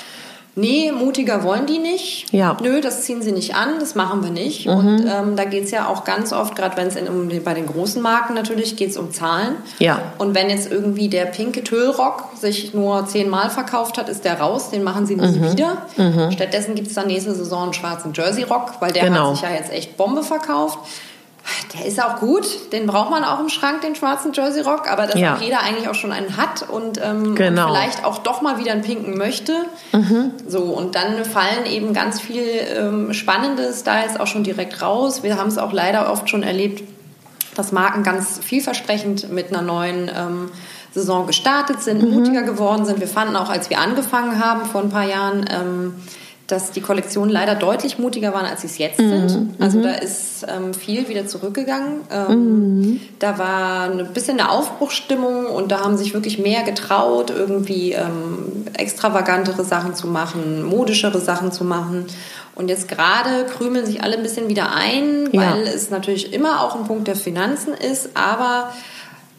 nee, 0.56 0.92
mutiger 0.92 1.44
wollen 1.44 1.66
die 1.66 1.80
nicht. 1.80 2.32
Ja. 2.32 2.58
Nö, 2.62 2.82
das 2.82 3.04
ziehen 3.04 3.22
sie 3.22 3.32
nicht 3.32 3.56
an, 3.56 3.80
das 3.80 3.96
machen 3.96 4.24
wir 4.24 4.32
nicht. 4.32 4.66
Mhm. 4.66 4.74
Und 4.74 5.08
ähm, 5.08 5.36
da 5.36 5.46
geht 5.46 5.66
es 5.66 5.72
ja 5.72 5.88
auch 5.88 6.04
ganz 6.04 6.34
oft, 6.34 6.56
gerade 6.56 6.78
wenn 6.78 6.88
es 6.88 6.98
um, 7.10 7.30
bei 7.44 7.54
den 7.54 7.68
großen 7.68 8.02
Marken 8.02 8.34
natürlich, 8.34 8.76
geht 8.76 8.92
es 8.92 8.98
um 8.98 9.12
Zahlen. 9.12 9.56
Ja. 9.80 10.14
Und 10.18 10.36
wenn 10.36 10.50
jetzt 10.50 10.72
irgendwie 10.72 11.10
der 11.10 11.26
pinke 11.26 11.64
Tüllrock 11.64 12.30
sich 12.40 12.74
nur 12.74 13.06
zehnmal 13.08 13.50
verkauft 13.50 13.98
hat, 13.98 14.10
ist 14.10 14.26
der 14.26 14.40
raus, 14.40 14.70
den 14.70 14.84
machen 14.84 15.06
sie 15.06 15.16
nie 15.16 15.40
mhm. 15.40 15.52
wieder. 15.52 15.86
Mhm. 15.98 16.32
Stattdessen 16.32 16.76
gibt 16.76 16.88
es 16.88 16.94
dann 16.94 17.08
nächste 17.08 17.36
Saison 17.36 17.64
einen 17.64 17.74
schwarzen 17.74 18.14
Jersey-Rock, 18.14 18.76
weil 18.80 18.92
der 18.92 19.04
genau. 19.04 19.30
hat 19.30 19.36
sich 19.36 19.44
ja 19.44 19.54
jetzt 19.54 19.72
echt 19.72 19.98
Bombe 19.98 20.24
verkauft. 20.24 20.80
Der 21.74 21.86
ist 21.86 22.02
auch 22.02 22.20
gut, 22.20 22.72
den 22.72 22.88
braucht 22.88 23.12
man 23.12 23.24
auch 23.24 23.40
im 23.40 23.50
Schrank, 23.50 23.82
den 23.82 23.96
schwarzen 23.96 24.34
Jersey 24.34 24.62
Rock, 24.62 24.90
aber 24.90 25.08
dass 25.08 25.20
ja. 25.20 25.36
auch 25.36 25.42
jeder 25.42 25.62
eigentlich 25.62 25.88
auch 25.88 25.96
schon 25.96 26.12
einen 26.12 26.38
hat 26.38 26.68
und, 26.68 27.00
ähm, 27.04 27.36
genau. 27.36 27.68
und 27.68 27.76
vielleicht 27.76 28.04
auch 28.04 28.20
doch 28.20 28.42
mal 28.42 28.58
wieder 28.58 28.72
einen 28.72 28.82
pinken 28.82 29.18
möchte. 29.18 29.54
Mhm. 29.92 30.32
So, 30.48 30.64
und 30.64 30.96
dann 30.96 31.24
fallen 31.26 31.66
eben 31.68 31.94
ganz 31.94 32.20
viel 32.20 32.44
ähm, 32.76 33.14
spannende 33.14 33.74
Styles 33.74 34.20
auch 34.20 34.28
schon 34.28 34.44
direkt 34.44 34.82
raus. 34.82 35.24
Wir 35.24 35.38
haben 35.38 35.48
es 35.48 35.58
auch 35.58 35.72
leider 35.72 36.12
oft 36.12 36.30
schon 36.30 36.44
erlebt, 36.44 36.84
dass 37.56 37.72
Marken 37.72 38.04
ganz 38.04 38.40
vielversprechend 38.40 39.32
mit 39.32 39.50
einer 39.50 39.62
neuen 39.62 40.10
ähm, 40.16 40.52
Saison 40.94 41.28
gestartet 41.28 41.82
sind, 41.82 42.04
mhm. 42.04 42.12
mutiger 42.12 42.44
geworden 42.44 42.86
sind. 42.86 43.00
Wir 43.00 43.08
fanden 43.08 43.36
auch, 43.36 43.50
als 43.50 43.70
wir 43.70 43.80
angefangen 43.80 44.44
haben 44.44 44.66
vor 44.66 44.82
ein 44.82 44.90
paar 44.90 45.08
Jahren, 45.08 45.46
ähm, 45.50 45.96
dass 46.48 46.72
die 46.72 46.82
Kollektionen 46.82 47.32
leider 47.32 47.56
deutlich 47.56 47.98
mutiger 47.98 48.34
waren, 48.34 48.46
als 48.46 48.62
sie 48.62 48.68
es 48.68 48.78
jetzt 48.78 49.00
mhm. 49.00 49.30
sind. 49.30 49.62
Also 49.62 49.80
mhm. 49.80 49.84
da 49.84 49.92
ist 49.96 50.46
ähm, 50.48 50.74
viel 50.74 51.10
wieder 51.10 51.26
zurückgegangen. 51.26 52.02
Ähm, 52.12 52.80
mhm. 52.80 53.00
Da 53.20 53.38
war 53.38 53.90
ein 53.90 54.14
bisschen 54.14 54.40
eine 54.40 54.52
Aufbruchsstimmung 54.52 55.48
und 55.48 55.72
da 55.72 55.80
haben 55.80 55.98
sich 55.98 56.14
wirklich 56.14 56.38
mehr 56.38 56.64
getraut, 56.64 57.32
irgendwie 57.32 57.94
ähm, 57.94 58.66
extravagantere 58.78 59.64
Sachen 59.64 59.96
zu 59.96 60.08
machen, 60.08 60.64
modischere 60.64 61.20
Sachen 61.20 61.52
zu 61.52 61.64
machen. 61.64 62.06
Und 62.54 62.70
jetzt 62.70 62.88
gerade 62.88 63.46
krümeln 63.46 63.86
sich 63.86 64.02
alle 64.02 64.16
ein 64.16 64.24
bisschen 64.24 64.48
wieder 64.48 64.74
ein, 64.74 65.28
weil 65.34 65.66
ja. 65.66 65.72
es 65.74 65.90
natürlich 65.90 66.32
immer 66.32 66.62
auch 66.62 66.76
ein 66.76 66.86
Punkt 66.86 67.08
der 67.08 67.18
Finanzen 67.18 67.74
ist, 67.74 68.12
aber 68.14 68.72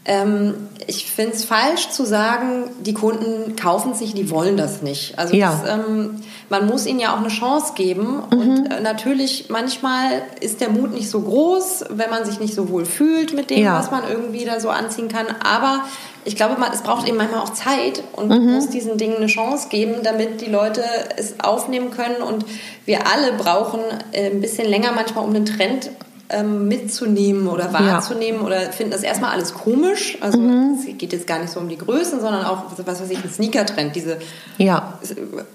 ähm, 0.07 0.55
ich 0.87 1.11
finde 1.11 1.33
es 1.33 1.45
falsch 1.45 1.91
zu 1.91 2.05
sagen, 2.05 2.71
die 2.81 2.95
Kunden 2.95 3.57
kaufen 3.57 3.95
sich, 3.95 4.15
die 4.15 4.31
wollen 4.31 4.57
das 4.57 4.81
nicht. 4.81 5.19
Also 5.19 5.35
ja. 5.35 5.51
das, 5.51 5.75
ähm, 5.75 6.21
man 6.49 6.67
muss 6.67 6.87
ihnen 6.87 7.01
ja 7.01 7.13
auch 7.13 7.19
eine 7.19 7.29
Chance 7.29 7.73
geben. 7.75 8.23
Mhm. 8.31 8.39
Und 8.39 8.67
äh, 8.67 8.81
natürlich, 8.81 9.47
manchmal 9.49 10.23
ist 10.41 10.61
der 10.61 10.71
Mut 10.71 10.93
nicht 10.93 11.11
so 11.11 11.21
groß, 11.21 11.87
wenn 11.91 12.09
man 12.09 12.25
sich 12.25 12.39
nicht 12.39 12.55
so 12.55 12.69
wohl 12.69 12.85
fühlt 12.85 13.35
mit 13.35 13.51
dem, 13.51 13.65
ja. 13.65 13.79
was 13.79 13.91
man 13.91 14.03
irgendwie 14.09 14.45
da 14.45 14.61
so 14.61 14.71
anziehen 14.71 15.09
kann. 15.09 15.27
Aber 15.43 15.83
ich 16.25 16.37
glaube, 16.37 16.59
man, 16.59 16.73
es 16.73 16.83
braucht 16.83 17.09
eben 17.09 17.17
manchmal 17.17 17.41
auch 17.41 17.53
Zeit 17.53 18.05
und 18.13 18.29
mhm. 18.29 18.55
muss 18.55 18.69
diesen 18.69 18.99
Dingen 18.99 19.17
eine 19.17 19.27
Chance 19.27 19.69
geben, 19.71 19.97
damit 20.05 20.41
die 20.41 20.51
Leute 20.51 20.85
es 21.17 21.41
aufnehmen 21.41 21.91
können. 21.91 22.23
Und 22.23 22.45
wir 22.85 23.09
alle 23.09 23.33
brauchen 23.33 23.81
äh, 24.13 24.31
ein 24.31 24.41
bisschen 24.41 24.69
länger 24.69 24.93
manchmal, 24.93 25.25
um 25.25 25.35
den 25.35 25.47
Trend 25.47 25.91
ähm, 26.29 26.69
mitzunehmen 26.69 27.47
oder 27.49 27.73
wahrzunehmen 27.73 28.41
ja. 28.41 28.47
oder 28.47 28.61
finden 28.73 28.93
das 28.93 29.03
erstmal 29.03 29.31
alles 29.31 29.55
komisch. 29.55 30.19
Also 30.21 30.39
mhm. 30.39 30.79
es 30.79 30.99
geht 30.99 31.13
jetzt 31.13 31.27
gar 31.27 31.39
nicht 31.39 31.51
so 31.51 31.61
um 31.61 31.69
die 31.69 31.79
Größen, 31.79 32.21
sondern 32.21 32.45
auch, 32.45 32.65
was 32.85 33.01
weiß 33.01 33.11
ich, 33.11 33.23
ein 33.23 33.31
Sneaker-Trend, 33.31 33.95
diese 33.95 34.19
ja. 34.59 34.99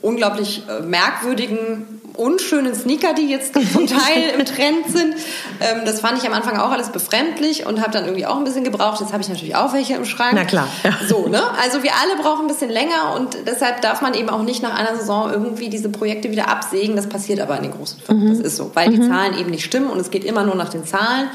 unglaublich 0.02 0.64
äh, 0.70 0.82
merkwürdigen, 0.82 2.01
unschönen 2.22 2.76
Sneaker, 2.76 3.14
die 3.14 3.28
jetzt 3.28 3.54
zum 3.74 3.88
Teil 3.88 4.34
im 4.38 4.46
Trend 4.46 4.88
sind. 4.88 5.16
Ähm, 5.60 5.82
das 5.86 6.02
fand 6.02 6.18
ich 6.20 6.28
am 6.28 6.34
Anfang 6.34 6.58
auch 6.58 6.72
alles 6.72 6.90
befremdlich 6.90 7.66
und 7.66 7.82
habe 7.82 7.92
dann 7.92 8.06
irgendwie 8.06 8.26
auch 8.26 8.38
ein 8.38 8.44
bisschen 8.44 8.64
gebraucht. 8.64 9.02
Jetzt 9.02 9.12
habe 9.12 9.22
ich 9.22 9.30
natürlich 9.30 9.56
auch 9.56 9.74
welche 9.74 9.96
im 9.96 10.06
Schrank. 10.06 10.34
Na 10.36 10.46
klar. 10.46 10.68
Ja. 10.84 10.92
So, 11.08 11.28
ne? 11.28 11.42
Also 11.62 11.84
wir 11.84 11.92
alle 12.02 12.22
brauchen 12.22 12.46
ein 12.46 12.48
bisschen 12.48 12.70
länger 12.70 13.16
und 13.16 13.36
deshalb 13.48 13.82
darf 13.82 14.02
man 14.02 14.14
eben 14.14 14.30
auch 14.30 14.44
nicht 14.44 14.62
nach 14.62 14.78
einer 14.78 14.96
Saison 14.96 15.32
irgendwie 15.32 15.70
diese 15.70 15.90
Projekte 15.90 16.32
wieder 16.32 16.48
absägen. 16.48 16.96
Das 16.96 17.08
passiert 17.08 17.40
aber 17.40 17.58
in 17.58 17.64
den 17.64 17.72
großen 17.72 18.00
Firmen. 18.02 18.26
Mhm. 18.26 18.30
Das 18.30 18.40
ist 18.40 18.58
so, 18.58 18.72
weil 18.74 18.90
mhm. 18.90 19.02
die 19.02 19.08
Zahlen 19.08 19.38
eben 19.38 19.50
nicht 19.50 19.66
stimmen 19.66 19.90
und 19.90 20.00
es 20.00 20.12
geht 20.12 20.24
immer 20.24 20.44
nur 20.44 20.56
nach 20.56 20.70
den 20.70 20.86
Zahlen. 20.86 21.30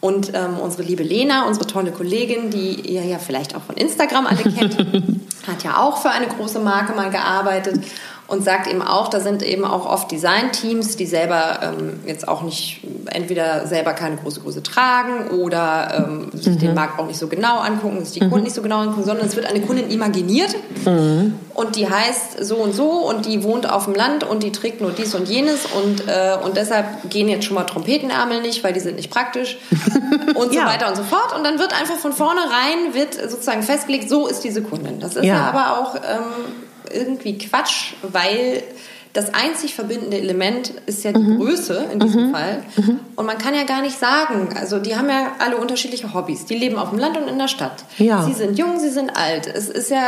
Und 0.00 0.34
ähm, 0.34 0.58
unsere 0.60 0.82
liebe 0.82 1.02
Lena, 1.02 1.46
unsere 1.46 1.66
tolle 1.66 1.90
Kollegin, 1.90 2.50
die 2.50 2.78
ihr 2.78 3.02
ja 3.04 3.18
vielleicht 3.18 3.56
auch 3.56 3.62
von 3.62 3.74
Instagram 3.74 4.26
alle 4.26 4.42
kennt, 4.42 4.76
hat 5.46 5.64
ja 5.64 5.78
auch 5.78 5.96
für 5.96 6.10
eine 6.10 6.26
große 6.26 6.58
Marke 6.58 6.92
mal 6.92 7.08
gearbeitet 7.08 7.80
und 8.26 8.42
sagt 8.42 8.66
eben 8.66 8.80
auch, 8.80 9.08
da 9.08 9.20
sind 9.20 9.42
eben 9.42 9.64
auch 9.64 9.84
oft 9.84 10.10
Designteams, 10.10 10.96
die 10.96 11.04
selber 11.04 11.60
ähm, 11.62 12.00
jetzt 12.06 12.26
auch 12.26 12.40
nicht 12.42 12.80
entweder 13.06 13.66
selber 13.66 13.92
keine 13.92 14.16
große 14.16 14.40
Größe 14.40 14.62
tragen 14.62 15.28
oder 15.28 16.06
ähm, 16.08 16.30
sich 16.32 16.54
mhm. 16.54 16.58
den 16.58 16.74
Markt 16.74 16.98
auch 16.98 17.06
nicht 17.06 17.18
so 17.18 17.28
genau 17.28 17.58
angucken, 17.58 18.02
sich 18.02 18.14
die 18.18 18.24
mhm. 18.24 18.30
Kunden 18.30 18.44
nicht 18.44 18.54
so 18.54 18.62
genau 18.62 18.78
angucken, 18.78 19.04
sondern 19.04 19.26
es 19.26 19.36
wird 19.36 19.44
eine 19.46 19.60
Kundin 19.60 19.90
imaginiert 19.90 20.54
mhm. 20.86 21.34
und 21.52 21.76
die 21.76 21.88
heißt 21.88 22.42
so 22.42 22.56
und 22.56 22.74
so 22.74 22.90
und 22.90 23.26
die 23.26 23.42
wohnt 23.42 23.70
auf 23.70 23.84
dem 23.84 23.94
Land 23.94 24.24
und 24.24 24.42
die 24.42 24.52
trägt 24.52 24.80
nur 24.80 24.92
dies 24.92 25.14
und 25.14 25.28
jenes 25.28 25.66
und, 25.66 26.08
äh, 26.08 26.36
und 26.42 26.56
deshalb 26.56 27.10
gehen 27.10 27.28
jetzt 27.28 27.44
schon 27.44 27.56
mal 27.56 27.64
Trompetenärmel 27.64 28.40
nicht, 28.40 28.64
weil 28.64 28.72
die 28.72 28.80
sind 28.80 28.96
nicht 28.96 29.10
praktisch 29.10 29.58
und 30.34 30.50
so 30.50 30.58
ja. 30.58 30.66
weiter 30.66 30.88
und 30.88 30.96
so 30.96 31.02
fort 31.02 31.36
und 31.36 31.44
dann 31.44 31.58
wird 31.58 31.78
einfach 31.78 31.96
von 31.96 32.14
vornherein 32.14 32.94
wird 32.94 33.14
sozusagen 33.14 33.62
festgelegt, 33.62 34.08
so 34.08 34.26
ist 34.26 34.40
diese 34.44 34.62
Kundin. 34.62 34.98
Das 34.98 35.14
ist 35.14 35.24
ja, 35.24 35.34
ja 35.34 35.44
aber 35.44 35.78
auch 35.78 35.96
ähm, 35.96 36.64
irgendwie 36.92 37.38
Quatsch, 37.38 37.94
weil 38.02 38.62
das 39.14 39.32
einzig 39.32 39.76
verbindende 39.76 40.18
Element 40.18 40.72
ist 40.86 41.04
ja 41.04 41.12
die 41.12 41.20
mhm. 41.20 41.38
Größe 41.38 41.86
in 41.92 42.00
diesem 42.00 42.28
mhm. 42.28 42.32
Fall. 42.32 42.64
Mhm. 42.76 42.98
Und 43.14 43.26
man 43.26 43.38
kann 43.38 43.54
ja 43.54 43.62
gar 43.62 43.80
nicht 43.80 43.96
sagen, 43.96 44.48
also 44.58 44.80
die 44.80 44.96
haben 44.96 45.08
ja 45.08 45.34
alle 45.38 45.56
unterschiedliche 45.56 46.12
Hobbys. 46.12 46.46
Die 46.46 46.56
leben 46.56 46.76
auf 46.76 46.90
dem 46.90 46.98
Land 46.98 47.16
und 47.16 47.28
in 47.28 47.38
der 47.38 47.46
Stadt. 47.46 47.84
Ja. 47.98 48.24
Sie 48.24 48.32
sind 48.32 48.58
jung, 48.58 48.80
sie 48.80 48.90
sind 48.90 49.16
alt. 49.16 49.46
Es 49.46 49.68
ist 49.68 49.88
ja 49.88 50.02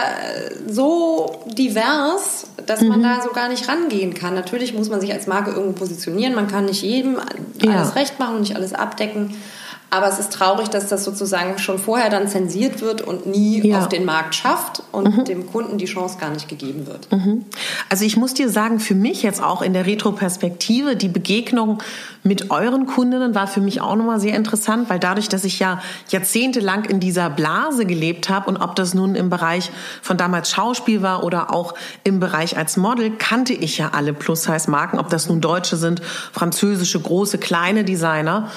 so 0.67 1.41
divers, 1.47 2.49
dass 2.67 2.81
man 2.81 2.99
mhm. 2.99 3.05
da 3.05 3.23
so 3.23 3.31
gar 3.31 3.49
nicht 3.49 3.69
rangehen 3.69 4.13
kann. 4.13 4.35
Natürlich 4.35 4.75
muss 4.75 4.89
man 4.89 5.01
sich 5.01 5.13
als 5.13 5.29
Marke 5.29 5.53
irgendwo 5.53 5.79
positionieren. 5.79 6.35
Man 6.35 6.49
kann 6.49 6.65
nicht 6.65 6.83
jedem 6.83 7.21
ja. 7.63 7.77
alles 7.77 7.95
recht 7.95 8.19
machen 8.19 8.35
und 8.35 8.41
nicht 8.41 8.57
alles 8.57 8.73
abdecken. 8.73 9.37
Aber 9.89 10.09
es 10.09 10.19
ist 10.19 10.33
traurig, 10.33 10.69
dass 10.69 10.89
das 10.89 11.05
sozusagen 11.05 11.59
schon 11.59 11.79
vorher 11.79 12.11
dann 12.11 12.27
zensiert 12.27 12.81
wird 12.81 13.03
und 13.03 13.27
nie 13.27 13.69
ja. 13.69 13.79
auf 13.79 13.89
den 13.89 14.05
Markt 14.05 14.35
schafft 14.35 14.83
und 14.91 15.17
mhm. 15.17 15.25
dem 15.25 15.47
Kunden 15.47 15.79
die 15.79 15.85
Chance 15.85 16.19
gar 16.19 16.31
nicht 16.31 16.49
gegeben 16.49 16.87
wird. 16.87 17.11
Mhm. 17.13 17.45
Also 17.89 18.05
ich 18.05 18.17
muss 18.17 18.35
dir 18.35 18.49
sagen, 18.49 18.81
für 18.81 18.97
mich 18.97 19.23
jetzt 19.23 19.41
auch 19.43 19.63
in 19.63 19.73
der 19.73 19.87
Retroperspektive, 19.87 20.97
die 20.97 21.09
Begegnung 21.09 21.83
mit 22.25 22.51
euren 22.51 22.87
Kundinnen 22.87 23.37
war 23.37 23.47
für 23.47 23.61
mich 23.61 23.81
auch 23.81 23.95
nochmal 23.95 24.19
sehr 24.19 24.35
interessant, 24.35 24.91
weil 24.91 24.99
dadurch, 24.99 25.29
dass 25.29 25.45
ich 25.45 25.61
ja 25.61 25.81
jahrzehntelang 26.09 26.87
in 26.87 26.99
dieser 26.99 27.31
Blase 27.31 27.87
gelebt 27.87 28.29
habe 28.29 28.49
und 28.51 28.57
ob 28.57 28.75
das 28.75 28.93
nun 28.93 29.15
im 29.15 29.31
Bereich 29.31 29.71
von 30.03 30.17
damals 30.17 30.51
Schauspiel 30.51 31.03
war 31.03 31.23
oder 31.23 31.55
auch 31.55 31.75
im 32.03 32.19
Bereich 32.19 32.57
als 32.57 32.77
Model, 32.77 33.13
kannte 33.17 33.53
ich 33.53 33.79
ja 33.79 33.91
alle 33.93 34.13
Plus-Size-Marken, 34.13 34.99
ob 34.99 35.11
das 35.11 35.29
nun 35.29 35.41
deutsche 35.41 35.77
sind, 35.77 36.03
französische, 36.33 36.99
große, 36.99 37.39
kleine 37.39 37.85
Designer. 37.85 38.51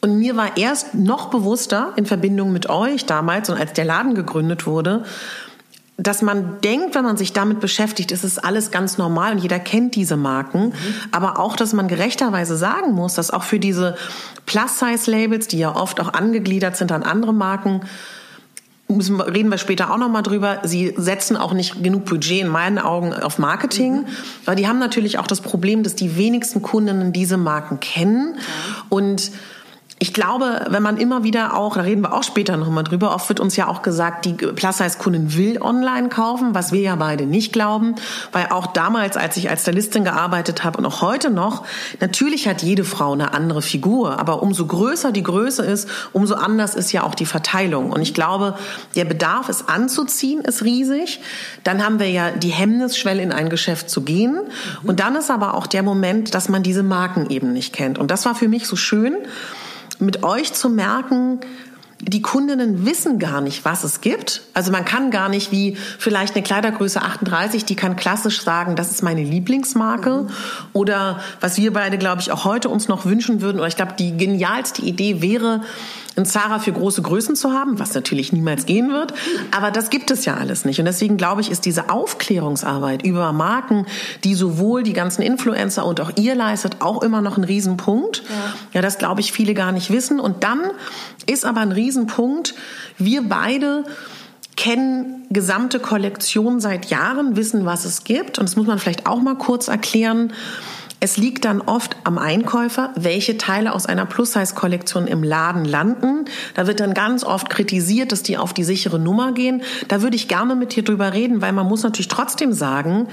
Und 0.00 0.18
mir 0.18 0.36
war 0.36 0.56
erst 0.56 0.94
noch 0.94 1.30
bewusster 1.30 1.92
in 1.96 2.06
Verbindung 2.06 2.52
mit 2.52 2.68
euch 2.68 3.06
damals 3.06 3.50
und 3.50 3.58
als 3.58 3.72
der 3.72 3.84
Laden 3.84 4.14
gegründet 4.14 4.66
wurde, 4.66 5.04
dass 6.00 6.22
man 6.22 6.60
denkt, 6.60 6.94
wenn 6.94 7.04
man 7.04 7.16
sich 7.16 7.32
damit 7.32 7.58
beschäftigt, 7.58 8.12
ist 8.12 8.22
es 8.22 8.38
alles 8.38 8.70
ganz 8.70 8.98
normal 8.98 9.32
und 9.32 9.38
jeder 9.38 9.58
kennt 9.58 9.96
diese 9.96 10.16
Marken. 10.16 10.66
Mhm. 10.66 10.74
Aber 11.10 11.40
auch, 11.40 11.56
dass 11.56 11.72
man 11.72 11.88
gerechterweise 11.88 12.56
sagen 12.56 12.92
muss, 12.92 13.14
dass 13.14 13.32
auch 13.32 13.42
für 13.42 13.58
diese 13.58 13.96
Plus-Size-Labels, 14.46 15.48
die 15.48 15.58
ja 15.58 15.74
oft 15.74 16.00
auch 16.00 16.12
angegliedert 16.12 16.76
sind 16.76 16.92
an 16.92 17.02
andere 17.02 17.34
Marken, 17.34 17.80
müssen, 18.86 19.20
reden 19.20 19.50
wir 19.50 19.58
später 19.58 19.90
auch 19.90 19.98
nochmal 19.98 20.22
drüber, 20.22 20.60
sie 20.62 20.94
setzen 20.96 21.36
auch 21.36 21.52
nicht 21.52 21.82
genug 21.82 22.04
Budget 22.04 22.42
in 22.42 22.48
meinen 22.48 22.78
Augen 22.78 23.12
auf 23.12 23.38
Marketing, 23.38 24.02
mhm. 24.02 24.06
weil 24.44 24.54
die 24.54 24.68
haben 24.68 24.78
natürlich 24.78 25.18
auch 25.18 25.26
das 25.26 25.40
Problem, 25.40 25.82
dass 25.82 25.96
die 25.96 26.16
wenigsten 26.16 26.62
Kundinnen 26.62 27.12
diese 27.12 27.36
Marken 27.36 27.80
kennen 27.80 28.36
ja. 28.36 28.84
und 28.88 29.32
ich 30.00 30.14
glaube, 30.14 30.66
wenn 30.68 30.82
man 30.82 30.96
immer 30.96 31.24
wieder 31.24 31.56
auch, 31.56 31.74
da 31.74 31.82
reden 31.82 32.02
wir 32.02 32.12
auch 32.12 32.22
später 32.22 32.56
noch 32.56 32.70
mal 32.70 32.84
drüber, 32.84 33.14
oft 33.14 33.28
wird 33.28 33.40
uns 33.40 33.56
ja 33.56 33.66
auch 33.66 33.82
gesagt, 33.82 34.24
die 34.26 34.34
Plus-Size-Kundin 34.34 35.36
will 35.36 35.60
online 35.60 36.08
kaufen, 36.08 36.54
was 36.54 36.70
wir 36.70 36.80
ja 36.80 36.94
beide 36.94 37.26
nicht 37.26 37.52
glauben, 37.52 37.96
weil 38.30 38.46
auch 38.50 38.68
damals, 38.68 39.16
als 39.16 39.36
ich 39.36 39.50
als 39.50 39.62
Stylistin 39.62 40.04
gearbeitet 40.04 40.62
habe 40.62 40.78
und 40.78 40.86
auch 40.86 41.02
heute 41.02 41.30
noch, 41.30 41.64
natürlich 42.00 42.46
hat 42.46 42.62
jede 42.62 42.84
Frau 42.84 43.12
eine 43.12 43.34
andere 43.34 43.60
Figur, 43.60 44.20
aber 44.20 44.40
umso 44.42 44.66
größer 44.66 45.10
die 45.10 45.24
Größe 45.24 45.64
ist, 45.64 45.88
umso 46.12 46.34
anders 46.34 46.76
ist 46.76 46.92
ja 46.92 47.02
auch 47.02 47.16
die 47.16 47.26
Verteilung. 47.26 47.90
Und 47.90 48.00
ich 48.00 48.14
glaube, 48.14 48.56
der 48.94 49.04
Bedarf, 49.04 49.48
es 49.48 49.66
anzuziehen, 49.66 50.42
ist 50.42 50.62
riesig. 50.62 51.20
Dann 51.64 51.84
haben 51.84 51.98
wir 51.98 52.10
ja 52.10 52.30
die 52.30 52.50
Hemmnisschwelle, 52.50 53.22
in 53.22 53.32
ein 53.32 53.48
Geschäft 53.48 53.90
zu 53.90 54.02
gehen. 54.02 54.38
Und 54.84 55.00
dann 55.00 55.16
ist 55.16 55.30
aber 55.30 55.54
auch 55.54 55.66
der 55.66 55.82
Moment, 55.82 56.34
dass 56.34 56.48
man 56.48 56.62
diese 56.62 56.84
Marken 56.84 57.30
eben 57.30 57.52
nicht 57.52 57.72
kennt. 57.72 57.98
Und 57.98 58.12
das 58.12 58.24
war 58.26 58.36
für 58.36 58.48
mich 58.48 58.66
so 58.66 58.76
schön, 58.76 59.16
mit 60.00 60.22
euch 60.22 60.52
zu 60.52 60.68
merken, 60.68 61.40
die 62.00 62.22
Kundinnen 62.22 62.86
wissen 62.86 63.18
gar 63.18 63.40
nicht, 63.40 63.64
was 63.64 63.82
es 63.82 64.00
gibt. 64.00 64.42
Also 64.54 64.70
man 64.70 64.84
kann 64.84 65.10
gar 65.10 65.28
nicht 65.28 65.50
wie 65.50 65.76
vielleicht 65.98 66.36
eine 66.36 66.44
Kleidergröße 66.44 67.02
38, 67.02 67.64
die 67.64 67.74
kann 67.74 67.96
klassisch 67.96 68.42
sagen, 68.42 68.76
das 68.76 68.92
ist 68.92 69.02
meine 69.02 69.24
Lieblingsmarke. 69.24 70.22
Mhm. 70.22 70.28
Oder 70.72 71.20
was 71.40 71.56
wir 71.56 71.72
beide, 71.72 71.98
glaube 71.98 72.20
ich, 72.20 72.30
auch 72.30 72.44
heute 72.44 72.68
uns 72.68 72.86
noch 72.86 73.04
wünschen 73.04 73.40
würden, 73.40 73.58
oder 73.58 73.66
ich 73.66 73.76
glaube, 73.76 73.94
die 73.98 74.16
genialste 74.16 74.82
Idee 74.82 75.22
wäre, 75.22 75.62
ein 76.18 76.26
Zara 76.26 76.58
für 76.58 76.72
große 76.72 77.02
Größen 77.02 77.36
zu 77.36 77.52
haben, 77.52 77.78
was 77.78 77.94
natürlich 77.94 78.32
niemals 78.32 78.66
gehen 78.66 78.92
wird. 78.92 79.14
Aber 79.56 79.70
das 79.70 79.90
gibt 79.90 80.10
es 80.10 80.24
ja 80.24 80.34
alles 80.34 80.64
nicht. 80.64 80.78
Und 80.78 80.86
deswegen 80.86 81.16
glaube 81.16 81.40
ich, 81.40 81.50
ist 81.50 81.64
diese 81.64 81.90
Aufklärungsarbeit 81.90 83.02
über 83.02 83.32
Marken, 83.32 83.86
die 84.24 84.34
sowohl 84.34 84.82
die 84.82 84.92
ganzen 84.92 85.22
Influencer 85.22 85.86
und 85.86 86.00
auch 86.00 86.10
ihr 86.16 86.34
leistet, 86.34 86.76
auch 86.80 87.02
immer 87.02 87.20
noch 87.20 87.38
ein 87.38 87.44
Riesenpunkt. 87.44 88.22
Ja, 88.28 88.54
ja 88.74 88.82
das 88.82 88.98
glaube 88.98 89.20
ich 89.20 89.32
viele 89.32 89.54
gar 89.54 89.72
nicht 89.72 89.90
wissen. 89.90 90.20
Und 90.20 90.44
dann 90.44 90.60
ist 91.26 91.44
aber 91.44 91.60
ein 91.60 91.72
Riesenpunkt, 91.72 92.54
wir 92.98 93.22
beide 93.22 93.84
kennen 94.56 95.24
gesamte 95.30 95.78
Kollektionen 95.78 96.58
seit 96.58 96.86
Jahren, 96.86 97.36
wissen, 97.36 97.64
was 97.64 97.84
es 97.84 98.02
gibt. 98.02 98.40
Und 98.40 98.48
das 98.48 98.56
muss 98.56 98.66
man 98.66 98.80
vielleicht 98.80 99.06
auch 99.06 99.20
mal 99.20 99.36
kurz 99.36 99.68
erklären. 99.68 100.32
Es 101.00 101.16
liegt 101.16 101.44
dann 101.44 101.60
oft 101.60 101.96
am 102.02 102.18
Einkäufer, 102.18 102.90
welche 102.96 103.38
Teile 103.38 103.72
aus 103.72 103.86
einer 103.86 104.04
Plus-Size-Kollektion 104.04 105.06
im 105.06 105.22
Laden 105.22 105.64
landen. 105.64 106.24
Da 106.54 106.66
wird 106.66 106.80
dann 106.80 106.92
ganz 106.92 107.22
oft 107.22 107.48
kritisiert, 107.50 108.10
dass 108.10 108.24
die 108.24 108.36
auf 108.36 108.52
die 108.52 108.64
sichere 108.64 108.98
Nummer 108.98 109.30
gehen. 109.32 109.62
Da 109.86 110.02
würde 110.02 110.16
ich 110.16 110.26
gerne 110.26 110.56
mit 110.56 110.74
dir 110.74 110.82
drüber 110.82 111.12
reden, 111.12 111.40
weil 111.40 111.52
man 111.52 111.66
muss 111.66 111.84
natürlich 111.84 112.08
trotzdem 112.08 112.52
sagen, 112.52 113.06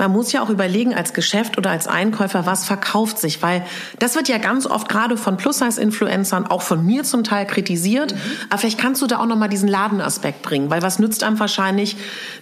man 0.00 0.12
muss 0.12 0.32
ja 0.32 0.42
auch 0.42 0.48
überlegen 0.48 0.94
als 0.94 1.12
Geschäft 1.12 1.58
oder 1.58 1.70
als 1.70 1.86
Einkäufer, 1.86 2.46
was 2.46 2.64
verkauft 2.64 3.18
sich, 3.18 3.42
weil 3.42 3.62
das 3.98 4.16
wird 4.16 4.28
ja 4.28 4.38
ganz 4.38 4.66
oft 4.66 4.88
gerade 4.88 5.18
von 5.18 5.36
Plus-Size-Influencern, 5.36 6.46
auch 6.46 6.62
von 6.62 6.84
mir 6.84 7.04
zum 7.04 7.22
Teil 7.22 7.46
kritisiert. 7.46 8.14
Mhm. 8.14 8.18
Aber 8.48 8.58
vielleicht 8.58 8.78
kannst 8.78 9.02
du 9.02 9.06
da 9.06 9.18
auch 9.18 9.26
nochmal 9.26 9.50
diesen 9.50 9.68
Ladenaspekt 9.68 10.40
bringen, 10.40 10.70
weil 10.70 10.80
was 10.80 10.98
nützt 10.98 11.22
einem 11.22 11.38
wahrscheinlich 11.38 11.96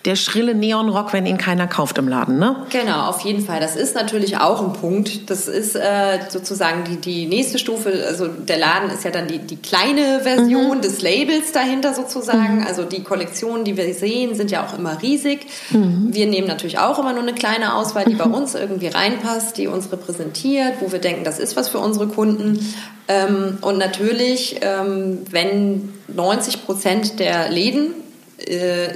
der 0.04 0.14
schrille 0.14 0.54
Neonrock, 0.54 1.12
wenn 1.12 1.26
ihn 1.26 1.36
keiner 1.36 1.66
kauft 1.66 1.98
im 1.98 2.06
Laden, 2.06 2.38
ne? 2.38 2.64
Genau, 2.70 3.06
auf 3.06 3.22
jeden 3.22 3.44
Fall. 3.44 3.59
Das 3.59 3.74
ist 3.74 3.96
natürlich 3.96 4.38
auch 4.38 4.62
ein 4.62 4.72
Punkt. 4.74 5.28
Das 5.28 5.48
ist 5.48 5.74
äh, 5.74 6.20
sozusagen 6.28 6.84
die, 6.84 6.96
die 6.96 7.26
nächste 7.26 7.59
Stufe. 7.59 8.04
Also 8.06 8.28
der 8.28 8.59
Laden 8.59 8.88
ist 8.90 9.02
ja 9.02 9.11
dann 9.11 9.26
die, 9.26 9.40
die 9.40 9.56
kleine 9.56 10.20
Version 10.22 10.76
mhm. 10.76 10.82
des 10.82 11.02
Labels 11.02 11.50
dahinter 11.50 11.92
sozusagen. 11.92 12.61
Mhm. 12.61 12.66
Also 12.68 12.84
die 12.84 13.02
Kollektionen, 13.02 13.64
die 13.64 13.76
wir 13.76 13.92
sehen, 13.94 14.36
sind 14.36 14.52
ja 14.52 14.64
auch 14.64 14.78
immer 14.78 15.02
riesig. 15.02 15.46
Mhm. 15.70 16.11
Wir 16.12 16.26
nehmen 16.26 16.46
natürlich 16.46 16.78
auch 16.78 17.00
immer 17.00 17.12
nur 17.12 17.22
eine 17.22 17.34
kleine 17.34 17.47
kleine 17.49 17.74
Auswahl, 17.74 18.05
die 18.05 18.14
bei 18.14 18.26
mhm. 18.26 18.34
uns 18.34 18.55
irgendwie 18.55 18.88
reinpasst, 18.88 19.57
die 19.57 19.68
uns 19.68 19.90
repräsentiert, 19.90 20.74
wo 20.80 20.92
wir 20.92 20.99
denken, 20.99 21.24
das 21.24 21.38
ist 21.38 21.57
was 21.57 21.68
für 21.68 21.78
unsere 21.78 22.07
Kunden. 22.07 22.59
Ähm, 23.09 23.59
und 23.62 23.78
natürlich, 23.78 24.57
ähm, 24.61 25.20
wenn 25.30 25.92
90 26.09 26.66
Prozent 26.66 27.20
der 27.20 27.51
Läden 27.51 27.94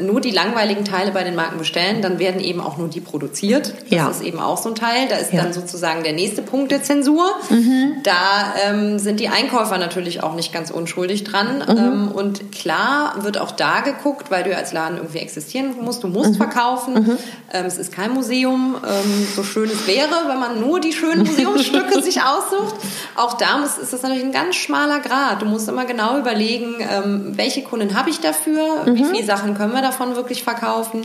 nur 0.01 0.21
die 0.21 0.31
langweiligen 0.31 0.85
Teile 0.85 1.11
bei 1.11 1.25
den 1.25 1.35
Marken 1.35 1.59
bestellen, 1.59 2.01
dann 2.01 2.21
werden 2.21 2.41
eben 2.41 2.61
auch 2.61 2.77
nur 2.77 2.87
die 2.87 3.01
produziert. 3.01 3.75
Das 3.83 3.91
ja. 3.91 4.09
ist 4.09 4.23
eben 4.23 4.39
auch 4.39 4.57
so 4.57 4.69
ein 4.69 4.77
Teil. 4.77 5.09
Da 5.09 5.17
ist 5.17 5.33
ja. 5.33 5.43
dann 5.43 5.53
sozusagen 5.53 6.05
der 6.05 6.13
nächste 6.13 6.43
Punkt 6.43 6.71
der 6.71 6.85
Zensur. 6.85 7.25
Mhm. 7.51 7.97
Da 8.05 8.55
ähm, 8.65 9.01
sind 9.01 9.19
die 9.19 9.29
Einkäufer 9.29 9.79
natürlich 9.79 10.23
auch 10.23 10.35
nicht 10.37 10.53
ganz 10.53 10.71
unschuldig 10.71 11.25
dran. 11.25 11.59
Mhm. 11.59 11.77
Ähm, 11.77 12.13
und 12.13 12.53
klar 12.53 13.17
wird 13.25 13.37
auch 13.39 13.51
da 13.51 13.81
geguckt, 13.81 14.31
weil 14.31 14.45
du 14.45 14.57
als 14.57 14.73
Laden 14.73 14.99
irgendwie 14.99 15.19
existieren 15.19 15.75
musst. 15.81 16.05
Du 16.05 16.09
musst 16.09 16.31
mhm. 16.31 16.37
verkaufen. 16.37 16.95
Mhm. 16.95 17.19
Ähm, 17.53 17.67
es 17.67 17.79
ist 17.79 17.93
kein 17.93 18.13
Museum. 18.13 18.77
Ähm, 18.77 19.27
so 19.35 19.43
schön 19.43 19.69
es 19.69 19.89
wäre, 19.89 20.29
wenn 20.29 20.39
man 20.39 20.61
nur 20.61 20.79
die 20.79 20.93
schönen 20.93 21.27
Museumsstücke 21.27 22.01
sich 22.01 22.23
aussucht. 22.23 22.77
Auch 23.17 23.35
da 23.35 23.59
muss, 23.59 23.77
ist 23.77 23.93
das 23.93 24.03
natürlich 24.03 24.25
ein 24.25 24.33
ganz 24.33 24.55
schmaler 24.55 25.01
Grad. 25.01 25.43
Du 25.43 25.47
musst 25.47 25.69
immer 25.69 25.85
genau 25.85 26.17
überlegen, 26.19 26.77
ähm, 26.81 27.33
welche 27.37 27.63
Kunden 27.63 27.97
habe 27.97 28.09
ich 28.09 28.21
dafür, 28.21 28.83
wie 28.87 29.03
mhm. 29.03 29.11
viel 29.11 29.32
Sachen 29.37 29.57
können 29.57 29.73
wir 29.73 29.83
davon 29.83 30.15
wirklich 30.17 30.43
verkaufen. 30.43 31.03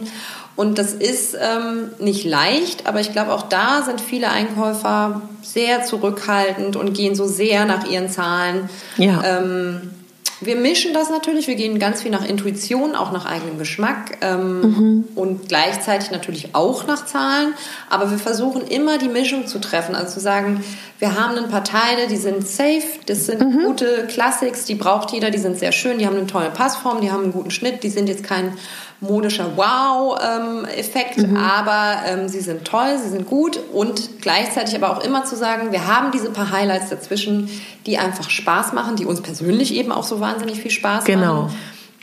Und 0.56 0.80
das 0.80 0.94
ist 0.94 1.36
ähm, 1.40 1.92
nicht 2.00 2.26
leicht, 2.26 2.88
aber 2.88 3.00
ich 3.00 3.14
glaube, 3.14 3.32
auch 3.34 3.44
da 3.44 3.84
sind 3.84 4.02
viele 4.02 4.30
Einkäufer 4.30 5.22
sehr 5.44 5.84
zurückhaltend 5.84 6.76
und 6.76 6.94
gehen 6.94 7.16
so 7.16 7.26
sehr 7.26 7.66
nach 7.66 7.88
ihren 7.88 8.10
Zahlen. 8.10 8.70
Ja. 8.98 9.24
Ähm, 9.24 9.92
wir 10.42 10.56
mischen 10.56 10.94
das 10.94 11.10
natürlich, 11.10 11.48
wir 11.48 11.56
gehen 11.56 11.80
ganz 11.80 12.04
viel 12.04 12.12
nach 12.12 12.28
Intuition, 12.28 12.96
auch 12.96 13.12
nach 13.12 13.26
eigenem 13.26 13.58
Geschmack 13.58 14.18
ähm, 14.22 14.62
mhm. 14.62 15.04
und 15.16 15.50
gleichzeitig 15.50 16.12
natürlich 16.12 16.54
auch 16.54 16.86
nach 16.86 17.06
Zahlen. 17.06 17.54
Aber 17.90 18.12
wir 18.12 18.20
versuchen 18.20 18.62
immer 18.62 18.98
die 18.98 19.10
Mischung 19.10 19.48
zu 19.48 19.60
treffen, 19.60 19.96
also 19.96 20.14
zu 20.14 20.20
sagen, 20.20 20.64
wir 21.00 21.20
haben 21.20 21.38
ein 21.38 21.50
paar 21.50 21.64
Teile, 21.64 22.08
die 22.08 22.18
sind 22.18 22.48
safe, 22.48 22.84
das 23.06 23.26
sind 23.26 23.42
mhm. 23.42 23.64
gute 23.66 24.08
Classics, 24.08 24.66
die 24.66 24.76
braucht 24.76 25.12
jeder, 25.12 25.32
die 25.32 25.38
sind 25.38 25.58
sehr 25.58 25.72
schön, 25.72 25.98
die 25.98 26.06
haben 26.06 26.18
eine 26.18 26.28
tolle 26.28 26.50
Passform, 26.50 27.02
die 27.02 27.12
haben 27.12 27.24
einen 27.24 27.34
guten 27.34 27.52
Schnitt, 27.52 27.84
die 27.84 27.90
sind 27.90 28.08
jetzt 28.08 28.24
kein 28.24 28.54
modischer 29.00 29.56
Wow-Effekt, 29.56 31.18
mhm. 31.18 31.38
aber 31.38 31.98
ähm, 32.08 32.28
sie 32.28 32.40
sind 32.40 32.66
toll, 32.66 32.98
sie 33.02 33.10
sind 33.10 33.28
gut 33.28 33.60
und 33.72 34.22
gleichzeitig 34.22 34.76
aber 34.76 34.92
auch 34.92 35.04
immer 35.04 35.24
zu 35.24 35.36
sagen, 35.36 35.72
wir 35.72 35.88
haben 35.88 36.12
diese 36.12 36.32
paar 36.32 36.52
Highlights 36.52 36.90
dazwischen, 36.90 37.50
die 37.86 37.98
einfach 38.00 38.30
Spaß 38.30 38.74
machen, 38.74 38.96
die 38.96 39.06
uns 39.06 39.22
persönlich 39.22 39.74
eben 39.76 39.92
auch 39.92 40.04
so 40.04 40.20
wahnsinnig 40.20 40.60
viel 40.60 40.72
Spaß 40.72 41.06
genau. 41.06 41.44
machen, 41.44 41.56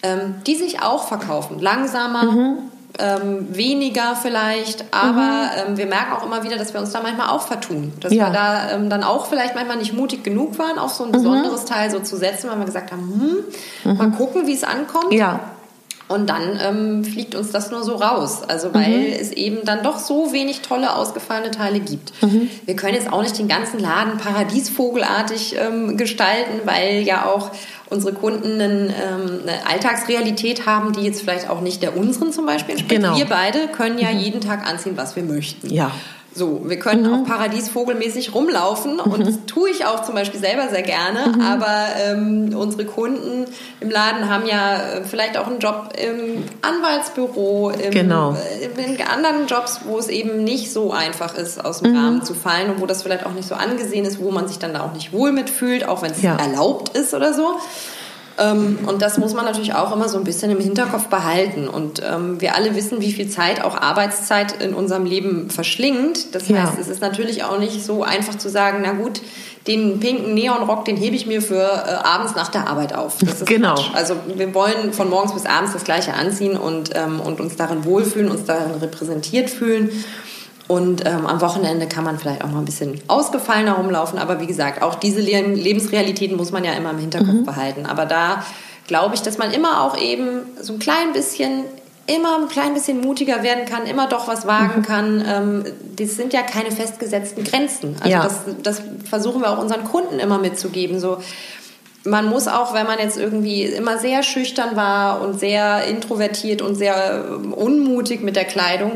ähm, 0.02 0.34
die 0.46 0.54
sich 0.54 0.82
auch 0.82 1.08
verkaufen, 1.08 1.58
langsamer. 1.60 2.24
Mhm. 2.24 2.58
Ähm, 2.96 3.48
weniger 3.50 4.14
vielleicht, 4.14 4.84
aber 4.92 5.50
mhm. 5.66 5.70
ähm, 5.70 5.76
wir 5.76 5.86
merken 5.86 6.12
auch 6.12 6.24
immer 6.24 6.44
wieder, 6.44 6.56
dass 6.56 6.74
wir 6.74 6.80
uns 6.80 6.92
da 6.92 7.02
manchmal 7.02 7.28
auch 7.30 7.42
vertun. 7.42 7.92
Dass 7.98 8.12
ja. 8.12 8.28
wir 8.28 8.32
da 8.32 8.70
ähm, 8.70 8.88
dann 8.88 9.02
auch 9.02 9.26
vielleicht 9.26 9.56
manchmal 9.56 9.78
nicht 9.78 9.94
mutig 9.94 10.22
genug 10.22 10.60
waren, 10.60 10.78
auf 10.78 10.92
so 10.92 11.02
ein 11.02 11.08
mhm. 11.08 11.14
besonderes 11.14 11.64
Teil 11.64 11.90
so 11.90 11.98
zu 11.98 12.16
setzen, 12.16 12.48
weil 12.48 12.58
wir 12.58 12.66
gesagt 12.66 12.92
haben, 12.92 13.44
hm, 13.82 13.96
mal 13.98 14.06
mhm. 14.06 14.14
gucken, 14.14 14.46
wie 14.46 14.54
es 14.54 14.62
ankommt. 14.62 15.12
Ja. 15.12 15.40
Und 16.06 16.28
dann 16.28 16.58
ähm, 16.62 17.04
fliegt 17.04 17.34
uns 17.34 17.50
das 17.50 17.70
nur 17.70 17.82
so 17.82 17.94
raus. 17.94 18.42
Also 18.46 18.74
weil 18.74 18.90
mhm. 18.90 19.16
es 19.18 19.32
eben 19.32 19.64
dann 19.64 19.82
doch 19.82 19.98
so 19.98 20.32
wenig 20.32 20.60
tolle 20.60 20.94
ausgefallene 20.94 21.50
Teile 21.50 21.80
gibt. 21.80 22.12
Mhm. 22.22 22.50
Wir 22.66 22.76
können 22.76 22.94
jetzt 22.94 23.10
auch 23.10 23.22
nicht 23.22 23.38
den 23.38 23.48
ganzen 23.48 23.80
Laden 23.80 24.18
paradiesvogelartig 24.18 25.56
ähm, 25.58 25.96
gestalten, 25.96 26.60
weil 26.66 27.02
ja 27.02 27.24
auch 27.24 27.52
unsere 27.88 28.12
Kunden 28.12 28.60
einen, 28.60 28.88
ähm, 28.90 29.40
eine 29.46 29.66
Alltagsrealität 29.66 30.66
haben, 30.66 30.92
die 30.92 31.02
jetzt 31.02 31.22
vielleicht 31.22 31.48
auch 31.48 31.62
nicht 31.62 31.82
der 31.82 31.96
unseren 31.96 32.32
zum 32.32 32.44
Beispiel 32.44 32.74
entspricht. 32.74 33.02
Genau. 33.02 33.16
Wir 33.16 33.26
beide 33.26 33.68
können 33.68 33.98
ja 33.98 34.10
mhm. 34.10 34.18
jeden 34.18 34.40
Tag 34.42 34.66
anziehen, 34.66 34.96
was 34.96 35.16
wir 35.16 35.22
möchten. 35.22 35.72
Ja. 35.72 35.90
So, 36.36 36.62
wir 36.64 36.80
können 36.80 37.06
mhm. 37.06 37.14
auch 37.14 37.28
paradiesvogelmäßig 37.28 38.34
rumlaufen 38.34 38.98
und 38.98 39.20
mhm. 39.20 39.24
das 39.24 39.34
tue 39.46 39.70
ich 39.70 39.84
auch 39.86 40.02
zum 40.02 40.16
Beispiel 40.16 40.40
selber 40.40 40.68
sehr 40.68 40.82
gerne. 40.82 41.28
Mhm. 41.28 41.40
Aber 41.40 41.76
ähm, 41.96 42.56
unsere 42.56 42.84
Kunden 42.84 43.44
im 43.80 43.90
Laden 43.90 44.28
haben 44.28 44.44
ja 44.46 44.74
äh, 44.74 45.04
vielleicht 45.04 45.38
auch 45.38 45.46
einen 45.46 45.60
Job 45.60 45.92
im 45.96 46.42
Anwaltsbüro, 46.60 47.70
im, 47.70 47.90
genau. 47.92 48.32
Äh, 48.32 48.84
in 48.84 49.00
anderen 49.06 49.46
Jobs, 49.46 49.82
wo 49.84 49.96
es 49.96 50.08
eben 50.08 50.42
nicht 50.42 50.72
so 50.72 50.92
einfach 50.92 51.36
ist, 51.36 51.64
aus 51.64 51.80
dem 51.82 51.92
mhm. 51.92 51.98
Rahmen 51.98 52.22
zu 52.24 52.34
fallen 52.34 52.70
und 52.70 52.80
wo 52.80 52.86
das 52.86 53.04
vielleicht 53.04 53.26
auch 53.26 53.32
nicht 53.32 53.46
so 53.46 53.54
angesehen 53.54 54.04
ist, 54.04 54.18
wo 54.18 54.32
man 54.32 54.48
sich 54.48 54.58
dann 54.58 54.74
da 54.74 54.82
auch 54.82 54.92
nicht 54.92 55.12
wohl 55.12 55.30
mitfühlt, 55.30 55.86
auch 55.86 56.02
wenn 56.02 56.10
es 56.10 56.22
ja. 56.22 56.34
erlaubt 56.34 56.96
ist 56.96 57.14
oder 57.14 57.32
so. 57.32 57.60
Ähm, 58.38 58.78
und 58.86 59.00
das 59.02 59.18
muss 59.18 59.34
man 59.34 59.44
natürlich 59.44 59.74
auch 59.74 59.94
immer 59.94 60.08
so 60.08 60.18
ein 60.18 60.24
bisschen 60.24 60.50
im 60.50 60.60
Hinterkopf 60.60 61.06
behalten. 61.06 61.68
Und 61.68 62.02
ähm, 62.04 62.40
wir 62.40 62.54
alle 62.56 62.74
wissen, 62.74 63.00
wie 63.00 63.12
viel 63.12 63.28
Zeit 63.28 63.62
auch 63.62 63.76
Arbeitszeit 63.76 64.60
in 64.62 64.74
unserem 64.74 65.04
Leben 65.04 65.50
verschlingt. 65.50 66.34
Das 66.34 66.44
heißt, 66.44 66.50
ja. 66.50 66.76
es 66.80 66.88
ist 66.88 67.00
natürlich 67.00 67.44
auch 67.44 67.58
nicht 67.58 67.84
so 67.84 68.02
einfach 68.02 68.36
zu 68.36 68.48
sagen, 68.48 68.78
na 68.82 68.92
gut, 68.92 69.20
den 69.66 70.00
pinken 70.00 70.34
Neonrock, 70.34 70.84
den 70.84 70.96
hebe 70.96 71.16
ich 71.16 71.26
mir 71.26 71.40
für 71.40 71.62
äh, 71.62 71.90
abends 72.04 72.34
nach 72.34 72.48
der 72.48 72.68
Arbeit 72.68 72.94
auf. 72.94 73.16
genau. 73.44 73.74
Quatsch. 73.74 73.90
Also 73.94 74.16
wir 74.34 74.52
wollen 74.54 74.92
von 74.92 75.08
morgens 75.08 75.32
bis 75.32 75.46
abends 75.46 75.72
das 75.72 75.84
Gleiche 75.84 76.14
anziehen 76.14 76.56
und, 76.56 76.90
ähm, 76.94 77.20
und 77.20 77.40
uns 77.40 77.56
darin 77.56 77.84
wohlfühlen, 77.84 78.30
uns 78.30 78.44
darin 78.44 78.72
repräsentiert 78.80 79.48
fühlen. 79.48 79.90
Und 80.66 81.06
ähm, 81.06 81.26
am 81.26 81.40
Wochenende 81.40 81.86
kann 81.86 82.04
man 82.04 82.18
vielleicht 82.18 82.42
auch 82.42 82.48
mal 82.48 82.60
ein 82.60 82.64
bisschen 82.64 83.00
ausgefallener 83.06 83.74
rumlaufen. 83.74 84.18
Aber 84.18 84.40
wie 84.40 84.46
gesagt, 84.46 84.82
auch 84.82 84.94
diese 84.94 85.20
Lebensrealitäten 85.20 86.36
muss 86.36 86.52
man 86.52 86.64
ja 86.64 86.72
immer 86.72 86.90
im 86.90 86.98
Hinterkopf 86.98 87.32
mhm. 87.32 87.44
behalten. 87.44 87.86
Aber 87.86 88.06
da 88.06 88.42
glaube 88.86 89.14
ich, 89.14 89.22
dass 89.22 89.36
man 89.36 89.52
immer 89.52 89.82
auch 89.82 89.98
eben 89.98 90.42
so 90.60 90.72
ein 90.72 90.78
klein 90.78 91.12
bisschen 91.12 91.64
immer 92.06 92.38
ein 92.38 92.48
klein 92.48 92.74
bisschen 92.74 93.00
mutiger 93.00 93.42
werden 93.42 93.64
kann, 93.64 93.86
immer 93.86 94.06
doch 94.06 94.28
was 94.28 94.46
wagen 94.46 94.80
mhm. 94.80 94.82
kann. 94.82 95.24
Ähm, 95.26 95.64
das 95.96 96.16
sind 96.16 96.32
ja 96.32 96.42
keine 96.42 96.70
festgesetzten 96.70 97.44
Grenzen. 97.44 97.96
Also 98.00 98.10
ja. 98.10 98.22
das, 98.22 98.40
das 98.62 98.82
versuchen 99.08 99.40
wir 99.40 99.50
auch 99.50 99.58
unseren 99.58 99.84
Kunden 99.84 100.18
immer 100.18 100.38
mitzugeben. 100.38 101.00
So, 101.00 101.18
man 102.04 102.26
muss 102.26 102.48
auch, 102.48 102.74
wenn 102.74 102.86
man 102.86 102.98
jetzt 102.98 103.16
irgendwie 103.16 103.62
immer 103.62 103.98
sehr 103.98 104.22
schüchtern 104.22 104.76
war 104.76 105.22
und 105.22 105.40
sehr 105.40 105.84
introvertiert 105.84 106.60
und 106.60 106.74
sehr 106.74 107.24
ähm, 107.26 107.52
unmutig 107.54 108.22
mit 108.22 108.36
der 108.36 108.44
Kleidung, 108.44 108.92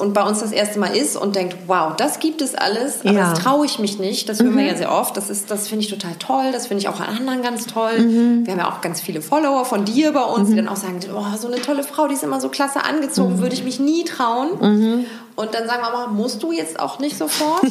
und 0.00 0.14
bei 0.14 0.22
uns 0.22 0.40
das 0.40 0.52
erste 0.52 0.78
Mal 0.78 0.96
ist 0.96 1.16
und 1.16 1.36
denkt, 1.36 1.56
wow, 1.66 1.94
das 1.96 2.18
gibt 2.18 2.42
es 2.42 2.54
alles, 2.54 3.00
aber 3.04 3.12
ja. 3.12 3.30
das 3.30 3.40
traue 3.40 3.66
ich 3.66 3.78
mich 3.78 3.98
nicht. 3.98 4.28
Das 4.28 4.40
hören 4.40 4.54
mhm. 4.54 4.58
wir 4.58 4.66
ja 4.66 4.76
sehr 4.76 4.92
oft. 4.92 5.16
Das 5.16 5.28
das 5.46 5.68
finde 5.68 5.84
ich 5.84 5.90
total 5.90 6.14
toll. 6.18 6.50
Das 6.52 6.66
finde 6.66 6.82
ich 6.82 6.88
auch 6.88 7.00
an 7.00 7.16
anderen 7.16 7.42
ganz 7.42 7.66
toll. 7.66 7.98
Mhm. 7.98 8.46
Wir 8.46 8.52
haben 8.52 8.60
ja 8.60 8.68
auch 8.68 8.80
ganz 8.80 9.00
viele 9.00 9.22
Follower 9.22 9.64
von 9.64 9.84
dir 9.84 10.12
bei 10.12 10.22
uns, 10.22 10.48
mhm. 10.48 10.52
die 10.52 10.56
dann 10.56 10.68
auch 10.68 10.76
sagen, 10.76 10.98
oh, 11.14 11.36
so 11.36 11.48
eine 11.48 11.60
tolle 11.60 11.82
Frau, 11.82 12.08
die 12.08 12.14
ist 12.14 12.22
immer 12.22 12.40
so 12.40 12.48
klasse 12.48 12.84
angezogen, 12.84 13.36
mhm. 13.36 13.40
würde 13.40 13.54
ich 13.54 13.64
mich 13.64 13.78
nie 13.78 14.04
trauen. 14.04 15.06
Und 15.40 15.54
dann 15.54 15.66
sagen 15.66 15.82
wir 15.82 15.90
mal, 15.90 16.08
musst 16.08 16.42
du 16.42 16.52
jetzt 16.52 16.78
auch 16.78 16.98
nicht 16.98 17.16
sofort. 17.16 17.64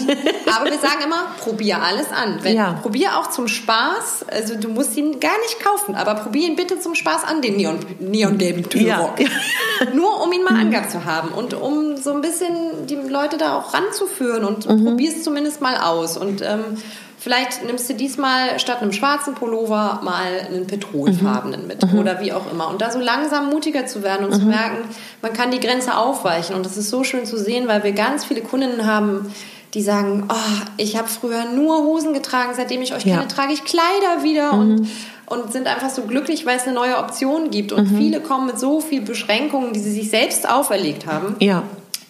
Aber 0.57 0.65
wir 0.65 0.79
sagen 0.79 1.03
immer, 1.03 1.27
probier 1.39 1.81
alles 1.81 2.11
an. 2.11 2.39
Wenn, 2.41 2.55
ja. 2.55 2.73
Probier 2.81 3.17
auch 3.17 3.29
zum 3.29 3.47
Spaß. 3.47 4.25
Also 4.27 4.55
du 4.55 4.69
musst 4.69 4.97
ihn 4.97 5.19
gar 5.19 5.37
nicht 5.39 5.59
kaufen, 5.63 5.95
aber 5.95 6.15
probier 6.15 6.47
ihn 6.47 6.55
bitte 6.55 6.79
zum 6.79 6.95
Spaß 6.95 7.23
an, 7.25 7.41
den 7.41 7.57
Neon, 7.57 7.79
neongelben 7.99 8.67
Türrock. 8.67 9.19
Ja. 9.19 9.93
Nur 9.93 10.23
um 10.23 10.31
ihn 10.31 10.43
mal 10.43 10.53
mhm. 10.53 10.59
angehabt 10.61 10.91
zu 10.91 11.05
haben 11.05 11.29
und 11.29 11.53
um 11.53 11.97
so 11.97 12.11
ein 12.11 12.21
bisschen 12.21 12.87
die 12.87 12.95
Leute 12.95 13.37
da 13.37 13.57
auch 13.57 13.73
ranzuführen 13.73 14.43
und 14.43 14.67
mhm. 14.67 14.85
probier 14.85 15.11
es 15.11 15.23
zumindest 15.23 15.61
mal 15.61 15.77
aus. 15.77 16.17
Und 16.17 16.41
ähm, 16.41 16.77
Vielleicht 17.19 17.65
nimmst 17.65 17.89
du 17.89 17.93
diesmal 17.93 18.59
statt 18.59 18.81
einem 18.81 18.93
schwarzen 18.93 19.35
Pullover 19.35 19.99
mal 20.03 20.39
einen 20.47 20.67
petrolfarbenen 20.67 21.63
mhm. 21.63 21.67
mit 21.67 21.91
mhm. 21.91 21.99
oder 21.99 22.21
wie 22.21 22.31
auch 22.31 22.49
immer. 22.49 22.69
Und 22.69 22.81
da 22.81 22.91
so 22.91 22.99
langsam 22.99 23.49
mutiger 23.49 23.85
zu 23.85 24.03
werden 24.03 24.25
und 24.25 24.31
mhm. 24.31 24.39
zu 24.39 24.45
merken, 24.45 24.77
man 25.21 25.33
kann 25.33 25.51
die 25.51 25.59
Grenze 25.59 25.97
aufweichen. 25.97 26.55
Und 26.55 26.65
das 26.65 26.77
ist 26.77 26.89
so 26.89 27.03
schön 27.03 27.25
zu 27.25 27.37
sehen, 27.37 27.67
weil 27.67 27.83
wir 27.83 27.91
ganz 27.91 28.23
viele 28.23 28.39
Kundinnen 28.39 28.85
haben, 28.85 29.33
die 29.73 29.81
sagen, 29.81 30.29
oh, 30.29 30.65
ich 30.77 30.97
habe 30.97 31.09
früher 31.09 31.43
nur 31.53 31.83
Hosen 31.83 32.13
getragen, 32.13 32.53
seitdem 32.55 32.81
ich 32.81 32.95
euch 32.95 33.03
ja. 33.03 33.17
kenne, 33.17 33.27
trage 33.27 33.51
ich 33.51 33.65
Kleider 33.65 34.23
wieder 34.23 34.53
mhm. 34.53 34.61
und, 34.61 34.89
und 35.25 35.51
sind 35.51 35.67
einfach 35.67 35.89
so 35.89 36.03
glücklich, 36.03 36.45
weil 36.45 36.55
es 36.55 36.63
eine 36.63 36.73
neue 36.73 36.97
Option 36.97 37.51
gibt. 37.51 37.73
Und 37.73 37.91
mhm. 37.91 37.97
viele 37.97 38.21
kommen 38.21 38.47
mit 38.47 38.57
so 38.57 38.79
viel 38.79 39.01
Beschränkungen, 39.01 39.73
die 39.73 39.79
sie 39.79 39.91
sich 39.91 40.09
selbst 40.09 40.49
auferlegt 40.49 41.05
haben. 41.05 41.35
Ja 41.39 41.63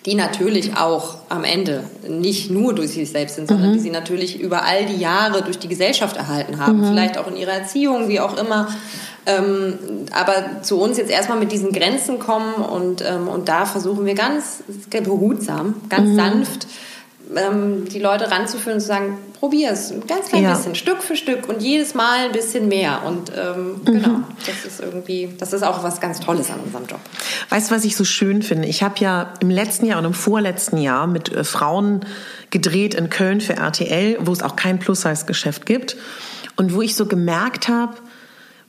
die 0.05 0.15
natürlich 0.15 0.77
auch 0.77 1.17
am 1.27 1.43
Ende 1.43 1.83
nicht 2.07 2.49
nur 2.49 2.73
durch 2.73 2.91
sich 2.91 3.09
selbst 3.09 3.35
sind, 3.35 3.49
sondern 3.49 3.71
mhm. 3.71 3.73
die 3.73 3.79
sie 3.79 3.89
natürlich 3.89 4.39
über 4.39 4.63
all 4.63 4.85
die 4.85 4.97
Jahre 4.97 5.41
durch 5.41 5.59
die 5.59 5.67
Gesellschaft 5.67 6.15
erhalten 6.15 6.59
haben, 6.59 6.79
mhm. 6.79 6.87
vielleicht 6.87 7.17
auch 7.17 7.27
in 7.27 7.35
ihrer 7.35 7.51
Erziehung, 7.51 8.07
wie 8.07 8.19
auch 8.19 8.37
immer. 8.37 8.69
Ähm, 9.25 9.77
aber 10.11 10.61
zu 10.63 10.79
uns 10.79 10.97
jetzt 10.97 11.11
erstmal 11.11 11.37
mit 11.37 11.51
diesen 11.51 11.73
Grenzen 11.73 12.17
kommen 12.17 12.55
und, 12.55 13.01
ähm, 13.01 13.27
und 13.27 13.49
da 13.49 13.65
versuchen 13.65 14.05
wir 14.05 14.15
ganz 14.15 14.63
behutsam, 14.89 15.75
ganz 15.89 16.09
mhm. 16.09 16.15
sanft 16.15 16.67
ähm, 17.35 17.87
die 17.87 17.99
Leute 17.99 18.31
ranzuführen 18.31 18.75
und 18.75 18.81
zu 18.81 18.87
sagen, 18.87 19.17
probier 19.39 19.71
es, 19.71 19.91
ein 19.91 20.05
ganz 20.07 20.27
klein 20.29 20.43
ja. 20.43 20.53
bisschen, 20.53 20.75
Stück 20.75 21.01
für 21.01 21.15
Stück 21.15 21.47
und 21.47 21.61
jedes 21.61 21.93
Mal 21.93 22.25
ein 22.25 22.31
bisschen 22.31 22.67
mehr. 22.67 23.03
Und 23.05 23.31
ähm, 23.37 23.75
mhm. 23.75 23.85
genau, 23.85 24.19
das 24.45 24.65
ist 24.65 24.79
irgendwie, 24.79 25.29
das 25.37 25.53
ist 25.53 25.63
auch 25.63 25.83
was 25.83 26.01
ganz 26.01 26.19
Tolles 26.19 26.49
an 26.49 26.59
unserem 26.59 26.85
Job. 26.87 26.99
Weißt 27.49 27.69
du, 27.71 27.75
was 27.75 27.85
ich 27.85 27.95
so 27.95 28.03
schön 28.03 28.41
finde? 28.41 28.67
Ich 28.67 28.83
habe 28.83 28.95
ja 28.99 29.33
im 29.39 29.49
letzten 29.49 29.85
Jahr 29.85 29.99
und 29.99 30.05
im 30.05 30.13
vorletzten 30.13 30.77
Jahr 30.77 31.07
mit 31.07 31.31
äh, 31.33 31.43
Frauen 31.43 32.05
gedreht 32.49 32.95
in 32.95 33.09
Köln 33.09 33.41
für 33.41 33.53
RTL, 33.53 34.17
wo 34.21 34.31
es 34.31 34.41
auch 34.41 34.55
kein 34.55 34.79
Plus-Size-Geschäft 34.79 35.65
gibt. 35.65 35.97
Und 36.55 36.73
wo 36.73 36.81
ich 36.81 36.95
so 36.95 37.05
gemerkt 37.05 37.69
habe, 37.69 37.93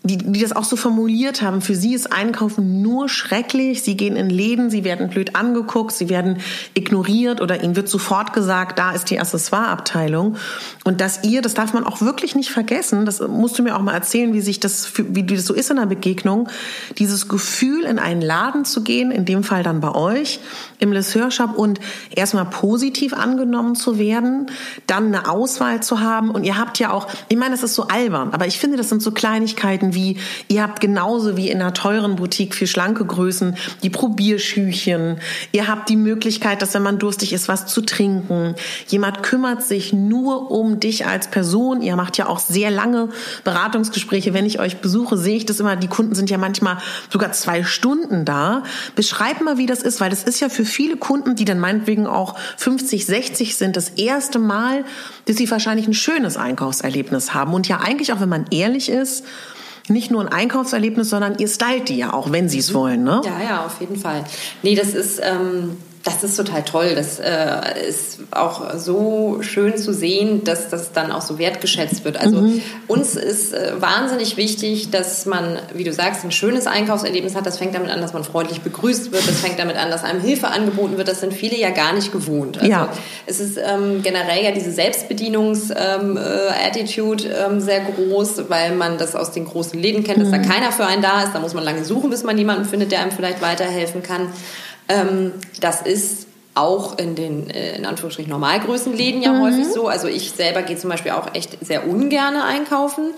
die, 0.02 0.16
die 0.16 0.40
das 0.40 0.52
auch 0.52 0.64
so 0.64 0.76
formuliert 0.76 1.42
haben. 1.42 1.60
Für 1.60 1.74
sie 1.74 1.92
ist 1.92 2.10
Einkaufen 2.10 2.80
nur 2.80 3.10
schrecklich. 3.10 3.82
Sie 3.82 3.98
gehen 3.98 4.16
in 4.16 4.30
Läden, 4.30 4.70
sie 4.70 4.82
werden 4.82 5.10
blöd 5.10 5.36
angeguckt, 5.36 5.92
sie 5.92 6.08
werden 6.08 6.38
ignoriert 6.72 7.42
oder 7.42 7.62
ihnen 7.62 7.76
wird 7.76 7.88
sofort 7.88 8.32
gesagt, 8.32 8.78
da 8.78 8.92
ist 8.92 9.10
die 9.10 9.20
Accessoireabteilung. 9.20 10.36
Und 10.84 11.02
dass 11.02 11.22
ihr, 11.24 11.42
das 11.42 11.52
darf 11.52 11.74
man 11.74 11.84
auch 11.84 12.00
wirklich 12.00 12.34
nicht 12.34 12.50
vergessen, 12.50 13.04
das 13.04 13.20
musst 13.20 13.58
du 13.58 13.62
mir 13.62 13.76
auch 13.76 13.82
mal 13.82 13.92
erzählen, 13.92 14.32
wie 14.32 14.40
sich 14.40 14.58
das, 14.58 14.90
wie 14.96 15.22
das 15.22 15.44
so 15.44 15.52
ist 15.52 15.70
in 15.70 15.76
der 15.76 15.86
Begegnung, 15.86 16.48
dieses 16.96 17.28
Gefühl, 17.28 17.84
in 17.84 17.98
einen 17.98 18.22
Laden 18.22 18.64
zu 18.64 18.82
gehen, 18.82 19.10
in 19.10 19.26
dem 19.26 19.44
Fall 19.44 19.62
dann 19.62 19.80
bei 19.80 19.94
euch 19.94 20.40
im 20.78 20.92
Les 20.92 21.12
Shop 21.12 21.56
und 21.56 21.78
erstmal 22.14 22.46
positiv 22.46 23.12
angenommen 23.12 23.74
zu 23.74 23.98
werden, 23.98 24.50
dann 24.86 25.08
eine 25.08 25.28
Auswahl 25.28 25.82
zu 25.82 26.00
haben. 26.00 26.30
Und 26.30 26.44
ihr 26.44 26.56
habt 26.56 26.78
ja 26.78 26.90
auch, 26.90 27.06
ich 27.28 27.36
meine, 27.36 27.50
das 27.50 27.62
ist 27.62 27.74
so 27.74 27.88
albern, 27.88 28.30
aber 28.32 28.46
ich 28.46 28.58
finde, 28.58 28.78
das 28.78 28.88
sind 28.88 29.02
so 29.02 29.10
Kleinigkeiten, 29.10 29.89
Wie, 29.94 30.18
ihr 30.48 30.62
habt 30.62 30.80
genauso 30.80 31.36
wie 31.36 31.50
in 31.50 31.60
einer 31.60 31.74
teuren 31.74 32.16
Boutique 32.16 32.54
für 32.54 32.66
schlanke 32.66 33.04
Größen 33.04 33.56
die 33.82 33.90
Probierschüchen. 33.90 35.18
Ihr 35.52 35.68
habt 35.68 35.88
die 35.88 35.96
Möglichkeit, 35.96 36.62
dass 36.62 36.74
wenn 36.74 36.82
man 36.82 36.98
durstig 36.98 37.32
ist, 37.32 37.48
was 37.48 37.66
zu 37.66 37.82
trinken. 37.82 38.54
Jemand 38.88 39.22
kümmert 39.22 39.62
sich 39.62 39.92
nur 39.92 40.50
um 40.50 40.80
dich 40.80 41.06
als 41.06 41.28
Person. 41.28 41.82
Ihr 41.82 41.96
macht 41.96 42.16
ja 42.18 42.26
auch 42.26 42.38
sehr 42.38 42.70
lange 42.70 43.08
Beratungsgespräche. 43.44 44.34
Wenn 44.34 44.46
ich 44.46 44.60
euch 44.60 44.78
besuche, 44.78 45.16
sehe 45.16 45.36
ich 45.36 45.46
das 45.46 45.60
immer. 45.60 45.76
Die 45.76 45.88
Kunden 45.88 46.14
sind 46.14 46.30
ja 46.30 46.38
manchmal 46.38 46.78
sogar 47.10 47.32
zwei 47.32 47.64
Stunden 47.64 48.24
da. 48.24 48.62
Beschreibt 48.94 49.42
mal, 49.42 49.58
wie 49.58 49.66
das 49.66 49.82
ist, 49.82 50.00
weil 50.00 50.10
das 50.10 50.24
ist 50.24 50.40
ja 50.40 50.48
für 50.48 50.64
viele 50.64 50.96
Kunden, 50.96 51.36
die 51.36 51.44
dann 51.44 51.60
meinetwegen 51.60 52.06
auch 52.06 52.36
50, 52.56 53.06
60 53.06 53.56
sind, 53.56 53.76
das 53.76 53.90
erste 53.90 54.38
Mal, 54.38 54.84
dass 55.26 55.36
sie 55.36 55.50
wahrscheinlich 55.50 55.86
ein 55.86 55.94
schönes 55.94 56.36
Einkaufserlebnis 56.36 57.34
haben. 57.34 57.54
Und 57.54 57.68
ja 57.68 57.80
eigentlich 57.80 58.12
auch, 58.12 58.20
wenn 58.20 58.28
man 58.28 58.46
ehrlich 58.50 58.88
ist, 58.88 59.24
nicht 59.88 60.10
nur 60.10 60.20
ein 60.20 60.28
Einkaufserlebnis, 60.28 61.10
sondern 61.10 61.38
ihr 61.38 61.48
stylt 61.48 61.88
die 61.88 61.96
ja 61.96 62.12
auch, 62.12 62.32
wenn 62.32 62.48
sie 62.48 62.58
es 62.58 62.74
wollen, 62.74 63.04
ne? 63.04 63.20
Ja, 63.24 63.40
ja, 63.42 63.66
auf 63.66 63.80
jeden 63.80 63.96
Fall. 63.96 64.24
Nee, 64.62 64.74
das 64.74 64.94
ist, 64.94 65.20
ähm, 65.22 65.76
das 66.02 66.24
ist 66.24 66.36
total 66.36 66.62
toll. 66.62 66.94
Das 66.94 67.20
äh, 67.20 67.86
ist 67.86 68.20
auch 68.30 68.78
so 68.78 69.40
schön 69.42 69.76
zu 69.76 69.92
sehen, 69.92 70.44
dass 70.44 70.70
das 70.70 70.92
dann 70.92 71.12
auch 71.12 71.20
so 71.20 71.38
wertgeschätzt 71.38 72.06
wird. 72.06 72.16
Also 72.16 72.40
mhm. 72.40 72.62
uns 72.86 73.16
ist 73.16 73.52
äh, 73.52 73.72
wahnsinnig 73.78 74.38
wichtig, 74.38 74.90
dass 74.90 75.26
man, 75.26 75.58
wie 75.74 75.84
du 75.84 75.92
sagst, 75.92 76.24
ein 76.24 76.32
schönes 76.32 76.66
Einkaufserlebnis 76.66 77.34
hat. 77.34 77.44
Das 77.44 77.58
fängt 77.58 77.74
damit 77.74 77.90
an, 77.90 78.00
dass 78.00 78.14
man 78.14 78.24
freundlich 78.24 78.62
begrüßt 78.62 79.12
wird. 79.12 79.28
Das 79.28 79.40
fängt 79.40 79.58
damit 79.58 79.76
an, 79.76 79.90
dass 79.90 80.02
einem 80.02 80.22
Hilfe 80.22 80.48
angeboten 80.48 80.96
wird. 80.96 81.08
Das 81.08 81.20
sind 81.20 81.34
viele 81.34 81.58
ja 81.58 81.68
gar 81.68 81.92
nicht 81.92 82.12
gewohnt. 82.12 82.56
Also 82.56 82.70
ja. 82.70 82.88
es 83.26 83.38
ist 83.38 83.58
ähm, 83.58 84.00
generell 84.02 84.42
ja 84.42 84.52
diese 84.52 84.72
Selbstbedienungs-Attitude 84.72 87.24
ähm, 87.24 87.30
äh, 87.30 87.44
ähm, 87.44 87.60
sehr 87.60 87.80
groß, 87.80 88.48
weil 88.48 88.74
man 88.74 88.96
das 88.96 89.14
aus 89.14 89.32
den 89.32 89.44
großen 89.44 89.78
Läden 89.78 90.02
kennt, 90.02 90.22
dass 90.22 90.28
mhm. 90.28 90.32
da 90.32 90.38
keiner 90.38 90.72
für 90.72 90.86
einen 90.86 91.02
da 91.02 91.24
ist. 91.24 91.34
Da 91.34 91.40
muss 91.40 91.52
man 91.52 91.62
lange 91.62 91.84
suchen, 91.84 92.08
bis 92.08 92.24
man 92.24 92.38
jemanden 92.38 92.64
findet, 92.64 92.90
der 92.90 93.00
einem 93.00 93.10
vielleicht 93.10 93.42
weiterhelfen 93.42 94.02
kann. 94.02 94.32
Ähm, 94.90 95.32
das 95.60 95.82
ist 95.82 96.26
auch 96.54 96.98
in 96.98 97.14
den 97.14 97.48
äh, 97.48 97.76
in 97.76 97.86
Anführungsstrichen 97.86 98.30
Normalgrößenläden 98.30 99.22
ja 99.22 99.32
mhm. 99.32 99.42
häufig 99.42 99.66
so. 99.72 99.88
Also 99.88 100.08
ich 100.08 100.32
selber 100.32 100.62
gehe 100.62 100.76
zum 100.76 100.90
Beispiel 100.90 101.12
auch 101.12 101.34
echt 101.34 101.64
sehr 101.64 101.88
ungern 101.88 102.36
einkaufen, 102.36 103.12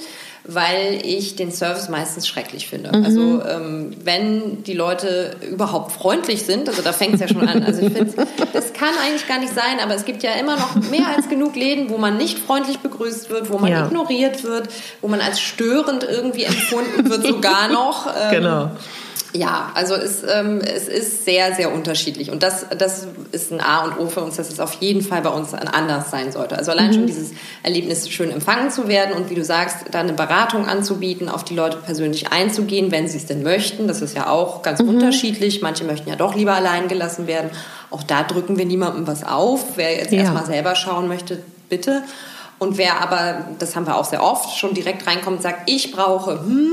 weil 0.45 1.01
ich 1.03 1.35
den 1.35 1.51
Service 1.51 1.89
meistens 1.89 2.29
schrecklich 2.29 2.69
finde. 2.69 2.97
Mhm. 2.97 3.05
Also 3.05 3.43
ähm, 3.43 3.97
wenn 4.05 4.63
die 4.65 4.75
Leute 4.75 5.37
überhaupt 5.51 5.93
freundlich 5.93 6.43
sind, 6.43 6.69
also 6.69 6.83
da 6.83 6.93
fängt 6.93 7.15
es 7.15 7.21
ja 7.21 7.29
schon 7.29 7.49
an. 7.49 7.63
Also 7.63 7.81
ich 7.81 7.93
finde, 7.93 8.13
das 8.53 8.75
kann 8.75 8.91
eigentlich 9.03 9.27
gar 9.27 9.39
nicht 9.39 9.55
sein, 9.55 9.81
aber 9.83 9.95
es 9.95 10.05
gibt 10.05 10.23
ja 10.23 10.33
immer 10.33 10.57
noch 10.57 10.75
mehr 10.91 11.09
als 11.17 11.29
genug 11.31 11.57
Läden, 11.57 11.89
wo 11.89 11.97
man 11.97 12.19
nicht 12.19 12.39
freundlich 12.39 12.81
begrüßt 12.81 13.31
wird, 13.31 13.51
wo 13.51 13.59
man 13.59 13.73
ja. 13.73 13.87
ignoriert 13.87 14.45
wird, 14.45 14.69
wo 15.01 15.09
man 15.09 15.21
als 15.21 15.41
störend 15.41 16.05
irgendwie 16.05 16.45
empfunden 16.45 17.09
wird, 17.09 17.27
sogar 17.27 17.69
noch. 17.69 18.09
Ähm, 18.09 18.31
genau. 18.31 18.71
Ja, 19.35 19.71
also 19.75 19.95
es, 19.95 20.23
ähm, 20.23 20.61
es 20.61 20.89
ist 20.89 21.25
sehr, 21.25 21.55
sehr 21.55 21.73
unterschiedlich. 21.73 22.31
Und 22.31 22.43
das, 22.43 22.67
das 22.77 23.07
ist 23.33 23.51
ein 23.51 23.63
A 23.63 23.85
und 23.85 23.99
O 23.99 24.09
für 24.09 24.21
uns, 24.21 24.37
dass 24.37 24.51
es 24.51 24.61
auf 24.61 24.75
jeden 24.75 25.01
Fall 25.01 25.23
bei 25.23 25.31
uns 25.31 25.55
anders 25.55 26.11
sein 26.11 26.33
sollte. 26.33 26.59
Also 26.59 26.71
allein 26.71 26.89
mhm. 26.89 26.95
schon 26.95 27.07
dieses 27.07 27.31
Erlebnis, 27.63 28.11
schön 28.11 28.31
empfangen 28.31 28.71
zu 28.71 28.89
werden 28.89 29.15
und 29.15 29.31
wie 29.31 29.35
du 29.35 29.43
sagst, 29.43 29.87
da 29.91 30.01
eine 30.01 30.13
Beratung 30.13 30.67
anzubieten, 30.67 31.31
auf 31.31 31.45
die 31.45 31.55
Leute 31.55 31.79
persönlich 31.79 32.31
einzugehen, 32.31 32.91
wenn 32.91 33.09
sie 33.09 33.17
es 33.17 33.27
denn 33.27 33.43
möchten. 33.43 33.89
Das 33.89 34.03
ist 34.03 34.15
ja 34.15 34.29
auch 34.29 34.63
ganz 34.63 34.83
mhm. 34.83 34.91
unterschiedlich. 34.91 35.63
Manche 35.63 35.85
möchten 35.85 36.11
ja 36.11 36.17
doch 36.17 36.35
lieber 36.35 36.53
allein 36.53 36.89
gelassen 36.89 37.27
werden. 37.27 37.51
Auch 37.91 38.03
da 38.03 38.25
drücken 38.25 38.59
wir 38.59 38.67
niemandem 38.67 39.07
was 39.07 39.25
auf. 39.25 39.77
Wer 39.77 39.97
jetzt 39.97 40.13
ja. 40.13 40.21
erstmal 40.21 40.45
selber 40.45 40.75
schauen 40.75 41.09
möchte, 41.09 41.39
bitte. 41.71 42.03
Und 42.63 42.79
wer 42.79 43.03
aber, 43.03 43.45
das 43.59 43.75
haben 43.75 43.89
wir 43.89 43.97
auch 43.97 44.05
sehr 44.05 44.23
oft, 44.23 44.57
schon 44.57 44.73
direkt 44.73 45.05
reinkommt 45.09 45.39
und 45.39 45.43
sagt, 45.43 45.69
ich 45.69 45.91
brauche, 45.91 46.39
hm, 46.39 46.69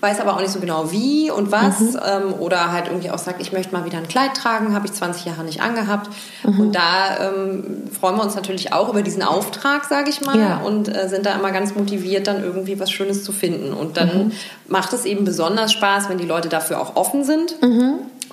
weiß 0.00 0.18
aber 0.20 0.34
auch 0.34 0.40
nicht 0.40 0.50
so 0.50 0.60
genau 0.60 0.90
wie 0.92 1.30
und 1.30 1.52
was. 1.52 1.78
Mhm. 1.78 2.00
Ähm, 2.08 2.34
oder 2.40 2.72
halt 2.72 2.86
irgendwie 2.86 3.10
auch 3.10 3.18
sagt, 3.18 3.42
ich 3.42 3.52
möchte 3.52 3.74
mal 3.74 3.84
wieder 3.84 3.98
ein 3.98 4.08
Kleid 4.08 4.34
tragen, 4.34 4.74
habe 4.74 4.86
ich 4.86 4.94
20 4.94 5.26
Jahre 5.26 5.44
nicht 5.44 5.60
angehabt. 5.60 6.08
Mhm. 6.42 6.60
Und 6.60 6.72
da 6.72 7.18
ähm, 7.20 7.82
freuen 7.92 8.16
wir 8.16 8.22
uns 8.22 8.34
natürlich 8.34 8.72
auch 8.72 8.88
über 8.88 9.02
diesen 9.02 9.22
Auftrag, 9.22 9.84
sage 9.84 10.08
ich 10.08 10.22
mal, 10.22 10.38
ja. 10.38 10.56
und 10.64 10.88
äh, 10.88 11.06
sind 11.10 11.26
da 11.26 11.34
immer 11.34 11.50
ganz 11.50 11.74
motiviert, 11.74 12.28
dann 12.28 12.42
irgendwie 12.42 12.80
was 12.80 12.90
Schönes 12.90 13.22
zu 13.22 13.32
finden. 13.32 13.74
Und 13.74 13.98
dann 13.98 14.28
mhm. 14.28 14.32
macht 14.68 14.94
es 14.94 15.04
eben 15.04 15.26
besonders 15.26 15.70
Spaß, 15.70 16.08
wenn 16.08 16.16
die 16.16 16.24
Leute 16.24 16.48
dafür 16.48 16.80
auch 16.80 16.96
offen 16.96 17.24
sind. 17.24 17.56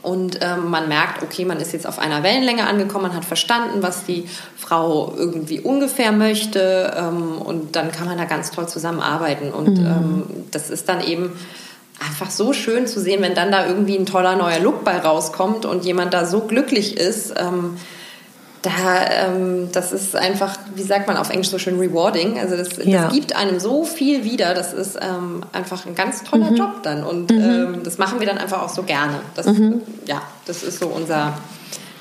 Und 0.04 0.39
ähm, 0.41 0.70
man 0.70 0.89
merkt, 0.89 1.24
okay, 1.24 1.45
man 1.45 1.62
ist 1.62 1.72
jetzt 1.72 1.88
auf 1.88 1.97
einer 1.97 2.24
Wellenlänge 2.24 2.68
angekommen, 2.68 3.08
man 3.08 3.16
hat 3.16 3.24
verstanden, 3.24 3.82
was 3.82 4.04
die 4.04 4.26
Frau 4.58 5.14
irgendwie 5.18 5.62
ungefähr 5.62 6.12
möchte 6.12 6.93
ähm, 6.97 7.38
und 7.41 7.78
dann 7.78 7.91
kann 7.93 8.08
man 8.08 8.18
da 8.18 8.26
ganz 8.26 8.51
toll 8.51 8.68
zusammenarbeiten 8.68 9.51
und 9.51 9.78
mhm. 9.78 9.86
ähm, 9.86 10.24
das 10.51 10.70
ist 10.70 10.89
dann 10.89 11.01
eben 11.01 11.32
einfach 12.06 12.30
so 12.30 12.51
schön 12.51 12.86
zu 12.86 12.99
sehen, 12.99 13.22
wenn 13.22 13.34
dann 13.34 13.51
da 13.51 13.66
irgendwie 13.66 13.97
ein 13.97 14.06
toller 14.06 14.36
neuer 14.36 14.60
Look 14.60 14.84
bei 14.84 14.97
rauskommt 14.97 15.66
und 15.66 15.86
jemand 15.86 16.14
da 16.14 16.26
so 16.26 16.41
glücklich 16.41 16.97
ist. 16.97 17.34
Ähm, 17.38 17.78
da, 18.64 19.05
ähm, 19.09 19.70
das 19.74 19.91
ist 19.91 20.16
einfach, 20.16 20.57
wie 20.74 20.84
sagt 20.84 21.07
man 21.07 21.18
auf 21.18 21.30
Englisch 21.30 21.49
so 21.49 21.59
schön, 21.59 21.78
rewarding. 21.78 22.39
Also 22.39 22.55
das, 22.55 22.70
ja. 22.84 23.03
das 23.03 23.14
gibt 23.14 23.36
einem 23.36 23.59
so 23.59 23.84
viel 23.84 24.24
wieder. 24.24 24.53
Das 24.53 24.74
ist 24.74 24.97
ähm, 25.01 25.43
einfach 25.51 25.86
ein 25.86 25.95
ganz 25.95 26.24
toller 26.24 26.51
mhm. 26.51 26.55
Job 26.55 26.82
dann. 26.82 27.03
Und 27.03 27.30
mhm. 27.30 27.41
ähm, 27.41 27.80
das 27.84 27.97
machen 27.97 28.20
wir 28.22 28.26
dann 28.26 28.38
einfach 28.38 28.61
auch 28.61 28.70
so 28.70 28.84
gerne. 28.84 29.20
Das, 29.36 29.47
mhm. 29.47 29.82
Ja, 30.07 30.22
das 30.45 30.64
ist 30.64 30.80
so 30.80 30.88
unser, 30.88 31.38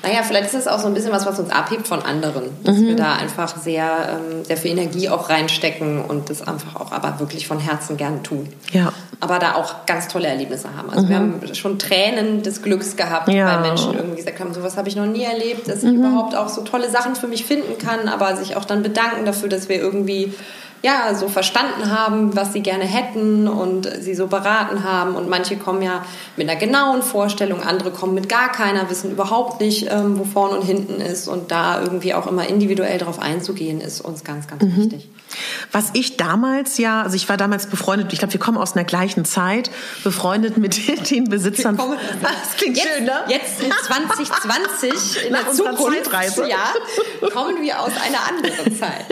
naja, 0.03 0.21
vielleicht 0.23 0.47
ist 0.47 0.55
es 0.55 0.67
auch 0.67 0.79
so 0.79 0.87
ein 0.87 0.93
bisschen 0.93 1.13
was, 1.13 1.25
was 1.25 1.39
uns 1.39 1.49
abhebt 1.49 1.87
von 1.87 2.01
anderen. 2.01 2.43
Dass 2.65 2.75
mhm. 2.75 2.87
wir 2.87 2.95
da 2.97 3.13
einfach 3.13 3.55
sehr, 3.55 4.19
ähm, 4.19 4.43
sehr 4.43 4.57
viel 4.57 4.71
Energie 4.71 5.07
auch 5.07 5.29
reinstecken 5.29 6.03
und 6.03 6.29
das 6.29 6.45
einfach 6.45 6.75
auch 6.75 6.91
aber 6.91 7.21
wirklich 7.21 7.47
von 7.47 7.57
Herzen 7.57 7.95
gern 7.95 8.21
tun. 8.21 8.49
Ja. 8.73 8.91
Aber 9.21 9.39
da 9.39 9.55
auch 9.55 9.85
ganz 9.85 10.09
tolle 10.09 10.27
Erlebnisse 10.27 10.67
haben. 10.75 10.89
Also 10.89 11.05
mhm. 11.05 11.09
wir 11.09 11.15
haben 11.15 11.55
schon 11.55 11.79
Tränen 11.79 12.43
des 12.43 12.61
Glücks 12.61 12.97
gehabt, 12.97 13.29
ja. 13.29 13.45
weil 13.45 13.61
Menschen 13.61 13.93
irgendwie 13.93 14.17
gesagt 14.17 14.41
haben, 14.41 14.53
sowas 14.53 14.75
habe 14.75 14.89
ich 14.89 14.97
noch 14.97 15.05
nie 15.05 15.23
erlebt, 15.23 15.69
dass 15.69 15.83
ich 15.83 15.93
mhm. 15.93 16.03
überhaupt 16.03 16.35
auch 16.35 16.49
so 16.49 16.63
tolle 16.63 16.89
Sachen 16.89 17.15
für 17.15 17.27
mich 17.27 17.45
finden 17.45 17.77
kann, 17.77 18.09
aber 18.09 18.35
sich 18.35 18.57
auch 18.57 18.65
dann 18.65 18.83
bedanken 18.83 19.23
dafür, 19.23 19.47
dass 19.47 19.69
wir 19.69 19.77
irgendwie 19.77 20.33
ja, 20.83 21.15
so 21.15 21.29
verstanden 21.29 21.89
haben, 21.89 22.35
was 22.35 22.51
sie 22.51 22.59
gerne 22.59 22.83
hätten 22.83 23.47
und 23.47 23.89
sie 24.01 24.13
so 24.13 24.27
beraten 24.27 24.83
haben. 24.83 25.15
Und 25.15 25.29
manche 25.29 25.55
kommen 25.55 25.81
ja 25.81 26.05
mit 26.35 26.49
einer 26.49 26.59
genauen 26.59 27.01
Vorstellung, 27.01 27.63
andere 27.63 27.91
kommen 27.91 28.13
mit 28.13 28.27
gar 28.27 28.51
keiner, 28.51 28.89
wissen 28.89 29.09
überhaupt 29.09 29.61
nicht, 29.61 29.89
ähm, 29.89 30.19
wo 30.19 30.25
vorne 30.25 30.59
und 30.59 30.65
hinten 30.65 30.99
ist. 30.99 31.29
Und 31.29 31.51
da 31.51 31.81
irgendwie 31.81 32.13
auch 32.13 32.27
immer 32.27 32.47
individuell 32.47 32.97
darauf 32.97 33.19
einzugehen, 33.19 33.79
ist 33.79 34.01
uns 34.01 34.25
ganz, 34.25 34.47
ganz 34.47 34.61
mhm. 34.61 34.75
wichtig. 34.75 35.09
Was 35.71 35.91
ich 35.93 36.17
damals 36.17 36.77
ja, 36.77 37.01
also 37.01 37.15
ich 37.15 37.27
war 37.29 37.37
damals 37.37 37.67
befreundet, 37.67 38.11
ich 38.13 38.19
glaube, 38.19 38.33
wir 38.33 38.39
kommen 38.39 38.57
aus 38.57 38.75
einer 38.75 38.83
gleichen 38.83 39.25
Zeit, 39.25 39.71
befreundet 40.03 40.57
mit 40.57 40.77
den 41.11 41.29
Besitzern. 41.29 41.77
Kommen, 41.77 41.97
das 42.21 42.57
klingt 42.57 42.77
jetzt, 42.77 42.87
schön, 42.87 43.05
ne? 43.05 43.23
Jetzt 43.29 43.63
in 43.63 43.71
2020, 43.71 45.25
in 45.27 45.33
der 45.33 45.51
Zukunft, 45.51 46.11
ja, 46.47 46.73
kommen 47.29 47.61
wir 47.61 47.79
aus 47.79 47.91
einer 48.05 48.19
anderen 48.27 48.77
Zeit. 48.77 49.05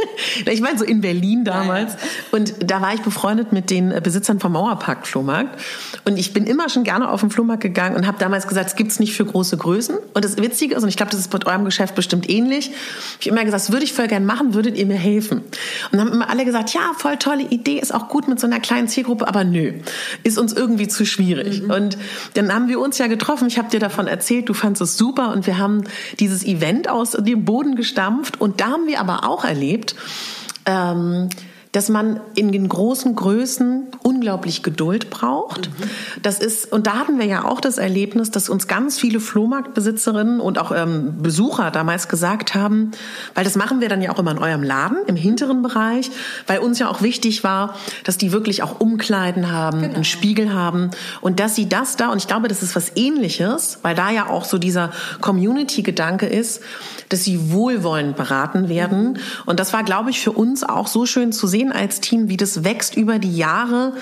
Ich 0.52 0.62
meine, 0.62 0.78
so 0.78 0.84
in 0.84 1.02
Berlin 1.02 1.46
damals. 1.62 1.96
Und 2.32 2.54
da 2.70 2.82
war 2.82 2.94
ich 2.94 3.02
befreundet 3.02 3.54
mit 3.54 3.70
den 3.70 3.90
Besitzern 4.02 4.40
vom 4.40 4.54
Mauerpark 4.54 5.08
Flohmarkt. 5.08 5.60
Und 6.06 6.18
ich 6.18 6.34
bin 6.34 6.46
immer 6.46 6.70
schon 6.70 6.84
gerne 6.84 7.10
auf 7.10 7.22
den 7.22 7.30
Flohmarkt 7.30 7.62
gegangen 7.62 7.96
und 7.96 8.08
habe 8.08 8.18
damals 8.20 8.48
gesagt, 8.48 8.68
es 8.68 8.76
gibt 8.76 8.92
es 8.92 9.00
nicht 9.00 9.16
für 9.16 9.26
große 9.26 9.58
Größen. 9.58 9.98
Und 10.14 10.26
das 10.26 10.38
Witzige 10.38 10.76
ist, 10.76 10.84
und 10.84 10.90
ich 10.90 10.98
glaube, 10.98 11.12
das 11.12 11.20
ist 11.20 11.30
bei 11.30 11.40
eurem 11.46 11.66
Geschäft 11.66 11.96
bestimmt 11.96 12.30
ähnlich, 12.30 12.72
ich 13.20 13.28
immer 13.28 13.44
gesagt, 13.44 13.64
das 13.64 13.72
würde 13.72 13.84
ich 13.84 13.94
voll 13.94 14.08
gerne 14.08 14.26
machen, 14.26 14.54
würdet 14.54 14.78
ihr 14.78 14.86
mir 14.86 14.98
helfen? 14.98 15.40
Und 15.40 15.52
dann 15.92 16.02
haben 16.02 16.12
immer 16.12 16.30
alle 16.30 16.46
gesagt, 16.46 16.74
ja, 16.74 16.92
voll 16.98 17.18
tolle 17.18 17.44
Idee, 17.44 17.80
ist 17.80 17.94
auch 17.94 18.10
gut 18.10 18.28
mit 18.28 18.40
so 18.40 18.48
einer 18.48 18.60
kleinen 18.60 18.88
Zielgruppe, 18.88 19.28
aber 19.28 19.44
nö, 19.44 19.74
ist 20.24 20.38
uns 20.38 20.54
irgendwie 20.54 20.88
zu 20.88 21.06
schwierig. 21.06 21.64
Mhm. 21.64 21.72
Und 21.72 21.98
dann 22.34 22.54
haben 22.54 22.68
wir 22.68 22.80
uns 22.80 22.98
ja 22.98 23.08
getroffen, 23.08 23.48
ich 23.48 23.58
habe 23.58 23.70
dir 23.70 23.80
davon 23.80 24.08
erzählt, 24.08 24.50
du 24.50 24.54
fandest 24.54 24.82
es 24.82 24.98
super 24.98 25.32
und 25.32 25.48
wir 25.48 25.58
haben 25.58 25.84
dieses 26.20 26.44
Event 26.46 26.90
aus 26.90 27.12
dem 27.12 27.46
Boden 27.46 27.76
gestampft 27.76 28.40
und 28.40 28.62
da 28.62 28.68
haben 28.72 28.88
wir 28.88 29.00
aber 29.00 29.28
auch 29.28 29.46
erlebt, 29.46 29.96
ähm, 30.66 31.30
dass 31.72 31.88
man 31.88 32.20
in 32.36 32.52
den 32.52 32.68
großen 32.68 33.16
Größen 33.16 33.88
unglaublich 34.04 34.62
Geduld 34.62 35.10
braucht. 35.10 35.70
Mhm. 35.70 35.84
Das 36.22 36.40
ist, 36.40 36.72
und 36.72 36.86
da 36.86 36.98
hatten 36.98 37.18
wir 37.18 37.26
ja 37.26 37.46
auch 37.46 37.62
das 37.62 37.78
Erlebnis, 37.78 38.30
dass 38.30 38.50
uns 38.50 38.68
ganz 38.68 39.00
viele 39.00 39.22
Flohmarktbesitzerinnen 39.22 40.42
und 40.42 40.60
auch 40.60 40.74
ähm, 40.76 41.22
Besucher 41.22 41.72
damals 41.72 42.10
gesagt 42.10 42.56
haben, 42.56 42.92
weil 43.36 43.46
das 43.46 43.56
machen 43.56 43.80
wir 43.80 43.88
dann 43.88 44.02
ja 44.02 44.12
auch 44.12 44.20
immer 44.20 44.32
in 44.32 44.40
eurem 44.40 44.64
Laden, 44.64 44.98
im 45.08 45.16
hinteren 45.16 45.62
Bereich, 45.62 46.12
weil 46.46 46.60
uns 46.60 46.80
ja 46.80 46.90
auch 46.90 47.02
wichtig 47.02 47.44
war, 47.44 47.76
dass 48.04 48.18
die 48.18 48.34
wirklich 48.34 48.64
auch 48.64 48.82
Umkleiden 48.82 49.52
haben, 49.52 49.82
genau. 49.82 49.96
einen 49.96 50.04
Spiegel 50.04 50.54
haben 50.54 50.92
und 51.22 51.40
dass 51.40 51.56
sie 51.56 51.70
das 51.70 51.96
da, 51.96 52.12
und 52.12 52.18
ich 52.18 52.28
glaube, 52.28 52.50
das 52.50 52.64
ist 52.64 52.76
was 52.76 52.92
ähnliches, 52.96 53.80
weil 53.82 53.96
da 53.96 54.12
ja 54.12 54.28
auch 54.28 54.44
so 54.44 54.58
dieser 54.58 54.92
Community-Gedanke 55.22 56.26
ist, 56.26 56.62
dass 57.12 57.24
sie 57.24 57.52
wohlwollend 57.52 58.16
beraten 58.16 58.70
werden. 58.70 59.20
Und 59.46 59.60
das 59.60 59.74
war, 59.74 59.84
glaube 59.84 60.10
ich, 60.10 60.22
für 60.22 60.32
uns 60.32 60.64
auch 60.64 60.88
so 60.88 61.06
schön 61.06 61.32
zu 61.32 61.48
sehen, 61.48 61.72
als 61.72 62.00
Team, 62.00 62.30
wie 62.30 62.38
das 62.38 62.64
wächst 62.64 62.96
über 62.96 63.20
die 63.20 63.36
Jahre, 63.36 63.94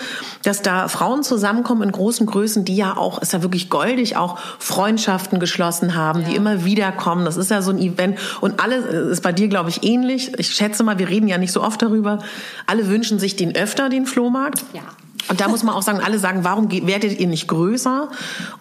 dass 0.43 0.62
da 0.62 0.88
Frauen 0.88 1.24
zusammenkommen 1.24 1.84
in 1.84 1.91
großen 1.91 2.26
Größen, 2.26 2.66
die 2.66 2.76
ja 2.76 2.97
auch, 2.97 3.22
ist 3.22 3.34
ja 3.34 3.41
wirklich 3.41 3.70
goldig, 3.70 4.18
auch 4.18 4.38
Freundschaften 4.60 5.39
geschlossen 5.39 5.95
haben, 5.95 6.22
ja. 6.22 6.30
die 6.30 6.36
immer 6.36 6.66
wieder 6.66 6.91
kommen. 6.91 7.26
Das 7.26 7.38
ist 7.38 7.49
ja 7.49 7.62
so 7.62 7.72
ein 7.72 7.80
Event. 7.80 8.20
Und 8.41 8.62
alle, 8.62 8.76
ist 8.76 9.24
bei 9.24 9.32
dir, 9.32 9.47
glaube 9.47 9.70
ich, 9.70 9.84
ähnlich. 9.84 10.38
Ich 10.38 10.53
schätze 10.53 10.84
mal, 10.84 10.99
wir 10.99 11.10
reden 11.10 11.28
ja 11.28 11.38
nicht 11.38 11.51
so 11.51 11.64
oft 11.64 11.82
darüber. 11.82 12.20
Alle 12.68 12.88
wünschen 12.88 13.20
sich 13.20 13.36
den 13.36 13.55
öfter, 13.55 13.89
den 13.89 14.05
Flohmarkt. 14.05 14.64
Ja. 14.74 14.82
Und 15.30 15.41
da 15.41 15.47
muss 15.47 15.61
man 15.61 15.75
auch 15.75 15.84
sagen, 15.84 16.01
alle 16.03 16.17
sagen, 16.17 16.43
warum 16.43 16.71
werdet 16.71 17.19
ihr 17.19 17.27
nicht 17.27 17.47
größer? 17.47 18.09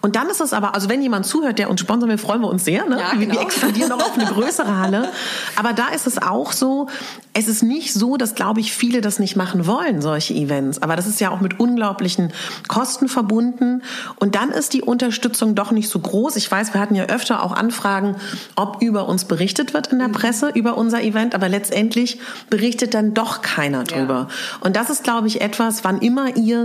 Und 0.01 0.15
dann 0.15 0.29
ist 0.29 0.39
es 0.39 0.53
aber, 0.53 0.75
also 0.75 0.87
wenn 0.87 1.01
jemand 1.01 1.25
zuhört, 1.25 1.57
der 1.57 1.69
uns 1.69 1.81
sponsern 1.81 2.09
will, 2.09 2.19
freuen 2.19 2.41
wir 2.41 2.47
uns 2.47 2.63
sehr. 2.63 2.85
Ne? 2.85 2.99
Ja, 2.99 3.13
genau. 3.15 3.33
Wir 3.33 3.41
expandieren 3.41 3.89
noch 3.89 3.99
auf 3.99 4.13
eine 4.13 4.25
größere 4.25 4.77
Halle. 4.77 5.09
Aber 5.55 5.73
da 5.73 5.87
ist 5.87 6.05
es 6.05 6.21
auch 6.21 6.51
so, 6.51 6.87
es 7.33 7.47
ist 7.47 7.63
nicht 7.63 7.93
so, 7.93 8.17
dass, 8.17 8.35
glaube 8.35 8.59
ich, 8.59 8.73
viele 8.73 9.01
das 9.01 9.17
nicht 9.17 9.35
machen 9.35 9.65
wollen, 9.65 10.01
solche 10.01 10.33
Events. 10.35 10.81
Aber 10.81 10.95
das 10.95 11.07
ist 11.07 11.19
ja 11.19 11.31
auch 11.31 11.41
mit 11.41 11.59
unglaublichen 11.59 12.33
Kosten 12.67 13.07
verbunden. 13.07 13.81
Und 14.17 14.35
dann 14.35 14.51
ist 14.51 14.73
die 14.73 14.83
Unterstützung 14.83 15.55
doch 15.55 15.71
nicht 15.71 15.89
so 15.89 15.99
groß. 15.99 16.35
Ich 16.35 16.51
weiß, 16.51 16.73
wir 16.73 16.81
hatten 16.81 16.95
ja 16.95 17.05
öfter 17.05 17.43
auch 17.43 17.53
Anfragen, 17.53 18.15
ob 18.55 18.81
über 18.81 19.07
uns 19.07 19.25
berichtet 19.25 19.73
wird 19.73 19.87
in 19.87 19.99
der 19.99 20.09
mhm. 20.09 20.13
Presse, 20.13 20.49
über 20.53 20.77
unser 20.77 21.01
Event. 21.01 21.33
Aber 21.33 21.49
letztendlich 21.49 22.19
berichtet 22.49 22.93
dann 22.93 23.15
doch 23.15 23.41
keiner 23.41 23.85
drüber. 23.85 24.27
Ja. 24.29 24.57
Und 24.59 24.75
das 24.75 24.91
ist, 24.91 25.03
glaube 25.03 25.27
ich, 25.27 25.41
etwas, 25.41 25.83
wann 25.83 25.99
immer 25.99 26.35
ihr 26.35 26.58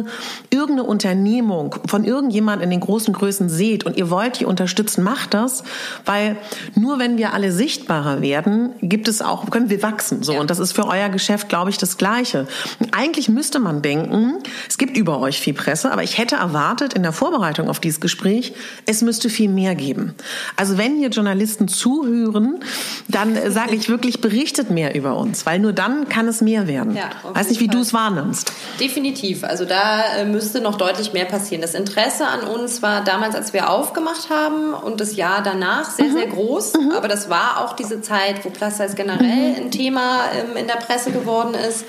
irgendeine 0.50 0.84
Unternehmung 0.84 1.76
von 1.86 2.04
irgendjemand 2.04 2.62
in 2.62 2.70
den 2.70 2.80
großen 2.80 3.12
Größen 3.12 3.48
seht 3.48 3.84
und 3.84 3.96
ihr 3.96 4.10
wollt 4.10 4.40
die 4.40 4.44
unterstützen, 4.44 5.02
macht 5.02 5.34
das. 5.34 5.64
Weil 6.04 6.36
nur 6.74 6.98
wenn 6.98 7.18
wir 7.18 7.32
alle 7.34 7.52
sichtbarer 7.52 8.20
werden, 8.20 8.72
gibt 8.80 9.08
es 9.08 9.22
auch, 9.22 9.48
können 9.50 9.70
wir 9.70 9.82
wachsen. 9.82 10.22
So. 10.22 10.34
Ja. 10.34 10.40
Und 10.40 10.50
das 10.50 10.58
ist 10.58 10.72
für 10.72 10.86
euer 10.86 11.08
Geschäft, 11.08 11.48
glaube 11.48 11.70
ich, 11.70 11.78
das 11.78 11.96
Gleiche. 11.98 12.46
Eigentlich 12.92 13.28
müsste 13.28 13.58
man 13.58 13.82
denken, 13.82 14.38
es 14.68 14.78
gibt 14.78 14.96
über 14.96 15.20
euch 15.20 15.40
viel 15.40 15.54
Presse, 15.54 15.92
aber 15.92 16.02
ich 16.02 16.18
hätte 16.18 16.36
erwartet 16.36 16.94
in 16.94 17.02
der 17.02 17.12
Vorbereitung 17.12 17.68
auf 17.68 17.80
dieses 17.80 18.00
Gespräch, 18.00 18.52
es 18.86 19.02
müsste 19.02 19.28
viel 19.28 19.48
mehr 19.48 19.74
geben. 19.74 20.14
Also 20.56 20.78
wenn 20.78 20.96
hier 20.98 21.08
Journalisten 21.08 21.68
zuhören, 21.68 22.60
dann 23.08 23.36
sage 23.50 23.74
ich 23.74 23.88
wirklich, 23.88 24.20
berichtet 24.20 24.70
mehr 24.70 24.94
über 24.94 25.16
uns, 25.16 25.46
weil 25.46 25.58
nur 25.58 25.72
dann 25.72 26.08
kann 26.08 26.28
es 26.28 26.40
mehr 26.40 26.66
werden. 26.66 26.96
Ja, 26.96 27.10
Weiß 27.32 27.48
nicht, 27.48 27.60
wie 27.60 27.68
du 27.68 27.80
es 27.80 27.92
wahrnimmst. 27.92 28.52
Definitiv. 28.80 29.44
Also 29.44 29.64
da 29.74 30.16
äh, 30.16 30.24
müsste 30.24 30.60
noch 30.60 30.76
deutlich 30.76 31.12
mehr 31.12 31.24
passieren. 31.24 31.60
Das 31.60 31.74
Interesse 31.74 32.26
an 32.26 32.42
uns 32.42 32.82
war 32.82 33.02
damals, 33.02 33.34
als 33.34 33.52
wir 33.52 33.70
aufgemacht 33.70 34.30
haben 34.30 34.72
und 34.72 35.00
das 35.00 35.16
Jahr 35.16 35.42
danach 35.42 35.90
sehr, 35.90 36.06
mhm. 36.06 36.12
sehr 36.12 36.26
groß. 36.28 36.74
Mhm. 36.74 36.92
Aber 36.96 37.08
das 37.08 37.28
war 37.28 37.60
auch 37.60 37.74
diese 37.74 38.00
Zeit, 38.00 38.44
wo 38.44 38.50
Plus 38.50 38.76
Size 38.76 38.94
generell 38.94 39.50
mhm. 39.50 39.56
ein 39.56 39.70
Thema 39.70 40.26
ähm, 40.32 40.56
in 40.56 40.66
der 40.66 40.74
Presse 40.74 41.10
geworden 41.10 41.54
ist 41.54 41.84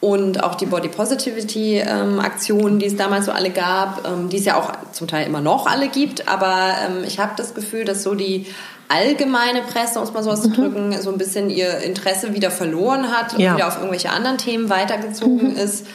und 0.00 0.42
auch 0.42 0.54
die 0.54 0.66
Body 0.66 0.88
Positivity 0.88 1.78
ähm, 1.78 2.20
Aktionen, 2.20 2.78
die 2.78 2.86
es 2.86 2.96
damals 2.96 3.26
so 3.26 3.32
alle 3.32 3.50
gab, 3.50 4.06
ähm, 4.08 4.28
die 4.28 4.38
es 4.38 4.44
ja 4.44 4.56
auch 4.56 4.72
zum 4.92 5.06
Teil 5.06 5.26
immer 5.26 5.40
noch 5.40 5.66
alle 5.66 5.88
gibt. 5.88 6.26
Aber 6.28 6.74
ähm, 6.84 7.04
ich 7.06 7.20
habe 7.20 7.32
das 7.36 7.54
Gefühl, 7.54 7.84
dass 7.84 8.02
so 8.02 8.14
die 8.14 8.46
allgemeine 8.88 9.62
Presse, 9.62 10.00
um 10.00 10.04
es 10.04 10.12
mal 10.12 10.24
so 10.24 10.30
auszudrücken, 10.30 10.88
mhm. 10.88 11.00
so 11.00 11.12
ein 11.12 11.18
bisschen 11.18 11.48
ihr 11.48 11.78
Interesse 11.78 12.34
wieder 12.34 12.50
verloren 12.50 13.12
hat 13.12 13.34
und 13.34 13.40
ja. 13.40 13.54
wieder 13.54 13.68
auf 13.68 13.76
irgendwelche 13.76 14.10
anderen 14.10 14.38
Themen 14.38 14.68
weitergezogen 14.68 15.52
mhm. 15.52 15.56
ist. 15.56 15.86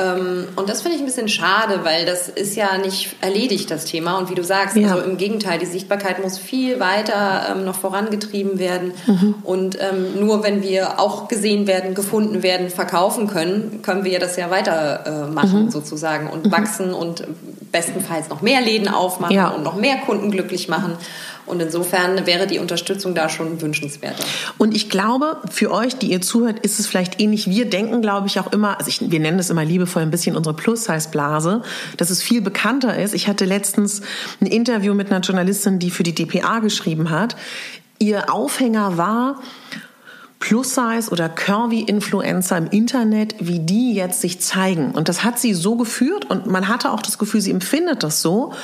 Ähm, 0.00 0.48
und 0.56 0.68
das 0.68 0.82
finde 0.82 0.96
ich 0.96 1.02
ein 1.02 1.06
bisschen 1.06 1.28
schade, 1.28 1.80
weil 1.82 2.06
das 2.06 2.28
ist 2.28 2.56
ja 2.56 2.78
nicht 2.78 3.16
erledigt, 3.20 3.70
das 3.70 3.84
Thema. 3.84 4.18
Und 4.18 4.30
wie 4.30 4.34
du 4.34 4.44
sagst, 4.44 4.76
ja. 4.76 4.94
also 4.94 5.02
im 5.02 5.16
Gegenteil, 5.16 5.58
die 5.58 5.66
Sichtbarkeit 5.66 6.22
muss 6.22 6.38
viel 6.38 6.80
weiter 6.80 7.46
ähm, 7.50 7.64
noch 7.64 7.76
vorangetrieben 7.76 8.58
werden. 8.58 8.92
Mhm. 9.06 9.34
Und 9.42 9.78
ähm, 9.80 10.20
nur 10.20 10.42
wenn 10.42 10.62
wir 10.62 11.00
auch 11.00 11.28
gesehen 11.28 11.66
werden, 11.66 11.94
gefunden 11.94 12.42
werden, 12.42 12.70
verkaufen 12.70 13.26
können, 13.26 13.80
können 13.82 14.04
wir 14.04 14.18
das 14.18 14.36
ja 14.36 14.50
weitermachen 14.50 15.66
mhm. 15.66 15.70
sozusagen 15.70 16.28
und 16.28 16.46
mhm. 16.46 16.52
wachsen 16.52 16.94
und 16.94 17.24
bestenfalls 17.72 18.28
noch 18.28 18.42
mehr 18.42 18.60
Läden 18.60 18.88
aufmachen 18.88 19.34
ja. 19.34 19.48
und 19.48 19.62
noch 19.62 19.76
mehr 19.76 19.98
Kunden 19.98 20.30
glücklich 20.30 20.68
machen. 20.68 20.96
Und 21.50 21.60
insofern 21.60 22.26
wäre 22.26 22.46
die 22.46 22.58
Unterstützung 22.58 23.14
da 23.14 23.28
schon 23.28 23.60
wünschenswerter. 23.60 24.24
Und 24.56 24.74
ich 24.74 24.88
glaube, 24.88 25.38
für 25.50 25.72
euch, 25.72 25.96
die 25.96 26.10
ihr 26.10 26.20
zuhört, 26.20 26.60
ist 26.60 26.78
es 26.78 26.86
vielleicht 26.86 27.20
ähnlich. 27.20 27.48
Wir 27.48 27.68
denken, 27.68 28.00
glaube 28.00 28.28
ich, 28.28 28.38
auch 28.38 28.52
immer, 28.52 28.78
also 28.78 28.88
ich, 28.88 29.10
wir 29.10 29.20
nennen 29.20 29.38
es 29.38 29.50
immer 29.50 29.64
liebevoll 29.64 30.02
ein 30.02 30.10
bisschen 30.10 30.36
unsere 30.36 30.54
Plus-Size-Blase, 30.54 31.62
dass 31.96 32.10
es 32.10 32.22
viel 32.22 32.40
bekannter 32.40 32.96
ist. 32.96 33.14
Ich 33.14 33.28
hatte 33.28 33.44
letztens 33.44 34.02
ein 34.40 34.46
Interview 34.46 34.94
mit 34.94 35.10
einer 35.10 35.20
Journalistin, 35.20 35.78
die 35.78 35.90
für 35.90 36.04
die 36.04 36.14
DPA 36.14 36.60
geschrieben 36.60 37.10
hat. 37.10 37.36
Ihr 37.98 38.32
Aufhänger 38.32 38.96
war, 38.96 39.40
Plus-Size 40.38 41.10
oder 41.10 41.28
Curvy-Influencer 41.28 42.56
im 42.56 42.66
Internet, 42.68 43.34
wie 43.40 43.58
die 43.58 43.92
jetzt 43.92 44.22
sich 44.22 44.40
zeigen. 44.40 44.92
Und 44.92 45.08
das 45.08 45.22
hat 45.22 45.38
sie 45.38 45.52
so 45.52 45.76
geführt 45.76 46.30
und 46.30 46.46
man 46.46 46.68
hatte 46.68 46.92
auch 46.92 47.02
das 47.02 47.18
Gefühl, 47.18 47.42
sie 47.42 47.50
empfindet 47.50 48.02
das 48.02 48.22
so 48.22 48.54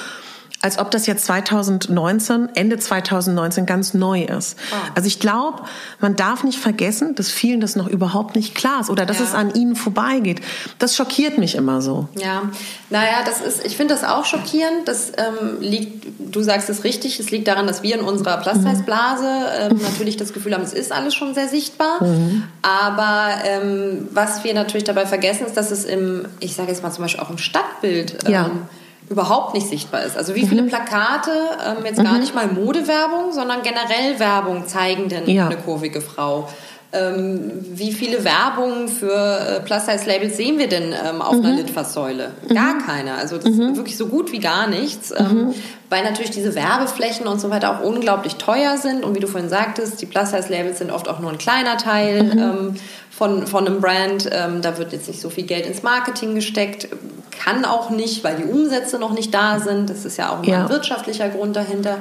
als 0.63 0.79
ob 0.79 0.91
das 0.91 1.07
jetzt 1.07 1.27
2019, 1.27 2.49
Ende 2.55 2.79
2019 2.79 3.67
ganz 3.67 3.95
neu 3.95 4.23
ist. 4.23 4.57
Oh. 4.73 4.75
Also 4.95 5.07
ich 5.07 5.21
glaube, 5.21 5.63
man 6.01 6.17
darf 6.17 6.45
nicht 6.45 6.59
vergessen, 6.59 7.15
dass 7.15 7.31
vielen 7.31 7.61
das 7.61 7.77
noch 7.77 7.87
überhaupt 7.87 8.37
nicht 8.37 8.55
klar 8.55 8.81
ist 8.81 8.91
oder 8.91 9.07
dass 9.07 9.19
ja. 9.19 9.25
es 9.25 9.35
an 9.35 9.55
ihnen 9.55 9.77
vorbeigeht. 9.77 10.41
Das 10.79 10.97
schockiert 10.97 11.39
mich 11.39 11.55
immer 11.55 11.83
so. 11.83 12.09
Ja, 12.17 12.51
naja, 12.91 13.19
das 13.25 13.41
ist, 13.41 13.67
ich 13.67 13.77
finde 13.77 13.95
das 13.95 14.05
auch 14.05 14.25
schockierend. 14.25 14.87
Das 14.87 15.13
ähm, 15.17 15.61
liegt, 15.61 16.07
du 16.19 16.43
sagst 16.43 16.71
es 16.71 16.85
richtig, 16.85 17.21
es 17.21 17.31
liegt 17.31 17.47
daran, 17.49 17.67
dass 17.67 17.83
wir 17.83 17.95
in 17.95 18.01
unserer 18.01 18.39
Plus-Size-Blase 18.39 19.29
ähm, 19.61 19.81
natürlich 19.83 20.17
das 20.17 20.33
Gefühl 20.33 20.55
haben, 20.55 20.65
es 20.65 20.73
ist 20.73 20.91
alles 20.91 21.15
schon 21.15 21.35
sehr 21.35 21.49
sichtbar. 21.49 22.03
Mhm. 22.03 22.45
Aber 22.63 23.29
ähm, 23.45 24.09
was 24.13 24.43
wir 24.43 24.55
natürlich 24.55 24.85
dabei 24.85 25.07
vergessen, 25.07 25.47
ist, 25.47 25.57
dass 25.57 25.71
es 25.71 25.85
im, 25.85 26.27
ich 26.41 26.55
sage 26.55 26.71
jetzt 26.71 26.83
mal 26.83 26.91
zum 26.91 27.05
Beispiel 27.05 27.23
auch 27.23 27.31
im 27.31 27.39
Stadtbild, 27.39 28.27
ja 28.29 28.47
ähm, 28.47 28.63
überhaupt 29.09 29.55
nicht 29.55 29.69
sichtbar 29.69 30.03
ist. 30.03 30.17
Also 30.17 30.35
wie 30.35 30.47
viele 30.47 30.63
mhm. 30.63 30.69
Plakate, 30.69 31.31
ähm, 31.65 31.85
jetzt 31.85 31.99
mhm. 31.99 32.05
gar 32.05 32.19
nicht 32.19 32.35
mal 32.35 32.49
Modewerbung, 32.49 33.33
sondern 33.33 33.63
generell 33.63 34.19
Werbung 34.19 34.67
zeigen 34.67 35.09
denn 35.09 35.29
ja. 35.29 35.47
eine 35.47 35.57
kurvige 35.57 36.01
Frau? 36.01 36.49
Ähm, 36.97 37.51
wie 37.75 37.93
viele 37.93 38.25
Werbungen 38.25 38.89
für 38.89 39.13
äh, 39.13 39.61
Plus-Size-Labels 39.61 40.37
sehen 40.37 40.59
wir 40.59 40.69
denn 40.69 40.93
ähm, 40.93 41.21
auf 41.21 41.35
mhm. 41.35 41.45
einer 41.45 41.57
Litfaßsäule? 41.57 42.31
Gar 42.53 42.75
mhm. 42.75 42.87
keine. 42.87 43.15
Also 43.15 43.37
das 43.37 43.47
ist 43.47 43.59
mhm. 43.59 43.77
wirklich 43.77 43.97
so 43.97 44.07
gut 44.07 44.33
wie 44.33 44.39
gar 44.39 44.67
nichts. 44.67 45.13
Ähm, 45.17 45.27
mhm. 45.27 45.55
weil 45.91 46.05
natürlich 46.05 46.31
diese 46.31 46.55
Werbeflächen 46.55 47.27
und 47.27 47.41
so 47.41 47.51
weiter 47.51 47.79
auch 47.79 47.85
unglaublich 47.85 48.37
teuer 48.37 48.77
sind. 48.77 49.05
Und 49.05 49.15
wie 49.15 49.21
du 49.21 49.27
vorhin 49.27 49.51
sagtest, 49.51 50.01
die 50.01 50.07
Plus-Size-Labels 50.07 50.79
sind 50.79 50.91
oft 50.91 51.09
auch 51.09 51.21
nur 51.21 51.31
ein 51.31 51.39
kleiner 51.39 51.77
Teil 51.77 52.31
ähm, 52.33 52.75
von, 53.11 53.47
von 53.47 53.67
einem 53.67 53.81
Brand. 53.81 54.29
Ähm, 54.33 54.63
da 54.63 54.79
wird 54.79 54.93
jetzt 54.93 55.09
nicht 55.09 55.21
so 55.21 55.31
viel 55.31 55.45
Geld 55.45 55.67
ins 55.67 55.83
Marketing 55.83 56.35
gesteckt. 56.35 56.89
Kann 57.31 57.65
auch 57.65 57.91
nicht, 57.91 58.25
weil 58.25 58.37
die 58.37 58.45
Umsätze 58.45 58.99
noch 58.99 59.13
nicht 59.13 59.33
da 59.35 59.59
sind. 59.59 59.91
Das 59.91 60.05
ist 60.05 60.17
ja 60.17 60.31
auch 60.31 60.45
ja. 60.45 60.63
ein 60.63 60.69
wirtschaftlicher 60.69 61.29
Grund 61.29 61.57
dahinter 61.57 61.99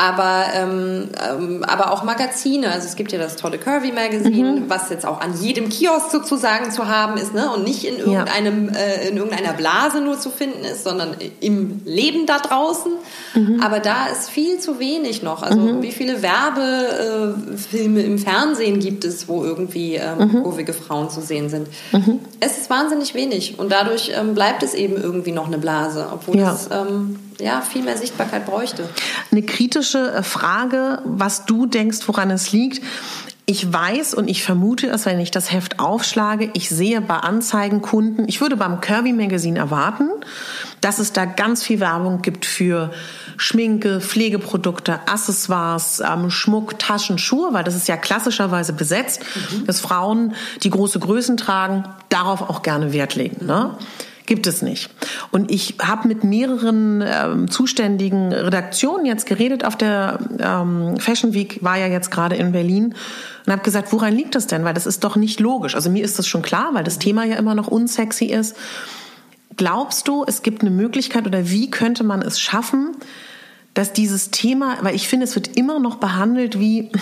aber, 0.00 0.46
ähm, 0.54 1.08
ähm, 1.28 1.64
aber 1.64 1.92
auch 1.92 2.04
Magazine. 2.04 2.70
Also 2.70 2.88
es 2.88 2.96
gibt 2.96 3.12
ja 3.12 3.18
das 3.18 3.36
tolle 3.36 3.58
Curvy 3.58 3.92
Magazine, 3.92 4.52
mhm. 4.52 4.64
was 4.70 4.88
jetzt 4.88 5.04
auch 5.04 5.20
an 5.20 5.38
jedem 5.38 5.68
Kiosk 5.68 6.10
sozusagen 6.10 6.70
zu 6.70 6.88
haben 6.88 7.18
ist 7.18 7.34
ne? 7.34 7.50
und 7.54 7.64
nicht 7.64 7.84
in, 7.84 7.98
irgendeinem, 7.98 8.70
ja. 8.72 8.80
äh, 8.80 9.08
in 9.08 9.18
irgendeiner 9.18 9.52
Blase 9.52 10.00
nur 10.00 10.18
zu 10.18 10.30
finden 10.30 10.64
ist, 10.64 10.84
sondern 10.84 11.16
im 11.40 11.82
Leben 11.84 12.24
da 12.24 12.38
draußen. 12.38 12.92
Mhm. 13.34 13.60
Aber 13.62 13.80
da 13.80 14.06
ist 14.06 14.30
viel 14.30 14.58
zu 14.58 14.78
wenig 14.78 15.22
noch. 15.22 15.42
Also 15.42 15.60
mhm. 15.60 15.82
wie 15.82 15.92
viele 15.92 16.22
Werbefilme 16.22 18.00
äh, 18.00 18.06
im 18.06 18.18
Fernsehen 18.18 18.80
gibt 18.80 19.04
es, 19.04 19.28
wo 19.28 19.44
irgendwie 19.44 19.96
ähm, 19.96 20.16
mhm. 20.18 20.42
kurvige 20.44 20.72
Frauen 20.72 21.10
zu 21.10 21.20
sehen 21.20 21.50
sind? 21.50 21.68
Mhm. 21.92 22.20
Es 22.40 22.56
ist 22.56 22.70
wahnsinnig 22.70 23.12
wenig 23.12 23.58
und 23.58 23.70
dadurch 23.70 24.12
ähm, 24.18 24.34
bleibt 24.34 24.62
es 24.62 24.72
eben 24.72 24.96
irgendwie 24.96 25.32
noch 25.32 25.46
eine 25.46 25.58
Blase, 25.58 26.06
obwohl 26.10 26.38
ja. 26.38 26.54
es 26.54 26.70
ähm, 26.72 27.18
ja, 27.40 27.60
viel 27.60 27.82
mehr 27.82 27.96
Sichtbarkeit 27.96 28.46
bräuchte. 28.46 28.88
Eine 29.30 29.42
kritische 29.42 30.12
äh, 30.12 30.22
Frage, 30.22 31.00
was 31.04 31.46
du 31.46 31.66
denkst, 31.66 31.98
woran 32.06 32.30
es 32.30 32.52
liegt. 32.52 32.82
Ich 33.46 33.72
weiß 33.72 34.14
und 34.14 34.28
ich 34.28 34.44
vermute 34.44 34.86
es, 34.86 35.06
wenn 35.06 35.18
ich 35.18 35.32
das 35.32 35.50
Heft 35.50 35.80
aufschlage, 35.80 36.50
ich 36.52 36.68
sehe 36.68 37.00
bei 37.00 37.16
Anzeigenkunden, 37.16 38.28
ich 38.28 38.40
würde 38.40 38.56
beim 38.56 38.80
Kirby 38.80 39.12
Magazine 39.12 39.58
erwarten, 39.58 40.08
dass 40.80 41.00
es 41.00 41.12
da 41.12 41.24
ganz 41.24 41.64
viel 41.64 41.80
Werbung 41.80 42.22
gibt 42.22 42.46
für 42.46 42.92
Schminke, 43.38 44.00
Pflegeprodukte, 44.00 45.00
Accessoires, 45.08 46.00
ähm, 46.00 46.30
Schmuck, 46.30 46.78
Taschen, 46.78 47.18
Schuhe, 47.18 47.52
weil 47.52 47.64
das 47.64 47.74
ist 47.74 47.88
ja 47.88 47.96
klassischerweise 47.96 48.72
besetzt, 48.72 49.22
mhm. 49.34 49.66
dass 49.66 49.80
Frauen, 49.80 50.34
die 50.62 50.70
große 50.70 51.00
Größen 51.00 51.36
tragen, 51.36 51.84
darauf 52.08 52.42
auch 52.42 52.62
gerne 52.62 52.92
Wert 52.92 53.16
legen. 53.16 53.46
Ne? 53.46 53.72
Mhm. 53.72 53.84
Gibt 54.30 54.46
es 54.46 54.62
nicht. 54.62 54.90
Und 55.32 55.50
ich 55.50 55.74
habe 55.82 56.06
mit 56.06 56.22
mehreren 56.22 57.02
ähm, 57.04 57.50
zuständigen 57.50 58.32
Redaktionen 58.32 59.04
jetzt 59.04 59.26
geredet. 59.26 59.64
Auf 59.64 59.74
der 59.74 60.20
ähm, 60.38 60.98
Fashion 60.98 61.34
Week 61.34 61.58
war 61.64 61.76
ja 61.76 61.88
jetzt 61.88 62.12
gerade 62.12 62.36
in 62.36 62.52
Berlin 62.52 62.94
und 63.44 63.52
habe 63.52 63.64
gesagt, 63.64 63.92
woran 63.92 64.14
liegt 64.14 64.36
das 64.36 64.46
denn? 64.46 64.62
Weil 64.64 64.72
das 64.72 64.86
ist 64.86 65.02
doch 65.02 65.16
nicht 65.16 65.40
logisch. 65.40 65.74
Also 65.74 65.90
mir 65.90 66.04
ist 66.04 66.16
das 66.20 66.28
schon 66.28 66.42
klar, 66.42 66.70
weil 66.74 66.84
das 66.84 67.00
Thema 67.00 67.24
ja 67.24 67.38
immer 67.38 67.56
noch 67.56 67.66
unsexy 67.66 68.26
ist. 68.26 68.56
Glaubst 69.56 70.06
du, 70.06 70.24
es 70.24 70.42
gibt 70.42 70.60
eine 70.60 70.70
Möglichkeit 70.70 71.26
oder 71.26 71.50
wie 71.50 71.68
könnte 71.68 72.04
man 72.04 72.22
es 72.22 72.38
schaffen, 72.38 72.92
dass 73.74 73.92
dieses 73.92 74.30
Thema, 74.30 74.78
weil 74.82 74.94
ich 74.94 75.08
finde, 75.08 75.24
es 75.24 75.34
wird 75.34 75.56
immer 75.56 75.80
noch 75.80 75.96
behandelt 75.96 76.60
wie 76.60 76.92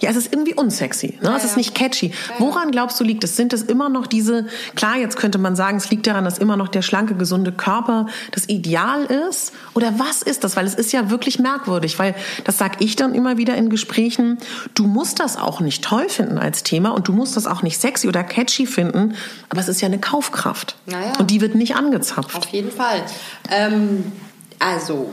Ja, 0.00 0.10
es 0.10 0.16
ist 0.16 0.32
irgendwie 0.32 0.54
unsexy. 0.54 1.18
Ne? 1.20 1.30
Ja, 1.30 1.36
es 1.36 1.44
ist 1.44 1.56
nicht 1.56 1.74
catchy. 1.74 2.12
Woran 2.38 2.70
glaubst 2.70 3.00
du 3.00 3.04
liegt 3.04 3.24
es? 3.24 3.36
Sind 3.36 3.52
es 3.52 3.62
immer 3.62 3.88
noch 3.88 4.06
diese, 4.06 4.46
klar, 4.76 4.96
jetzt 4.96 5.16
könnte 5.16 5.38
man 5.38 5.56
sagen, 5.56 5.78
es 5.78 5.90
liegt 5.90 6.06
daran, 6.06 6.24
dass 6.24 6.38
immer 6.38 6.56
noch 6.56 6.68
der 6.68 6.82
schlanke, 6.82 7.14
gesunde 7.14 7.50
Körper 7.50 8.06
das 8.30 8.48
Ideal 8.48 9.04
ist? 9.04 9.52
Oder 9.74 9.98
was 9.98 10.22
ist 10.22 10.44
das? 10.44 10.56
Weil 10.56 10.66
es 10.66 10.74
ist 10.74 10.92
ja 10.92 11.10
wirklich 11.10 11.40
merkwürdig, 11.40 11.98
weil 11.98 12.14
das 12.44 12.58
sage 12.58 12.76
ich 12.78 12.94
dann 12.94 13.14
immer 13.14 13.38
wieder 13.38 13.56
in 13.56 13.70
Gesprächen, 13.70 14.38
du 14.74 14.86
musst 14.86 15.18
das 15.18 15.36
auch 15.36 15.60
nicht 15.60 15.82
toll 15.82 16.08
finden 16.08 16.38
als 16.38 16.62
Thema 16.62 16.90
und 16.90 17.08
du 17.08 17.12
musst 17.12 17.36
das 17.36 17.46
auch 17.46 17.62
nicht 17.62 17.80
sexy 17.80 18.06
oder 18.06 18.22
catchy 18.22 18.66
finden, 18.66 19.14
aber 19.48 19.60
es 19.60 19.68
ist 19.68 19.80
ja 19.80 19.86
eine 19.86 19.98
Kaufkraft. 19.98 20.76
Naja. 20.86 21.12
Und 21.18 21.30
die 21.30 21.40
wird 21.40 21.56
nicht 21.56 21.74
angezapft. 21.74 22.36
Auf 22.36 22.48
jeden 22.48 22.70
Fall. 22.70 23.02
Ähm, 23.50 24.12
also, 24.58 25.10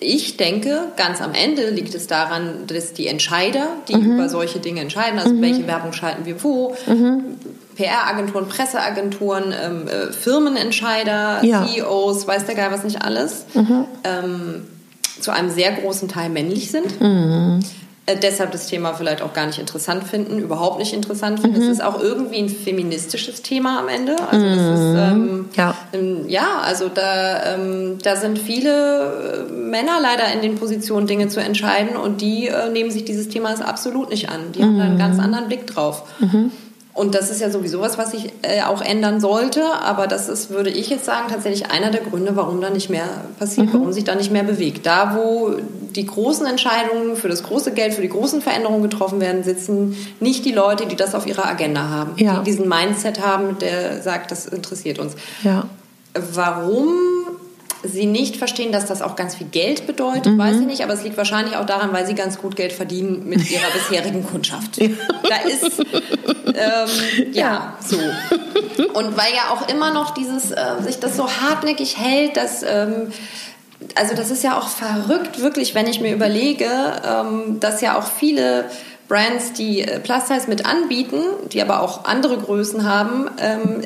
ich 0.00 0.36
denke, 0.36 0.88
ganz 0.96 1.20
am 1.20 1.34
Ende 1.34 1.70
liegt 1.70 1.94
es 1.94 2.06
daran, 2.06 2.66
dass 2.66 2.92
die 2.94 3.06
Entscheider, 3.06 3.68
die 3.88 3.96
mhm. 3.96 4.14
über 4.14 4.28
solche 4.28 4.58
Dinge 4.58 4.80
entscheiden, 4.80 5.18
also 5.18 5.34
mhm. 5.34 5.42
welche 5.42 5.66
Werbung 5.66 5.92
schalten 5.92 6.24
wir 6.24 6.42
wo, 6.42 6.74
mhm. 6.86 7.36
PR-Agenturen, 7.76 8.48
Presseagenturen, 8.48 9.52
ähm, 9.52 9.88
äh, 9.88 10.12
Firmenentscheider, 10.12 11.44
ja. 11.44 11.66
CEOs, 11.66 12.26
weiß 12.26 12.46
der 12.46 12.54
Geil 12.54 12.70
was 12.70 12.84
nicht 12.84 13.02
alles, 13.02 13.44
mhm. 13.54 13.84
ähm, 14.04 14.66
zu 15.20 15.30
einem 15.32 15.50
sehr 15.50 15.72
großen 15.72 16.08
Teil 16.08 16.30
männlich 16.30 16.70
sind. 16.70 17.00
Mhm 18.06 18.14
äh, 18.14 18.16
deshalb 18.16 18.52
das 18.52 18.66
Thema 18.66 18.94
vielleicht 18.94 19.22
auch 19.22 19.32
gar 19.32 19.46
nicht 19.46 19.58
interessant 19.58 20.04
finden, 20.04 20.38
überhaupt 20.38 20.78
nicht 20.78 20.92
interessant 20.92 21.40
finden. 21.40 21.58
Mhm. 21.58 21.64
Es 21.64 21.68
ist 21.70 21.84
auch 21.84 22.00
irgendwie 22.00 22.38
ein 22.38 22.48
feministisches 22.48 23.42
Thema 23.42 23.80
am 23.80 23.88
Ende. 23.88 24.16
Also 24.30 24.46
das 24.46 24.58
ist, 24.58 24.84
mhm. 24.84 24.96
ähm, 24.96 25.48
ja. 25.56 25.74
Ähm, 25.92 26.28
ja, 26.28 26.60
also 26.62 26.88
da, 26.88 27.54
ähm, 27.54 27.98
da 28.02 28.16
sind 28.16 28.38
viele 28.38 29.46
äh, 29.48 29.52
Männer 29.52 30.00
leider 30.02 30.32
in 30.32 30.42
den 30.42 30.56
Positionen, 30.56 31.06
Dinge 31.06 31.28
zu 31.28 31.40
entscheiden 31.40 31.96
und 31.96 32.20
die 32.20 32.48
äh, 32.48 32.70
nehmen 32.70 32.90
sich 32.90 33.04
dieses 33.04 33.28
Themas 33.28 33.60
absolut 33.60 34.10
nicht 34.10 34.28
an. 34.28 34.52
Die 34.54 34.60
mhm. 34.60 34.64
haben 34.64 34.78
da 34.78 34.84
einen 34.84 34.98
ganz 34.98 35.18
anderen 35.18 35.46
Blick 35.48 35.66
drauf. 35.66 36.02
Mhm. 36.20 36.52
Und 36.94 37.16
das 37.16 37.28
ist 37.28 37.40
ja 37.40 37.50
sowieso 37.50 37.80
was, 37.80 37.98
was 37.98 38.12
sich 38.12 38.32
äh, 38.42 38.62
auch 38.62 38.80
ändern 38.80 39.20
sollte. 39.20 39.64
Aber 39.82 40.06
das 40.06 40.28
ist, 40.28 40.50
würde 40.50 40.70
ich 40.70 40.88
jetzt 40.90 41.04
sagen, 41.04 41.26
tatsächlich 41.28 41.70
einer 41.70 41.90
der 41.90 42.02
Gründe, 42.02 42.36
warum 42.36 42.60
da 42.60 42.70
nicht 42.70 42.88
mehr 42.88 43.08
passiert, 43.36 43.66
mhm. 43.66 43.74
warum 43.74 43.92
sich 43.92 44.04
da 44.04 44.14
nicht 44.14 44.30
mehr 44.30 44.44
bewegt. 44.44 44.86
Da, 44.86 45.16
wo 45.16 45.56
die 45.94 46.06
großen 46.06 46.46
Entscheidungen 46.46 47.16
für 47.16 47.28
das 47.28 47.42
große 47.42 47.72
Geld, 47.72 47.94
für 47.94 48.02
die 48.02 48.08
großen 48.08 48.40
Veränderungen 48.42 48.82
getroffen 48.82 49.20
werden, 49.20 49.42
sitzen 49.42 49.96
nicht 50.20 50.44
die 50.44 50.52
Leute, 50.52 50.86
die 50.86 50.94
das 50.94 51.16
auf 51.16 51.26
ihrer 51.26 51.46
Agenda 51.46 51.88
haben, 51.88 52.12
ja. 52.16 52.38
die 52.38 52.44
diesen 52.44 52.68
Mindset 52.68 53.20
haben, 53.20 53.58
der 53.58 54.00
sagt, 54.00 54.30
das 54.30 54.46
interessiert 54.46 55.00
uns. 55.00 55.14
Ja. 55.42 55.64
Warum 56.32 56.92
sie 57.84 58.06
nicht 58.06 58.36
verstehen, 58.36 58.72
dass 58.72 58.86
das 58.86 59.02
auch 59.02 59.16
ganz 59.16 59.34
viel 59.34 59.46
Geld 59.46 59.86
bedeutet, 59.86 60.32
mhm. 60.32 60.38
weiß 60.38 60.56
ich 60.56 60.66
nicht, 60.66 60.82
aber 60.82 60.94
es 60.94 61.04
liegt 61.04 61.16
wahrscheinlich 61.16 61.56
auch 61.56 61.66
daran, 61.66 61.92
weil 61.92 62.06
sie 62.06 62.14
ganz 62.14 62.38
gut 62.38 62.56
Geld 62.56 62.72
verdienen 62.72 63.28
mit 63.28 63.50
ihrer 63.50 63.70
bisherigen 63.72 64.26
Kundschaft. 64.26 64.78
Ja. 64.78 64.88
Da 65.28 65.36
ist 65.48 65.80
ähm, 65.80 67.32
ja, 67.32 67.42
ja, 67.42 67.78
so. 67.80 67.96
Und 68.94 69.16
weil 69.16 69.32
ja 69.34 69.50
auch 69.52 69.68
immer 69.68 69.92
noch 69.92 70.14
dieses 70.14 70.50
äh, 70.50 70.82
sich 70.82 70.98
das 70.98 71.16
so 71.16 71.28
hartnäckig 71.28 71.98
hält, 71.98 72.36
dass 72.36 72.62
ähm, 72.62 73.12
also 73.94 74.14
das 74.14 74.30
ist 74.30 74.42
ja 74.42 74.58
auch 74.58 74.68
verrückt, 74.68 75.40
wirklich, 75.40 75.74
wenn 75.74 75.86
ich 75.86 76.00
mir 76.00 76.14
überlege, 76.14 76.68
ähm, 77.04 77.60
dass 77.60 77.80
ja 77.80 77.98
auch 77.98 78.06
viele 78.06 78.64
Brands, 79.08 79.52
die 79.52 79.82
äh, 79.82 80.00
Plus 80.00 80.28
Size 80.28 80.48
mit 80.48 80.64
anbieten, 80.64 81.20
die 81.52 81.60
aber 81.60 81.80
auch 81.80 82.04
andere 82.04 82.38
Größen 82.38 82.88
haben, 82.88 83.30
ähm, 83.38 83.82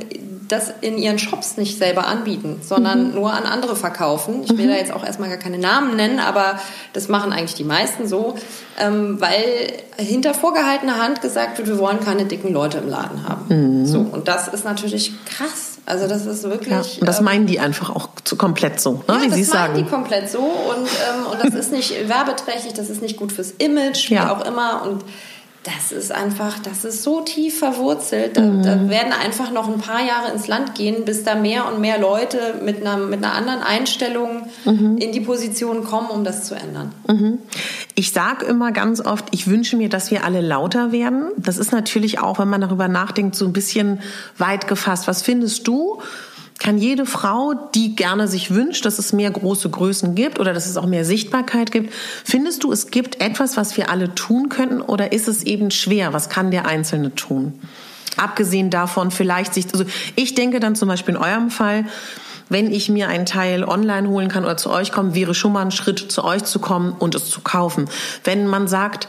das 0.49 0.73
in 0.81 0.99
ihren 0.99 1.19
Shops 1.19 1.57
nicht 1.57 1.79
selber 1.79 2.07
anbieten, 2.07 2.61
sondern 2.63 3.09
mhm. 3.09 3.15
nur 3.15 3.33
an 3.33 3.45
andere 3.45 3.77
verkaufen. 3.77 4.43
Ich 4.45 4.57
will 4.57 4.67
mhm. 4.67 4.71
da 4.71 4.77
jetzt 4.77 4.93
auch 4.93 5.05
erstmal 5.05 5.29
gar 5.29 5.39
keine 5.39 5.59
Namen 5.59 5.97
nennen, 5.97 6.19
aber 6.19 6.59
das 6.93 7.09
machen 7.09 7.33
eigentlich 7.33 7.55
die 7.55 7.65
meisten 7.65 8.09
so, 8.09 8.35
ähm, 8.79 9.21
weil 9.21 9.73
hinter 9.97 10.35
vorgehaltener 10.35 11.03
Hand 11.03 11.21
gesagt 11.21 11.59
wird, 11.59 11.69
wir 11.69 11.79
wollen 11.79 12.01
keine 12.01 12.25
dicken 12.25 12.53
Leute 12.53 12.79
im 12.79 12.89
Laden 12.89 13.29
haben. 13.29 13.81
Mhm. 13.81 13.87
So, 13.87 14.01
und 14.01 14.29
das 14.29 14.49
ist 14.49 14.65
natürlich 14.65 15.13
krass. 15.27 15.79
Also 15.89 16.07
das 16.07 16.27
ist 16.27 16.43
wirklich. 16.45 16.71
Ja, 16.71 16.83
und 17.01 17.07
das 17.07 17.19
ähm, 17.19 17.25
meinen 17.25 17.47
die 17.47 17.61
einfach 17.61 17.89
auch 17.89 18.11
zu, 18.23 18.37
komplett 18.37 18.79
so, 18.79 19.03
ne, 19.09 19.15
ja, 19.15 19.23
wie 19.23 19.31
Sie 19.31 19.45
sagen. 19.45 19.73
Das 19.73 19.73
meinen 19.73 19.85
die 19.85 19.91
komplett 19.91 20.31
so 20.31 20.41
und, 20.41 20.87
ähm, 20.87 21.33
und 21.33 21.43
das 21.43 21.55
ist 21.55 21.73
nicht 21.73 22.09
werbeträchtig, 22.09 22.75
das 22.75 22.91
ist 22.91 23.01
nicht 23.01 23.17
gut 23.17 23.33
fürs 23.33 23.53
Image, 23.53 24.11
wie 24.11 24.15
ja. 24.15 24.31
auch 24.31 24.45
immer. 24.45 24.83
Und 24.83 25.03
das 25.65 25.93
ist 25.93 26.13
einfach, 26.13 26.59
das 26.61 26.85
ist 26.85 27.03
so 27.03 27.21
tief 27.21 27.59
verwurzelt. 27.59 28.37
Da, 28.37 28.43
mhm. 28.43 28.63
da, 28.63 28.89
werden 28.89 29.13
einfach 29.13 29.51
noch 29.51 29.69
ein 29.69 29.81
paar 29.81 30.05
Jahre 30.07 30.33
ins 30.33 30.47
Land 30.47 30.75
gehen, 30.75 31.05
bis 31.05 31.25
da 31.25 31.35
mehr 31.35 31.67
und 31.67 31.81
mehr 31.81 31.99
Leute 31.99 32.55
mit 32.65 32.81
einer, 32.81 32.97
mit 32.97 33.25
einer 33.25 33.35
anderen 33.35 33.61
Einstellung 33.61 34.47
mhm. 34.65 34.99
in 34.99 35.13
die 35.13 35.21
Position 35.21 35.85
kommen, 35.85 36.09
um 36.09 36.25
das 36.25 36.45
zu 36.45 36.55
ändern. 36.55 36.93
Mhm. 37.09 37.39
Ich 37.97 38.13
sage 38.13 38.47
immer 38.47 38.73
ganz 38.73 39.01
oft, 39.01 39.27
ich 39.33 39.49
wünsche 39.49 39.77
mir, 39.77 39.89
dass 39.89 40.11
wir 40.11 40.25
alle 40.25 40.41
lauter 40.41 40.93
werden. 40.93 41.31
Das 41.37 41.59
ist 41.59 41.73
natürlich 41.73 42.21
auch, 42.21 42.39
wenn 42.39 42.49
man 42.49 42.61
darüber 42.61 42.89
nachdenkt, 42.89 43.35
so 43.35 43.45
ein 43.45 43.53
bisschen 43.53 44.01
weit 44.39 44.69
gefasst. 44.69 45.09
Was 45.09 45.23
findest 45.23 45.67
du? 45.67 46.01
Kann 46.59 46.79
jede 46.79 47.07
Frau, 47.07 47.55
die 47.75 47.95
gerne 47.95 48.29
sich 48.29 48.53
wünscht, 48.53 48.85
dass 48.85 48.99
es 48.99 49.13
mehr 49.13 49.31
große 49.31 49.71
Größen 49.71 50.15
gibt 50.15 50.39
oder 50.41 50.53
dass 50.53 50.67
es 50.67 50.77
auch 50.77 50.87
mehr 50.87 51.05
Sichtbarkeit 51.05 51.71
gibt, 51.71 51.93
findest 52.25 52.65
du, 52.65 52.73
es 52.73 52.91
gibt 52.91 53.21
etwas, 53.21 53.57
was 53.57 53.77
wir 53.77 53.91
alle 53.91 54.15
tun 54.15 54.49
könnten 54.49 54.81
oder 54.81 55.13
ist 55.13 55.29
es 55.29 55.45
eben 55.45 55.71
schwer? 55.71 56.13
Was 56.13 56.29
kann 56.29 56.51
der 56.51 56.67
Einzelne 56.67 57.15
tun? 57.15 57.61
Abgesehen 58.17 58.71
davon 58.71 59.13
vielleicht 59.13 59.55
sich, 59.55 59.67
also 59.73 59.85
ich 60.17 60.35
denke 60.35 60.59
dann 60.59 60.75
zum 60.75 60.89
Beispiel 60.89 61.15
in 61.15 61.21
eurem 61.21 61.51
Fall, 61.51 61.85
wenn 62.49 62.73
ich 62.73 62.89
mir 62.89 63.09
einen 63.09 63.27
Teil 63.27 63.63
online 63.63 64.09
holen 64.09 64.29
kann 64.29 64.45
oder 64.45 64.57
zu 64.57 64.71
euch 64.71 64.91
kommen, 64.91 65.15
wäre 65.15 65.35
schon 65.35 65.53
mal 65.53 65.63
ein 65.63 65.71
Schritt, 65.71 66.11
zu 66.11 66.25
euch 66.25 66.45
zu 66.45 66.59
kommen 66.59 66.93
und 66.93 67.15
es 67.15 67.27
zu 67.27 67.43
kaufen. 67.43 67.89
Wenn 68.25 68.47
man 68.47 68.69
sagt, 68.69 69.07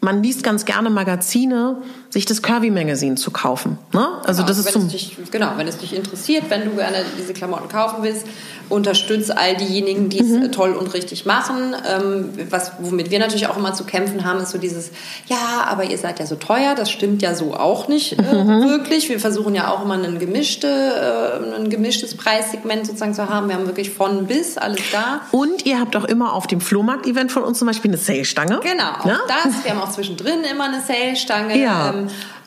man 0.00 0.22
liest 0.22 0.42
ganz 0.42 0.64
gerne 0.64 0.90
Magazine, 0.90 1.78
sich 2.10 2.24
das 2.24 2.42
Curvy 2.42 2.70
Magazine 2.70 3.16
zu 3.16 3.30
kaufen. 3.30 3.78
Ne? 3.92 4.06
Also 4.24 4.42
genau, 4.42 4.48
das 4.48 4.58
ist 4.58 4.72
zum 4.72 4.88
dich, 4.88 5.16
genau, 5.30 5.52
wenn 5.56 5.68
es 5.68 5.76
dich 5.78 5.94
interessiert, 5.94 6.44
wenn 6.48 6.64
du 6.64 6.76
gerne 6.76 7.04
diese 7.18 7.34
Klamotten 7.34 7.68
kaufen 7.68 8.02
willst, 8.02 8.26
unterstützt 8.70 9.36
all 9.36 9.56
diejenigen, 9.56 10.08
die 10.08 10.20
es 10.20 10.28
mhm. 10.28 10.52
toll 10.52 10.72
und 10.72 10.92
richtig 10.94 11.26
machen. 11.26 11.74
Ähm, 11.86 12.30
was, 12.50 12.72
womit 12.78 13.10
wir 13.10 13.18
natürlich 13.18 13.46
auch 13.46 13.56
immer 13.56 13.74
zu 13.74 13.84
kämpfen 13.84 14.24
haben, 14.24 14.40
ist 14.40 14.50
so 14.50 14.58
dieses, 14.58 14.90
ja, 15.26 15.66
aber 15.68 15.84
ihr 15.84 15.98
seid 15.98 16.18
ja 16.18 16.26
so 16.26 16.36
teuer, 16.36 16.74
das 16.74 16.90
stimmt 16.90 17.22
ja 17.22 17.34
so 17.34 17.54
auch 17.54 17.88
nicht 17.88 18.18
äh, 18.18 18.22
mhm. 18.22 18.68
wirklich. 18.68 19.08
Wir 19.08 19.20
versuchen 19.20 19.54
ja 19.54 19.70
auch 19.70 19.84
immer 19.84 19.94
ein, 19.94 20.18
gemischte, 20.18 20.66
äh, 20.66 21.56
ein 21.56 21.70
gemischtes 21.70 22.16
Preissegment 22.16 22.86
sozusagen 22.86 23.14
zu 23.14 23.28
haben. 23.28 23.48
Wir 23.48 23.56
haben 23.56 23.66
wirklich 23.66 23.90
von 23.90 24.26
bis 24.26 24.58
alles 24.58 24.80
da. 24.92 25.22
Und 25.30 25.66
ihr 25.66 25.80
habt 25.80 25.96
auch 25.96 26.04
immer 26.04 26.32
auf 26.32 26.46
dem 26.46 26.60
Flohmarkt-Event 26.60 27.32
von 27.32 27.42
uns 27.42 27.58
zum 27.58 27.66
Beispiel 27.66 27.90
eine 27.90 27.98
Sale-Stange. 27.98 28.60
Genau, 28.62 28.90
auch 29.00 29.06
ja? 29.06 29.18
das. 29.28 29.64
Wir 29.64 29.72
haben 29.72 29.80
auch 29.80 29.90
zwischendrin 29.90 30.44
immer 30.50 30.64
eine 30.64 30.80
Sale-Stange. 30.80 31.58
Ja. 31.58 31.90
Ähm, 31.90 31.97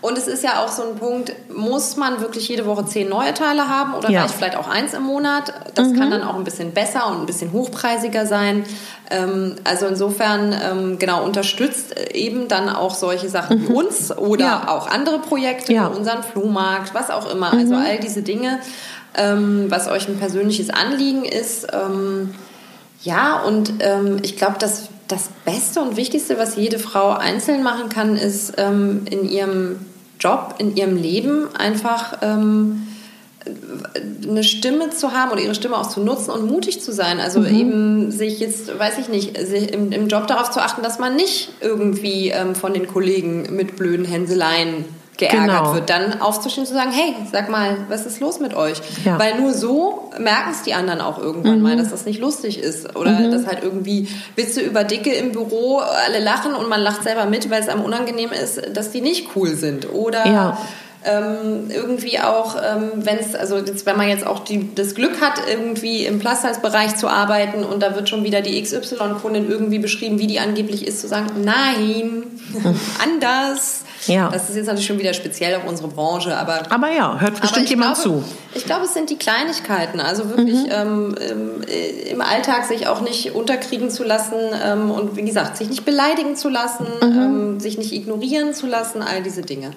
und 0.01 0.17
es 0.17 0.27
ist 0.27 0.43
ja 0.43 0.63
auch 0.63 0.69
so 0.69 0.83
ein 0.83 0.95
Punkt, 0.95 1.31
muss 1.55 1.95
man 1.95 2.21
wirklich 2.21 2.47
jede 2.47 2.65
Woche 2.65 2.85
zehn 2.85 3.07
neue 3.07 3.33
Teile 3.33 3.67
haben 3.67 3.93
oder 3.93 4.09
ja. 4.09 4.27
vielleicht 4.27 4.55
auch 4.55 4.67
eins 4.67 4.93
im 4.93 5.03
Monat? 5.03 5.53
Das 5.75 5.89
mhm. 5.89 5.99
kann 5.99 6.11
dann 6.11 6.23
auch 6.23 6.35
ein 6.35 6.43
bisschen 6.43 6.71
besser 6.71 7.07
und 7.07 7.19
ein 7.19 7.25
bisschen 7.25 7.51
hochpreisiger 7.51 8.25
sein. 8.25 8.63
Ähm, 9.11 9.55
also 9.63 9.85
insofern, 9.85 10.53
ähm, 10.53 10.99
genau, 10.99 11.23
unterstützt 11.23 11.95
eben 12.13 12.47
dann 12.47 12.69
auch 12.69 12.95
solche 12.95 13.29
Sachen 13.29 13.59
mhm. 13.59 13.67
wie 13.67 13.73
uns 13.73 14.17
oder 14.17 14.45
ja. 14.45 14.67
auch 14.69 14.87
andere 14.87 15.19
Projekte, 15.19 15.73
ja. 15.73 15.87
unseren 15.87 16.23
Flohmarkt, 16.23 16.93
was 16.93 17.11
auch 17.11 17.31
immer. 17.31 17.51
Also 17.51 17.75
mhm. 17.75 17.85
all 17.85 17.99
diese 17.99 18.23
Dinge, 18.23 18.59
ähm, 19.15 19.67
was 19.69 19.87
euch 19.87 20.07
ein 20.07 20.17
persönliches 20.17 20.69
Anliegen 20.69 21.25
ist. 21.25 21.67
Ähm, 21.71 22.33
ja, 23.03 23.39
und 23.41 23.73
ähm, 23.79 24.19
ich 24.21 24.37
glaube, 24.37 24.55
dass 24.59 24.89
das 25.11 25.29
Beste 25.45 25.81
und 25.81 25.97
Wichtigste, 25.97 26.37
was 26.37 26.55
jede 26.55 26.79
Frau 26.79 27.09
einzeln 27.09 27.63
machen 27.63 27.89
kann, 27.89 28.15
ist 28.15 28.53
ähm, 28.57 29.05
in 29.09 29.27
ihrem 29.29 29.79
Job, 30.19 30.55
in 30.59 30.75
ihrem 30.75 30.95
Leben 30.95 31.53
einfach 31.55 32.19
ähm, 32.21 32.87
eine 34.27 34.43
Stimme 34.43 34.91
zu 34.91 35.13
haben 35.13 35.31
oder 35.31 35.41
ihre 35.41 35.55
Stimme 35.55 35.77
auch 35.77 35.87
zu 35.87 36.01
nutzen 36.01 36.31
und 36.31 36.47
mutig 36.47 36.81
zu 36.81 36.91
sein. 36.91 37.19
Also 37.19 37.39
mhm. 37.39 37.59
eben 37.59 38.11
sich 38.11 38.39
jetzt, 38.39 38.77
weiß 38.77 38.99
ich 38.99 39.09
nicht, 39.09 39.35
im, 39.37 39.91
im, 39.91 40.07
Job 40.07 40.27
darauf 40.27 40.51
zu 40.51 40.61
achten, 40.61 40.83
dass 40.83 40.99
man 40.99 41.15
nicht 41.15 41.49
irgendwie 41.59 42.29
ähm, 42.29 42.55
von 42.55 42.73
den 42.73 42.87
Kollegen 42.87 43.55
mit 43.55 43.75
blöden 43.75 44.05
Hänseleien 44.05 44.85
geärgert 45.17 45.47
genau. 45.47 45.73
wird, 45.73 45.89
dann 45.89 46.21
aufzustehen 46.21 46.63
und 46.63 46.67
zu 46.67 46.73
sagen, 46.73 46.91
hey, 46.91 47.15
sag 47.31 47.49
mal, 47.49 47.77
was 47.89 48.05
ist 48.05 48.19
los 48.19 48.39
mit 48.39 48.53
euch? 48.53 48.81
Ja. 49.05 49.19
Weil 49.19 49.39
nur 49.39 49.53
so 49.53 50.11
merken 50.19 50.51
es 50.51 50.63
die 50.63 50.73
anderen 50.73 51.01
auch 51.01 51.19
irgendwann 51.19 51.57
mhm. 51.57 51.63
mal, 51.63 51.77
dass 51.77 51.89
das 51.89 52.05
nicht 52.05 52.19
lustig 52.19 52.59
ist. 52.59 52.95
Oder 52.95 53.11
mhm. 53.11 53.31
dass 53.31 53.45
halt 53.45 53.63
irgendwie 53.63 54.07
Witze 54.35 54.61
über 54.61 54.83
Dicke 54.83 55.13
im 55.13 55.31
Büro 55.31 55.77
alle 55.79 56.19
lachen 56.19 56.53
und 56.53 56.69
man 56.69 56.81
lacht 56.81 57.03
selber 57.03 57.25
mit, 57.25 57.49
weil 57.49 57.61
es 57.61 57.69
einem 57.69 57.81
unangenehm 57.81 58.31
ist, 58.31 58.75
dass 58.75 58.91
die 58.91 59.01
nicht 59.01 59.29
cool 59.35 59.55
sind. 59.55 59.93
Oder 59.93 60.25
ja. 60.25 60.57
ähm, 61.05 61.69
irgendwie 61.69 62.19
auch, 62.19 62.55
ähm, 62.55 62.91
wenn 62.95 63.19
es, 63.19 63.35
also 63.35 63.57
jetzt, 63.57 63.85
wenn 63.85 63.97
man 63.97 64.09
jetzt 64.09 64.25
auch 64.25 64.39
die, 64.39 64.73
das 64.73 64.95
Glück 64.95 65.21
hat, 65.21 65.41
irgendwie 65.47 66.05
im 66.05 66.19
Plus-Size-Bereich 66.19 66.95
zu 66.95 67.07
arbeiten 67.07 67.63
und 67.63 67.83
da 67.83 67.95
wird 67.95 68.09
schon 68.09 68.23
wieder 68.23 68.41
die 68.41 68.61
XY-Kundin 68.61 69.49
irgendwie 69.49 69.79
beschrieben, 69.79 70.19
wie 70.19 70.27
die 70.27 70.39
angeblich 70.39 70.87
ist, 70.87 71.01
zu 71.01 71.07
sagen, 71.07 71.43
nein, 71.43 72.23
anders 73.03 73.81
Ja. 74.07 74.29
Das 74.29 74.49
ist 74.49 74.55
jetzt 74.55 74.65
natürlich 74.65 74.87
schon 74.87 74.99
wieder 74.99 75.13
speziell 75.13 75.55
auf 75.55 75.67
unsere 75.67 75.87
Branche, 75.87 76.35
aber. 76.37 76.63
Aber 76.69 76.91
ja, 76.91 77.19
hört 77.19 77.39
bestimmt 77.39 77.69
jemand 77.69 77.95
glaube, 78.01 78.23
zu. 78.23 78.23
Ich 78.55 78.65
glaube, 78.65 78.85
es 78.85 78.93
sind 78.93 79.09
die 79.09 79.17
Kleinigkeiten. 79.17 79.99
Also 79.99 80.29
wirklich 80.29 80.63
Mhm. 80.63 80.69
ähm, 80.71 81.15
ähm, 81.19 81.61
im 82.09 82.21
Alltag 82.21 82.65
sich 82.65 82.87
auch 82.87 83.01
nicht 83.01 83.33
unterkriegen 83.35 83.89
zu 83.89 84.03
lassen 84.03 84.35
ähm, 84.63 84.91
und 84.91 85.15
wie 85.15 85.21
gesagt, 85.23 85.57
sich 85.57 85.69
nicht 85.69 85.85
beleidigen 85.85 86.35
zu 86.35 86.49
lassen, 86.49 86.85
Mhm. 87.01 87.17
ähm, 87.21 87.59
sich 87.59 87.77
nicht 87.77 87.91
ignorieren 87.93 88.53
zu 88.53 88.67
lassen, 88.67 89.01
all 89.01 89.21
diese 89.23 89.41
Dinge. 89.41 89.71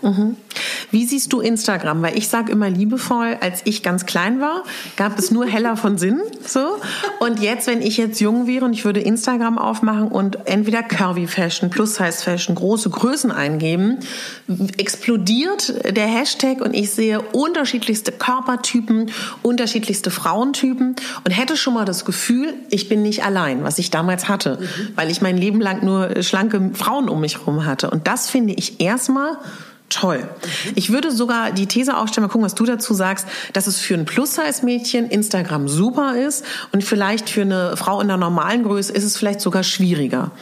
Wie 0.90 1.04
siehst 1.06 1.32
du 1.32 1.40
Instagram? 1.40 2.02
Weil 2.02 2.16
ich 2.16 2.28
sage 2.28 2.52
immer 2.52 2.70
liebevoll, 2.70 3.36
als 3.40 3.60
ich 3.64 3.82
ganz 3.82 4.06
klein 4.06 4.40
war, 4.40 4.62
gab 4.96 5.18
es 5.18 5.30
nur 5.30 5.46
Heller 5.46 5.76
von 5.76 5.98
Sinn. 5.98 6.20
So. 6.46 6.76
Und 7.20 7.40
jetzt, 7.40 7.66
wenn 7.66 7.82
ich 7.82 7.96
jetzt 7.96 8.20
jung 8.20 8.46
wäre 8.46 8.64
und 8.64 8.72
ich 8.72 8.84
würde 8.84 9.00
Instagram 9.00 9.58
aufmachen 9.58 10.08
und 10.08 10.38
entweder 10.46 10.82
Curvy 10.82 11.26
Fashion, 11.26 11.70
Plus 11.70 11.94
Size 11.96 12.12
Fashion, 12.12 12.54
große 12.54 12.90
Größen 12.90 13.30
eingeben, 13.32 13.98
explodiert 14.76 15.96
der 15.96 16.06
Hashtag 16.06 16.60
und 16.60 16.74
ich 16.74 16.90
sehe 16.90 17.20
unterschiedlichste 17.20 18.12
Körpertypen, 18.12 19.10
unterschiedlichste 19.42 20.10
Frauentypen 20.10 20.96
und 21.24 21.30
hätte 21.30 21.56
schon 21.56 21.74
mal 21.74 21.84
das 21.84 22.04
Gefühl, 22.04 22.54
ich 22.70 22.88
bin 22.88 23.02
nicht 23.02 23.24
allein, 23.24 23.64
was 23.64 23.78
ich 23.78 23.90
damals 23.90 24.28
hatte, 24.28 24.58
weil 24.94 25.10
ich 25.10 25.20
mein 25.20 25.36
Leben 25.36 25.60
lang 25.60 25.84
nur 25.84 26.22
schlanke 26.22 26.70
Frauen 26.74 27.08
um 27.08 27.20
mich 27.20 27.38
herum 27.38 27.64
hatte. 27.64 27.90
Und 27.90 28.06
das 28.06 28.28
finde 28.28 28.54
ich 28.54 28.80
erstmal 28.80 29.38
Toll. 29.90 30.26
Ich 30.74 30.90
würde 30.90 31.12
sogar 31.12 31.52
die 31.52 31.66
These 31.66 31.96
aufstellen, 31.96 32.26
mal 32.26 32.32
gucken, 32.32 32.44
was 32.44 32.54
du 32.54 32.64
dazu 32.64 32.94
sagst, 32.94 33.26
dass 33.52 33.66
es 33.66 33.78
für 33.78 33.94
ein 33.94 34.06
Plus-Size-Mädchen 34.06 35.08
Instagram 35.08 35.68
super 35.68 36.16
ist 36.16 36.44
und 36.72 36.82
vielleicht 36.82 37.28
für 37.30 37.42
eine 37.42 37.76
Frau 37.76 38.00
in 38.00 38.08
der 38.08 38.16
normalen 38.16 38.64
Größe 38.64 38.92
ist 38.92 39.04
es 39.04 39.16
vielleicht 39.16 39.40
sogar 39.40 39.62
schwieriger. 39.62 40.32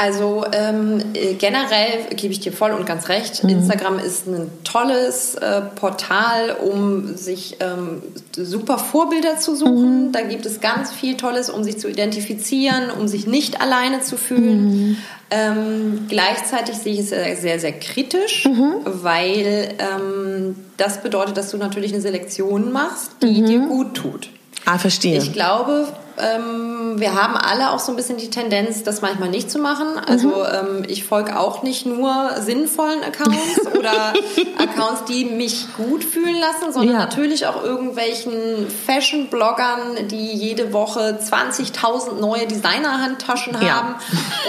Also 0.00 0.44
ähm, 0.52 1.02
äh, 1.14 1.34
generell 1.34 2.04
gebe 2.14 2.32
ich 2.32 2.38
dir 2.38 2.52
voll 2.52 2.70
und 2.70 2.86
ganz 2.86 3.08
recht. 3.08 3.42
Mhm. 3.42 3.50
Instagram 3.50 3.98
ist 3.98 4.28
ein 4.28 4.48
tolles 4.62 5.34
äh, 5.34 5.60
Portal, 5.60 6.56
um 6.64 7.16
sich 7.16 7.56
ähm, 7.58 8.00
super 8.36 8.78
Vorbilder 8.78 9.38
zu 9.38 9.56
suchen. 9.56 10.06
Mhm. 10.06 10.12
Da 10.12 10.20
gibt 10.20 10.46
es 10.46 10.60
ganz 10.60 10.92
viel 10.92 11.16
Tolles, 11.16 11.50
um 11.50 11.64
sich 11.64 11.78
zu 11.80 11.88
identifizieren, 11.88 12.90
um 12.96 13.08
sich 13.08 13.26
nicht 13.26 13.60
alleine 13.60 14.00
zu 14.00 14.16
fühlen. 14.16 14.66
Mhm. 14.90 14.96
Ähm, 15.30 16.06
gleichzeitig 16.08 16.76
sehe 16.76 16.92
ich 16.94 17.00
es 17.00 17.08
sehr, 17.08 17.36
sehr, 17.36 17.58
sehr 17.58 17.72
kritisch, 17.72 18.46
Mhm. 18.46 18.74
weil 18.84 19.74
ähm, 19.78 20.54
das 20.76 21.02
bedeutet, 21.02 21.36
dass 21.36 21.50
du 21.50 21.56
natürlich 21.56 21.92
eine 21.92 22.00
Selektion 22.00 22.70
machst, 22.72 23.10
die 23.20 23.42
dir 23.42 23.58
gut 23.66 23.94
tut. 23.94 24.30
Ah, 24.64 24.78
verstehe. 24.78 25.18
Ich 25.18 25.32
glaube, 25.32 25.88
ähm, 26.20 26.94
wir 27.00 27.14
haben 27.14 27.36
alle 27.36 27.70
auch 27.70 27.78
so 27.78 27.92
ein 27.92 27.96
bisschen 27.96 28.16
die 28.18 28.30
Tendenz, 28.30 28.82
das 28.82 29.00
manchmal 29.02 29.28
nicht 29.28 29.50
zu 29.50 29.58
machen. 29.58 29.86
Also 30.06 30.44
ähm, 30.44 30.84
ich 30.88 31.04
folge 31.04 31.38
auch 31.38 31.62
nicht 31.62 31.86
nur 31.86 32.30
sinnvollen 32.40 33.02
Accounts 33.04 33.66
oder 33.78 34.12
Accounts, 34.58 35.04
die 35.08 35.24
mich 35.24 35.66
gut 35.76 36.04
fühlen 36.04 36.36
lassen, 36.40 36.72
sondern 36.72 36.94
Ja. 36.94 36.98
natürlich 37.00 37.46
auch 37.46 37.62
irgendwelchen 37.62 38.66
Fashion-Bloggern, 38.86 40.08
die 40.10 40.32
jede 40.32 40.72
Woche 40.72 41.18
20.000 41.22 42.14
neue 42.20 42.46
Designer-Handtaschen 42.46 43.54
Ja. 43.60 43.74
haben 43.76 43.94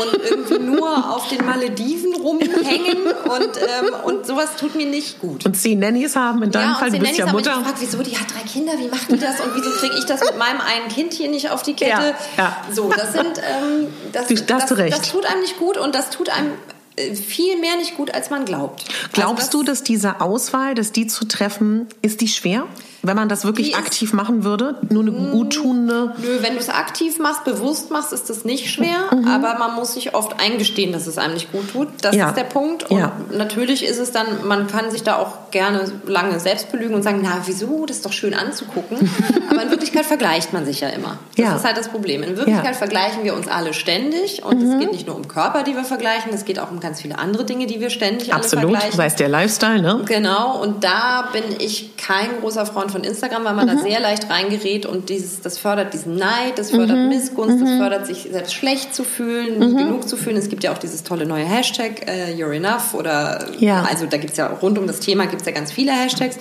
und 0.02 0.22
irgendwie 0.30 0.60
nur 0.60 1.14
auf 1.16 1.28
den 1.30 1.46
Malediven 1.46 2.14
rumhängen 2.16 2.98
und, 3.26 3.58
ähm, 3.58 3.94
und 4.06 4.26
sowas 4.26 4.56
tut 4.60 4.76
mir 4.76 4.86
nicht 4.86 5.20
gut. 5.20 5.46
und 5.46 5.56
zehn 5.56 5.80
Nannies 5.80 6.16
haben 6.16 6.44
in 6.44 6.52
deinem 6.52 6.72
Ja, 6.72 6.76
Fall, 6.76 6.90
du 6.90 6.96
sie 6.96 7.00
bist 7.00 7.18
ja 7.18 7.26
Mutter. 7.32 7.58
gefragt, 7.58 7.78
wieso, 7.80 8.02
die 8.04 8.18
hat 8.18 8.28
drei 8.34 8.48
Kinder, 8.48 8.74
wie 8.78 8.88
macht 8.88 9.10
die 9.12 9.18
das 9.20 9.40
und 9.40 9.54
wieso 9.56 9.70
kriege 9.72 9.96
ich 9.98 10.06
das 10.06 10.22
mit 10.22 10.38
meinem 10.38 10.60
einen 10.62 10.88
Kind 10.90 11.14
hier 11.14 11.30
nicht 11.30 11.50
auf 11.52 11.59
die 11.64 11.74
Kette? 11.74 11.92
Ja, 11.92 12.16
ja. 12.38 12.58
So, 12.72 12.90
das 12.90 13.12
sind, 13.14 13.38
ähm, 13.38 13.88
das, 14.12 14.28
Du- 14.28 14.36
das, 14.36 14.78
recht. 14.78 14.98
das 14.98 15.10
tut 15.12 15.26
einem 15.26 15.42
nicht 15.42 15.58
gut 15.58 15.78
und 15.78 15.96
das 15.96 16.10
tut 16.10 16.30
einem 16.30 16.52
äh, 16.96 17.16
viel 17.16 17.58
mehr 17.60 17.76
nicht 17.78 17.96
gut, 17.98 18.14
als 18.14 18.30
man 18.30 18.46
glaubt. 18.46 18.86
Glaubst 19.14 19.48
also 19.48 19.60
du, 19.60 19.64
dass 19.64 19.84
diese 19.84 20.22
Auswahl, 20.22 20.76
dass 20.76 20.92
die 20.92 21.08
zu 21.08 21.26
treffen, 21.26 21.88
ist 22.02 22.22
die 22.22 22.28
schwer? 22.28 22.66
Wenn 23.02 23.16
man 23.16 23.30
das 23.30 23.46
wirklich 23.46 23.70
Die 23.70 23.76
aktiv 23.76 24.14
machen 24.14 24.44
würde? 24.44 24.76
Nur 24.90 25.04
eine 25.04 25.12
guttunende. 25.12 26.14
Nö, 26.18 26.38
wenn 26.42 26.54
du 26.54 26.60
es 26.60 26.70
aktiv 26.70 27.20
machst, 27.20 27.44
bewusst 27.46 27.92
machst, 27.92 28.12
ist 28.14 28.30
das 28.30 28.46
nicht 28.46 28.70
schwer, 28.70 29.10
aber 29.12 29.58
man 29.58 29.76
muss 29.76 29.94
sich 29.94 30.16
oft 30.16 30.40
eingestehen, 30.40 30.92
dass 30.92 31.08
es 31.08 31.18
einem 31.18 31.34
nicht 31.36 31.52
gut 31.52 31.72
tut. 31.72 31.88
Das 32.02 32.14
Mhm. 32.14 32.20
Ja. 32.20 32.30
ist 32.30 32.38
der 32.38 32.44
Punkt. 32.44 32.90
Und 32.92 32.98
Ja. 33.00 33.12
natürlich 33.32 33.86
ist 33.86 34.00
es 34.00 34.12
dann, 34.12 34.28
man 34.48 34.68
kann 34.68 34.92
sich 34.92 35.04
da 35.04 35.16
auch 35.18 35.52
gerne 35.52 35.92
lange 36.06 36.40
selbst 36.40 36.72
belügen 36.72 36.94
und 36.96 37.04
sagen, 37.04 37.22
na 37.24 37.38
wieso, 37.46 37.86
das 37.86 37.98
ist 37.98 38.06
doch 38.06 38.12
schön 38.14 38.34
anzugucken. 38.34 38.98
aber 39.50 39.64
in 39.64 39.70
Wirklichkeit 39.70 40.06
vergleicht 40.06 40.52
man 40.54 40.66
sich 40.66 40.82
ja 40.82 40.90
immer. 40.90 41.18
Das 41.38 41.46
Ja. 41.46 41.56
ist 41.56 41.64
halt 41.66 41.78
das 41.78 41.88
Problem. 41.90 42.24
In 42.24 42.36
Wirklichkeit. 42.38 42.74
Mhm. 42.74 42.78
vergleichen 42.80 43.24
wir 43.24 43.34
uns 43.36 43.48
alle 43.48 43.74
ständig 43.74 44.44
und 44.44 44.62
es 44.62 44.80
geht 44.80 44.92
nicht 44.92 45.08
nur 45.08 45.16
um 45.16 45.28
Körper, 45.28 45.64
die 45.64 45.76
wir 45.76 45.84
vergleichen, 45.84 46.32
es 46.34 46.46
geht 46.46 46.60
auch 46.60 46.72
um 46.72 46.80
ganz 46.80 47.02
viele 47.02 47.18
andere 47.18 47.46
Dinge, 47.46 47.66
die 47.68 47.80
wir 47.80 47.90
ständig 47.90 48.34
alle 48.34 48.44
Absolut. 48.44 48.72
vergleichen. 48.72 48.98
Sei 48.98 49.06
es 49.06 49.16
der 49.16 49.30
Lifestyle, 49.30 49.82
ne? 49.82 50.02
Genau, 50.06 50.62
und 50.62 50.84
da 50.84 51.30
bin 51.34 51.44
ich 51.60 51.96
kein 51.98 52.28
großer 52.42 52.66
Freund 52.66 52.89
von 52.90 53.04
Instagram, 53.04 53.44
weil 53.46 53.54
man 53.54 53.66
Mhm. 53.68 53.78
da 53.78 53.84
sehr 53.84 54.00
leicht 54.00 54.30
reingerät 54.30 54.86
und 54.86 55.10
dieses, 55.10 55.42
das 55.42 55.58
fördert 55.58 55.94
diesen 55.94 56.16
Neid, 56.16 56.58
das 56.58 56.72
fördert 56.72 56.98
Mhm. 56.98 57.10
Missgunst, 57.10 57.62
das 57.62 57.70
fördert 57.70 58.06
sich 58.08 58.28
selbst 58.32 58.54
schlecht 58.54 58.94
zu 58.94 59.04
fühlen, 59.04 59.60
nie 59.60 59.76
genug 59.76 60.08
zu 60.08 60.18
fühlen. 60.18 60.38
Es 60.38 60.50
gibt 60.50 60.64
ja 60.64 60.72
auch 60.74 60.78
dieses 60.78 61.04
tolle 61.04 61.26
neue 61.26 61.46
Hashtag, 61.46 62.08
äh, 62.08 62.34
You're 62.34 62.54
Enough 62.54 62.94
oder 62.94 63.46
Ja. 63.60 63.84
also 63.90 64.06
da 64.06 64.18
gibt's 64.18 64.38
ja 64.38 64.48
rund 64.48 64.78
um 64.78 64.88
das 64.88 65.00
Thema 65.00 65.28
gibt's 65.28 65.46
ja 65.46 65.52
ganz 65.52 65.72
viele 65.72 65.92
Hashtags. 65.92 66.38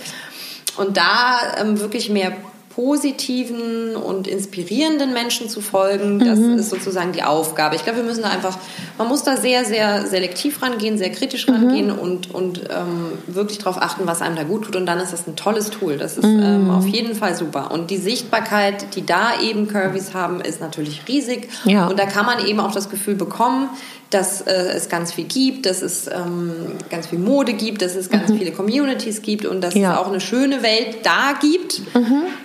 Und 0.77 0.97
da 0.97 1.39
ähm, 1.61 1.81
wirklich 1.81 2.09
mehr 2.11 2.33
positiven 2.79 3.97
und 3.97 4.29
inspirierenden 4.29 5.13
Menschen 5.13 5.49
zu 5.49 5.61
folgen, 5.61 6.21
das 6.21 6.39
Mhm. 6.39 6.59
ist 6.59 6.71
sozusagen 6.71 7.11
die 7.11 7.25
Aufgabe. 7.25 7.75
Ich 7.75 7.83
glaube, 7.83 7.99
wir 7.99 8.05
müssen 8.05 8.23
da 8.23 8.29
einfach, 8.31 8.57
man 8.99 9.09
muss 9.09 9.25
da 9.25 9.37
sehr, 9.37 9.65
sehr 9.65 10.07
selektiv 10.07 10.63
rangehen, 10.63 10.97
sehr 10.97 11.11
kritisch 11.11 11.49
Mhm. 11.49 11.55
rangehen 11.55 11.91
und, 11.91 12.33
und 12.33 12.61
ähm, 12.71 13.13
wirklich 13.27 13.59
darauf 13.59 13.83
achten, 13.83 14.07
was 14.07 14.23
einem 14.23 14.37
da 14.37 14.45
gut 14.45 14.67
tut. 14.67 14.77
Und 14.77 14.87
dann 14.87 15.01
ist 15.01 15.13
das 15.13 15.27
ein 15.27 15.35
tolles 15.35 15.71
Tool. 15.71 15.97
Das 15.97 16.17
ist 16.19 16.25
Mhm. 16.25 16.43
ähm, 16.43 16.71
auf 16.71 16.87
jeden 16.87 17.17
Fall 17.17 17.35
super. 17.35 17.73
Und 17.73 17.91
die 17.91 17.97
Sichtbarkeit, 17.97 18.95
die 18.95 19.05
da 19.05 19.41
eben 19.43 19.67
Curvys 19.67 20.15
haben, 20.15 20.41
ist 20.41 20.61
natürlich 20.61 21.03
riesig. 21.09 21.49
Ja. 21.65 21.89
Und 21.89 21.99
da 21.99 22.07
kann 22.07 22.27
man 22.27 22.47
eben 22.47 22.61
auch 22.61 22.73
das 22.73 22.89
Gefühl 22.91 23.17
bekommen, 23.17 23.71
dass 24.11 24.41
äh, 24.43 24.53
es 24.75 24.89
ganz 24.89 25.13
viel 25.13 25.25
gibt, 25.25 25.67
dass 25.67 25.83
es 25.83 26.07
ähm, 26.07 26.53
ganz 26.89 27.09
viel 27.09 27.19
Mode 27.19 27.53
gibt, 27.53 27.83
dass 27.83 27.95
es 27.95 28.09
ganz 28.09 28.31
viele 28.33 28.53
Communities 28.53 29.21
gibt 29.23 29.45
und 29.45 29.61
dass 29.61 29.75
Mhm. 29.75 29.83
Ja. 29.83 29.89
Mhm. 29.91 29.95
es 29.95 30.01
auch 30.01 30.09
eine 30.09 30.21
schöne 30.21 30.63
Welt 30.63 30.99
da 31.05 31.35
gibt, 31.41 31.83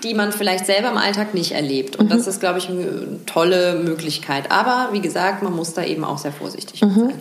die 0.04 0.14
man 0.14 0.32
vielleicht 0.34 0.66
selber 0.66 0.92
im 0.92 0.98
Alltag 0.98 1.34
nicht 1.34 1.54
erlebt. 1.54 1.96
Und 1.96 2.12
das 2.12 2.28
ist, 2.28 2.42
glaube 2.42 2.60
ich, 2.60 2.68
eine 2.70 3.26
tolle 3.26 3.76
Möglichkeit. 3.76 4.52
Aber 4.52 4.90
wie 4.92 5.00
gesagt, 5.02 5.42
man 5.42 5.56
muss 5.56 5.74
da 5.74 5.84
eben 5.86 6.04
auch 6.04 6.18
sehr 6.18 6.34
vorsichtig 6.34 6.82
Mhm. 6.82 6.96
sein. 6.96 7.14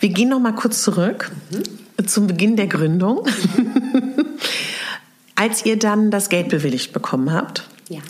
Wir 0.00 0.08
gehen 0.08 0.28
noch 0.30 0.40
mal 0.40 0.54
kurz 0.56 0.82
zurück 0.82 1.30
zum 2.04 2.26
Beginn 2.26 2.56
der 2.56 2.66
Gründung. 2.66 3.24
Als 5.34 5.64
ihr 5.64 5.78
dann 5.78 6.10
das 6.10 6.28
Geld 6.28 6.48
bewilligt 6.48 6.92
bekommen 6.92 7.32
habt, 7.32 7.64
Ja. 7.88 8.00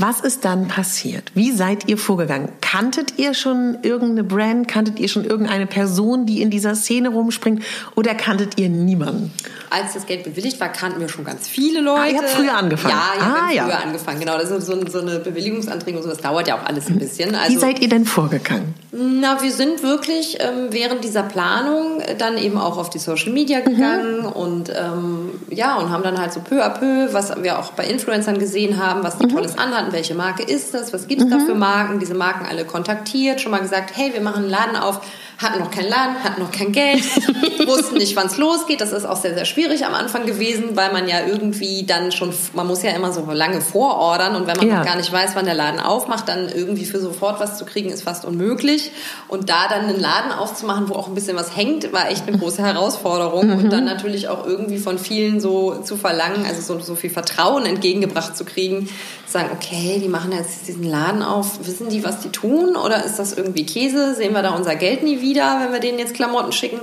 Was 0.00 0.20
ist 0.20 0.44
dann 0.44 0.66
passiert? 0.66 1.30
Wie 1.34 1.52
seid 1.52 1.88
ihr 1.88 1.98
vorgegangen? 1.98 2.48
Kanntet 2.60 3.18
ihr 3.18 3.34
schon 3.34 3.78
irgendeine 3.82 4.24
Brand? 4.24 4.66
Kanntet 4.66 4.98
ihr 4.98 5.08
schon 5.08 5.24
irgendeine 5.24 5.66
Person, 5.66 6.24
die 6.24 6.40
in 6.40 6.50
dieser 6.50 6.74
Szene 6.74 7.10
rumspringt? 7.10 7.62
Oder 7.96 8.14
kanntet 8.14 8.58
ihr 8.58 8.70
niemanden? 8.70 9.30
Als 9.70 9.94
das 9.94 10.06
Geld 10.06 10.24
bewilligt 10.24 10.58
war, 10.60 10.68
kannten 10.68 11.00
wir 11.00 11.08
schon 11.08 11.24
ganz 11.24 11.46
viele 11.48 11.80
Leute. 11.80 12.00
Ah, 12.02 12.06
ihr 12.08 12.18
habt 12.18 12.30
früher 12.30 12.54
angefangen. 12.56 12.92
Ja, 12.94 13.02
ich 13.16 13.22
Ah, 13.22 13.40
habe 13.44 13.54
ja. 13.54 13.64
früher 13.64 13.80
angefangen. 13.80 14.20
Genau, 14.20 14.36
das 14.36 14.50
ist 14.50 14.66
so, 14.66 14.86
so 14.88 15.00
eine 15.00 15.20
Bewilligungsanträge 15.20 15.96
und 15.96 16.02
so. 16.02 16.08
Das 16.10 16.18
dauert 16.18 16.48
ja 16.48 16.56
auch 16.56 16.64
alles 16.66 16.88
ein 16.88 16.98
bisschen. 16.98 17.34
Also, 17.34 17.52
Wie 17.54 17.58
seid 17.58 17.78
ihr 17.80 17.88
denn 17.88 18.04
vorgegangen? 18.04 18.74
Na, 18.92 19.40
wir 19.40 19.52
sind 19.52 19.82
wirklich 19.84 20.38
ähm, 20.40 20.68
während 20.70 21.04
dieser 21.04 21.22
Planung 21.22 22.02
dann 22.18 22.36
eben 22.36 22.58
auch 22.58 22.76
auf 22.76 22.90
die 22.90 22.98
Social 22.98 23.32
Media 23.32 23.60
gegangen 23.60 24.26
und 24.26 24.68
ähm, 24.70 25.30
ja 25.48 25.76
und 25.76 25.90
haben 25.90 26.02
dann 26.02 26.18
halt 26.18 26.32
so 26.32 26.40
peu 26.40 26.64
à 26.64 26.70
peu, 26.70 27.12
was 27.12 27.32
wir 27.40 27.58
auch 27.60 27.70
bei 27.72 27.84
Influencern 27.86 28.38
gesehen 28.38 28.84
haben, 28.84 29.04
was 29.04 29.16
die 29.18 29.28
Tolles 29.28 29.56
anhatten, 29.56 29.92
welche 29.92 30.14
Marke 30.16 30.42
ist 30.42 30.74
das, 30.74 30.92
was 30.92 31.06
gibt 31.06 31.22
es 31.22 31.30
da 31.30 31.38
für 31.38 31.54
Marken, 31.54 32.00
diese 32.00 32.14
Marken 32.14 32.46
alle 32.50 32.64
kontaktiert, 32.64 33.40
schon 33.40 33.52
mal 33.52 33.60
gesagt, 33.60 33.92
hey, 33.94 34.12
wir 34.12 34.20
machen 34.20 34.42
einen 34.42 34.50
Laden 34.50 34.74
auf, 34.76 35.00
hatten 35.42 35.58
noch 35.60 35.70
keinen 35.70 35.88
Laden, 35.88 36.22
hatten 36.22 36.42
noch 36.42 36.50
kein 36.50 36.70
Geld, 36.72 37.02
wussten 37.66 37.96
nicht, 37.96 38.14
wann 38.16 38.26
es 38.26 38.36
losgeht. 38.36 38.80
Das 38.80 38.92
ist 38.92 39.06
auch 39.06 39.16
sehr, 39.16 39.34
sehr 39.34 39.44
schwierig 39.46 39.86
am 39.86 39.94
Anfang 39.94 40.26
gewesen, 40.26 40.76
weil 40.76 40.92
man 40.92 41.08
ja 41.08 41.26
irgendwie 41.26 41.84
dann 41.86 42.12
schon, 42.12 42.32
man 42.52 42.66
muss 42.66 42.82
ja 42.82 42.90
immer 42.90 43.12
so 43.12 43.24
lange 43.30 43.60
vorordern 43.60 44.36
und 44.36 44.46
wenn 44.46 44.56
man 44.58 44.68
Ja. 44.68 44.78
noch 44.78 44.84
gar 44.84 44.96
nicht 44.96 45.10
weiß, 45.10 45.30
wann 45.34 45.46
der 45.46 45.54
Laden 45.54 45.80
aufmacht, 45.80 46.28
dann 46.28 46.48
irgendwie 46.48 46.84
für 46.84 47.00
sofort 47.00 47.40
was 47.40 47.56
zu 47.56 47.64
kriegen, 47.64 47.90
ist 47.90 48.02
fast 48.02 48.24
unmöglich. 48.24 48.90
Und 49.28 49.48
da 49.48 49.66
dann 49.68 49.86
einen 49.86 49.98
Laden 49.98 50.32
aufzumachen, 50.32 50.88
wo 50.88 50.94
auch 50.94 51.08
ein 51.08 51.14
bisschen 51.14 51.36
was 51.36 51.56
hängt, 51.56 51.92
war 51.92 52.10
echt 52.10 52.28
eine 52.28 52.36
große 52.36 52.62
Herausforderung. 52.62 53.50
Und 53.50 53.70
dann 53.72 53.84
natürlich 53.84 54.28
auch 54.28 54.46
irgendwie 54.46 54.78
von 54.78 54.98
vielen 54.98 55.40
so 55.40 55.76
zu 55.82 55.96
verlangen, 55.96 56.44
also 56.46 56.60
so, 56.60 56.80
so 56.80 56.94
viel 56.94 57.10
Vertrauen 57.10 57.64
entgegengebracht 57.66 58.36
zu 58.36 58.44
kriegen, 58.44 58.88
sagen, 59.30 59.50
okay, 59.52 60.00
die 60.02 60.08
machen 60.08 60.32
jetzt 60.32 60.66
diesen 60.66 60.84
Laden 60.84 61.22
auf, 61.22 61.66
wissen 61.66 61.88
die, 61.88 62.04
was 62.04 62.20
die 62.20 62.30
tun? 62.30 62.76
Oder 62.76 63.04
ist 63.04 63.18
das 63.18 63.32
irgendwie 63.32 63.64
Käse? 63.64 64.14
Sehen 64.14 64.32
wir 64.32 64.42
da 64.42 64.50
unser 64.50 64.76
Geld 64.76 65.02
nie 65.02 65.20
wieder, 65.20 65.60
wenn 65.62 65.72
wir 65.72 65.80
denen 65.80 65.98
jetzt 65.98 66.14
Klamotten 66.14 66.52
schicken? 66.52 66.80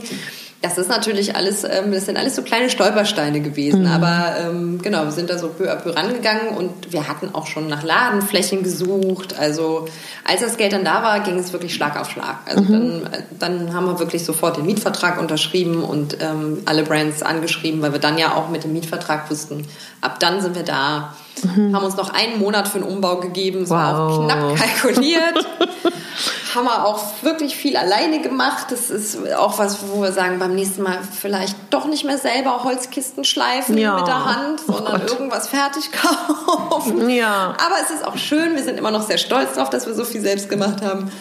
Das 0.60 0.80
ist 0.80 0.90
natürlich 0.90 1.36
alles, 1.36 1.64
ähm, 1.64 1.92
das 1.92 2.08
sind 2.08 2.18
alles 2.18 2.36
so 2.36 2.42
kleine 2.42 2.72
Stolpersteine 2.72 3.42
gewesen. 3.42 3.82
Mhm. 3.82 3.88
Aber 3.88 4.36
ähm, 4.40 4.82
genau, 4.82 5.04
wir 5.04 5.12
sind 5.12 5.30
da 5.30 5.38
so 5.38 5.50
peu 5.50 5.72
à 5.72 5.76
peu 5.76 5.92
rangegangen 5.92 6.58
und 6.58 6.92
wir 6.92 7.08
hatten 7.08 7.30
auch 7.34 7.46
schon 7.46 7.68
nach 7.68 7.84
Ladenflächen 7.84 8.64
gesucht. 8.64 9.38
Also 9.38 9.88
als 10.24 10.42
das 10.42 10.58
Geld 10.58 10.74
dann 10.74 10.84
da 10.84 11.04
war, 11.04 11.20
ging 11.20 11.38
es 11.38 11.54
wirklich 11.54 11.76
Schlag 11.76 12.00
auf 12.00 12.10
Schlag. 12.10 12.38
Also 12.48 12.64
mhm. 12.64 12.72
dann, 12.72 13.24
dann 13.40 13.74
haben 13.76 13.86
wir 13.86 14.00
wirklich 14.00 14.26
sofort 14.26 14.58
den 14.58 14.66
Mietvertrag 14.66 15.20
unterschrieben 15.20 15.84
und 15.84 16.18
ähm, 16.22 16.64
alle 16.66 16.82
Brands 16.82 17.22
angeschrieben, 17.22 17.84
weil 17.84 17.94
wir 17.94 18.00
dann 18.00 18.18
ja 18.18 18.34
auch 18.34 18.50
mit 18.50 18.64
dem 18.64 18.74
Mietvertrag 18.74 19.30
wussten, 19.30 19.68
ab 20.02 20.20
dann 20.20 20.42
sind 20.42 20.56
wir 20.56 20.64
da. 20.64 21.16
Mhm. 21.44 21.76
Haben 21.76 21.86
uns 21.86 21.96
noch 21.96 22.14
einen 22.14 22.40
Monat 22.40 22.68
für 22.68 22.80
den 22.80 22.88
Umbau 22.88 23.18
gegeben, 23.18 23.66
so 23.66 23.76
wow. 23.76 23.82
auch 23.82 24.26
knapp 24.26 24.56
kalkuliert. 24.84 25.48
haben 26.56 26.66
wir 26.66 26.86
auch 26.86 27.04
wirklich 27.22 27.56
viel 27.56 27.78
alleine 27.78 28.22
gemacht. 28.22 28.68
Das 28.70 28.90
ist 28.90 29.18
auch 29.34 29.60
was, 29.60 29.80
wo 29.90 30.02
wir 30.02 30.12
sagen, 30.12 30.40
beim 30.40 30.56
nächsten 30.56 30.84
Mal 30.84 31.00
vielleicht 31.20 31.56
doch 31.70 31.86
nicht 31.86 32.04
mehr 32.04 32.18
selber 32.18 32.64
Holzkisten 32.64 33.24
schleifen 33.24 33.78
ja. 33.78 33.96
mit 33.98 34.08
der 34.08 34.26
Hand, 34.26 34.62
oh 34.68 34.74
sondern 34.74 35.02
oh 35.02 35.12
irgendwas 35.12 35.48
fertig 35.50 35.92
kaufen. 36.70 37.10
Ja. 37.10 37.54
Aber 37.66 37.76
es 37.84 37.92
ist 37.96 38.06
auch 38.06 38.18
schön. 38.18 38.56
Wir 38.56 38.64
sind 38.64 38.78
immer 38.78 38.92
noch 38.92 39.04
sehr 39.04 39.18
stolz 39.18 39.54
darauf, 39.56 39.70
dass 39.70 39.86
wir 39.86 39.94
so 39.94 40.04
viel 40.04 40.22
selbst 40.22 40.50
gemacht 40.50 40.82
haben. 40.82 41.12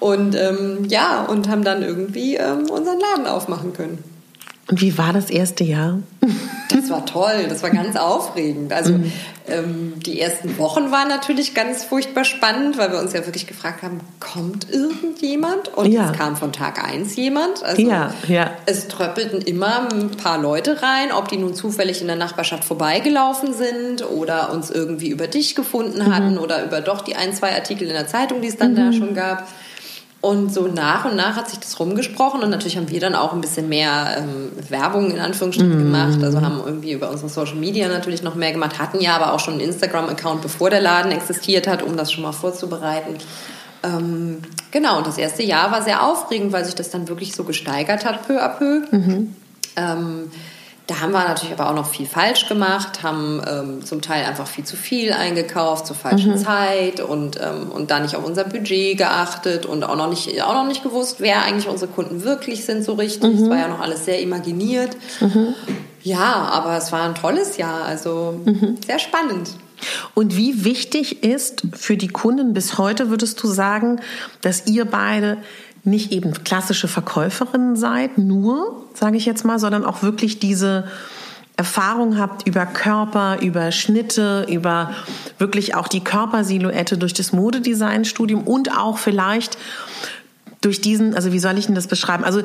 Und 0.00 0.34
ähm, 0.34 0.84
ja, 0.88 1.22
und 1.22 1.48
haben 1.48 1.64
dann 1.64 1.82
irgendwie 1.82 2.36
ähm, 2.36 2.68
unseren 2.68 3.00
Laden 3.00 3.26
aufmachen 3.26 3.72
können. 3.72 4.13
Und 4.66 4.80
wie 4.80 4.96
war 4.96 5.12
das 5.12 5.28
erste 5.28 5.62
Jahr? 5.62 5.98
Das 6.70 6.88
war 6.88 7.04
toll, 7.04 7.46
das 7.48 7.62
war 7.62 7.68
ganz 7.68 7.96
aufregend. 7.96 8.72
Also 8.72 8.94
mhm. 8.94 9.12
ähm, 9.46 9.92
die 9.98 10.20
ersten 10.20 10.56
Wochen 10.56 10.90
waren 10.90 11.08
natürlich 11.08 11.54
ganz 11.54 11.84
furchtbar 11.84 12.24
spannend, 12.24 12.78
weil 12.78 12.90
wir 12.90 12.98
uns 12.98 13.12
ja 13.12 13.26
wirklich 13.26 13.46
gefragt 13.46 13.82
haben, 13.82 14.00
kommt 14.20 14.70
irgendjemand? 14.70 15.68
Und 15.76 15.92
ja. 15.92 16.10
es 16.10 16.16
kam 16.16 16.36
von 16.36 16.52
Tag 16.52 16.82
eins 16.82 17.14
jemand. 17.14 17.62
Also 17.62 17.82
ja, 17.82 18.14
ja. 18.26 18.52
es 18.64 18.88
tröppelten 18.88 19.42
immer 19.42 19.88
ein 19.92 20.12
paar 20.12 20.38
Leute 20.38 20.82
rein, 20.82 21.12
ob 21.12 21.28
die 21.28 21.36
nun 21.36 21.54
zufällig 21.54 22.00
in 22.00 22.06
der 22.06 22.16
Nachbarschaft 22.16 22.64
vorbeigelaufen 22.64 23.52
sind 23.52 24.08
oder 24.08 24.50
uns 24.50 24.70
irgendwie 24.70 25.10
über 25.10 25.26
dich 25.26 25.54
gefunden 25.54 26.12
hatten 26.12 26.32
mhm. 26.32 26.38
oder 26.38 26.64
über 26.64 26.80
doch 26.80 27.02
die 27.02 27.16
ein, 27.16 27.34
zwei 27.34 27.54
Artikel 27.54 27.86
in 27.86 27.94
der 27.94 28.06
Zeitung, 28.06 28.40
die 28.40 28.48
es 28.48 28.56
dann 28.56 28.72
mhm. 28.72 28.76
da 28.76 28.92
schon 28.94 29.14
gab. 29.14 29.46
Und 30.24 30.54
so 30.54 30.68
nach 30.68 31.04
und 31.04 31.16
nach 31.16 31.36
hat 31.36 31.50
sich 31.50 31.58
das 31.58 31.78
rumgesprochen 31.78 32.40
und 32.40 32.48
natürlich 32.48 32.78
haben 32.78 32.88
wir 32.88 32.98
dann 32.98 33.14
auch 33.14 33.34
ein 33.34 33.42
bisschen 33.42 33.68
mehr 33.68 34.16
ähm, 34.20 34.52
Werbung 34.70 35.10
in 35.10 35.20
Anführungsstrichen 35.20 35.76
mm. 35.76 35.84
gemacht. 35.84 36.24
Also 36.24 36.40
haben 36.40 36.62
irgendwie 36.64 36.92
über 36.92 37.10
unsere 37.10 37.28
Social 37.28 37.56
Media 37.56 37.88
natürlich 37.88 38.22
noch 38.22 38.34
mehr 38.34 38.50
gemacht, 38.50 38.78
hatten 38.78 39.02
ja 39.02 39.16
aber 39.16 39.34
auch 39.34 39.40
schon 39.40 39.52
einen 39.52 39.64
Instagram-Account, 39.64 40.40
bevor 40.40 40.70
der 40.70 40.80
Laden 40.80 41.12
existiert 41.12 41.66
hat, 41.66 41.82
um 41.82 41.98
das 41.98 42.10
schon 42.10 42.22
mal 42.22 42.32
vorzubereiten. 42.32 43.18
Ähm, 43.82 44.38
genau, 44.70 44.96
und 44.96 45.06
das 45.06 45.18
erste 45.18 45.42
Jahr 45.42 45.70
war 45.70 45.82
sehr 45.82 46.02
aufregend, 46.02 46.52
weil 46.52 46.64
sich 46.64 46.74
das 46.74 46.88
dann 46.88 47.06
wirklich 47.06 47.34
so 47.34 47.44
gesteigert 47.44 48.06
hat, 48.06 48.26
peu 48.26 48.42
à 48.42 48.48
peu. 48.48 48.80
Mhm. 48.92 49.36
Ähm, 49.76 50.30
da 50.86 51.00
haben 51.00 51.12
wir 51.12 51.26
natürlich 51.26 51.58
aber 51.58 51.70
auch 51.70 51.74
noch 51.74 51.86
viel 51.86 52.06
falsch 52.06 52.46
gemacht, 52.46 53.02
haben 53.02 53.40
ähm, 53.48 53.84
zum 53.84 54.02
Teil 54.02 54.26
einfach 54.26 54.46
viel 54.46 54.64
zu 54.64 54.76
viel 54.76 55.12
eingekauft 55.12 55.86
zur 55.86 55.96
falschen 55.96 56.32
mhm. 56.32 56.38
Zeit 56.38 57.00
und, 57.00 57.40
ähm, 57.40 57.70
und 57.70 57.90
da 57.90 58.00
nicht 58.00 58.14
auf 58.16 58.24
unser 58.24 58.44
Budget 58.44 58.98
geachtet 58.98 59.64
und 59.64 59.82
auch 59.82 59.96
noch 59.96 60.10
nicht, 60.10 60.42
auch 60.42 60.52
noch 60.52 60.66
nicht 60.66 60.82
gewusst, 60.82 61.16
wer 61.20 61.42
eigentlich 61.42 61.68
unsere 61.68 61.90
Kunden 61.90 62.22
wirklich 62.22 62.66
sind 62.66 62.84
so 62.84 62.94
richtig. 62.94 63.34
Es 63.34 63.40
mhm. 63.40 63.50
war 63.50 63.58
ja 63.58 63.68
noch 63.68 63.80
alles 63.80 64.04
sehr 64.04 64.20
imaginiert. 64.20 64.94
Mhm. 65.20 65.54
Ja, 66.02 66.50
aber 66.52 66.76
es 66.76 66.92
war 66.92 67.08
ein 67.08 67.14
tolles 67.14 67.56
Jahr, 67.56 67.86
also 67.86 68.38
mhm. 68.44 68.76
sehr 68.86 68.98
spannend. 68.98 69.50
Und 70.12 70.36
wie 70.36 70.64
wichtig 70.64 71.22
ist 71.22 71.62
für 71.72 71.96
die 71.96 72.08
Kunden 72.08 72.52
bis 72.52 72.76
heute, 72.76 73.08
würdest 73.08 73.42
du 73.42 73.46
sagen, 73.46 74.00
dass 74.42 74.66
ihr 74.66 74.84
beide 74.84 75.38
nicht 75.84 76.12
eben 76.12 76.32
klassische 76.44 76.88
Verkäuferinnen 76.88 77.76
seid, 77.76 78.18
nur, 78.18 78.84
sage 78.94 79.16
ich 79.16 79.26
jetzt 79.26 79.44
mal, 79.44 79.58
sondern 79.58 79.84
auch 79.84 80.02
wirklich 80.02 80.38
diese 80.38 80.84
Erfahrung 81.56 82.18
habt 82.18 82.48
über 82.48 82.66
Körper, 82.66 83.38
über 83.40 83.70
Schnitte, 83.70 84.46
über 84.50 84.90
wirklich 85.38 85.74
auch 85.74 85.86
die 85.86 86.02
Körpersilhouette 86.02 86.98
durch 86.98 87.14
das 87.14 87.32
Modedesign-Studium 87.32 88.42
und 88.42 88.76
auch 88.76 88.98
vielleicht 88.98 89.56
durch 90.60 90.80
diesen, 90.80 91.14
also 91.14 91.32
wie 91.32 91.38
soll 91.38 91.56
ich 91.58 91.66
denn 91.66 91.74
das 91.74 91.86
beschreiben? 91.86 92.24
Also 92.24 92.42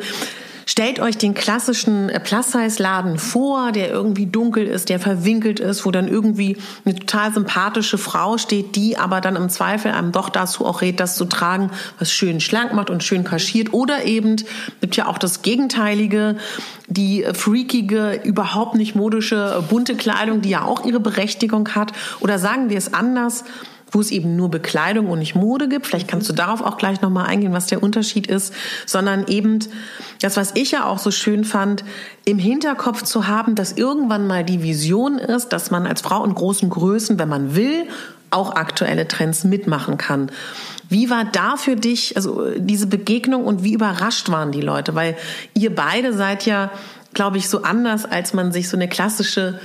Stellt 0.70 0.99
euch 0.99 1.17
den 1.17 1.34
klassischen 1.34 2.09
äh, 2.09 2.20
Plus-Size-Laden 2.20 3.17
vor, 3.17 3.72
der 3.72 3.89
irgendwie 3.89 4.28
dunkel 4.28 4.67
ist, 4.67 4.89
der 4.89 4.99
verwinkelt 4.99 5.59
ist, 5.59 5.84
wo 5.84 5.89
dann 5.89 6.07
irgendwie 6.07 6.57
eine 6.86 6.93
total 6.93 7.34
sympathische 7.34 7.97
Frau 7.97 8.38
steht, 8.38 8.76
die 8.76 8.95
aber 8.95 9.20
dann 9.20 9.36
im 9.36 9.49
Zweifel 9.49 9.91
einem 9.91 10.11
doch 10.11 10.30
dazu 10.30 10.67
auch 10.67 10.82
rät, 10.82 10.99
das 10.99 11.15
zu 11.15 11.26
tragen, 11.26 11.72
was 11.97 12.11
schön 12.11 12.39
schlank 12.39 12.72
macht 12.74 12.91
und 12.91 13.03
schön 13.03 13.24
kaschiert. 13.24 13.74
Oder 13.74 14.05
eben, 14.05 14.36
gibt 14.80 14.95
ja 14.95 15.07
auch 15.07 15.17
das 15.17 15.41
Gegenteilige, 15.41 16.38
die 16.86 17.26
freakige, 17.34 18.22
überhaupt 18.24 18.76
nicht 18.76 18.93
modische, 18.93 19.63
bunte 19.72 19.95
Kleidung, 19.95 20.41
die 20.43 20.49
ja 20.49 20.65
auch 20.65 20.86
ihre 20.86 20.99
Berechtigung 20.99 21.67
hat. 21.70 21.93
Oder 22.20 22.38
sagen 22.38 22.70
wir 22.70 22.78
es 22.78 22.93
anders, 22.93 23.43
wo 23.92 24.02
es 24.02 24.12
eben 24.12 24.36
nur 24.36 24.50
Bekleidung 24.50 25.08
und 25.10 25.20
nicht 25.20 25.36
Mode 25.36 25.68
gibt. 25.68 25.88
Vielleicht 25.88 26.08
kannst 26.08 26.30
du 26.30 26.34
darauf 26.34 26.62
auch 26.62 26.78
gleich 26.78 27.02
nochmal 27.02 27.26
eingehen, 27.26 27.54
was 27.54 27.68
der 27.68 27.82
Unterschied 27.82 28.28
ist, 28.28 28.54
sondern 28.86 29.28
eben 29.28 29.60
das, 30.22 30.38
was 30.38 30.52
ich 30.56 30.72
ja 30.72 30.86
auch 30.86 31.00
so 31.00 31.12
schön 31.12 31.44
fand, 31.44 31.84
im 32.26 32.40
Hinterkopf 32.40 33.04
zu 33.04 33.28
haben, 33.28 33.56
dass 33.56 33.74
irgendwann 33.74 34.28
mal 34.28 34.44
die 34.44 34.64
Vision 34.64 35.18
ist, 35.18 35.50
dass 35.50 35.72
man 35.72 35.88
als 35.88 36.02
Frau 36.02 36.24
in 36.24 36.34
großen 36.34 36.70
Größen, 36.70 37.20
wenn 37.20 37.30
man 37.30 37.56
will, 37.56 37.86
auch 38.32 38.56
aktuelle 38.56 39.08
Trends 39.08 39.44
mitmachen 39.44 39.98
kann. 39.98 40.32
Wie 40.88 41.10
war 41.10 41.26
da 41.26 41.56
für 41.56 41.76
dich 41.76 42.16
also 42.16 42.50
diese 42.58 42.88
Begegnung 42.88 43.46
und 43.46 43.64
wie 43.64 43.74
überrascht 43.74 44.30
waren 44.30 44.52
die 44.52 44.62
Leute? 44.62 44.96
Weil 44.96 45.16
ihr 45.54 45.74
beide 45.74 46.14
seid 46.14 46.46
ja 46.46 46.72
glaube 47.14 47.38
ich, 47.38 47.49
so 47.49 47.64
anders, 47.64 48.05
als 48.05 48.34
man 48.34 48.51
sich 48.51 48.70
so 48.70 48.78
eine 48.78 48.88
klassische 48.88 49.60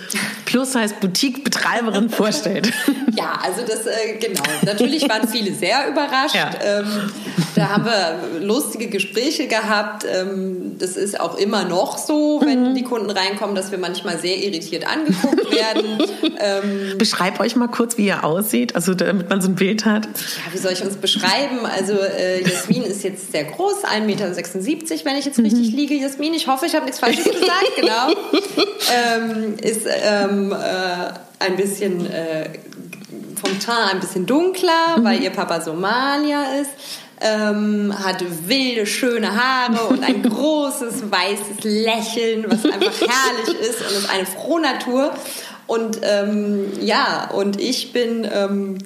Plus-Size-Boutique-Betreiberin 0.46 2.10
vorstellt. 2.10 2.72
Ja, 3.14 3.38
also 3.42 3.62
das, 3.66 3.86
äh, 3.86 4.18
genau. 4.18 4.42
Natürlich 4.62 5.08
waren 5.08 5.28
viele 5.28 5.54
sehr 5.54 5.88
überrascht. 5.88 6.34
Ja. 6.34 6.50
Ähm, 6.62 7.10
da 7.54 7.68
haben 7.68 7.84
wir 7.84 8.40
lustige 8.40 8.88
Gespräche 8.88 9.46
gehabt. 9.46 10.04
Ähm, 10.04 10.76
das 10.78 10.96
ist 10.96 11.20
auch 11.20 11.36
immer 11.36 11.64
noch 11.64 11.98
so, 11.98 12.40
wenn 12.44 12.70
mhm. 12.70 12.74
die 12.74 12.82
Kunden 12.82 13.10
reinkommen, 13.10 13.54
dass 13.54 13.70
wir 13.70 13.78
manchmal 13.78 14.18
sehr 14.18 14.36
irritiert 14.36 14.86
angeguckt 14.86 15.52
werden. 15.52 16.02
ähm, 16.40 16.98
Beschreib 16.98 17.40
euch 17.40 17.56
mal 17.56 17.68
kurz, 17.68 17.96
wie 17.96 18.06
ihr 18.06 18.24
aussieht, 18.24 18.74
also 18.74 18.94
damit 18.94 19.30
man 19.30 19.40
so 19.40 19.48
ein 19.48 19.54
Bild 19.54 19.84
hat. 19.84 20.06
Ja, 20.06 20.52
wie 20.52 20.58
soll 20.58 20.72
ich 20.72 20.82
uns 20.82 20.96
beschreiben? 20.96 21.64
Also 21.64 21.94
äh, 21.94 22.42
Jasmin 22.42 22.82
ist 22.82 23.04
jetzt 23.04 23.32
sehr 23.32 23.44
groß, 23.44 23.84
1,76 23.84 24.00
Meter, 24.00 25.04
wenn 25.04 25.16
ich 25.16 25.24
jetzt 25.24 25.38
richtig 25.38 25.70
mhm. 25.70 25.76
liege. 25.76 25.94
Jasmin, 25.94 26.34
ich 26.34 26.46
hoffe, 26.46 26.66
ich 26.66 26.74
habe 26.74 26.84
nichts 26.84 27.00
Falsches 27.00 27.24
gesagt, 27.24 27.72
genau. 27.76 28.08
ähm, 28.92 29.54
ist 29.60 29.86
ähm, 29.86 30.52
äh, 30.52 31.44
ein 31.44 31.56
bisschen 31.56 32.06
äh, 32.10 32.48
vom 33.44 33.58
Teint 33.60 33.94
ein 33.94 34.00
bisschen 34.00 34.26
dunkler, 34.26 34.98
mhm. 34.98 35.04
weil 35.04 35.22
ihr 35.22 35.30
Papa 35.30 35.60
Somalia 35.60 36.54
ist. 36.60 36.70
Ähm, 37.26 37.94
hat 37.98 38.22
wilde, 38.48 38.84
schöne 38.84 39.34
Haare 39.34 39.86
und 39.86 40.04
ein 40.04 40.22
großes, 40.28 41.10
weißes 41.10 41.64
Lächeln, 41.64 42.44
was 42.48 42.66
einfach 42.66 43.00
herrlich 43.00 43.60
ist 43.60 43.80
und 43.80 43.96
ist 43.96 44.10
eine 44.10 44.26
Frohnatur. 44.26 45.10
Und 45.66 46.00
ähm, 46.02 46.66
ja, 46.82 47.30
und 47.30 47.58
ich 47.58 47.94
bin 47.94 48.28
ähm, 48.30 48.78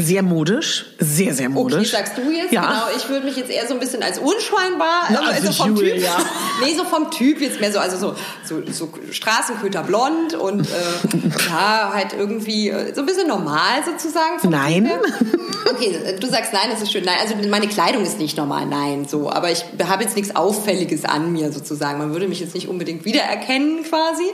sehr 0.00 0.22
modisch, 0.22 0.86
sehr, 1.00 1.34
sehr 1.34 1.48
modisch. 1.48 1.78
Okay, 1.78 1.88
sagst 1.88 2.16
du 2.16 2.30
jetzt? 2.30 2.52
Ja. 2.52 2.62
Genau, 2.62 2.96
ich 2.96 3.08
würde 3.08 3.26
mich 3.26 3.36
jetzt 3.36 3.50
eher 3.50 3.66
so 3.66 3.74
ein 3.74 3.80
bisschen 3.80 4.00
als 4.00 4.20
unscheinbar, 4.20 5.08
Na, 5.10 5.18
also, 5.18 5.48
also 5.48 5.64
vom 5.64 5.74
Julia. 5.74 5.94
Typ. 5.94 6.04
Ja. 6.04 6.16
nee, 6.64 6.74
so 6.74 6.84
vom 6.84 7.10
Typ 7.10 7.40
jetzt 7.40 7.60
mehr 7.60 7.72
so, 7.72 7.80
also 7.80 7.96
so, 7.96 8.14
so, 8.44 8.62
so 8.70 8.88
Straßenköter 9.10 9.82
blond 9.82 10.34
und 10.34 10.68
äh, 10.68 10.68
ja, 11.50 11.90
halt 11.92 12.12
irgendwie 12.16 12.68
äh, 12.68 12.94
so 12.94 13.00
ein 13.00 13.06
bisschen 13.06 13.26
normal 13.26 13.82
sozusagen. 13.84 14.48
nein. 14.48 14.88
Okay, 15.68 16.16
du 16.18 16.26
sagst 16.28 16.52
nein, 16.52 16.68
das 16.70 16.80
ist 16.80 16.92
schön. 16.92 17.04
Nein, 17.04 17.16
also 17.20 17.34
meine 17.48 17.66
Kleidung 17.66 18.04
ist 18.04 18.20
nicht 18.20 18.36
normal, 18.36 18.66
nein, 18.66 19.06
so. 19.08 19.30
Aber 19.30 19.50
ich 19.50 19.64
habe 19.84 20.04
jetzt 20.04 20.14
nichts 20.14 20.36
Auffälliges 20.36 21.04
an 21.04 21.32
mir 21.32 21.52
sozusagen. 21.52 21.98
Man 21.98 22.12
würde 22.12 22.28
mich 22.28 22.38
jetzt 22.38 22.54
nicht 22.54 22.68
unbedingt 22.68 23.04
wiedererkennen 23.04 23.82
quasi. 23.82 24.24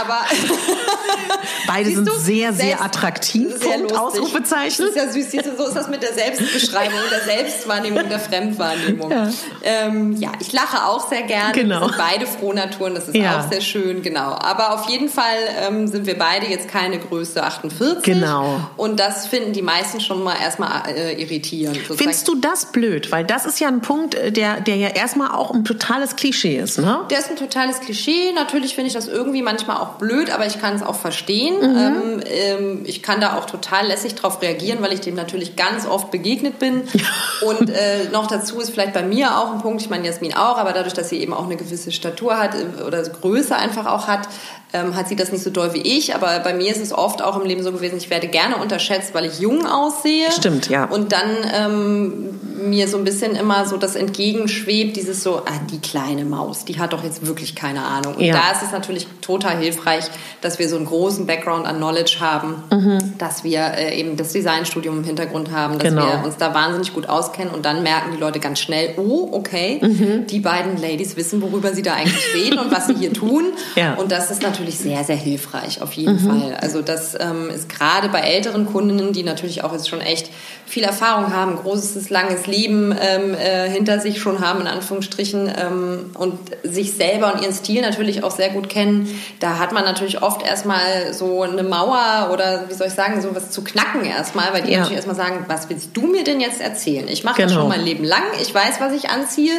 Aber. 0.00 0.18
Beide 1.66 1.90
sind 1.90 2.08
du? 2.08 2.12
sehr, 2.12 2.52
sehr 2.52 2.82
attraktiv. 2.82 3.48
Sehr 3.58 3.78
Punkt, 3.78 3.98
Ausrufezeichen. 3.98 4.86
Das 4.94 5.12
ist 5.12 5.32
ja 5.32 5.40
süß. 5.40 5.56
So 5.56 5.66
ist 5.66 5.76
das 5.76 5.88
mit 5.88 6.02
der 6.02 6.12
Selbstbeschreibung, 6.12 6.98
der 7.10 7.20
Selbstwahrnehmung, 7.20 8.08
der 8.08 8.20
Fremdwahrnehmung. 8.20 9.10
Ja, 9.10 9.30
ähm, 9.62 10.16
ja 10.18 10.32
ich 10.40 10.52
lache 10.52 10.86
auch 10.86 11.08
sehr 11.08 11.22
gerne. 11.22 11.52
Genau. 11.52 11.90
Beide 11.96 12.26
Frohnaturen, 12.26 12.94
das 12.94 13.08
ist 13.08 13.16
ja. 13.16 13.40
auch 13.40 13.50
sehr 13.50 13.60
schön, 13.60 14.02
genau. 14.02 14.32
Aber 14.32 14.74
auf 14.74 14.88
jeden 14.88 15.08
Fall 15.08 15.36
ähm, 15.60 15.86
sind 15.86 16.06
wir 16.06 16.18
beide 16.18 16.46
jetzt 16.46 16.68
keine 16.68 16.98
Größe 16.98 17.42
48. 17.42 18.02
Genau. 18.02 18.60
Und 18.76 19.00
das 19.00 19.26
finden 19.26 19.52
die 19.52 19.62
meisten 19.62 20.00
schon 20.00 20.22
mal 20.22 20.36
erstmal 20.40 20.88
äh, 20.88 21.20
irritierend. 21.20 21.76
Sozusagen. 21.76 21.98
Findest 21.98 22.28
du 22.28 22.34
das 22.36 22.66
blöd? 22.72 23.12
Weil 23.12 23.24
das 23.24 23.46
ist 23.46 23.60
ja 23.60 23.68
ein 23.68 23.80
Punkt, 23.80 24.14
äh, 24.14 24.32
der, 24.32 24.60
der 24.60 24.76
ja 24.76 24.88
erstmal 24.88 25.30
auch 25.30 25.52
ein 25.52 25.64
totales 25.64 26.16
Klischee 26.16 26.58
ist, 26.58 26.78
ne? 26.78 27.00
Der 27.10 27.18
ist 27.18 27.30
ein 27.30 27.36
totales 27.36 27.80
Klischee. 27.80 28.32
Natürlich 28.34 28.74
finde 28.74 28.88
ich 28.88 28.94
das 28.94 29.08
irgendwie 29.08 29.42
manchmal 29.42 29.78
auch 29.78 29.94
blöd, 29.94 30.30
aber 30.30 30.46
ich 30.46 30.60
kann 30.60 30.74
es 30.74 30.81
auch 30.84 30.92
auch 30.92 30.96
verstehen. 30.96 31.56
Mhm. 31.56 31.78
Ähm, 31.78 32.20
ähm, 32.26 32.80
ich 32.84 33.02
kann 33.02 33.20
da 33.20 33.38
auch 33.38 33.46
total 33.46 33.86
lässig 33.86 34.14
drauf 34.14 34.42
reagieren, 34.42 34.82
weil 34.82 34.92
ich 34.92 35.00
dem 35.00 35.14
natürlich 35.14 35.56
ganz 35.56 35.86
oft 35.86 36.10
begegnet 36.10 36.58
bin. 36.58 36.82
Und 37.42 37.70
äh, 37.70 38.08
noch 38.12 38.26
dazu 38.26 38.60
ist 38.60 38.70
vielleicht 38.70 38.92
bei 38.92 39.02
mir 39.02 39.38
auch 39.38 39.52
ein 39.52 39.60
Punkt, 39.60 39.80
ich 39.80 39.90
meine 39.90 40.06
Jasmin 40.06 40.34
auch, 40.34 40.58
aber 40.58 40.72
dadurch, 40.72 40.94
dass 40.94 41.08
sie 41.08 41.20
eben 41.20 41.32
auch 41.32 41.44
eine 41.44 41.56
gewisse 41.56 41.92
Statur 41.92 42.38
hat 42.38 42.54
äh, 42.54 42.82
oder 42.82 43.02
Größe 43.02 43.56
einfach 43.56 43.86
auch 43.86 44.06
hat, 44.06 44.28
ähm, 44.72 44.96
hat 44.96 45.08
sie 45.08 45.16
das 45.16 45.32
nicht 45.32 45.44
so 45.44 45.50
doll 45.50 45.74
wie 45.74 45.80
ich. 45.80 46.14
Aber 46.14 46.40
bei 46.40 46.54
mir 46.54 46.70
ist 46.70 46.80
es 46.80 46.92
oft 46.92 47.22
auch 47.22 47.38
im 47.40 47.46
Leben 47.46 47.62
so 47.62 47.72
gewesen, 47.72 47.96
ich 47.98 48.10
werde 48.10 48.28
gerne 48.28 48.56
unterschätzt, 48.56 49.14
weil 49.14 49.26
ich 49.26 49.38
jung 49.40 49.66
aussehe. 49.66 50.30
Stimmt, 50.32 50.68
ja. 50.68 50.84
Und 50.84 51.12
dann 51.12 51.30
ähm, 51.54 52.40
mir 52.68 52.88
so 52.88 52.96
ein 52.96 53.04
bisschen 53.04 53.34
immer 53.34 53.66
so 53.66 53.76
das 53.76 53.96
entgegenschwebt, 53.96 54.96
dieses 54.96 55.22
so, 55.22 55.38
ah, 55.38 55.60
die 55.70 55.78
kleine 55.78 56.24
Maus, 56.24 56.64
die 56.64 56.78
hat 56.78 56.92
doch 56.92 57.04
jetzt 57.04 57.26
wirklich 57.26 57.54
keine 57.54 57.84
Ahnung. 57.84 58.14
Und 58.14 58.24
ja. 58.24 58.34
da 58.34 58.52
ist 58.52 58.62
es 58.62 58.72
natürlich 58.72 59.06
total 59.20 59.58
hilfreich, 59.58 60.04
dass 60.40 60.58
wir 60.58 60.68
so 60.68 60.76
einen 60.76 60.86
großen 60.86 61.26
Background 61.26 61.66
an 61.66 61.76
Knowledge 61.76 62.16
haben, 62.20 62.62
mhm. 62.70 63.14
dass 63.18 63.44
wir 63.44 63.60
äh, 63.76 63.98
eben 63.98 64.16
das 64.16 64.32
Designstudium 64.32 64.98
im 64.98 65.04
Hintergrund 65.04 65.50
haben, 65.50 65.78
dass 65.78 65.88
genau. 65.88 66.06
wir 66.06 66.24
uns 66.24 66.36
da 66.36 66.54
wahnsinnig 66.54 66.92
gut 66.94 67.08
auskennen 67.08 67.52
und 67.52 67.64
dann 67.64 67.82
merken 67.82 68.12
die 68.12 68.18
Leute 68.18 68.40
ganz 68.40 68.60
schnell, 68.60 68.94
oh, 68.96 69.28
okay, 69.32 69.80
mhm. 69.82 70.26
die 70.26 70.40
beiden 70.40 70.76
Ladies 70.76 71.16
wissen, 71.16 71.42
worüber 71.42 71.74
sie 71.74 71.82
da 71.82 71.94
eigentlich 71.94 72.34
reden 72.34 72.58
und 72.58 72.70
was 72.70 72.86
sie 72.86 72.94
hier 72.94 73.12
tun. 73.12 73.44
Ja. 73.74 73.94
Und 73.94 74.12
das 74.12 74.30
ist 74.30 74.42
natürlich 74.42 74.61
sehr, 74.70 75.04
sehr 75.04 75.16
hilfreich, 75.16 75.82
auf 75.82 75.92
jeden 75.92 76.22
mhm. 76.22 76.28
Fall. 76.28 76.56
Also 76.60 76.82
das 76.82 77.14
ähm, 77.18 77.50
ist 77.50 77.68
gerade 77.68 78.08
bei 78.08 78.20
älteren 78.20 78.66
Kundinnen, 78.66 79.12
die 79.12 79.22
natürlich 79.22 79.64
auch 79.64 79.72
jetzt 79.72 79.88
schon 79.88 80.00
echt 80.00 80.30
viel 80.66 80.84
Erfahrung 80.84 81.34
haben, 81.34 81.56
großes, 81.56 82.08
langes 82.08 82.46
Leben 82.46 82.94
ähm, 82.98 83.34
äh, 83.34 83.68
hinter 83.68 84.00
sich 84.00 84.20
schon 84.20 84.40
haben, 84.40 84.60
in 84.62 84.66
Anführungsstrichen, 84.66 85.52
ähm, 85.54 86.10
und 86.14 86.38
sich 86.62 86.94
selber 86.94 87.34
und 87.34 87.42
ihren 87.42 87.52
Stil 87.52 87.82
natürlich 87.82 88.24
auch 88.24 88.30
sehr 88.30 88.50
gut 88.50 88.68
kennen, 88.68 89.08
da 89.40 89.58
hat 89.58 89.72
man 89.72 89.84
natürlich 89.84 90.22
oft 90.22 90.42
erstmal 90.42 91.12
so 91.12 91.42
eine 91.42 91.62
Mauer 91.62 92.30
oder 92.32 92.64
wie 92.68 92.74
soll 92.74 92.86
ich 92.86 92.94
sagen, 92.94 93.20
so 93.20 93.34
was 93.34 93.50
zu 93.50 93.62
knacken 93.62 94.04
erstmal, 94.04 94.52
weil 94.52 94.62
die 94.62 94.72
ja. 94.72 94.78
natürlich 94.78 94.96
erstmal 94.96 95.16
sagen, 95.16 95.44
was 95.48 95.68
willst 95.68 95.90
du 95.94 96.06
mir 96.06 96.24
denn 96.24 96.40
jetzt 96.40 96.60
erzählen? 96.60 97.06
Ich 97.08 97.24
mache 97.24 97.36
genau. 97.36 97.48
das 97.48 97.54
schon 97.54 97.68
mein 97.68 97.84
Leben 97.84 98.04
lang, 98.04 98.22
ich 98.40 98.54
weiß, 98.54 98.80
was 98.80 98.94
ich 98.94 99.10
anziehe 99.10 99.52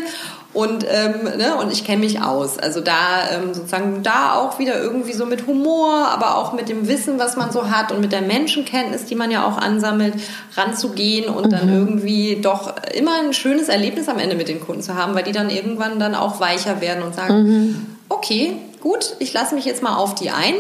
und, 0.54 0.86
ähm, 0.88 1.24
ne, 1.38 1.56
und 1.60 1.72
ich 1.72 1.84
kenne 1.84 2.02
mich 2.02 2.22
aus. 2.22 2.60
Also 2.60 2.80
da 2.80 3.30
ähm, 3.32 3.54
sozusagen 3.56 4.04
da 4.04 4.36
auch 4.36 4.60
wieder 4.60 4.80
irgendwie 4.80 5.14
so 5.14 5.26
mit 5.26 5.48
Humor, 5.48 6.08
aber 6.10 6.38
auch 6.38 6.54
mit 6.54 6.70
dem 6.70 6.88
Wissen, 6.88 7.18
was 7.18 7.36
man 7.36 7.52
so 7.52 7.72
hat 7.72 7.92
und 7.92 8.02
mit 8.02 8.12
der 8.12 8.22
Menschenkenntnis, 8.22 9.06
die 9.06 9.16
man 9.16 9.32
ja 9.32 9.48
auch 9.48 9.58
ansammelt, 9.58 10.14
ranzugehen 10.56 11.28
und 11.34 11.48
mhm. 11.48 11.50
dann 11.50 11.70
irgendwie 11.74 12.40
doch 12.40 12.76
immer 12.94 13.20
ein 13.24 13.34
schönes 13.34 13.68
Erlebnis 13.68 14.08
am 14.10 14.20
Ende 14.20 14.36
mit 14.36 14.48
den 14.48 14.60
Kunden 14.60 14.84
zu 14.84 14.94
haben, 14.94 15.16
weil 15.16 15.24
die 15.24 15.32
dann 15.32 15.50
irgendwann 15.50 16.00
dann 16.00 16.14
auch 16.14 16.40
weicher 16.40 16.82
werden 16.82 17.04
und 17.04 17.16
sagen, 17.16 17.44
mhm. 17.44 17.86
okay, 18.10 18.54
gut, 18.80 19.16
ich 19.18 19.34
lasse 19.34 19.56
mich 19.56 19.66
jetzt 19.66 19.82
mal 19.82 19.96
auf 19.96 20.14
die 20.14 20.30
ein. 20.30 20.54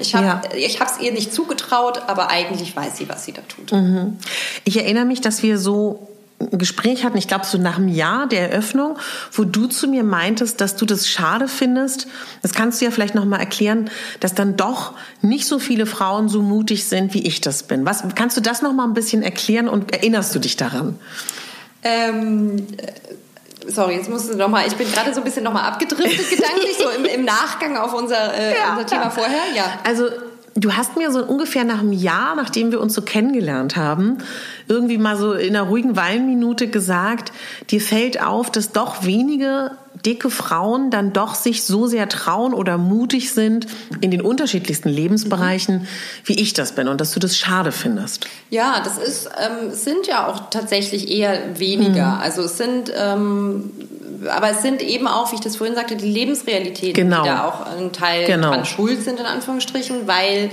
Ich 0.00 0.14
habe 0.14 0.26
ja. 0.26 0.40
es 0.56 1.00
ihr 1.00 1.12
nicht 1.12 1.32
zugetraut, 1.32 2.02
aber 2.08 2.30
eigentlich 2.30 2.74
weiß 2.74 2.96
sie, 2.96 3.08
was 3.08 3.26
sie 3.26 3.32
da 3.32 3.42
tut. 3.42 3.72
Mhm. 3.72 4.18
Ich 4.64 4.78
erinnere 4.78 5.04
mich, 5.04 5.20
dass 5.20 5.42
wir 5.42 5.58
so 5.58 6.08
Gespräch 6.50 7.04
hatten, 7.04 7.16
ich 7.16 7.28
glaube 7.28 7.44
so 7.46 7.58
nach 7.58 7.76
einem 7.76 7.88
Jahr 7.88 8.26
der 8.26 8.50
Eröffnung, 8.50 8.98
wo 9.32 9.44
du 9.44 9.66
zu 9.66 9.88
mir 9.88 10.04
meintest, 10.04 10.60
dass 10.60 10.76
du 10.76 10.86
das 10.86 11.08
schade 11.08 11.48
findest. 11.48 12.06
Das 12.42 12.52
kannst 12.52 12.80
du 12.80 12.84
ja 12.84 12.90
vielleicht 12.90 13.14
noch 13.14 13.24
mal 13.24 13.38
erklären, 13.38 13.90
dass 14.20 14.34
dann 14.34 14.56
doch 14.56 14.94
nicht 15.22 15.46
so 15.46 15.58
viele 15.58 15.86
Frauen 15.86 16.28
so 16.28 16.42
mutig 16.42 16.84
sind, 16.84 17.14
wie 17.14 17.26
ich 17.26 17.40
das 17.40 17.62
bin. 17.62 17.84
Was 17.86 18.02
kannst 18.14 18.36
du 18.36 18.40
das 18.40 18.62
noch 18.62 18.72
mal 18.72 18.84
ein 18.84 18.94
bisschen 18.94 19.22
erklären 19.22 19.68
und 19.68 19.92
erinnerst 19.92 20.34
du 20.34 20.38
dich 20.38 20.56
daran? 20.56 20.98
Ähm, 21.82 22.66
sorry, 23.66 23.96
jetzt 23.96 24.08
musst 24.08 24.32
du 24.32 24.36
noch 24.36 24.48
mal. 24.48 24.66
Ich 24.66 24.74
bin 24.76 24.90
gerade 24.90 25.12
so 25.12 25.20
ein 25.20 25.24
bisschen 25.24 25.44
noch 25.44 25.52
mal 25.52 25.62
abgedriftet 25.62 26.30
gedanklich 26.30 26.76
so 26.78 26.88
im, 26.90 27.04
im 27.04 27.24
Nachgang 27.24 27.76
auf 27.76 27.94
unser, 27.94 28.34
äh, 28.34 28.54
ja, 28.58 28.72
unser 28.72 28.86
Thema 28.86 29.04
ja. 29.04 29.10
vorher. 29.10 29.42
Ja. 29.54 29.64
Also 29.84 30.08
Du 30.56 30.72
hast 30.72 30.96
mir 30.96 31.10
so 31.10 31.24
ungefähr 31.24 31.64
nach 31.64 31.80
einem 31.80 31.92
Jahr, 31.92 32.36
nachdem 32.36 32.70
wir 32.70 32.80
uns 32.80 32.94
so 32.94 33.02
kennengelernt 33.02 33.76
haben, 33.76 34.18
irgendwie 34.68 34.98
mal 34.98 35.16
so 35.16 35.32
in 35.32 35.56
einer 35.56 35.66
ruhigen 35.66 35.96
Weinminute 35.96 36.68
gesagt, 36.68 37.32
dir 37.70 37.80
fällt 37.80 38.22
auf, 38.22 38.52
dass 38.52 38.70
doch 38.70 39.04
wenige 39.04 39.72
dicke 40.06 40.30
Frauen 40.30 40.90
dann 40.90 41.12
doch 41.12 41.34
sich 41.34 41.64
so 41.64 41.86
sehr 41.86 42.08
trauen 42.08 42.52
oder 42.52 42.78
mutig 42.78 43.32
sind 43.32 43.66
in 44.00 44.10
den 44.10 44.20
unterschiedlichsten 44.20 44.88
Lebensbereichen, 44.88 45.82
mhm. 45.82 45.86
wie 46.24 46.40
ich 46.40 46.52
das 46.52 46.72
bin 46.72 46.88
und 46.88 47.00
dass 47.00 47.12
du 47.12 47.20
das 47.20 47.36
schade 47.36 47.72
findest. 47.72 48.26
Ja, 48.50 48.80
das 48.84 48.98
ist, 48.98 49.28
ähm, 49.38 49.72
sind 49.72 50.06
ja 50.06 50.28
auch 50.28 50.50
tatsächlich 50.50 51.10
eher 51.10 51.58
weniger. 51.58 52.16
Mhm. 52.16 52.20
Also 52.20 52.42
es 52.42 52.58
sind 52.58 52.92
ähm, 52.96 53.72
aber 54.28 54.50
es 54.50 54.62
sind 54.62 54.82
eben 54.82 55.06
auch, 55.06 55.30
wie 55.32 55.36
ich 55.36 55.40
das 55.40 55.56
vorhin 55.56 55.74
sagte, 55.74 55.96
die 55.96 56.10
Lebensrealitäten, 56.10 56.94
genau. 56.94 57.22
die 57.22 57.28
da 57.28 57.46
auch 57.46 57.66
ein 57.76 57.92
Teil 57.92 58.26
genau. 58.26 58.50
dran 58.50 58.64
schuld 58.64 59.02
sind, 59.02 59.20
in 59.20 59.26
Anführungsstrichen, 59.26 60.06
weil 60.06 60.50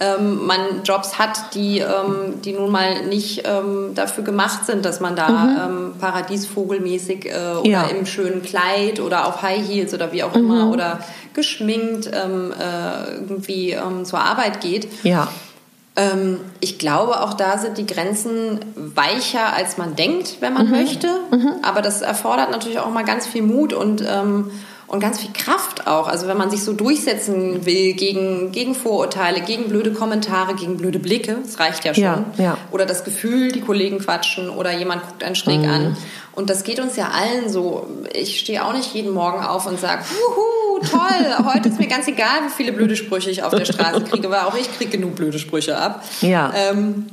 ähm, 0.00 0.46
man 0.46 0.82
Jobs 0.82 1.18
hat, 1.18 1.54
die, 1.54 1.78
ähm, 1.80 2.40
die 2.42 2.54
nun 2.54 2.70
mal 2.70 3.04
nicht 3.04 3.42
ähm, 3.46 3.90
dafür 3.94 4.24
gemacht 4.24 4.64
sind, 4.64 4.84
dass 4.84 5.00
man 5.00 5.14
da 5.14 5.28
mhm. 5.28 5.58
ähm, 5.58 5.94
paradiesvogelmäßig 6.00 7.26
äh, 7.26 7.58
oder 7.58 7.68
ja. 7.68 7.82
im 7.84 8.06
schönen 8.06 8.42
Kleid 8.42 8.98
oder 9.00 9.26
auf 9.26 9.42
High 9.42 9.66
Heels 9.66 9.92
oder 9.92 10.10
wie 10.12 10.22
auch 10.22 10.34
mhm. 10.34 10.40
immer 10.40 10.70
oder 10.70 11.00
geschminkt 11.34 12.10
ähm, 12.12 12.52
äh, 12.52 13.12
irgendwie 13.12 13.72
ähm, 13.72 14.04
zur 14.06 14.20
Arbeit 14.20 14.62
geht. 14.62 14.88
Ja. 15.04 15.28
Ähm, 16.00 16.40
ich 16.60 16.78
glaube, 16.78 17.20
auch 17.20 17.34
da 17.34 17.58
sind 17.58 17.76
die 17.76 17.86
Grenzen 17.86 18.60
weicher, 18.74 19.52
als 19.52 19.76
man 19.76 19.96
denkt, 19.96 20.36
wenn 20.40 20.54
man 20.54 20.66
mhm. 20.66 20.72
möchte. 20.72 21.08
Mhm. 21.30 21.52
Aber 21.62 21.82
das 21.82 22.00
erfordert 22.00 22.50
natürlich 22.50 22.78
auch 22.78 22.90
mal 22.90 23.04
ganz 23.04 23.26
viel 23.26 23.42
Mut 23.42 23.72
und, 23.72 24.02
ähm, 24.08 24.50
und 24.86 25.00
ganz 25.00 25.20
viel 25.20 25.32
Kraft 25.32 25.86
auch. 25.86 26.08
Also 26.08 26.26
wenn 26.26 26.38
man 26.38 26.50
sich 26.50 26.64
so 26.64 26.72
durchsetzen 26.72 27.66
will 27.66 27.92
gegen, 27.92 28.50
gegen 28.50 28.74
Vorurteile, 28.74 29.42
gegen 29.42 29.68
blöde 29.68 29.92
Kommentare, 29.92 30.54
gegen 30.54 30.78
blöde 30.78 30.98
Blicke, 30.98 31.36
das 31.42 31.60
reicht 31.60 31.84
ja 31.84 31.92
schon. 31.92 32.02
Ja, 32.02 32.24
ja. 32.38 32.58
Oder 32.70 32.86
das 32.86 33.04
Gefühl, 33.04 33.52
die 33.52 33.60
Kollegen 33.60 33.98
quatschen 33.98 34.48
oder 34.48 34.72
jemand 34.72 35.02
guckt 35.06 35.22
einen 35.22 35.36
schräg 35.36 35.60
mhm. 35.60 35.70
an. 35.70 35.96
Und 36.32 36.48
das 36.48 36.64
geht 36.64 36.80
uns 36.80 36.96
ja 36.96 37.10
allen 37.10 37.48
so. 37.48 37.86
Ich 38.12 38.40
stehe 38.40 38.64
auch 38.64 38.72
nicht 38.72 38.94
jeden 38.94 39.12
Morgen 39.12 39.42
auf 39.42 39.66
und 39.66 39.80
sage, 39.80 40.02
huhu, 40.02 40.78
toll, 40.86 41.52
heute 41.52 41.68
ist 41.68 41.78
mir 41.78 41.88
ganz 41.88 42.06
egal, 42.08 42.44
wie 42.46 42.50
viele 42.50 42.72
blöde 42.72 42.96
Sprüche 42.96 43.30
ich 43.30 43.42
auf 43.42 43.54
der 43.54 43.64
Straße 43.64 44.02
kriege, 44.02 44.30
weil 44.30 44.40
auch 44.40 44.56
ich 44.56 44.72
kriege 44.76 44.92
genug 44.92 45.16
blöde 45.16 45.38
Sprüche 45.38 45.76
ab. 45.76 46.04
Ja. 46.20 46.52
Ähm, 46.54 47.06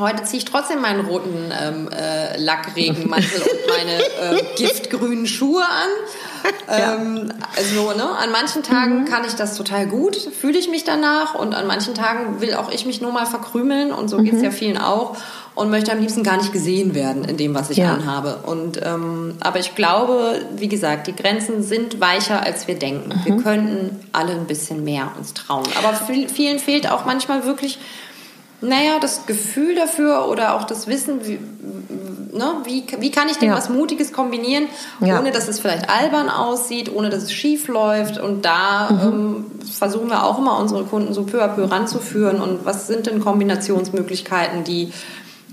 Heute 0.00 0.22
ziehe 0.22 0.38
ich 0.38 0.46
trotzdem 0.46 0.80
meinen 0.80 1.04
roten 1.04 1.52
ähm, 1.60 1.88
äh, 1.92 2.38
Lackregenmantel 2.38 3.42
und 3.42 3.58
meine 3.68 4.38
äh, 4.38 4.44
giftgrünen 4.56 5.26
Schuhe 5.26 5.62
an. 5.62 5.88
Ähm, 6.72 7.26
ja. 7.28 7.34
Also 7.54 7.92
ne, 7.98 8.16
an 8.16 8.30
manchen 8.32 8.62
Tagen 8.62 9.00
mhm. 9.00 9.04
kann 9.04 9.26
ich 9.26 9.34
das 9.34 9.58
total 9.58 9.86
gut, 9.86 10.16
fühle 10.16 10.58
ich 10.58 10.70
mich 10.70 10.84
danach 10.84 11.34
und 11.34 11.54
an 11.54 11.66
manchen 11.66 11.94
Tagen 11.94 12.40
will 12.40 12.54
auch 12.54 12.70
ich 12.70 12.86
mich 12.86 13.02
nur 13.02 13.12
mal 13.12 13.26
verkrümeln 13.26 13.92
und 13.92 14.08
so 14.08 14.16
mhm. 14.18 14.24
geht 14.24 14.34
es 14.34 14.42
ja 14.42 14.50
vielen 14.50 14.78
auch 14.78 15.18
und 15.60 15.70
möchte 15.70 15.92
am 15.92 16.00
liebsten 16.00 16.22
gar 16.22 16.38
nicht 16.38 16.54
gesehen 16.54 16.94
werden 16.94 17.24
in 17.24 17.36
dem, 17.36 17.54
was 17.54 17.68
ich 17.68 17.76
ja. 17.76 17.92
anhabe. 17.92 18.38
Und 18.46 18.80
ähm, 18.82 19.34
aber 19.40 19.58
ich 19.58 19.74
glaube, 19.74 20.40
wie 20.56 20.68
gesagt, 20.68 21.06
die 21.06 21.14
Grenzen 21.14 21.62
sind 21.62 22.00
weicher, 22.00 22.42
als 22.42 22.66
wir 22.66 22.78
denken. 22.78 23.10
Mhm. 23.10 23.24
Wir 23.26 23.42
könnten 23.42 24.00
alle 24.12 24.32
ein 24.32 24.46
bisschen 24.46 24.84
mehr 24.84 25.12
uns 25.18 25.34
trauen. 25.34 25.66
Aber 25.78 25.92
vielen 25.94 26.58
fehlt 26.58 26.90
auch 26.90 27.04
manchmal 27.04 27.44
wirklich, 27.44 27.78
naja, 28.62 28.98
das 29.00 29.26
Gefühl 29.26 29.74
dafür 29.74 30.28
oder 30.28 30.54
auch 30.54 30.64
das 30.64 30.86
Wissen, 30.86 31.26
wie, 31.26 31.38
ne, 32.36 32.52
wie, 32.64 32.84
wie 32.98 33.10
kann 33.10 33.28
ich 33.28 33.36
denn 33.36 33.50
ja. 33.50 33.56
was 33.56 33.68
Mutiges 33.68 34.14
kombinieren, 34.14 34.64
ja. 35.00 35.20
ohne 35.20 35.30
dass 35.30 35.46
es 35.46 35.60
vielleicht 35.60 35.90
albern 35.90 36.30
aussieht, 36.30 36.90
ohne 36.90 37.10
dass 37.10 37.24
es 37.24 37.32
schief 37.32 37.68
läuft. 37.68 38.18
Und 38.18 38.46
da 38.46 38.90
mhm. 38.90 39.00
ähm, 39.02 39.44
versuchen 39.78 40.08
wir 40.08 40.24
auch 40.24 40.38
immer 40.38 40.58
unsere 40.58 40.84
Kunden 40.84 41.12
so 41.12 41.24
peu 41.24 41.42
à 41.42 41.48
peu 41.48 41.64
ranzuführen. 41.64 42.40
Und 42.40 42.64
was 42.64 42.86
sind 42.86 43.06
denn 43.06 43.20
Kombinationsmöglichkeiten, 43.20 44.64
die 44.64 44.92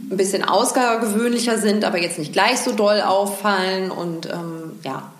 ein 0.09 0.17
bisschen 0.17 0.43
außergewöhnlicher 0.43 1.57
sind, 1.57 1.83
aber 1.83 1.99
jetzt 1.99 2.19
nicht 2.19 2.33
gleich 2.33 2.59
so 2.59 2.71
doll 2.71 3.01
auffallen 3.01 3.91
und 3.91 4.27
ähm, 4.27 4.79
ja. 4.83 5.11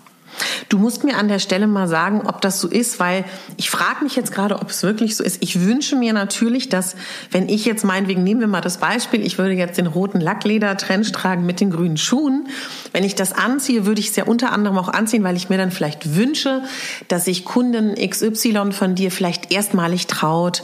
Du 0.68 0.78
musst 0.78 1.04
mir 1.04 1.16
an 1.16 1.28
der 1.28 1.38
Stelle 1.38 1.66
mal 1.66 1.88
sagen, 1.88 2.22
ob 2.26 2.40
das 2.40 2.60
so 2.60 2.68
ist, 2.68 3.00
weil 3.00 3.24
ich 3.56 3.70
frage 3.70 4.04
mich 4.04 4.16
jetzt 4.16 4.32
gerade, 4.32 4.56
ob 4.56 4.70
es 4.70 4.82
wirklich 4.82 5.16
so 5.16 5.24
ist. 5.24 5.42
Ich 5.42 5.64
wünsche 5.64 5.96
mir 5.96 6.12
natürlich, 6.12 6.68
dass, 6.68 6.94
wenn 7.30 7.48
ich 7.48 7.64
jetzt 7.64 7.84
meinetwegen, 7.84 8.22
nehmen 8.22 8.40
wir 8.40 8.48
mal 8.48 8.60
das 8.60 8.78
Beispiel, 8.78 9.24
ich 9.24 9.38
würde 9.38 9.54
jetzt 9.54 9.78
den 9.78 9.86
roten 9.86 10.20
Lackleder-Trench 10.20 11.10
tragen 11.12 11.46
mit 11.46 11.60
den 11.60 11.70
grünen 11.70 11.96
Schuhen. 11.96 12.48
Wenn 12.92 13.04
ich 13.04 13.14
das 13.14 13.32
anziehe, 13.32 13.86
würde 13.86 14.00
ich 14.00 14.10
es 14.10 14.16
ja 14.16 14.24
unter 14.24 14.52
anderem 14.52 14.78
auch 14.78 14.88
anziehen, 14.88 15.24
weil 15.24 15.36
ich 15.36 15.48
mir 15.48 15.58
dann 15.58 15.70
vielleicht 15.70 16.14
wünsche, 16.14 16.62
dass 17.08 17.24
sich 17.24 17.44
Kunden 17.44 17.94
XY 17.94 18.72
von 18.72 18.94
dir 18.94 19.10
vielleicht 19.10 19.52
erstmalig 19.52 20.06
traut, 20.06 20.62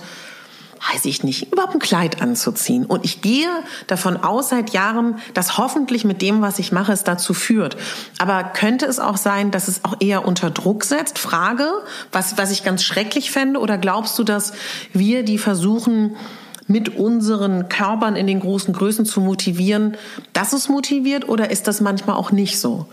weiß 0.93 1.05
ich 1.07 1.25
nicht, 1.25 1.53
überhaupt 1.53 1.75
ein 1.75 1.81
Kleid 1.81 2.21
anzuziehen. 2.21 2.85
Und 2.85 3.05
ich 3.05 3.21
gehe 3.23 3.49
davon 3.87 4.17
aus 4.17 4.51
seit 4.51 4.71
Jahren, 4.71 5.19
dass 5.33 5.57
hoffentlich 5.57 6.05
mit 6.05 6.21
dem, 6.21 6.43
was 6.43 6.59
ich 6.59 6.73
mache, 6.73 6.93
es 6.93 7.05
dazu 7.05 7.33
führt. 7.33 7.77
Aber 8.19 8.45
könnte 8.45 8.87
es 8.87 8.99
auch 8.99 9.17
sein, 9.17 9.51
dass 9.51 9.69
es 9.69 9.85
auch 9.85 9.97
eher 10.01 10.27
unter 10.27 10.51
Druck 10.51 10.85
setzt? 10.85 11.19
Frage, 11.19 11.69
was, 12.13 12.37
was 12.37 12.51
ich 12.51 12.65
ganz 12.65 12.83
schrecklich 12.83 13.31
fände. 13.31 13.61
Oder 13.61 13.79
glaubst 13.79 14.19
du, 14.19 14.25
dass 14.25 14.53
wir, 14.93 15.23
die 15.23 15.39
versuchen, 15.39 16.17
mit 16.67 16.97
unseren 16.97 17.69
Körpern 17.69 18.17
in 18.17 18.27
den 18.27 18.41
großen 18.41 18.73
Größen 18.73 19.05
zu 19.05 19.21
motivieren, 19.21 19.97
dass 20.33 20.53
es 20.53 20.69
motiviert 20.69 21.29
oder 21.29 21.51
ist 21.51 21.67
das 21.69 21.81
manchmal 21.81 22.17
auch 22.17 22.33
nicht 22.33 22.59
so? 22.59 22.87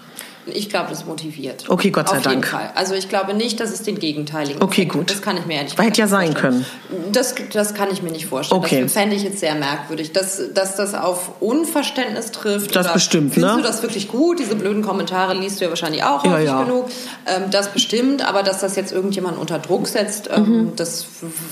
Ich 0.54 0.70
glaube, 0.70 0.90
das 0.90 1.06
motiviert. 1.06 1.66
Okay, 1.70 1.92
Gott 1.92 2.10
sei 2.10 2.18
Auf 2.18 2.24
Dank. 2.24 2.36
jeden 2.38 2.48
Fall. 2.48 2.72
Also 2.76 2.94
ich 2.94 3.10
glaube 3.10 3.34
nicht, 3.34 3.60
dass 3.60 3.72
es 3.72 3.84
den 3.84 4.00
gegenteiligen 4.00 4.62
Okay, 4.62 4.82
Effekt 4.82 4.94
gut. 4.94 5.12
Das 5.12 5.22
kann 5.22 5.38
ich 5.38 5.46
mir 5.46 5.56
ehrlich 5.56 5.78
hätte 5.78 6.00
ja 6.02 6.08
sein 6.08 6.34
können. 6.34 6.66
Das, 7.12 7.36
das 7.54 7.74
kann 7.74 7.90
ich 7.92 8.02
mir 8.02 8.12
nicht 8.12 8.26
vorstellen. 8.28 8.62
Okay. 8.62 8.82
Das 8.84 8.94
fände 8.94 9.16
ich 9.16 9.24
jetzt 9.24 9.40
sehr 9.40 9.56
merkwürdig. 9.56 10.12
Dass, 10.12 10.42
dass 10.54 10.76
das 10.76 10.94
auf 10.94 11.42
Unverständnis 11.42 12.32
trifft. 12.32 12.76
Das 12.76 12.92
bestimmt, 12.94 13.34
Findest 13.34 13.56
ne? 13.56 13.62
du 13.62 13.68
das 13.68 13.82
wirklich 13.82 14.08
gut? 14.08 14.40
Diese 14.40 14.56
blöden 14.56 14.82
Kommentare 14.84 15.34
liest 15.34 15.60
du 15.60 15.66
ja 15.66 15.70
wahrscheinlich 15.70 16.04
auch 16.04 16.24
Ja, 16.26 16.32
häufig 16.32 16.48
ja. 16.48 16.64
genug. 16.64 16.86
Ähm, 17.28 17.44
das 17.52 17.70
bestimmt, 17.70 18.28
aber 18.28 18.44
dass 18.44 18.60
das 18.60 18.76
jetzt 18.76 18.92
irgendjemand 18.92 19.38
unter 19.38 19.60
Druck 19.60 19.88
setzt, 19.88 20.30
Mhm. 20.30 20.36
ähm, 20.38 20.72
das 20.76 21.06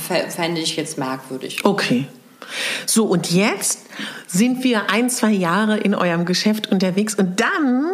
f- 0.09 0.33
fände 0.35 0.61
ich 0.61 0.75
jetzt 0.75 0.97
merkwürdig. 0.97 1.63
Okay. 1.63 2.07
So, 2.87 3.05
und 3.05 3.31
jetzt 3.31 3.81
sind 4.25 4.63
wir 4.63 4.89
ein, 4.89 5.09
zwei 5.09 5.29
Jahre 5.29 5.77
in 5.77 5.93
eurem 5.93 6.25
Geschäft 6.25 6.71
unterwegs 6.71 7.13
und 7.13 7.39
dann 7.39 7.85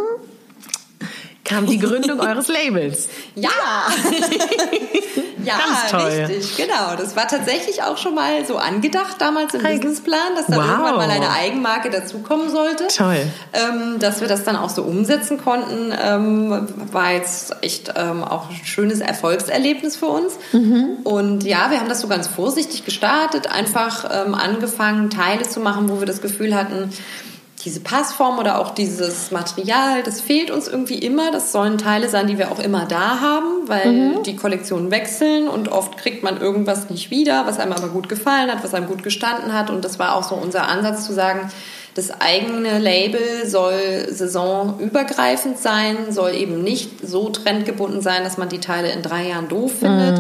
kam 1.46 1.66
die 1.68 1.78
Gründung 1.80 2.20
eures 2.20 2.48
Labels. 2.50 3.08
Ja, 3.36 3.50
ja, 5.44 5.54
Ganz 5.58 5.92
toll. 5.92 6.02
richtig, 6.26 6.58
genau. 6.58 6.96
Das 6.98 7.16
war 7.16 7.28
tatsächlich 7.28 7.84
auch 7.84 7.98
schon 7.98 8.16
mal 8.16 8.46
so 8.46 8.58
angedacht 8.58 9.18
damals 9.20 9.54
im 9.54 9.62
Hey. 9.64 9.78
Businessplan, 9.78 10.36
dass 10.36 10.48
da 10.48 10.56
Wow. 10.58 10.66
irgendwann 10.70 10.96
mal 10.96 11.10
eine 11.10 11.30
Eigenmarke 11.32 11.90
dazukommen 11.90 12.50
sollte. 12.50 12.88
Toll. 12.88 13.18
Ähm, 13.54 14.00
dass 14.00 14.22
wir 14.22 14.28
das 14.28 14.44
dann 14.44 14.56
auch 14.56 14.70
so 14.70 14.84
umsetzen 14.84 15.38
konnten, 15.38 15.94
ähm, 16.02 16.68
war 16.92 17.12
jetzt 17.14 17.56
echt 17.62 17.94
ähm, 17.96 18.24
auch 18.24 18.50
ein 18.50 18.56
schönes 18.66 19.00
Erfolgserlebnis 19.02 19.98
für 19.98 20.08
uns. 20.08 20.34
Mhm. 20.54 20.98
Und 21.04 21.44
ja, 21.44 21.70
wir 21.72 21.80
haben 21.80 21.90
das 21.90 22.02
so 22.02 22.08
ganz 22.08 22.28
vorsichtig 22.28 22.86
gestartet, 22.86 23.48
einfach 23.52 24.10
ähm, 24.26 24.34
angefangen, 24.36 25.10
Teile 25.10 25.44
zu 25.48 25.60
machen, 25.60 25.90
wo 25.90 26.00
wir 26.00 26.08
das 26.08 26.22
Gefühl 26.22 26.56
hatten, 26.56 26.90
diese 27.66 27.80
Passform 27.80 28.38
oder 28.38 28.60
auch 28.60 28.76
dieses 28.76 29.32
Material, 29.32 30.04
das 30.04 30.22
fehlt 30.22 30.52
uns 30.52 30.68
irgendwie 30.68 31.00
immer. 31.00 31.32
Das 31.32 31.52
sollen 31.52 31.78
Teile 31.80 32.08
sein, 32.10 32.28
die 32.28 32.38
wir 32.38 32.52
auch 32.52 32.60
immer 32.60 32.86
da 32.86 33.20
haben, 33.20 33.68
weil 33.68 33.92
Mhm. 33.92 34.24
die 34.24 34.36
Kollektionen 34.36 34.92
wechseln 34.92 35.48
und 35.48 35.70
oft 35.70 35.98
kriegt 35.98 36.22
man 36.24 36.40
irgendwas 36.40 36.90
nicht 36.90 37.10
wieder, 37.10 37.48
was 37.48 37.60
einem 37.60 37.74
aber 37.74 37.88
gut 37.88 38.08
gefallen 38.08 38.52
hat, 38.52 38.64
was 38.64 38.74
einem 38.76 38.88
gut 38.88 39.04
gestanden 39.04 39.52
hat. 39.54 39.70
Und 39.72 39.84
das 39.84 39.98
war 40.00 40.16
auch 40.16 40.24
so 40.24 40.36
unser 40.36 40.68
Ansatz 40.68 41.06
zu 41.06 41.14
sagen, 41.14 41.52
das 41.96 42.12
eigene 42.22 42.78
Label 42.78 43.48
soll 43.48 44.08
saisonübergreifend 44.12 45.58
sein, 45.58 45.98
soll 46.12 46.34
eben 46.36 46.62
nicht 46.62 47.08
so 47.08 47.30
trendgebunden 47.30 48.02
sein, 48.02 48.24
dass 48.24 48.38
man 48.38 48.50
die 48.50 48.60
Teile 48.60 48.92
in 48.92 49.02
drei 49.02 49.28
Jahren 49.30 49.48
doof 49.48 49.80
findet. 49.80 50.20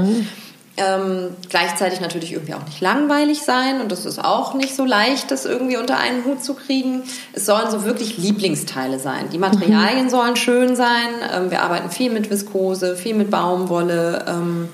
Ähm, 0.78 1.30
gleichzeitig 1.50 2.02
natürlich 2.02 2.34
irgendwie 2.34 2.54
auch 2.54 2.66
nicht 2.66 2.82
langweilig 2.82 3.44
sein 3.44 3.80
und 3.80 3.94
das 3.94 4.06
ist 4.06 4.20
auch 4.20 4.56
nicht 4.56 4.76
so 4.76 4.84
leicht, 4.84 5.32
das 5.32 5.46
irgendwie 5.46 5.78
unter 5.78 5.98
einen 5.98 6.26
Hut 6.26 6.44
zu 6.44 6.54
kriegen. 6.54 7.04
Es 7.32 7.46
sollen 7.46 7.72
so 7.72 7.86
wirklich 7.86 8.18
Lieblingsteile 8.18 9.00
sein. 9.00 9.30
Die 9.32 9.38
Materialien 9.38 10.10
sollen 10.10 10.36
schön 10.36 10.76
sein. 10.76 11.08
Ähm, 11.34 11.50
wir 11.50 11.62
arbeiten 11.62 11.92
viel 11.92 12.12
mit 12.12 12.30
Viskose, 12.30 12.98
viel 12.98 13.16
mit 13.16 13.32
Baumwolle. 13.32 14.26
Ähm, 14.28 14.70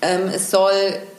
ähm, 0.00 0.30
es 0.34 0.50
soll 0.50 0.72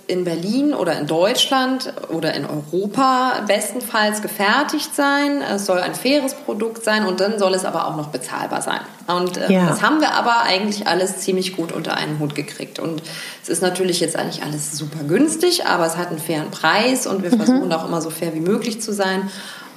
in 0.07 0.23
Berlin 0.23 0.73
oder 0.73 0.97
in 0.97 1.05
Deutschland 1.05 1.93
oder 2.09 2.33
in 2.33 2.45
Europa 2.45 3.43
bestenfalls 3.45 4.21
gefertigt 4.21 4.95
sein. 4.95 5.41
Es 5.41 5.65
soll 5.65 5.79
ein 5.79 5.95
faires 5.95 6.33
Produkt 6.33 6.83
sein 6.85 7.05
und 7.05 7.19
dann 7.19 7.37
soll 7.39 7.53
es 7.53 7.65
aber 7.65 7.87
auch 7.87 7.97
noch 7.97 8.07
bezahlbar 8.07 8.61
sein. 8.61 8.79
Und 9.07 9.37
äh, 9.37 9.51
Ja. 9.51 9.67
das 9.67 9.81
haben 9.81 9.99
wir 9.99 10.13
aber 10.13 10.43
eigentlich 10.43 10.87
alles 10.87 11.17
ziemlich 11.17 11.55
gut 11.57 11.71
unter 11.73 11.95
einen 11.95 12.19
Hut 12.19 12.35
gekriegt. 12.35 12.79
Und 12.79 13.03
es 13.43 13.49
ist 13.49 13.61
natürlich 13.61 13.99
jetzt 13.99 14.15
eigentlich 14.15 14.43
alles 14.43 14.77
super 14.77 15.03
günstig, 15.03 15.65
aber 15.65 15.85
es 15.85 15.97
hat 15.97 16.07
einen 16.09 16.19
fairen 16.19 16.51
Preis 16.51 17.05
und 17.05 17.23
wir 17.23 17.29
versuchen 17.31 17.71
auch 17.73 17.85
immer 17.85 18.01
so 18.01 18.09
fair 18.09 18.33
wie 18.33 18.39
möglich 18.39 18.81
zu 18.81 18.93
sein. 18.93 19.29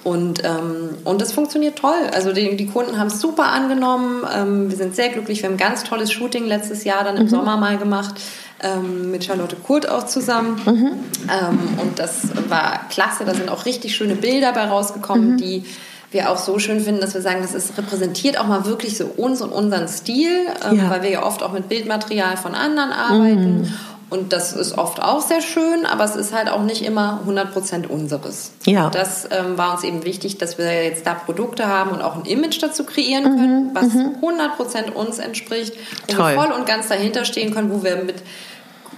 Und, 0.02 0.42
ähm, 0.44 0.96
und 1.04 1.20
das 1.20 1.32
funktioniert 1.32 1.78
toll. 1.78 2.08
Also 2.14 2.32
die, 2.32 2.56
die 2.56 2.66
Kunden 2.66 2.98
haben 2.98 3.08
es 3.08 3.20
super 3.20 3.48
angenommen. 3.52 4.24
Ähm, 4.34 4.70
wir 4.70 4.76
sind 4.76 4.96
sehr 4.96 5.10
glücklich. 5.10 5.42
Wir 5.42 5.48
haben 5.48 5.56
ein 5.56 5.58
ganz 5.58 5.84
tolles 5.84 6.10
Shooting 6.10 6.46
letztes 6.46 6.84
Jahr 6.84 7.04
dann 7.04 7.16
im 7.18 7.28
Sommer 7.28 7.56
mal 7.58 7.76
gemacht. 7.76 8.14
Ähm, 8.62 9.10
mit 9.10 9.24
Charlotte 9.24 9.56
Kurt 9.56 9.88
auch 9.88 10.04
zusammen. 10.06 10.60
Ähm, 10.66 11.58
und 11.80 11.98
das 11.98 12.28
war 12.48 12.88
klasse. 12.90 13.24
Da 13.24 13.34
sind 13.34 13.48
auch 13.50 13.64
richtig 13.66 13.94
schöne 13.94 14.16
Bilder 14.16 14.52
bei 14.52 14.64
rausgekommen, 14.64 15.36
die 15.38 15.64
wir 16.10 16.30
auch 16.30 16.38
so 16.38 16.58
schön 16.58 16.80
finden, 16.80 17.00
dass 17.00 17.14
wir 17.14 17.20
sagen, 17.22 17.38
das 17.40 17.54
ist, 17.54 17.78
repräsentiert 17.78 18.38
auch 18.38 18.46
mal 18.46 18.66
wirklich 18.66 18.96
so 18.98 19.04
uns 19.06 19.40
und 19.40 19.50
unseren 19.50 19.86
Stil, 19.88 20.30
ähm, 20.68 20.76
Ja. 20.78 20.90
weil 20.90 21.02
wir 21.02 21.10
ja 21.10 21.22
oft 21.22 21.42
auch 21.42 21.52
mit 21.52 21.68
Bildmaterial 21.68 22.36
von 22.36 22.54
anderen 22.54 22.90
arbeiten. 22.90 23.72
Und 24.10 24.32
das 24.32 24.52
ist 24.52 24.76
oft 24.76 25.00
auch 25.00 25.20
sehr 25.20 25.40
schön, 25.40 25.86
aber 25.86 26.02
es 26.02 26.16
ist 26.16 26.34
halt 26.34 26.50
auch 26.50 26.62
nicht 26.62 26.84
immer 26.84 27.20
100% 27.26 27.86
unseres. 27.86 28.50
Ja. 28.66 28.90
Das 28.90 29.28
ähm, 29.30 29.56
war 29.56 29.72
uns 29.72 29.84
eben 29.84 30.04
wichtig, 30.04 30.36
dass 30.36 30.58
wir 30.58 30.84
jetzt 30.84 31.06
da 31.06 31.14
Produkte 31.14 31.68
haben 31.68 31.92
und 31.92 32.02
auch 32.02 32.16
ein 32.16 32.24
Image 32.24 32.60
dazu 32.60 32.84
kreieren 32.84 33.22
können, 33.22 33.70
was 33.72 33.86
100% 33.86 34.92
uns 34.92 35.20
entspricht, 35.20 35.74
wo 36.08 36.14
Toll. 36.14 36.34
wir 36.34 36.42
voll 36.42 36.52
und 36.52 36.66
ganz 36.66 36.88
dahinter 36.88 37.24
stehen 37.24 37.54
können, 37.54 37.70
wo 37.70 37.84
wir 37.84 37.96
mit 38.02 38.16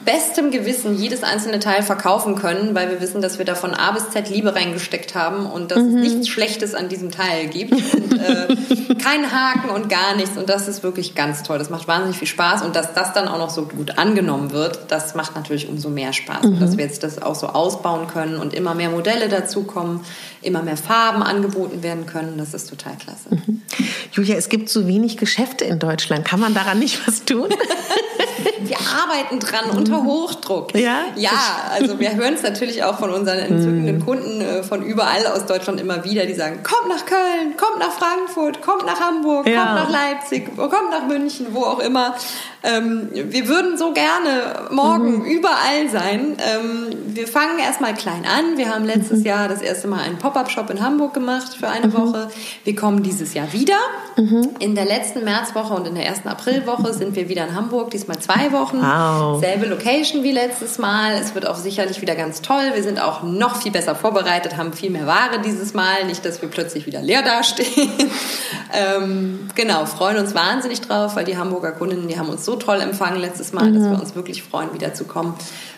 bestem 0.04 0.50
Gewissen 0.50 0.96
jedes 0.96 1.22
einzelne 1.22 1.58
Teil 1.58 1.82
verkaufen 1.82 2.34
können, 2.34 2.74
weil 2.74 2.90
wir 2.90 3.00
wissen, 3.00 3.22
dass 3.22 3.38
wir 3.38 3.44
da 3.44 3.54
von 3.54 3.74
A 3.74 3.92
bis 3.92 4.10
Z 4.10 4.28
Liebe 4.28 4.54
reingesteckt 4.54 5.14
haben 5.14 5.46
und 5.46 5.70
dass 5.70 5.78
es 5.78 5.92
nichts 5.92 6.28
Schlechtes 6.28 6.74
an 6.74 6.88
diesem 6.88 7.10
Teil 7.10 7.46
gibt 7.48 7.72
und 7.72 8.18
äh, 8.18 8.94
kein 9.02 9.30
Haken 9.32 9.70
und 9.70 9.88
gar 9.88 10.16
nichts. 10.16 10.36
Und 10.36 10.48
das 10.48 10.68
ist 10.68 10.82
wirklich 10.82 11.14
ganz 11.14 11.42
toll. 11.42 11.58
Das 11.58 11.70
macht 11.70 11.88
wahnsinnig 11.88 12.18
viel 12.18 12.28
Spaß. 12.28 12.62
Und 12.62 12.76
dass 12.76 12.94
das 12.94 13.12
dann 13.12 13.28
auch 13.28 13.38
noch 13.38 13.50
so 13.50 13.66
gut 13.66 13.98
angenommen 13.98 14.52
wird, 14.52 14.80
das 14.88 15.14
macht 15.14 15.34
natürlich 15.36 15.68
umso 15.68 15.88
mehr 15.88 16.12
Spaß. 16.12 16.44
Und 16.44 16.60
dass 16.60 16.76
wir 16.76 16.84
jetzt 16.84 17.02
das 17.02 17.22
auch 17.22 17.34
so 17.34 17.48
ausbauen 17.48 18.06
können 18.08 18.36
und 18.36 18.54
immer 18.54 18.74
mehr 18.74 18.90
Modelle 18.90 19.28
dazukommen, 19.28 20.00
immer 20.42 20.62
mehr 20.62 20.76
Farben 20.76 21.22
angeboten 21.22 21.82
werden 21.82 22.06
können, 22.06 22.36
das 22.38 22.54
ist 22.54 22.68
total 22.68 22.94
klasse. 22.96 23.28
Julia, 24.12 24.36
es 24.36 24.48
gibt 24.48 24.68
so 24.68 24.86
wenig 24.86 25.16
Geschäfte 25.16 25.64
in 25.64 25.78
Deutschland. 25.78 26.24
Kann 26.24 26.40
man 26.40 26.54
daran 26.54 26.78
nicht 26.78 27.06
was 27.06 27.24
tun? 27.24 27.48
Wir 28.64 28.76
arbeiten 28.78 29.38
dran 29.40 29.76
unter 29.76 30.04
Hochdruck. 30.04 30.74
Ja? 30.78 31.00
Ja, 31.16 31.30
also 31.70 31.98
wir 31.98 32.14
hören 32.14 32.34
es 32.34 32.42
natürlich 32.42 32.82
auch 32.84 32.98
von 32.98 33.10
unseren 33.10 33.38
entzückenden 33.38 34.04
Kunden 34.04 34.40
äh, 34.40 34.62
von 34.62 34.82
überall 34.82 35.26
aus 35.26 35.46
Deutschland 35.46 35.80
immer 35.80 36.04
wieder, 36.04 36.26
die 36.26 36.34
sagen, 36.34 36.62
kommt 36.62 36.88
nach 36.88 37.04
Köln, 37.04 37.56
kommt 37.56 37.78
nach 37.80 37.90
Frankfurt, 37.92 38.62
kommt 38.62 38.86
nach 38.86 39.00
Hamburg, 39.00 39.46
Ja. 39.48 39.64
kommt 39.64 39.74
nach 39.74 39.90
Leipzig, 39.90 40.56
kommt 40.56 40.90
nach 40.90 41.06
München, 41.06 41.48
wo 41.50 41.64
auch 41.64 41.80
immer. 41.80 42.14
Ähm, 42.64 43.08
wir 43.12 43.48
würden 43.48 43.76
so 43.76 43.92
gerne 43.92 44.68
morgen 44.70 45.24
überall 45.24 45.88
sein. 45.90 46.36
Ähm, 46.38 46.96
wir 47.06 47.26
fangen 47.26 47.58
erstmal 47.58 47.94
klein 47.94 48.24
an. 48.24 48.56
Wir 48.56 48.72
haben 48.72 48.84
letztes 48.84 49.24
Jahr 49.24 49.48
das 49.48 49.60
erste 49.60 49.88
Mal 49.88 50.00
einen 50.00 50.18
Pop-up-Shop 50.18 50.70
in 50.70 50.80
Hamburg 50.80 51.12
gemacht 51.12 51.56
für 51.58 51.68
eine 51.68 51.92
Woche. 51.92 52.28
Wir 52.64 52.76
kommen 52.76 53.02
dieses 53.02 53.34
Jahr 53.34 53.52
wieder. 53.52 53.78
In 54.60 54.74
der 54.74 54.84
letzten 54.84 55.24
Märzwoche 55.24 55.74
und 55.74 55.86
in 55.86 55.94
der 55.94 56.06
ersten 56.06 56.28
Aprilwoche 56.28 56.94
sind 56.94 57.16
wir 57.16 57.28
wieder 57.28 57.46
in 57.46 57.54
Hamburg, 57.54 57.90
diesmal 57.90 58.18
zwei 58.20 58.52
Wochen. 58.52 58.80
Wow. 58.80 59.40
Selbe 59.40 59.66
Location 59.66 60.22
wie 60.22 60.32
letztes 60.32 60.78
Mal. 60.78 61.14
Es 61.14 61.34
wird 61.34 61.46
auch 61.46 61.56
sicherlich 61.56 62.00
wieder 62.00 62.14
ganz 62.14 62.42
toll. 62.42 62.72
Wir 62.74 62.82
sind 62.82 63.00
auch 63.00 63.22
noch 63.22 63.56
viel 63.56 63.72
besser 63.72 63.94
vorbereitet, 63.94 64.56
haben 64.56 64.72
viel 64.72 64.90
mehr 64.90 65.06
Ware 65.06 65.40
dieses 65.44 65.74
Mal. 65.74 66.04
Nicht, 66.06 66.24
dass 66.24 66.40
wir 66.42 66.48
plötzlich 66.48 66.86
wieder 66.86 67.00
leer 67.00 67.22
dastehen. 67.22 67.90
ähm, 68.72 69.48
genau, 69.54 69.84
freuen 69.86 70.18
uns 70.18 70.34
wahnsinnig 70.34 70.80
drauf, 70.80 71.16
weil 71.16 71.24
die 71.24 71.36
Hamburger 71.36 71.72
Kundinnen, 71.72 72.08
die 72.08 72.18
haben 72.18 72.28
uns 72.28 72.44
so 72.44 72.51
toll 72.56 72.80
empfangen 72.80 73.20
letztes 73.20 73.52
Mal, 73.52 73.72
dass 73.72 73.82
wir 73.82 74.00
uns 74.00 74.14
wirklich 74.14 74.42
freuen, 74.42 74.72
wiederzukommen. 74.72 75.34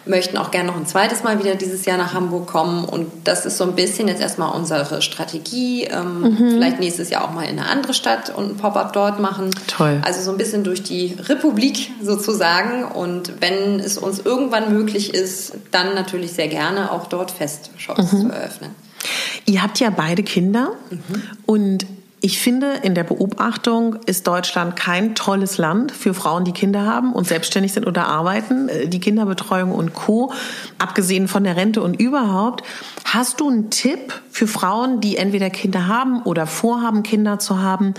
Möchten 0.07 0.37
auch 0.37 0.51
gerne 0.51 0.69
noch 0.69 0.77
ein 0.77 0.87
zweites 0.87 1.23
Mal 1.23 1.39
wieder 1.39 1.55
dieses 1.55 1.85
Jahr 1.87 1.97
nach 1.97 2.13
Hamburg 2.13 2.47
kommen. 2.47 2.85
Und 2.85 3.11
das 3.25 3.47
ist 3.47 3.57
so 3.57 3.65
ein 3.65 3.75
bisschen 3.75 4.09
jetzt 4.09 4.21
erstmal 4.21 4.55
unsere 4.55 5.01
Strategie. 5.03 5.85
Ähm, 5.85 6.37
Vielleicht 6.37 6.81
nächstes 6.81 7.11
Jahr 7.11 7.25
auch 7.25 7.33
mal 7.33 7.45
in 7.45 7.59
eine 7.59 7.69
andere 7.69 7.95
Stadt 7.95 8.35
und 8.35 8.53
ein 8.53 8.57
Pop-up 8.57 8.93
dort 8.93 9.21
machen. 9.21 9.51
Toll. 9.67 10.01
Also 10.05 10.21
so 10.21 10.31
ein 10.31 10.37
bisschen 10.37 10.65
durch 10.65 10.83
die 10.83 11.17
Republik 11.19 11.91
sozusagen. 12.03 12.85
Und 12.85 13.41
wenn 13.41 13.81
es 13.81 13.97
uns 13.99 14.21
irgendwann 14.21 14.73
möglich 14.73 15.15
ist, 15.15 15.55
dann 15.71 15.95
natürlich 15.95 16.33
sehr 16.33 16.49
gerne 16.49 16.93
auch 16.93 17.07
dort 17.07 17.31
Festshops 17.31 18.11
zu 18.11 18.29
eröffnen. 18.29 18.71
Ihr 19.47 19.63
habt 19.63 19.81
ja 19.81 19.91
beide 19.91 20.23
Kinder 20.23 20.73
und 21.47 21.87
ich 22.25 22.39
finde, 22.39 22.77
in 22.83 22.95
der 22.95 23.05
Beobachtung 23.05 23.97
ist 24.07 24.27
Deutschland 24.27 24.77
kein 24.77 25.15
tolles 25.15 25.59
Land 25.59 25.93
für 25.93 26.15
Frauen, 26.15 26.47
die 26.47 26.53
Kinder 26.53 26.87
haben 26.87 27.13
und 27.13 27.27
selbstständig 27.27 27.75
sind 27.75 27.87
oder 27.87 28.07
arbeiten. 28.07 28.71
Äh, 28.71 28.89
Die 28.89 28.99
Kinderbetreuung 28.99 29.73
und 29.73 29.93
Co., 29.93 30.33
abgesehen 30.79 31.29
von 31.29 31.45
der 31.45 31.57
Rente 31.57 31.83
und 31.83 32.01
überhaupt. 32.01 32.65
Hast 33.05 33.41
du 33.41 33.51
einen 33.51 33.69
Tipp 33.69 34.23
für 34.31 34.47
Frauen, 34.47 35.03
die 35.03 35.19
entweder 35.19 35.51
Kinder 35.51 35.87
haben 35.87 36.23
oder 36.23 36.47
vorhaben, 36.47 37.03
Kinder 37.03 37.39
zu 37.39 37.61
haben 37.61 37.93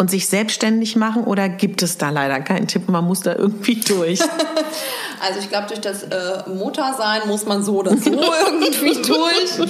und 0.00 0.10
sich 0.10 0.28
selbstständig 0.28 0.96
machen 0.96 1.24
oder 1.24 1.50
gibt 1.50 1.82
es 1.82 1.98
da 1.98 2.08
leider 2.08 2.40
keinen 2.40 2.66
Tipp? 2.66 2.88
Man 2.88 3.04
muss 3.04 3.20
da 3.20 3.36
irgendwie 3.36 3.76
durch. 3.76 4.20
Also 5.22 5.38
ich 5.38 5.50
glaube, 5.50 5.66
durch 5.68 5.82
das 5.82 6.04
äh, 6.04 6.48
Muttersein 6.48 7.28
muss 7.28 7.44
man 7.44 7.62
so 7.62 7.80
oder 7.80 7.94
so 7.94 8.10
irgendwie 8.46 9.02
durch. 9.02 9.68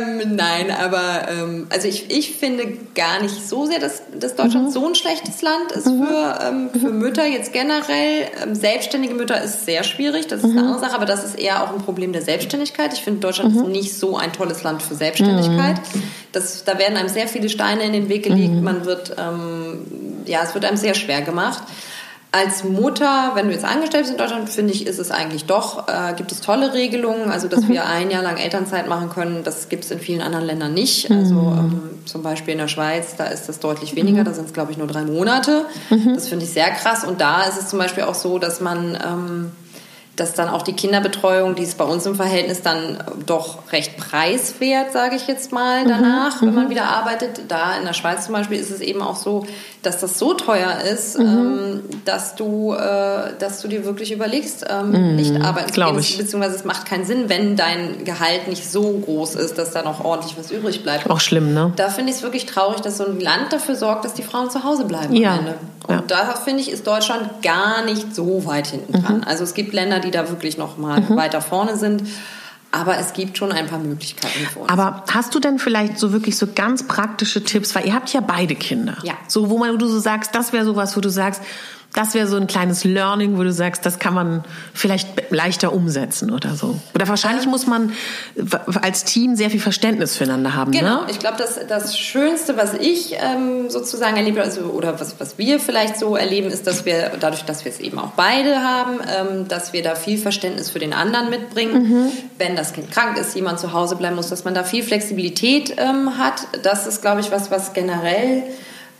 Ähm, 0.00 0.34
nein, 0.34 0.70
aber 0.70 1.28
ähm, 1.28 1.66
also 1.68 1.88
ich, 1.88 2.10
ich 2.10 2.36
finde 2.36 2.78
gar 2.94 3.20
nicht 3.20 3.46
so 3.46 3.66
sehr, 3.66 3.80
dass, 3.80 4.00
dass 4.18 4.34
Deutschland 4.34 4.72
so 4.72 4.88
ein 4.88 4.94
schlechtes 4.94 5.42
Land 5.42 5.72
ist 5.72 5.84
für, 5.84 6.38
ähm, 6.42 6.70
für 6.70 6.88
Mütter 6.88 7.26
jetzt 7.26 7.52
generell. 7.52 8.28
Ähm, 8.42 8.54
selbstständige 8.54 9.12
Mütter 9.12 9.42
ist 9.42 9.66
sehr 9.66 9.84
schwierig, 9.84 10.28
das 10.28 10.42
ist 10.42 10.52
eine 10.52 10.60
andere 10.60 10.78
Sache, 10.78 10.94
aber 10.94 11.04
das 11.04 11.22
ist 11.22 11.38
eher 11.38 11.62
auch 11.62 11.74
ein 11.74 11.82
Problem 11.82 12.14
der 12.14 12.22
Selbstständigkeit. 12.22 12.94
Ich 12.94 13.02
finde, 13.02 13.20
Deutschland 13.20 13.54
ist 13.54 13.66
nicht 13.66 13.94
so 13.94 14.16
ein 14.16 14.32
tolles 14.32 14.62
Land 14.62 14.82
für 14.82 14.94
Selbstständigkeit. 14.94 15.82
Das, 16.32 16.64
da 16.64 16.78
werden 16.78 16.96
einem 16.96 17.08
sehr 17.08 17.28
viele 17.28 17.48
Steine 17.48 17.84
in 17.84 17.92
den 17.92 18.08
Weg 18.08 18.24
gelegt. 18.24 18.54
Man 18.54 18.84
wird 18.84 19.14
ähm, 19.18 19.86
ja, 20.26 20.42
es 20.42 20.54
wird 20.54 20.64
einem 20.64 20.76
sehr 20.76 20.94
schwer 20.94 21.22
gemacht 21.22 21.62
als 22.32 22.64
Mutter, 22.64 23.32
wenn 23.34 23.48
du 23.48 23.52
jetzt 23.52 23.64
angestellt 23.64 24.04
bist 24.04 24.12
in 24.12 24.18
Deutschland, 24.18 24.48
finde 24.48 24.72
ich, 24.72 24.86
ist 24.86 24.98
es 24.98 25.10
eigentlich 25.10 25.44
doch, 25.44 25.86
äh, 25.86 26.14
gibt 26.14 26.32
es 26.32 26.40
tolle 26.40 26.72
Regelungen, 26.72 27.30
also 27.30 27.46
dass 27.46 27.64
mhm. 27.64 27.74
wir 27.74 27.86
ein 27.86 28.10
Jahr 28.10 28.22
lang 28.22 28.38
Elternzeit 28.38 28.88
machen 28.88 29.10
können, 29.10 29.44
das 29.44 29.68
gibt 29.68 29.84
es 29.84 29.90
in 29.90 30.00
vielen 30.00 30.22
anderen 30.22 30.46
Ländern 30.46 30.72
nicht. 30.72 31.10
Mhm. 31.10 31.18
Also 31.18 31.34
ähm, 31.34 31.90
zum 32.06 32.22
Beispiel 32.22 32.52
in 32.52 32.58
der 32.58 32.68
Schweiz, 32.68 33.16
da 33.18 33.26
ist 33.26 33.50
das 33.50 33.60
deutlich 33.60 33.94
weniger, 33.96 34.22
mhm. 34.22 34.24
da 34.24 34.32
sind 34.32 34.46
es 34.46 34.54
glaube 34.54 34.72
ich 34.72 34.78
nur 34.78 34.86
drei 34.86 35.02
Monate. 35.02 35.66
Mhm. 35.90 36.14
Das 36.14 36.28
finde 36.28 36.46
ich 36.46 36.52
sehr 36.52 36.70
krass. 36.70 37.04
Und 37.04 37.20
da 37.20 37.42
ist 37.42 37.60
es 37.60 37.68
zum 37.68 37.78
Beispiel 37.78 38.04
auch 38.04 38.14
so, 38.14 38.38
dass 38.38 38.62
man 38.62 38.98
ähm, 39.06 39.52
dass 40.16 40.34
dann 40.34 40.48
auch 40.48 40.62
die 40.62 40.74
Kinderbetreuung, 40.74 41.54
die 41.54 41.62
ist 41.62 41.78
bei 41.78 41.84
uns 41.84 42.04
im 42.04 42.14
Verhältnis 42.14 42.60
dann 42.60 43.02
doch 43.24 43.72
recht 43.72 43.96
preiswert, 43.96 44.92
sage 44.92 45.16
ich 45.16 45.26
jetzt 45.26 45.52
mal, 45.52 45.84
mhm, 45.84 45.88
danach, 45.88 46.40
mhm, 46.40 46.48
wenn 46.48 46.54
man 46.54 46.70
wieder 46.70 46.84
arbeitet. 46.84 47.42
Da 47.48 47.76
in 47.76 47.84
der 47.84 47.94
Schweiz 47.94 48.26
zum 48.26 48.34
Beispiel 48.34 48.58
ist 48.58 48.70
es 48.70 48.80
eben 48.80 49.00
auch 49.00 49.16
so, 49.16 49.46
dass 49.82 49.98
das 49.98 50.18
so 50.18 50.34
teuer 50.34 50.78
ist, 50.92 51.18
mhm. 51.18 51.26
ähm, 51.26 51.80
dass 52.04 52.36
du, 52.36 52.72
äh, 52.72 53.32
dass 53.38 53.60
du 53.60 53.68
dir 53.68 53.84
wirklich 53.84 54.12
überlegst, 54.12 54.64
ähm, 54.70 54.90
mhm, 54.90 55.16
nicht 55.16 55.40
arbeiten 55.40 55.72
zu 55.72 55.80
gehen, 55.80 55.98
ich. 55.98 56.18
beziehungsweise 56.18 56.54
es 56.54 56.64
macht 56.64 56.86
keinen 56.86 57.04
Sinn, 57.04 57.24
wenn 57.28 57.56
dein 57.56 58.04
Gehalt 58.04 58.46
nicht 58.48 58.70
so 58.70 58.92
groß 59.04 59.34
ist, 59.34 59.58
dass 59.58 59.72
da 59.72 59.82
noch 59.82 60.04
ordentlich 60.04 60.38
was 60.38 60.52
übrig 60.52 60.84
bleibt. 60.84 61.10
Auch 61.10 61.20
schlimm, 61.20 61.52
ne? 61.52 61.72
Da 61.74 61.88
finde 61.88 62.10
ich 62.10 62.18
es 62.18 62.22
wirklich 62.22 62.46
traurig, 62.46 62.80
dass 62.80 62.98
so 62.98 63.06
ein 63.06 63.20
Land 63.20 63.52
dafür 63.52 63.74
sorgt, 63.74 64.04
dass 64.04 64.14
die 64.14 64.22
Frauen 64.22 64.50
zu 64.50 64.62
Hause 64.62 64.84
bleiben 64.84 65.14
ja. 65.16 65.32
am 65.32 65.38
Ende. 65.40 65.54
Und 65.88 65.94
ja. 65.94 66.02
da 66.06 66.34
finde 66.36 66.60
ich, 66.60 66.70
ist 66.70 66.86
Deutschland 66.86 67.42
gar 67.42 67.84
nicht 67.84 68.14
so 68.14 68.46
weit 68.46 68.68
hinten 68.68 69.02
dran. 69.02 69.16
Mhm. 69.18 69.24
Also 69.24 69.42
es 69.42 69.54
gibt 69.54 69.72
Länder, 69.72 69.98
die 69.98 70.12
da 70.12 70.28
wirklich 70.28 70.58
noch 70.58 70.78
mal 70.78 71.00
mhm. 71.00 71.16
weiter 71.16 71.40
vorne 71.40 71.76
sind. 71.76 72.04
Aber 72.72 72.98
es 72.98 73.12
gibt 73.12 73.36
schon 73.36 73.52
ein 73.52 73.66
paar 73.66 73.78
Möglichkeiten 73.78 74.46
für 74.50 74.60
uns. 74.60 74.70
Aber 74.70 75.04
hast 75.12 75.34
du 75.34 75.40
denn 75.40 75.58
vielleicht 75.58 75.98
so 75.98 76.12
wirklich 76.12 76.38
so 76.38 76.46
ganz 76.52 76.86
praktische 76.88 77.44
Tipps? 77.44 77.74
Weil 77.74 77.86
ihr 77.86 77.94
habt 77.94 78.12
ja 78.12 78.20
beide 78.20 78.54
Kinder. 78.54 78.96
Ja. 79.02 79.14
So, 79.28 79.50
wo 79.50 79.58
man, 79.58 79.74
wo 79.74 79.76
du 79.76 79.86
so 79.86 80.00
sagst, 80.00 80.34
das 80.34 80.54
wäre 80.54 80.64
sowas, 80.64 80.96
wo 80.96 81.00
du 81.00 81.10
sagst, 81.10 81.42
das 81.94 82.14
wäre 82.14 82.26
so 82.26 82.36
ein 82.36 82.46
kleines 82.46 82.84
Learning, 82.84 83.36
wo 83.36 83.42
du 83.42 83.52
sagst, 83.52 83.84
das 83.84 83.98
kann 83.98 84.14
man 84.14 84.44
vielleicht 84.72 85.30
leichter 85.30 85.74
umsetzen 85.74 86.30
oder 86.30 86.54
so. 86.54 86.78
Oder 86.94 87.06
wahrscheinlich 87.06 87.46
muss 87.46 87.66
man 87.66 87.92
als 88.80 89.04
Team 89.04 89.36
sehr 89.36 89.50
viel 89.50 89.60
Verständnis 89.60 90.16
füreinander 90.16 90.54
haben. 90.54 90.72
Genau, 90.72 91.02
ne? 91.02 91.10
ich 91.10 91.18
glaube, 91.18 91.36
das, 91.36 91.60
das 91.68 91.98
Schönste, 91.98 92.56
was 92.56 92.72
ich 92.74 93.16
ähm, 93.20 93.68
sozusagen 93.68 94.16
erlebe, 94.16 94.40
also, 94.40 94.62
oder 94.62 94.98
was, 95.00 95.20
was 95.20 95.36
wir 95.36 95.60
vielleicht 95.60 95.98
so 95.98 96.16
erleben, 96.16 96.48
ist, 96.48 96.66
dass 96.66 96.86
wir, 96.86 97.12
dadurch, 97.20 97.44
dass 97.44 97.64
wir 97.66 97.72
es 97.72 97.80
eben 97.80 97.98
auch 97.98 98.12
beide 98.12 98.62
haben, 98.62 98.98
ähm, 99.14 99.48
dass 99.48 99.74
wir 99.74 99.82
da 99.82 99.94
viel 99.94 100.16
Verständnis 100.16 100.70
für 100.70 100.78
den 100.78 100.94
anderen 100.94 101.28
mitbringen. 101.28 101.82
Mhm. 101.88 102.12
Wenn 102.38 102.56
das 102.56 102.72
Kind 102.72 102.90
krank 102.90 103.18
ist, 103.18 103.34
jemand 103.34 103.60
zu 103.60 103.74
Hause 103.74 103.96
bleiben 103.96 104.16
muss, 104.16 104.30
dass 104.30 104.44
man 104.44 104.54
da 104.54 104.64
viel 104.64 104.82
Flexibilität 104.82 105.74
ähm, 105.76 106.16
hat. 106.16 106.46
Das 106.62 106.86
ist, 106.86 107.02
glaube 107.02 107.20
ich, 107.20 107.30
was, 107.30 107.50
was 107.50 107.74
generell 107.74 108.44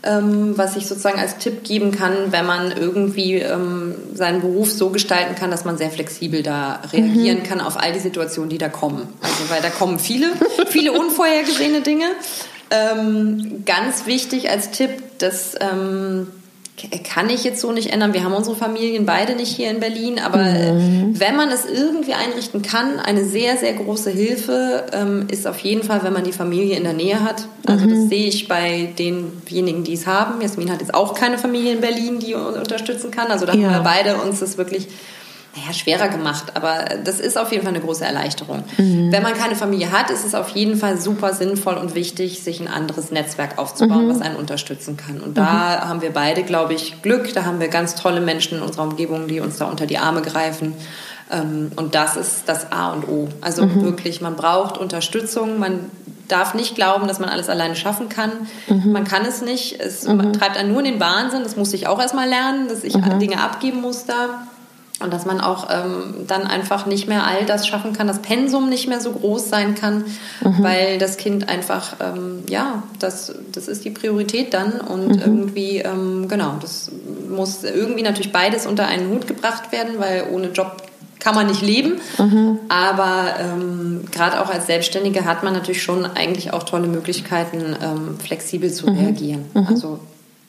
ähm, 0.02 0.58
was 0.58 0.76
ich 0.76 0.86
sozusagen 0.86 1.18
als 1.18 1.38
Tipp 1.38 1.64
geben 1.64 1.92
kann, 1.92 2.32
wenn 2.32 2.46
man 2.46 2.72
irgendwie 2.72 3.36
ähm, 3.36 3.94
seinen 4.14 4.40
Beruf 4.40 4.70
so 4.70 4.90
gestalten 4.90 5.34
kann, 5.34 5.50
dass 5.50 5.64
man 5.64 5.78
sehr 5.78 5.90
flexibel 5.90 6.42
da 6.42 6.80
reagieren 6.92 7.38
mhm. 7.38 7.42
kann 7.44 7.60
auf 7.60 7.76
all 7.76 7.92
die 7.92 8.00
Situationen, 8.00 8.50
die 8.50 8.58
da 8.58 8.68
kommen. 8.68 9.08
Also 9.20 9.48
weil 9.48 9.62
da 9.62 9.70
kommen 9.70 9.98
viele, 9.98 10.30
viele 10.68 10.92
unvorhergesehene 10.92 11.82
Dinge. 11.82 12.06
Ähm, 12.70 13.62
ganz 13.66 14.06
wichtig 14.06 14.50
als 14.50 14.70
Tipp, 14.70 14.90
dass 15.18 15.54
ähm, 15.60 16.28
kann 17.04 17.28
ich 17.28 17.44
jetzt 17.44 17.60
so 17.60 17.70
nicht 17.70 17.92
ändern. 17.92 18.12
Wir 18.14 18.24
haben 18.24 18.32
unsere 18.32 18.56
Familien 18.56 19.04
beide 19.06 19.34
nicht 19.36 19.54
hier 19.54 19.70
in 19.70 19.78
Berlin, 19.78 20.18
aber 20.18 20.38
mhm. 20.38 21.18
wenn 21.18 21.36
man 21.36 21.50
es 21.50 21.66
irgendwie 21.66 22.14
einrichten 22.14 22.62
kann, 22.62 22.98
eine 22.98 23.24
sehr, 23.24 23.56
sehr 23.56 23.74
große 23.74 24.10
Hilfe 24.10 24.86
ähm, 24.92 25.26
ist 25.30 25.46
auf 25.46 25.58
jeden 25.58 25.82
Fall, 25.82 26.02
wenn 26.02 26.12
man 26.12 26.24
die 26.24 26.32
Familie 26.32 26.76
in 26.76 26.84
der 26.84 26.94
Nähe 26.94 27.22
hat. 27.22 27.46
Also 27.66 27.86
mhm. 27.86 27.90
das 27.90 28.08
sehe 28.08 28.26
ich 28.26 28.48
bei 28.48 28.88
denjenigen, 28.98 29.84
die 29.84 29.92
es 29.92 30.06
haben. 30.06 30.40
Jasmin 30.40 30.70
hat 30.70 30.80
jetzt 30.80 30.94
auch 30.94 31.14
keine 31.14 31.38
Familie 31.38 31.72
in 31.72 31.80
Berlin, 31.80 32.18
die 32.18 32.34
unterstützen 32.34 33.10
kann. 33.10 33.28
Also 33.28 33.46
da 33.46 33.54
ja. 33.54 33.68
haben 33.68 33.74
wir 33.74 33.84
beide 33.84 34.16
uns 34.16 34.40
das 34.40 34.56
wirklich 34.56 34.88
naja, 35.54 35.72
schwerer 35.74 36.08
gemacht, 36.08 36.52
aber 36.54 36.96
das 37.04 37.20
ist 37.20 37.36
auf 37.36 37.52
jeden 37.52 37.64
Fall 37.64 37.74
eine 37.74 37.84
große 37.84 38.04
Erleichterung. 38.04 38.64
Mhm. 38.78 39.12
Wenn 39.12 39.22
man 39.22 39.34
keine 39.34 39.54
Familie 39.54 39.92
hat, 39.92 40.10
ist 40.10 40.24
es 40.24 40.34
auf 40.34 40.48
jeden 40.50 40.76
Fall 40.76 40.98
super 40.98 41.34
sinnvoll 41.34 41.74
und 41.74 41.94
wichtig, 41.94 42.42
sich 42.42 42.60
ein 42.60 42.68
anderes 42.68 43.10
Netzwerk 43.10 43.58
aufzubauen, 43.58 44.06
mhm. 44.06 44.10
was 44.10 44.22
einen 44.22 44.36
unterstützen 44.36 44.96
kann. 44.96 45.20
Und 45.20 45.36
da 45.36 45.42
mhm. 45.42 45.88
haben 45.88 46.02
wir 46.02 46.10
beide, 46.10 46.42
glaube 46.42 46.72
ich, 46.72 47.02
Glück. 47.02 47.34
Da 47.34 47.44
haben 47.44 47.60
wir 47.60 47.68
ganz 47.68 47.96
tolle 47.96 48.22
Menschen 48.22 48.58
in 48.58 48.64
unserer 48.64 48.84
Umgebung, 48.84 49.28
die 49.28 49.40
uns 49.40 49.58
da 49.58 49.66
unter 49.66 49.84
die 49.86 49.98
Arme 49.98 50.22
greifen. 50.22 50.72
Ähm, 51.30 51.70
und 51.76 51.94
das 51.94 52.16
ist 52.16 52.44
das 52.46 52.72
A 52.72 52.92
und 52.94 53.06
O. 53.08 53.28
Also 53.42 53.66
mhm. 53.66 53.84
wirklich, 53.84 54.22
man 54.22 54.36
braucht 54.36 54.78
Unterstützung. 54.78 55.58
Man 55.58 55.90
darf 56.28 56.54
nicht 56.54 56.76
glauben, 56.76 57.08
dass 57.08 57.18
man 57.18 57.28
alles 57.28 57.50
alleine 57.50 57.76
schaffen 57.76 58.08
kann. 58.08 58.30
Mhm. 58.68 58.92
Man 58.92 59.04
kann 59.04 59.26
es 59.26 59.42
nicht. 59.42 59.78
Es 59.80 60.08
mhm. 60.08 60.32
treibt 60.32 60.56
einen 60.56 60.72
nur 60.72 60.78
in 60.78 60.92
den 60.92 61.00
Wahnsinn. 61.00 61.42
Das 61.42 61.56
musste 61.56 61.76
ich 61.76 61.88
auch 61.88 62.00
erstmal 62.00 62.26
lernen, 62.26 62.68
dass 62.68 62.84
ich 62.84 62.94
Dinge 62.94 63.38
abgeben 63.38 63.82
muss 63.82 64.06
da. 64.06 64.46
Und 65.02 65.12
dass 65.12 65.26
man 65.26 65.40
auch 65.40 65.68
ähm, 65.70 66.26
dann 66.26 66.42
einfach 66.42 66.86
nicht 66.86 67.08
mehr 67.08 67.26
all 67.26 67.44
das 67.44 67.66
schaffen 67.66 67.92
kann, 67.92 68.06
das 68.06 68.20
Pensum 68.20 68.68
nicht 68.68 68.88
mehr 68.88 69.00
so 69.00 69.12
groß 69.12 69.48
sein 69.48 69.74
kann, 69.74 70.04
mhm. 70.42 70.62
weil 70.62 70.98
das 70.98 71.16
Kind 71.16 71.48
einfach, 71.48 71.96
ähm, 72.00 72.44
ja, 72.48 72.82
das, 72.98 73.34
das 73.52 73.68
ist 73.68 73.84
die 73.84 73.90
Priorität 73.90 74.54
dann. 74.54 74.80
Und 74.80 75.08
mhm. 75.08 75.22
irgendwie, 75.22 75.78
ähm, 75.78 76.28
genau, 76.28 76.54
das 76.60 76.90
muss 77.28 77.64
irgendwie 77.64 78.02
natürlich 78.02 78.32
beides 78.32 78.66
unter 78.66 78.86
einen 78.86 79.10
Hut 79.10 79.26
gebracht 79.26 79.72
werden, 79.72 79.94
weil 79.98 80.26
ohne 80.30 80.48
Job 80.48 80.82
kann 81.22 81.34
man 81.34 81.46
nicht 81.46 81.62
leben. 81.62 82.00
Mhm. 82.18 82.58
Aber 82.68 83.34
ähm, 83.38 84.04
gerade 84.10 84.40
auch 84.40 84.50
als 84.50 84.66
Selbstständige 84.66 85.24
hat 85.24 85.44
man 85.44 85.52
natürlich 85.52 85.82
schon 85.82 86.04
eigentlich 86.04 86.52
auch 86.52 86.64
tolle 86.64 86.88
Möglichkeiten, 86.88 87.76
ähm, 87.80 88.18
flexibel 88.18 88.72
zu 88.72 88.90
mhm. 88.90 88.98
reagieren. 88.98 89.44
Mhm. 89.54 89.66
Also 89.68 90.00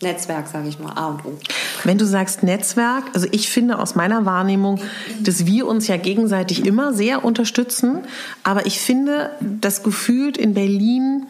Netzwerk, 0.04 0.48
sage 0.48 0.70
ich 0.70 0.78
mal, 0.80 0.94
A 0.94 1.08
und 1.08 1.26
O. 1.26 1.38
Wenn 1.84 1.98
du 1.98 2.06
sagst 2.06 2.44
Netzwerk, 2.44 3.06
also 3.14 3.28
ich 3.32 3.50
finde 3.50 3.80
aus 3.80 3.96
meiner 3.96 4.26
Wahrnehmung, 4.26 4.80
dass 5.20 5.46
wir 5.46 5.68
uns 5.68 5.88
ja 5.88 5.98
gegenseitig 5.98 6.66
immer 6.66 6.94
sehr 6.94 7.26
unterstützen, 7.26 8.00
aber 8.44 8.66
ich 8.66 8.80
finde, 8.80 9.32
dass 9.42 9.82
gefühlt 9.82 10.38
in 10.38 10.54
Berlin 10.54 11.26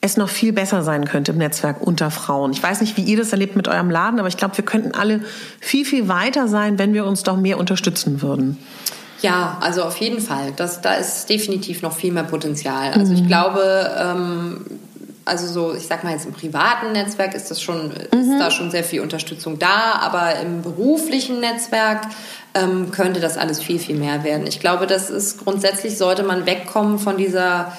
es 0.00 0.16
noch 0.16 0.28
viel 0.28 0.52
besser 0.52 0.82
sein 0.82 1.06
könnte 1.06 1.32
im 1.32 1.38
Netzwerk 1.38 1.84
unter 1.84 2.10
Frauen. 2.10 2.52
Ich 2.52 2.62
weiß 2.62 2.80
nicht, 2.80 2.96
wie 2.96 3.02
ihr 3.02 3.16
das 3.16 3.32
erlebt 3.32 3.56
mit 3.56 3.66
eurem 3.66 3.90
Laden, 3.90 4.20
aber 4.20 4.28
ich 4.28 4.36
glaube, 4.36 4.56
wir 4.56 4.64
könnten 4.64 4.92
alle 4.92 5.22
viel, 5.60 5.84
viel 5.84 6.06
weiter 6.06 6.46
sein, 6.46 6.78
wenn 6.78 6.94
wir 6.94 7.04
uns 7.04 7.24
doch 7.24 7.36
mehr 7.36 7.58
unterstützen 7.58 8.22
würden. 8.22 8.58
Ja, 9.20 9.58
also 9.60 9.82
auf 9.82 9.96
jeden 9.96 10.20
Fall. 10.20 10.52
Das, 10.54 10.80
da 10.80 10.94
ist 10.94 11.28
definitiv 11.28 11.82
noch 11.82 11.92
viel 11.92 12.12
mehr 12.12 12.22
Potenzial. 12.22 12.92
Also 12.92 13.12
ich 13.12 13.22
mhm. 13.22 13.26
glaube, 13.26 13.90
ähm, 13.98 14.64
also 15.28 15.46
so, 15.46 15.74
ich 15.74 15.86
sag 15.86 16.04
mal 16.04 16.12
jetzt 16.12 16.26
im 16.26 16.32
privaten 16.32 16.92
Netzwerk 16.92 17.34
ist 17.34 17.50
das 17.50 17.60
schon, 17.60 17.88
mhm. 17.88 18.18
ist 18.20 18.40
da 18.40 18.50
schon 18.50 18.70
sehr 18.70 18.84
viel 18.84 19.00
Unterstützung 19.00 19.58
da, 19.58 19.92
aber 20.00 20.40
im 20.40 20.62
beruflichen 20.62 21.40
Netzwerk 21.40 22.02
ähm, 22.54 22.90
könnte 22.90 23.20
das 23.20 23.36
alles 23.36 23.60
viel, 23.60 23.78
viel 23.78 23.96
mehr 23.96 24.24
werden. 24.24 24.46
Ich 24.46 24.60
glaube, 24.60 24.86
das 24.86 25.10
ist 25.10 25.44
grundsätzlich 25.44 25.98
sollte 25.98 26.22
man 26.22 26.46
wegkommen 26.46 26.98
von 26.98 27.16
dieser 27.16 27.72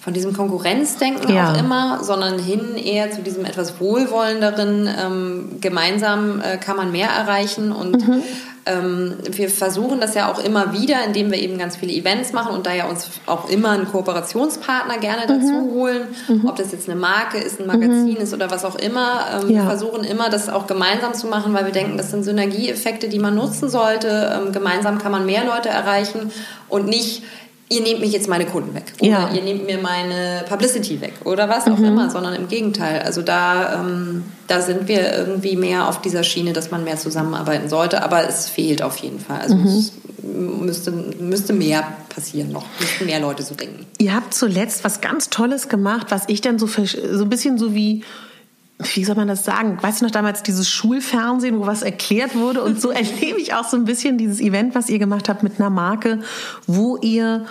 von 0.00 0.14
diesem 0.14 0.34
Konkurrenzdenken 0.34 1.34
ja. 1.34 1.50
auch 1.50 1.58
immer, 1.58 2.04
sondern 2.04 2.38
hin 2.38 2.76
eher 2.76 3.10
zu 3.10 3.22
diesem 3.22 3.44
etwas 3.44 3.80
wohlwollenderen, 3.80 4.86
ähm, 4.86 5.56
gemeinsam 5.60 6.40
äh, 6.40 6.58
kann 6.58 6.76
man 6.76 6.92
mehr 6.92 7.08
erreichen 7.08 7.72
und 7.72 8.06
mhm 8.06 8.22
wir 8.66 9.48
versuchen 9.48 10.00
das 10.00 10.14
ja 10.14 10.30
auch 10.30 10.40
immer 10.40 10.72
wieder, 10.72 11.04
indem 11.04 11.30
wir 11.30 11.38
eben 11.38 11.56
ganz 11.56 11.76
viele 11.76 11.92
Events 11.92 12.32
machen 12.32 12.52
und 12.52 12.66
da 12.66 12.74
ja 12.74 12.88
uns 12.88 13.08
auch 13.26 13.48
immer 13.48 13.70
einen 13.70 13.86
Kooperationspartner 13.86 14.98
gerne 14.98 15.22
mhm. 15.22 15.28
dazu 15.28 15.70
holen, 15.72 16.08
mhm. 16.26 16.48
ob 16.48 16.56
das 16.56 16.72
jetzt 16.72 16.88
eine 16.88 16.98
Marke 16.98 17.38
ist, 17.38 17.60
ein 17.60 17.68
Magazin 17.68 18.14
mhm. 18.14 18.16
ist 18.16 18.34
oder 18.34 18.50
was 18.50 18.64
auch 18.64 18.74
immer. 18.74 19.20
Ähm, 19.34 19.50
ja. 19.50 19.62
Wir 19.62 19.62
versuchen 19.62 20.02
immer, 20.02 20.30
das 20.30 20.48
auch 20.48 20.66
gemeinsam 20.66 21.14
zu 21.14 21.28
machen, 21.28 21.54
weil 21.54 21.64
wir 21.64 21.72
denken, 21.72 21.96
das 21.96 22.10
sind 22.10 22.24
Synergieeffekte, 22.24 23.08
die 23.08 23.20
man 23.20 23.36
nutzen 23.36 23.68
sollte. 23.68 24.32
Ähm, 24.34 24.52
gemeinsam 24.52 24.98
kann 24.98 25.12
man 25.12 25.26
mehr 25.26 25.44
Leute 25.44 25.68
erreichen 25.68 26.32
und 26.68 26.88
nicht 26.88 27.22
ihr 27.68 27.80
nehmt 27.82 28.00
mich 28.00 28.12
jetzt 28.12 28.28
meine 28.28 28.46
Kunden 28.46 28.74
weg 28.74 28.92
oder 29.00 29.10
ja. 29.10 29.30
ihr 29.32 29.42
nehmt 29.42 29.66
mir 29.66 29.78
meine 29.78 30.44
Publicity 30.48 31.00
weg 31.00 31.14
oder 31.24 31.48
was 31.48 31.66
auch 31.66 31.78
mhm. 31.78 31.84
immer, 31.84 32.10
sondern 32.10 32.34
im 32.34 32.48
Gegenteil. 32.48 33.00
Also 33.02 33.22
da, 33.22 33.80
ähm, 33.80 34.24
da 34.46 34.60
sind 34.60 34.86
wir 34.88 35.12
irgendwie 35.12 35.56
mehr 35.56 35.88
auf 35.88 36.00
dieser 36.00 36.22
Schiene, 36.22 36.52
dass 36.52 36.70
man 36.70 36.84
mehr 36.84 36.96
zusammenarbeiten 36.96 37.68
sollte, 37.68 38.02
aber 38.02 38.28
es 38.28 38.48
fehlt 38.48 38.82
auf 38.82 38.96
jeden 38.98 39.18
Fall. 39.18 39.40
Also 39.40 39.56
mhm. 39.56 39.66
es 39.66 39.92
müsste, 40.22 40.92
müsste 40.92 41.52
mehr 41.52 41.86
passieren 42.08 42.52
noch, 42.52 42.64
müssten 42.78 43.06
mehr 43.06 43.20
Leute 43.20 43.42
so 43.42 43.54
denken. 43.54 43.84
Ihr 43.98 44.14
habt 44.14 44.32
zuletzt 44.32 44.84
was 44.84 45.00
ganz 45.00 45.30
Tolles 45.30 45.68
gemacht, 45.68 46.06
was 46.10 46.24
ich 46.28 46.40
dann 46.40 46.58
so, 46.58 46.66
so 46.66 46.84
ein 46.84 47.28
bisschen 47.28 47.58
so 47.58 47.74
wie 47.74 48.04
wie 48.78 49.04
soll 49.04 49.16
man 49.16 49.28
das 49.28 49.44
sagen? 49.44 49.78
Weißt 49.80 50.00
du 50.00 50.04
noch 50.04 50.12
damals 50.12 50.42
dieses 50.42 50.68
Schulfernsehen, 50.68 51.58
wo 51.58 51.66
was 51.66 51.82
erklärt 51.82 52.34
wurde? 52.34 52.62
Und 52.62 52.80
so 52.80 52.90
erlebe 52.92 53.40
ich 53.40 53.54
auch 53.54 53.64
so 53.64 53.76
ein 53.76 53.84
bisschen 53.84 54.18
dieses 54.18 54.40
Event, 54.40 54.74
was 54.74 54.88
ihr 54.88 54.98
gemacht 54.98 55.28
habt 55.28 55.42
mit 55.42 55.58
einer 55.58 55.70
Marke, 55.70 56.20
wo 56.66 56.96
ihr 56.98 57.46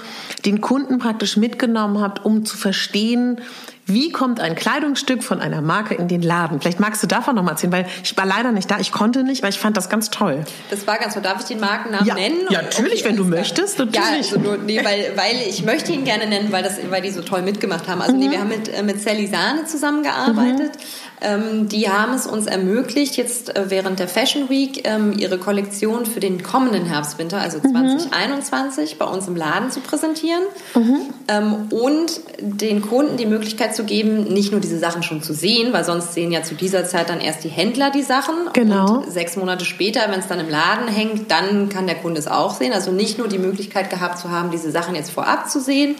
den 0.45 0.61
Kunden 0.61 0.99
praktisch 0.99 1.37
mitgenommen 1.37 1.99
habt, 1.99 2.25
um 2.25 2.45
zu 2.45 2.57
verstehen, 2.57 3.41
Wie 3.87 4.11
kommt 4.11 4.39
ein 4.39 4.55
Kleidungsstück 4.55 5.23
von 5.23 5.39
einer 5.39 5.61
Marke 5.61 5.93
in 5.93 6.07
den 6.07 6.23
Laden? 6.23 6.59
Vielleicht 6.59 6.79
magst 6.79 7.03
du 7.03 7.07
davon 7.07 7.35
noch 7.35 7.43
mal 7.43 7.51
erzählen, 7.51 7.71
weil 7.71 7.85
ich 8.03 8.17
war 8.17 8.25
leider 8.25 8.51
nicht 8.51 8.69
da. 8.71 8.79
Ich 8.79 8.91
konnte 8.91 9.23
nicht, 9.23 9.43
weil 9.43 9.51
ich 9.51 9.59
fand 9.59 9.77
das 9.77 9.89
ganz 9.89 10.09
toll. 10.09 10.43
Das 10.71 10.87
war 10.87 10.97
ganz 10.97 11.13
toll. 11.13 11.21
Darf 11.21 11.41
ich 11.41 11.45
den 11.45 11.59
Markennamen 11.59 12.07
ja, 12.07 12.15
nennen? 12.15 12.47
Ja, 12.49 12.63
natürlich, 12.63 13.01
okay, 13.01 13.09
wenn 13.09 13.15
du 13.15 13.25
möchtest. 13.25 13.77
Natürlich. 13.77 14.03
Ja, 14.03 14.17
also 14.17 14.39
nur, 14.39 14.57
nee, 14.57 14.83
weil, 14.83 15.11
weil 15.15 15.35
ich 15.47 15.63
möchte 15.63 15.91
ihn 15.91 16.03
gerne 16.03 16.25
nennen, 16.25 16.51
weil, 16.51 16.63
das, 16.63 16.79
weil 16.89 17.03
die 17.03 17.11
so 17.11 17.21
toll 17.21 17.43
mitgemacht 17.43 17.87
haben. 17.87 18.01
Also 18.01 18.15
mhm. 18.15 18.19
nee, 18.21 18.31
wir 18.31 18.39
haben 18.39 18.49
mit, 18.49 18.69
äh, 18.69 18.81
mit 18.81 18.99
Sally 19.03 19.27
Sahne 19.27 19.65
zusammengearbeitet. 19.65 20.71
Mhm. 20.75 21.04
Ähm, 21.25 21.67
die 21.69 21.89
haben 21.89 22.13
es 22.13 22.27
uns 22.27 22.45
ermöglicht, 22.45 23.17
jetzt 23.17 23.55
äh, 23.55 23.69
während 23.69 23.97
der 23.97 24.07
Fashion 24.07 24.47
Week 24.47 24.87
ähm, 24.87 25.13
ihre 25.17 25.39
Kollektion 25.39 26.05
für 26.05 26.19
den 26.19 26.43
kommenden 26.43 26.85
Herbst-Winter, 26.85 27.39
also 27.41 27.59
2021, 27.59 28.93
mhm. 28.93 28.97
bei 28.99 29.05
uns 29.05 29.27
im 29.27 29.35
Laden 29.35 29.71
zu 29.71 29.79
präsentieren 29.79 30.43
mhm. 30.75 30.97
ähm, 31.27 31.55
und 31.71 32.21
den 32.39 32.83
Kunden 32.83 33.17
die 33.17 33.25
Möglichkeit 33.25 33.75
zu 33.75 33.85
geben, 33.85 34.25
nicht 34.25 34.51
nur 34.51 34.61
diese 34.61 34.77
Sachen 34.77 35.01
schon 35.01 35.23
zu 35.23 35.33
sehen, 35.33 35.73
weil 35.73 35.83
sonst 35.83 36.13
sehen 36.13 36.31
ja 36.31 36.43
zu 36.43 36.53
dieser 36.53 36.85
Zeit 36.85 37.09
dann 37.09 37.19
erst 37.19 37.43
die 37.43 37.49
Händler 37.49 37.89
die 37.89 38.03
Sachen. 38.03 38.35
Genau. 38.53 38.97
Und 38.97 39.11
sechs 39.11 39.35
Monate 39.35 39.65
später, 39.65 40.01
wenn 40.09 40.19
es 40.19 40.27
dann 40.27 40.39
im 40.39 40.49
Laden 40.49 40.87
hängt, 40.87 41.31
dann 41.31 41.69
kann 41.69 41.87
der 41.87 41.95
Kunde 41.95 42.19
es 42.19 42.27
auch 42.27 42.53
sehen. 42.53 42.71
Also 42.71 42.91
nicht 42.91 43.17
nur 43.17 43.27
die 43.27 43.39
Möglichkeit 43.39 43.89
gehabt 43.89 44.19
zu 44.19 44.29
haben, 44.29 44.51
diese 44.51 44.69
Sachen 44.69 44.93
jetzt 44.93 45.09
vorab 45.09 45.49
zu 45.49 45.59
sehen, 45.59 45.95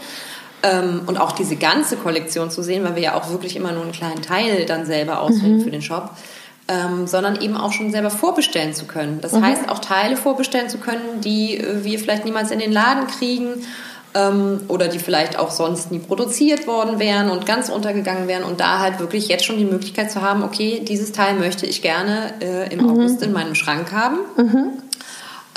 ähm, 0.66 1.02
und 1.06 1.20
auch 1.20 1.32
diese 1.32 1.56
ganze 1.56 1.98
Kollektion 1.98 2.50
zu 2.50 2.64
sehen, 2.64 2.84
weil 2.84 2.96
wir 2.96 3.04
ja 3.04 3.16
auch 3.16 3.30
wirklich 3.30 3.56
immer 3.56 3.72
nur 3.72 3.84
einen 3.84 3.92
kleinen 3.92 4.22
Teil 4.22 4.66
dann 4.66 4.86
selber 4.86 5.22
auswählen 5.22 5.58
mhm. 5.58 5.62
für 5.62 5.72
den 5.72 5.82
Shop. 5.82 6.12
Ähm, 6.68 7.06
sondern 7.06 7.40
eben 7.40 7.56
auch 7.56 7.72
schon 7.72 7.92
selber 7.92 8.10
vorbestellen 8.10 8.74
zu 8.74 8.86
können. 8.86 9.22
Das 9.22 9.34
mhm. 9.34 9.46
heißt, 9.46 9.70
auch 9.70 9.78
Teile 9.78 10.18
vorbestellen 10.18 10.68
zu 10.68 10.80
können, 10.80 11.22
die 11.22 11.60
äh, 11.60 11.84
wir 11.84 12.00
vielleicht 12.00 12.26
niemals 12.26 12.50
in 12.50 12.58
den 12.58 12.72
Laden 12.72 13.06
kriegen 13.06 13.64
ähm, 14.16 14.62
oder 14.68 14.88
die 14.88 14.98
vielleicht 14.98 15.38
auch 15.38 15.52
sonst 15.52 15.92
nie 15.92 16.00
produziert 16.00 16.66
worden 16.66 16.98
wären 16.98 17.30
und 17.30 17.46
ganz 17.46 17.70
untergegangen 17.70 18.28
wären 18.28 18.44
und 18.44 18.62
da 18.62 18.80
halt 18.80 19.00
wirklich 19.00 19.28
jetzt 19.28 19.46
schon 19.46 19.58
die 19.58 19.66
Möglichkeit 19.66 20.10
zu 20.10 20.24
haben, 20.24 20.42
okay, 20.42 20.82
dieses 20.84 21.12
Teil 21.12 21.36
möchte 21.36 21.68
ich 21.68 21.84
gerne 21.84 22.34
äh, 22.42 22.74
im 22.74 22.82
mhm. 22.82 22.90
August 22.90 23.22
in 23.22 23.32
meinem 23.32 23.54
Schrank 23.54 23.92
haben. 23.92 24.18
Mhm. 24.36 24.72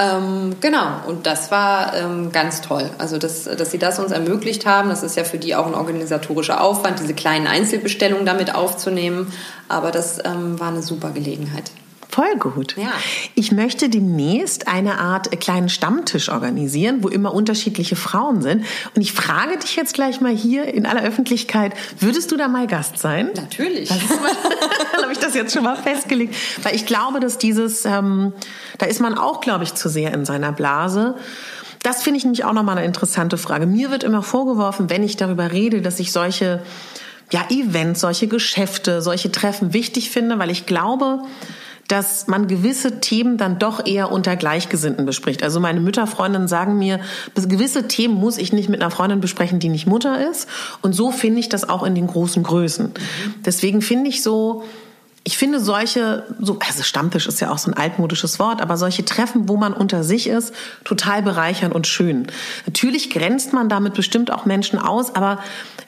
Ähm, 0.00 0.54
genau, 0.60 1.00
und 1.08 1.26
das 1.26 1.50
war 1.50 1.92
ähm, 1.94 2.30
ganz 2.30 2.60
toll. 2.60 2.88
Also, 2.98 3.18
dass, 3.18 3.44
dass 3.44 3.72
sie 3.72 3.78
das 3.78 3.98
uns 3.98 4.12
ermöglicht 4.12 4.64
haben, 4.64 4.90
das 4.90 5.02
ist 5.02 5.16
ja 5.16 5.24
für 5.24 5.38
die 5.38 5.56
auch 5.56 5.66
ein 5.66 5.74
organisatorischer 5.74 6.60
Aufwand, 6.60 7.00
diese 7.00 7.14
kleinen 7.14 7.48
Einzelbestellungen 7.48 8.24
damit 8.24 8.54
aufzunehmen. 8.54 9.32
Aber 9.68 9.90
das 9.90 10.18
ähm, 10.24 10.60
war 10.60 10.68
eine 10.68 10.82
super 10.82 11.10
Gelegenheit. 11.10 11.72
Voll 12.10 12.36
gut. 12.38 12.74
Ja. 12.76 12.92
Ich 13.34 13.52
möchte 13.52 13.88
demnächst 13.88 14.66
eine 14.66 14.98
Art 14.98 15.40
kleinen 15.40 15.68
Stammtisch 15.68 16.30
organisieren, 16.30 17.04
wo 17.04 17.08
immer 17.08 17.34
unterschiedliche 17.34 17.96
Frauen 17.96 18.40
sind. 18.40 18.64
Und 18.96 19.02
ich 19.02 19.12
frage 19.12 19.58
dich 19.58 19.76
jetzt 19.76 19.94
gleich 19.94 20.20
mal 20.20 20.34
hier 20.34 20.72
in 20.72 20.86
aller 20.86 21.02
Öffentlichkeit, 21.02 21.74
würdest 22.00 22.32
du 22.32 22.36
da 22.36 22.48
mal 22.48 22.66
Gast 22.66 22.98
sein? 22.98 23.30
Natürlich. 23.36 23.90
Dann 23.90 24.00
habe 25.02 25.12
ich 25.12 25.18
das 25.18 25.34
jetzt 25.34 25.52
schon 25.52 25.64
mal 25.64 25.76
festgelegt. 25.76 26.34
Weil 26.62 26.74
ich 26.74 26.86
glaube, 26.86 27.20
dass 27.20 27.36
dieses, 27.36 27.84
ähm, 27.84 28.32
da 28.78 28.86
ist 28.86 29.00
man 29.00 29.18
auch, 29.18 29.40
glaube 29.40 29.64
ich, 29.64 29.74
zu 29.74 29.88
sehr 29.88 30.12
in 30.14 30.24
seiner 30.24 30.52
Blase. 30.52 31.16
Das 31.82 32.02
finde 32.02 32.18
ich 32.18 32.24
nämlich 32.24 32.44
auch 32.44 32.52
nochmal 32.52 32.78
eine 32.78 32.86
interessante 32.86 33.38
Frage. 33.38 33.66
Mir 33.66 33.90
wird 33.90 34.02
immer 34.02 34.22
vorgeworfen, 34.22 34.90
wenn 34.90 35.02
ich 35.02 35.16
darüber 35.16 35.52
rede, 35.52 35.80
dass 35.80 36.00
ich 36.00 36.12
solche 36.12 36.62
ja, 37.30 37.44
Events, 37.50 38.00
solche 38.00 38.26
Geschäfte, 38.26 39.02
solche 39.02 39.30
Treffen 39.30 39.72
wichtig 39.72 40.10
finde, 40.10 40.38
weil 40.38 40.50
ich 40.50 40.66
glaube, 40.66 41.20
dass 41.88 42.26
man 42.26 42.48
gewisse 42.48 43.00
Themen 43.00 43.38
dann 43.38 43.58
doch 43.58 43.86
eher 43.86 44.12
unter 44.12 44.36
Gleichgesinnten 44.36 45.06
bespricht. 45.06 45.42
Also 45.42 45.58
meine 45.58 45.80
Mütterfreundinnen 45.80 46.46
sagen 46.46 46.78
mir, 46.78 47.00
gewisse 47.34 47.88
Themen 47.88 48.14
muss 48.14 48.36
ich 48.36 48.52
nicht 48.52 48.68
mit 48.68 48.82
einer 48.82 48.90
Freundin 48.90 49.20
besprechen, 49.20 49.58
die 49.58 49.70
nicht 49.70 49.86
Mutter 49.86 50.28
ist. 50.30 50.48
Und 50.82 50.92
so 50.92 51.10
finde 51.10 51.40
ich 51.40 51.48
das 51.48 51.68
auch 51.68 51.82
in 51.82 51.94
den 51.94 52.06
großen 52.06 52.42
Größen. 52.42 52.92
Deswegen 53.44 53.80
finde 53.80 54.10
ich 54.10 54.22
so, 54.22 54.64
ich 55.28 55.36
finde 55.36 55.60
solche, 55.60 56.24
so, 56.40 56.58
also 56.66 56.82
Stammtisch 56.82 57.26
ist 57.26 57.38
ja 57.40 57.50
auch 57.50 57.58
so 57.58 57.70
ein 57.70 57.74
altmodisches 57.74 58.38
Wort, 58.38 58.62
aber 58.62 58.78
solche 58.78 59.04
Treffen, 59.04 59.46
wo 59.46 59.58
man 59.58 59.74
unter 59.74 60.02
sich 60.02 60.26
ist, 60.26 60.54
total 60.84 61.20
bereichernd 61.20 61.74
und 61.74 61.86
schön. 61.86 62.28
Natürlich 62.64 63.10
grenzt 63.10 63.52
man 63.52 63.68
damit 63.68 63.92
bestimmt 63.92 64.30
auch 64.30 64.46
Menschen 64.46 64.78
aus, 64.78 65.14
aber 65.14 65.38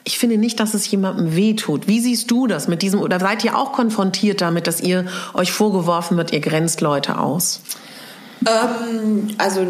ich 0.03 0.19
finde 0.19 0.37
nicht, 0.37 0.59
dass 0.59 0.75
es 0.75 0.91
jemandem 0.91 1.35
wehtut. 1.35 1.87
Wie 1.87 2.01
siehst 2.01 2.29
du 2.29 2.45
das 2.45 2.67
mit 2.67 2.83
diesem, 2.83 2.99
oder 3.01 3.19
seid 3.19 3.43
ihr 3.43 3.57
auch 3.57 3.71
konfrontiert 3.71 4.41
damit, 4.41 4.67
dass 4.67 4.79
ihr 4.79 5.05
euch 5.33 5.51
vorgeworfen 5.51 6.17
wird, 6.17 6.31
ihr 6.33 6.39
grenzt 6.39 6.81
Leute 6.81 7.17
aus? 7.17 7.63
Ähm, 8.47 9.27
also 9.37 9.65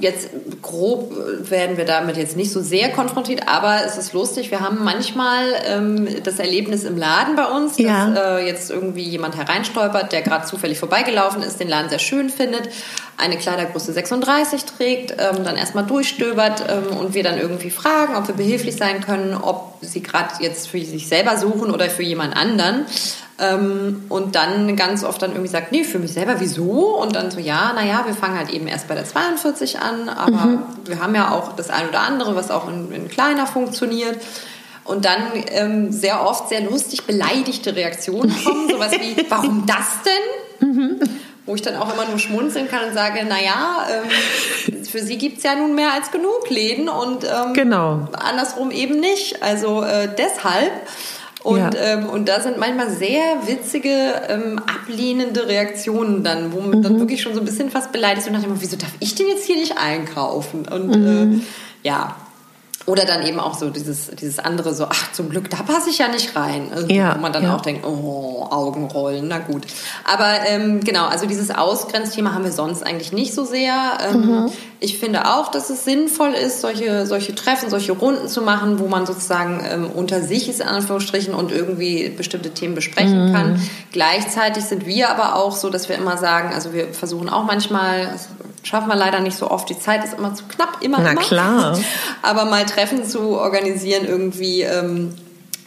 jetzt 0.00 0.30
grob 0.62 1.12
werden 1.50 1.76
wir 1.76 1.84
damit 1.84 2.16
jetzt 2.16 2.36
nicht 2.36 2.52
so 2.52 2.60
sehr 2.60 2.90
konfrontiert, 2.90 3.48
aber 3.48 3.84
es 3.84 3.98
ist 3.98 4.12
lustig. 4.12 4.50
Wir 4.50 4.60
haben 4.60 4.84
manchmal 4.84 5.44
ähm, 5.66 6.08
das 6.22 6.38
Erlebnis 6.38 6.84
im 6.84 6.96
Laden 6.96 7.34
bei 7.34 7.46
uns, 7.46 7.76
dass 7.76 7.84
ja. 7.84 8.38
äh, 8.38 8.46
jetzt 8.46 8.70
irgendwie 8.70 9.02
jemand 9.02 9.36
hereinstolpert, 9.36 10.12
der 10.12 10.22
gerade 10.22 10.46
zufällig 10.46 10.78
vorbeigelaufen 10.78 11.42
ist, 11.42 11.58
den 11.58 11.68
Laden 11.68 11.88
sehr 11.88 11.98
schön 11.98 12.30
findet, 12.30 12.68
eine 13.16 13.36
Kleidergröße 13.36 13.92
36 13.92 14.64
trägt, 14.64 15.12
ähm, 15.12 15.44
dann 15.44 15.56
erstmal 15.56 15.84
durchstöbert 15.84 16.64
ähm, 16.68 16.96
und 16.96 17.14
wir 17.14 17.24
dann 17.24 17.38
irgendwie 17.38 17.70
fragen, 17.70 18.14
ob 18.14 18.28
wir 18.28 18.34
behilflich 18.36 18.76
sein 18.76 19.00
können, 19.00 19.34
ob 19.34 19.78
sie 19.80 20.02
gerade 20.02 20.34
jetzt 20.40 20.68
für 20.68 20.80
sich 20.80 21.08
selber 21.08 21.36
suchen 21.36 21.70
oder 21.70 21.90
für 21.90 22.02
jemand 22.02 22.36
anderen. 22.36 22.86
Ähm, 23.38 24.04
und 24.08 24.34
dann 24.36 24.76
ganz 24.76 25.04
oft 25.04 25.22
dann 25.22 25.30
irgendwie 25.30 25.50
sagt, 25.50 25.72
nee, 25.72 25.84
für 25.84 25.98
mich 25.98 26.12
selber, 26.12 26.36
wieso? 26.38 26.96
Und 26.96 27.16
dann 27.16 27.30
so, 27.30 27.40
ja, 27.40 27.72
naja, 27.72 28.02
wir 28.06 28.14
fangen 28.14 28.36
halt 28.36 28.50
eben 28.50 28.66
erst 28.66 28.88
bei 28.88 28.94
der 28.94 29.04
42 29.04 29.78
an, 29.80 30.08
aber 30.08 30.30
mhm. 30.30 30.62
wir 30.84 31.00
haben 31.00 31.14
ja 31.14 31.30
auch 31.32 31.56
das 31.56 31.70
ein 31.70 31.88
oder 31.88 32.00
andere, 32.00 32.36
was 32.36 32.50
auch 32.50 32.68
in, 32.68 32.92
in 32.92 33.08
kleiner 33.08 33.46
funktioniert. 33.46 34.18
Und 34.84 35.04
dann 35.04 35.22
ähm, 35.48 35.92
sehr 35.92 36.26
oft 36.26 36.48
sehr 36.48 36.60
lustig 36.62 37.04
beleidigte 37.04 37.74
Reaktionen 37.74 38.34
kommen, 38.44 38.68
sowas 38.68 38.92
wie, 38.92 39.16
warum 39.28 39.64
das 39.66 39.86
denn? 40.04 40.68
Mhm. 40.68 41.00
Wo 41.46 41.54
ich 41.54 41.62
dann 41.62 41.76
auch 41.76 41.92
immer 41.92 42.06
nur 42.06 42.18
schmunzeln 42.18 42.68
kann 42.68 42.88
und 42.88 42.94
sage, 42.94 43.24
naja, 43.24 43.86
ähm, 43.90 44.84
für 44.84 45.00
sie 45.00 45.18
gibt 45.18 45.38
es 45.38 45.44
ja 45.44 45.56
nun 45.56 45.74
mehr 45.74 45.92
als 45.92 46.10
genug 46.10 46.48
Läden 46.50 46.88
und 46.88 47.24
ähm, 47.24 47.54
genau. 47.54 48.08
andersrum 48.12 48.70
eben 48.70 49.00
nicht. 49.00 49.42
Also 49.42 49.82
äh, 49.82 50.08
deshalb. 50.16 50.72
Und, 51.42 51.58
ja. 51.58 51.70
ähm, 51.74 52.08
und 52.08 52.28
da 52.28 52.40
sind 52.40 52.58
manchmal 52.58 52.90
sehr 52.90 53.46
witzige, 53.46 54.22
ähm, 54.28 54.60
ablehnende 54.60 55.48
Reaktionen 55.48 56.22
dann, 56.22 56.52
wo 56.52 56.60
man 56.60 56.78
mhm. 56.78 56.82
dann 56.82 56.98
wirklich 57.00 57.20
schon 57.20 57.34
so 57.34 57.40
ein 57.40 57.44
bisschen 57.44 57.70
fast 57.70 57.90
beleidigt 57.90 58.26
ist 58.26 58.28
und 58.28 58.34
dachte, 58.34 58.48
wieso 58.60 58.76
darf 58.76 58.92
ich 59.00 59.14
denn 59.14 59.26
jetzt 59.28 59.46
hier 59.46 59.56
nicht 59.56 59.76
einkaufen? 59.76 60.66
Und 60.68 60.96
mhm. 60.96 61.42
äh, 61.84 61.88
ja, 61.88 62.16
oder 62.86 63.04
dann 63.04 63.24
eben 63.24 63.38
auch 63.38 63.54
so 63.54 63.70
dieses, 63.70 64.10
dieses 64.10 64.38
andere, 64.38 64.74
so, 64.74 64.86
ach, 64.88 65.12
zum 65.12 65.30
Glück, 65.30 65.48
da 65.50 65.58
passe 65.58 65.90
ich 65.90 65.98
ja 65.98 66.08
nicht 66.08 66.34
rein. 66.34 66.68
Also, 66.74 66.88
ja, 66.88 67.14
wo 67.16 67.20
man 67.20 67.32
dann 67.32 67.44
ja. 67.44 67.54
auch 67.54 67.60
denkt, 67.60 67.86
oh, 67.86 68.46
Augenrollen, 68.50 69.28
na 69.28 69.38
gut. 69.38 69.66
Aber 70.04 70.28
ähm, 70.46 70.80
genau, 70.80 71.06
also 71.06 71.26
dieses 71.26 71.50
Ausgrenzthema 71.50 72.34
haben 72.34 72.44
wir 72.44 72.52
sonst 72.52 72.84
eigentlich 72.84 73.12
nicht 73.12 73.34
so 73.34 73.44
sehr. 73.44 73.98
Ähm, 74.10 74.20
mhm. 74.20 74.52
Ich 74.80 74.98
finde 74.98 75.26
auch, 75.32 75.48
dass 75.48 75.70
es 75.70 75.84
sinnvoll 75.84 76.32
ist, 76.32 76.60
solche, 76.60 77.06
solche 77.06 77.34
Treffen, 77.36 77.70
solche 77.70 77.92
Runden 77.92 78.26
zu 78.26 78.42
machen, 78.42 78.80
wo 78.80 78.88
man 78.88 79.06
sozusagen 79.06 79.64
ähm, 79.70 79.90
unter 79.94 80.20
sich 80.20 80.48
ist, 80.48 80.60
in 80.60 80.66
Anführungsstrichen, 80.66 81.34
und 81.34 81.52
irgendwie 81.52 82.08
bestimmte 82.08 82.50
Themen 82.50 82.74
besprechen 82.74 83.28
mhm. 83.28 83.32
kann. 83.32 83.62
Gleichzeitig 83.92 84.64
sind 84.64 84.86
wir 84.86 85.10
aber 85.10 85.36
auch 85.36 85.54
so, 85.54 85.70
dass 85.70 85.88
wir 85.88 85.96
immer 85.96 86.16
sagen, 86.16 86.52
also 86.52 86.72
wir 86.72 86.92
versuchen 86.92 87.28
auch 87.28 87.44
manchmal, 87.44 88.08
schaffen 88.62 88.88
wir 88.88 88.96
leider 88.96 89.20
nicht 89.20 89.36
so 89.36 89.50
oft. 89.50 89.68
Die 89.68 89.78
Zeit 89.78 90.04
ist 90.04 90.14
immer 90.14 90.34
zu 90.34 90.44
knapp, 90.44 90.78
immer, 90.82 90.98
Na 91.00 91.12
immer. 91.12 91.20
klar. 91.20 91.78
Aber 92.22 92.44
mal 92.44 92.64
Treffen 92.66 93.04
zu 93.04 93.38
organisieren 93.38 94.06
irgendwie 94.06 94.62
ähm, 94.62 95.14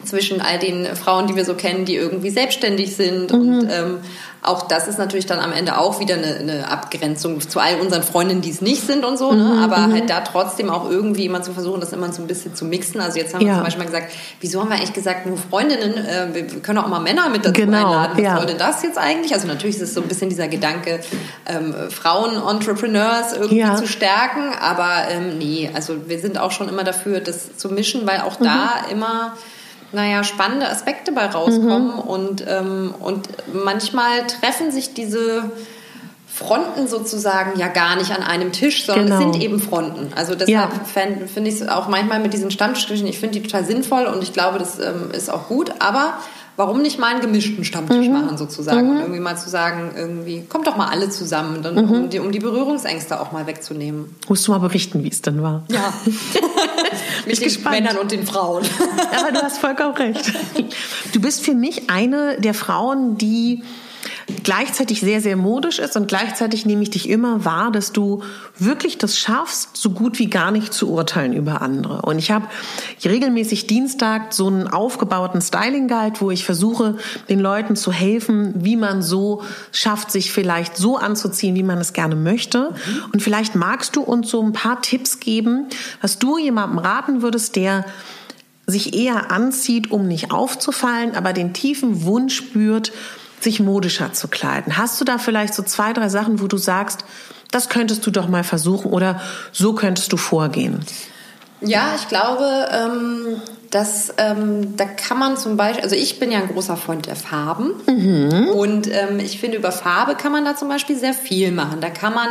zwischen 0.04 0.40
all 0.40 0.58
den 0.58 0.86
Frauen, 0.96 1.26
die 1.26 1.36
wir 1.36 1.44
so 1.44 1.54
kennen, 1.54 1.84
die 1.84 1.96
irgendwie 1.96 2.30
selbstständig 2.30 2.96
sind 2.96 3.32
mhm. 3.32 3.38
und 3.38 3.70
ähm, 3.70 3.98
auch 4.46 4.62
das 4.68 4.86
ist 4.86 4.98
natürlich 4.98 5.26
dann 5.26 5.40
am 5.40 5.52
Ende 5.52 5.76
auch 5.76 5.98
wieder 5.98 6.14
eine, 6.14 6.36
eine 6.36 6.70
Abgrenzung 6.70 7.40
zu 7.40 7.58
all 7.58 7.80
unseren 7.80 8.02
Freundinnen, 8.02 8.42
die 8.42 8.50
es 8.50 8.60
nicht 8.60 8.86
sind 8.86 9.04
und 9.04 9.18
so, 9.18 9.32
ne? 9.32 9.42
mhm, 9.42 9.58
aber 9.58 9.78
mhm. 9.78 9.92
halt 9.92 10.10
da 10.10 10.20
trotzdem 10.20 10.70
auch 10.70 10.88
irgendwie 10.88 11.26
immer 11.26 11.42
zu 11.42 11.52
versuchen, 11.52 11.80
das 11.80 11.92
immer 11.92 12.12
so 12.12 12.22
ein 12.22 12.28
bisschen 12.28 12.54
zu 12.54 12.64
mixen. 12.64 13.00
Also 13.00 13.18
jetzt 13.18 13.34
haben 13.34 13.40
ja. 13.40 13.48
wir 13.48 13.54
zum 13.54 13.64
Beispiel 13.64 13.84
mal 13.84 13.90
gesagt, 13.90 14.12
wieso 14.40 14.60
haben 14.60 14.68
wir 14.68 14.76
eigentlich 14.76 14.92
gesagt, 14.92 15.26
nur 15.26 15.36
Freundinnen, 15.36 15.94
äh, 15.94 16.28
wir 16.32 16.46
können 16.60 16.78
auch 16.78 16.86
mal 16.86 17.00
Männer 17.00 17.28
mit 17.28 17.44
dazu 17.44 17.54
genau, 17.54 17.78
einladen. 17.78 18.12
Was 18.14 18.22
ja. 18.22 18.36
soll 18.36 18.46
denn 18.46 18.58
das 18.58 18.82
jetzt 18.82 18.98
eigentlich? 18.98 19.34
Also 19.34 19.48
natürlich 19.48 19.76
ist 19.76 19.82
es 19.82 19.94
so 19.94 20.00
ein 20.00 20.08
bisschen 20.08 20.28
dieser 20.28 20.48
Gedanke, 20.48 21.00
ähm, 21.46 21.74
Frauen-Entrepreneurs 21.90 23.32
irgendwie 23.32 23.58
ja. 23.58 23.74
zu 23.74 23.88
stärken, 23.88 24.52
aber 24.60 25.08
ähm, 25.10 25.38
nee, 25.38 25.70
also 25.74 26.08
wir 26.08 26.20
sind 26.20 26.38
auch 26.38 26.52
schon 26.52 26.68
immer 26.68 26.84
dafür, 26.84 27.20
das 27.20 27.56
zu 27.56 27.68
mischen, 27.68 28.06
weil 28.06 28.20
auch 28.20 28.38
mhm. 28.38 28.44
da 28.44 28.70
immer 28.92 29.36
naja, 29.96 30.24
spannende 30.24 30.68
Aspekte 30.68 31.10
bei 31.10 31.24
rauskommen. 31.24 31.94
Mhm. 31.94 32.00
Und, 32.00 32.44
ähm, 32.46 32.94
und 33.00 33.28
manchmal 33.52 34.26
treffen 34.26 34.70
sich 34.70 34.92
diese 34.92 35.50
Fronten 36.28 36.86
sozusagen 36.86 37.58
ja 37.58 37.68
gar 37.68 37.96
nicht 37.96 38.10
an 38.10 38.22
einem 38.22 38.52
Tisch, 38.52 38.84
sondern 38.84 39.06
genau. 39.06 39.16
es 39.16 39.22
sind 39.22 39.42
eben 39.42 39.58
Fronten. 39.58 40.12
Also 40.14 40.34
deshalb 40.34 40.50
ja. 40.50 41.26
finde 41.26 41.48
ich 41.48 41.62
es 41.62 41.66
auch 41.66 41.88
manchmal 41.88 42.20
mit 42.20 42.34
diesen 42.34 42.50
Stammstrichen, 42.50 43.06
ich 43.06 43.18
finde 43.18 43.40
die 43.40 43.46
total 43.46 43.64
sinnvoll 43.64 44.04
und 44.04 44.22
ich 44.22 44.34
glaube, 44.34 44.58
das 44.58 44.78
ähm, 44.78 45.10
ist 45.12 45.30
auch 45.30 45.48
gut. 45.48 45.72
Aber 45.78 46.18
warum 46.56 46.82
nicht 46.82 46.98
mal 46.98 47.12
einen 47.12 47.20
gemischten 47.20 47.64
Stammtisch 47.64 48.06
mhm. 48.06 48.12
machen 48.12 48.38
sozusagen 48.38 48.84
mhm. 48.84 48.90
und 48.90 49.00
irgendwie 49.00 49.20
mal 49.20 49.36
zu 49.36 49.48
sagen, 49.48 49.92
irgendwie 49.96 50.44
kommt 50.48 50.66
doch 50.66 50.76
mal 50.76 50.88
alle 50.88 51.10
zusammen, 51.10 51.62
dann, 51.62 51.74
mhm. 51.74 51.90
um, 51.92 52.10
die, 52.10 52.18
um 52.18 52.32
die 52.32 52.38
Berührungsängste 52.38 53.20
auch 53.20 53.32
mal 53.32 53.46
wegzunehmen. 53.46 54.14
Musst 54.28 54.46
du 54.46 54.52
mal 54.52 54.58
berichten, 54.58 55.04
wie 55.04 55.08
es 55.08 55.22
denn 55.22 55.42
war? 55.42 55.64
Ja. 55.68 55.92
Mit 57.26 57.38
den 57.38 57.44
gespannt. 57.44 57.76
Männern 57.76 57.98
und 57.98 58.12
den 58.12 58.26
Frauen. 58.26 58.64
Aber 59.18 59.32
du 59.32 59.42
hast 59.42 59.58
vollkommen 59.58 59.94
recht. 59.94 60.32
Du 61.12 61.20
bist 61.20 61.44
für 61.44 61.54
mich 61.54 61.88
eine 61.88 62.38
der 62.40 62.52
Frauen, 62.52 63.16
die 63.16 63.62
gleichzeitig 64.42 65.00
sehr, 65.00 65.20
sehr 65.20 65.36
modisch 65.36 65.78
ist 65.78 65.96
und 65.96 66.08
gleichzeitig 66.08 66.66
nehme 66.66 66.82
ich 66.82 66.90
dich 66.90 67.08
immer 67.08 67.44
wahr, 67.44 67.70
dass 67.70 67.92
du 67.92 68.22
wirklich 68.58 68.98
das 68.98 69.18
schaffst, 69.18 69.76
so 69.76 69.90
gut 69.90 70.18
wie 70.18 70.26
gar 70.26 70.50
nicht 70.50 70.72
zu 70.72 70.90
urteilen 70.90 71.32
über 71.32 71.62
andere. 71.62 72.02
Und 72.02 72.18
ich 72.18 72.32
habe 72.32 72.46
regelmäßig 73.04 73.68
Dienstag 73.68 74.32
so 74.32 74.48
einen 74.48 74.66
aufgebauten 74.66 75.40
Styling 75.40 75.86
Guide, 75.86 76.20
wo 76.20 76.32
ich 76.32 76.44
versuche, 76.44 76.96
den 77.28 77.38
Leuten 77.38 77.76
zu 77.76 77.92
helfen, 77.92 78.52
wie 78.64 78.76
man 78.76 79.00
so 79.00 79.42
schafft, 79.70 80.10
sich 80.10 80.32
vielleicht 80.32 80.76
so 80.76 80.96
anzuziehen, 80.96 81.54
wie 81.54 81.62
man 81.62 81.78
es 81.78 81.92
gerne 81.92 82.16
möchte. 82.16 82.74
Und 83.12 83.22
vielleicht 83.22 83.54
magst 83.54 83.94
du 83.94 84.02
uns 84.02 84.28
so 84.28 84.42
ein 84.42 84.52
paar 84.52 84.82
Tipps 84.82 85.20
geben, 85.20 85.66
was 86.00 86.18
du 86.18 86.36
jemandem 86.36 86.78
raten 86.78 87.22
würdest, 87.22 87.54
der 87.54 87.84
sich 88.66 88.94
eher 88.94 89.30
anzieht, 89.30 89.92
um 89.92 90.08
nicht 90.08 90.32
aufzufallen, 90.32 91.14
aber 91.14 91.32
den 91.32 91.52
tiefen 91.52 92.02
Wunsch 92.02 92.34
spürt, 92.34 92.92
sich 93.40 93.60
modischer 93.60 94.12
zu 94.12 94.28
kleiden. 94.28 94.76
Hast 94.76 95.00
du 95.00 95.04
da 95.04 95.18
vielleicht 95.18 95.54
so 95.54 95.62
zwei, 95.62 95.92
drei 95.92 96.08
Sachen, 96.08 96.40
wo 96.40 96.46
du 96.46 96.56
sagst, 96.56 97.04
das 97.50 97.68
könntest 97.68 98.06
du 98.06 98.10
doch 98.10 98.28
mal 98.28 98.44
versuchen 98.44 98.90
oder 98.90 99.20
so 99.52 99.72
könntest 99.72 100.12
du 100.12 100.16
vorgehen? 100.16 100.80
Ja, 101.60 101.94
ich 101.96 102.08
glaube, 102.08 102.68
ähm, 102.70 103.40
dass 103.70 104.12
ähm, 104.18 104.76
da 104.76 104.84
kann 104.84 105.18
man 105.18 105.36
zum 105.36 105.56
Beispiel, 105.56 105.82
also 105.82 105.96
ich 105.96 106.18
bin 106.18 106.30
ja 106.30 106.40
ein 106.40 106.48
großer 106.48 106.76
Freund 106.76 107.06
der 107.06 107.16
Farben 107.16 107.72
mhm. 107.86 108.48
und 108.50 108.88
ähm, 108.92 109.18
ich 109.18 109.40
finde, 109.40 109.56
über 109.56 109.72
Farbe 109.72 110.16
kann 110.16 110.32
man 110.32 110.44
da 110.44 110.54
zum 110.54 110.68
Beispiel 110.68 110.96
sehr 110.98 111.14
viel 111.14 111.52
machen. 111.52 111.80
Da 111.80 111.88
kann 111.88 112.14
man 112.14 112.28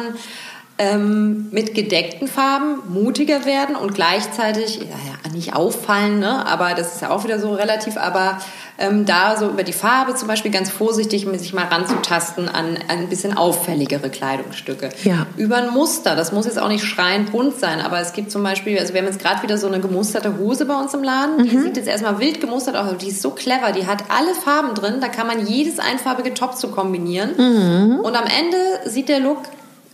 ähm, 0.77 1.47
mit 1.52 1.73
gedeckten 1.73 2.27
Farben 2.27 2.80
mutiger 2.89 3.45
werden 3.45 3.77
und 3.77 3.93
gleichzeitig, 3.93 4.80
ja, 4.80 5.31
nicht 5.31 5.56
auffallen, 5.56 6.19
ne? 6.19 6.45
aber 6.45 6.73
das 6.73 6.95
ist 6.95 7.02
ja 7.02 7.11
auch 7.11 7.23
wieder 7.23 7.39
so 7.39 7.53
relativ, 7.53 7.97
aber 7.97 8.39
ähm, 8.77 9.06
da 9.06 9.38
so 9.38 9.47
über 9.47 9.64
die 9.64 9.73
Farbe 9.73 10.15
zum 10.15 10.27
Beispiel 10.27 10.52
ganz 10.52 10.69
vorsichtig 10.69 11.27
sich 11.38 11.53
mal 11.53 11.65
ranzutasten 11.65 12.49
an, 12.49 12.77
an 12.89 12.99
ein 12.99 13.10
bisschen 13.10 13.38
auffälligere 13.38 14.10
Kleidungsstücke. 14.10 14.89
Ja. 15.03 15.27
Über 15.38 15.57
ein 15.57 15.69
Muster, 15.69 16.15
das 16.15 16.31
muss 16.31 16.45
jetzt 16.45 16.60
auch 16.60 16.68
nicht 16.68 16.84
schreiend 16.84 17.31
bunt 17.31 17.57
sein, 17.57 17.80
aber 17.80 17.99
es 17.99 18.11
gibt 18.14 18.31
zum 18.31 18.43
Beispiel, 18.43 18.77
also 18.77 18.93
wir 18.93 19.02
haben 19.02 19.07
jetzt 19.07 19.22
gerade 19.22 19.43
wieder 19.43 19.57
so 19.57 19.68
eine 19.68 19.80
gemusterte 19.80 20.38
Hose 20.38 20.65
bei 20.65 20.77
uns 20.77 20.93
im 20.93 21.03
Laden, 21.03 21.38
mhm. 21.38 21.49
die 21.49 21.60
sieht 21.60 21.77
jetzt 21.77 21.88
erstmal 21.88 22.19
wild 22.19 22.41
gemustert 22.41 22.76
aus, 22.76 22.89
aber 22.89 22.97
die 22.97 23.10
ist 23.10 23.22
so 23.22 23.31
clever, 23.31 23.72
die 23.72 23.88
hat 23.88 24.03
alle 24.10 24.34
Farben 24.34 24.73
drin, 24.73 24.95
da 24.99 25.07
kann 25.07 25.27
man 25.27 25.45
jedes 25.47 25.80
einfarbige 25.80 26.34
Top 26.34 26.57
zu 26.57 26.69
kombinieren 26.69 27.31
mhm. 27.38 27.99
und 28.02 28.15
am 28.15 28.26
Ende 28.26 28.89
sieht 28.89 29.07
der 29.07 29.22
Look 29.22 29.39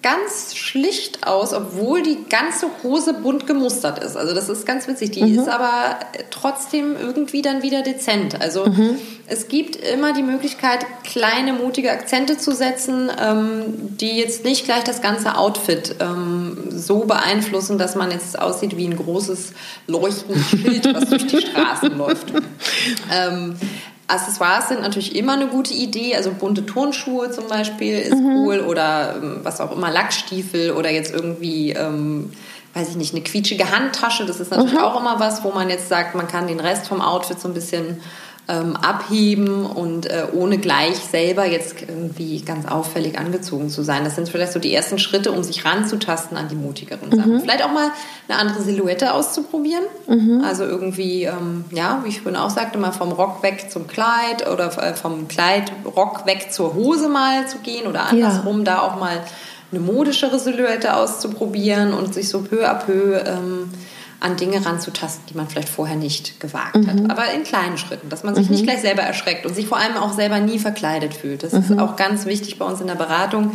ganz 0.01 0.55
schlicht 0.55 1.27
aus, 1.27 1.53
obwohl 1.53 2.01
die 2.01 2.17
ganze 2.29 2.67
Hose 2.81 3.13
bunt 3.13 3.45
gemustert 3.45 4.03
ist. 4.03 4.17
Also 4.17 4.33
das 4.33 4.49
ist 4.49 4.65
ganz 4.65 4.87
witzig. 4.87 5.11
Die 5.11 5.23
mhm. 5.23 5.39
ist 5.39 5.47
aber 5.47 5.99
trotzdem 6.31 6.95
irgendwie 6.99 7.41
dann 7.41 7.61
wieder 7.61 7.83
dezent. 7.83 8.41
Also 8.41 8.65
mhm. 8.65 8.97
es 9.27 9.47
gibt 9.47 9.75
immer 9.75 10.13
die 10.13 10.23
Möglichkeit, 10.23 10.85
kleine, 11.03 11.53
mutige 11.53 11.91
Akzente 11.91 12.37
zu 12.37 12.51
setzen, 12.51 13.11
ähm, 13.21 13.63
die 13.97 14.17
jetzt 14.17 14.43
nicht 14.43 14.65
gleich 14.65 14.83
das 14.83 15.01
ganze 15.01 15.37
Outfit 15.37 15.95
ähm, 15.99 16.57
so 16.71 16.99
beeinflussen, 17.05 17.77
dass 17.77 17.95
man 17.95 18.09
jetzt 18.09 18.39
aussieht 18.39 18.77
wie 18.77 18.87
ein 18.87 18.97
großes 18.97 19.53
leuchtendes 19.85 20.49
Schild, 20.49 20.93
was 20.95 21.09
durch 21.09 21.27
die 21.27 21.41
Straßen 21.47 21.95
läuft. 21.95 22.33
Ähm, 23.11 23.55
Accessoires 24.11 24.69
sind 24.69 24.81
natürlich 24.81 25.15
immer 25.15 25.33
eine 25.33 25.47
gute 25.47 25.73
Idee. 25.73 26.15
Also 26.15 26.31
bunte 26.31 26.65
Turnschuhe 26.65 27.31
zum 27.31 27.47
Beispiel 27.47 27.99
ist 27.99 28.15
mhm. 28.15 28.37
cool 28.37 28.59
oder 28.59 29.15
ähm, 29.15 29.39
was 29.43 29.61
auch 29.61 29.71
immer, 29.75 29.91
Lackstiefel 29.91 30.71
oder 30.71 30.89
jetzt 30.89 31.13
irgendwie, 31.13 31.71
ähm, 31.71 32.31
weiß 32.73 32.89
ich 32.89 32.95
nicht, 32.95 33.13
eine 33.13 33.23
quietschige 33.23 33.71
Handtasche. 33.71 34.25
Das 34.25 34.39
ist 34.39 34.51
natürlich 34.51 34.73
mhm. 34.73 34.79
auch 34.79 34.99
immer 34.99 35.19
was, 35.19 35.43
wo 35.43 35.51
man 35.51 35.69
jetzt 35.69 35.89
sagt, 35.89 36.15
man 36.15 36.27
kann 36.27 36.47
den 36.47 36.59
Rest 36.59 36.87
vom 36.87 37.01
Outfit 37.01 37.39
so 37.39 37.47
ein 37.47 37.53
bisschen 37.53 38.01
ähm, 38.47 38.75
abheben 38.75 39.65
und 39.65 40.07
äh, 40.07 40.25
ohne 40.33 40.57
gleich 40.57 40.97
selber 40.97 41.45
jetzt 41.45 41.75
irgendwie 41.81 42.41
ganz 42.41 42.67
auffällig 42.67 43.17
angezogen 43.17 43.69
zu 43.69 43.83
sein. 43.83 44.03
Das 44.03 44.15
sind 44.15 44.29
vielleicht 44.29 44.51
so 44.51 44.59
die 44.59 44.73
ersten 44.73 44.99
Schritte, 44.99 45.31
um 45.31 45.43
sich 45.43 45.63
ranzutasten 45.63 46.37
an 46.37 46.47
die 46.49 46.55
mutigeren 46.55 47.09
mhm. 47.09 47.15
Sachen. 47.15 47.41
Vielleicht 47.41 47.63
auch 47.63 47.71
mal 47.71 47.91
eine 48.27 48.39
andere 48.39 48.61
Silhouette 48.61 49.13
auszuprobieren. 49.13 49.83
Mhm. 50.07 50.43
Also 50.43 50.63
irgendwie, 50.65 51.23
ähm, 51.23 51.65
ja, 51.71 52.01
wie 52.03 52.09
ich 52.09 52.21
vorhin 52.21 52.39
auch 52.39 52.49
sagte, 52.49 52.77
mal 52.77 52.91
vom 52.91 53.11
Rock 53.11 53.43
weg 53.43 53.67
zum 53.69 53.87
Kleid 53.87 54.49
oder 54.51 54.65
äh, 54.81 54.93
vom 54.95 55.27
Kleid 55.27 55.71
Rock 55.95 56.25
weg 56.25 56.47
zur 56.51 56.73
Hose 56.73 57.09
mal 57.09 57.47
zu 57.47 57.59
gehen 57.59 57.87
oder 57.87 58.07
andersrum 58.07 58.59
ja. 58.59 58.63
da 58.63 58.81
auch 58.81 58.99
mal 58.99 59.21
eine 59.71 59.79
modischere 59.79 60.39
Silhouette 60.39 60.95
auszuprobieren 60.95 61.93
und 61.93 62.13
sich 62.13 62.27
so 62.27 62.41
peu 62.41 62.67
à 62.67 62.73
peu 62.73 63.21
ähm, 63.25 63.71
an 64.21 64.37
Dinge 64.37 64.63
ranzutasten, 64.63 65.25
die 65.29 65.35
man 65.35 65.49
vielleicht 65.49 65.67
vorher 65.67 65.95
nicht 65.95 66.39
gewagt 66.39 66.75
mhm. 66.75 66.87
hat. 66.87 67.11
Aber 67.11 67.33
in 67.33 67.43
kleinen 67.43 67.79
Schritten, 67.79 68.07
dass 68.09 68.23
man 68.23 68.35
sich 68.35 68.47
mhm. 68.47 68.55
nicht 68.55 68.63
gleich 68.63 68.79
selber 68.79 69.01
erschreckt 69.01 69.47
und 69.47 69.55
sich 69.55 69.65
vor 69.67 69.79
allem 69.79 69.97
auch 69.97 70.13
selber 70.13 70.39
nie 70.39 70.59
verkleidet 70.59 71.15
fühlt. 71.15 71.41
Das 71.41 71.53
mhm. 71.53 71.59
ist 71.59 71.79
auch 71.79 71.95
ganz 71.95 72.25
wichtig 72.27 72.59
bei 72.59 72.65
uns 72.65 72.79
in 72.81 72.87
der 72.87 72.95
Beratung. 72.95 73.51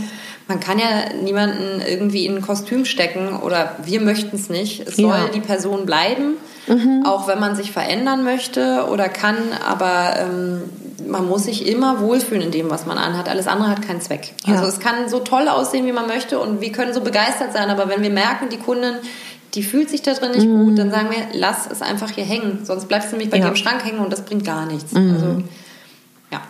Man 0.48 0.58
kann 0.58 0.80
ja 0.80 1.12
niemanden 1.22 1.80
irgendwie 1.86 2.26
in 2.26 2.36
ein 2.36 2.42
Kostüm 2.42 2.84
stecken 2.84 3.36
oder 3.36 3.76
wir 3.84 4.00
möchten 4.00 4.34
es 4.34 4.48
nicht. 4.48 4.80
Es 4.88 4.96
soll 4.96 5.04
ja. 5.04 5.28
die 5.32 5.40
Person 5.40 5.86
bleiben, 5.86 6.34
mhm. 6.66 7.04
auch 7.06 7.28
wenn 7.28 7.38
man 7.38 7.54
sich 7.54 7.70
verändern 7.70 8.24
möchte 8.24 8.88
oder 8.90 9.08
kann, 9.08 9.36
aber 9.68 10.16
ähm, 10.18 10.62
man 11.06 11.28
muss 11.28 11.44
sich 11.44 11.68
immer 11.68 12.00
wohlfühlen 12.00 12.42
in 12.42 12.50
dem, 12.50 12.70
was 12.70 12.86
man 12.86 12.98
anhat. 12.98 13.28
Alles 13.28 13.46
andere 13.46 13.68
hat 13.68 13.82
keinen 13.82 14.00
Zweck. 14.00 14.32
Ja. 14.46 14.56
Also 14.56 14.66
es 14.66 14.80
kann 14.80 15.08
so 15.08 15.20
toll 15.20 15.46
aussehen, 15.46 15.86
wie 15.86 15.92
man 15.92 16.08
möchte 16.08 16.40
und 16.40 16.60
wir 16.60 16.72
können 16.72 16.92
so 16.92 17.02
begeistert 17.02 17.52
sein, 17.52 17.70
aber 17.70 17.88
wenn 17.88 18.02
wir 18.02 18.10
merken, 18.10 18.48
die 18.50 18.58
Kundin 18.58 18.96
die 19.56 19.62
fühlt 19.62 19.88
sich 19.88 20.02
da 20.02 20.12
drin 20.12 20.32
nicht 20.32 20.46
mhm. 20.46 20.64
gut, 20.64 20.78
dann 20.78 20.90
sagen 20.90 21.08
wir, 21.10 21.26
lass 21.32 21.66
es 21.66 21.80
einfach 21.80 22.10
hier 22.10 22.24
hängen. 22.24 22.60
Sonst 22.64 22.86
bleibst 22.86 23.10
du 23.10 23.16
nämlich 23.16 23.30
bei 23.30 23.38
ja. 23.38 23.44
dir 23.44 23.50
im 23.50 23.56
Schrank 23.56 23.84
hängen 23.84 23.98
und 23.98 24.12
das 24.12 24.24
bringt 24.24 24.44
gar 24.44 24.66
nichts. 24.66 24.92
Mhm. 24.92 25.12
Also, 25.12 25.42
ja. 26.30 26.42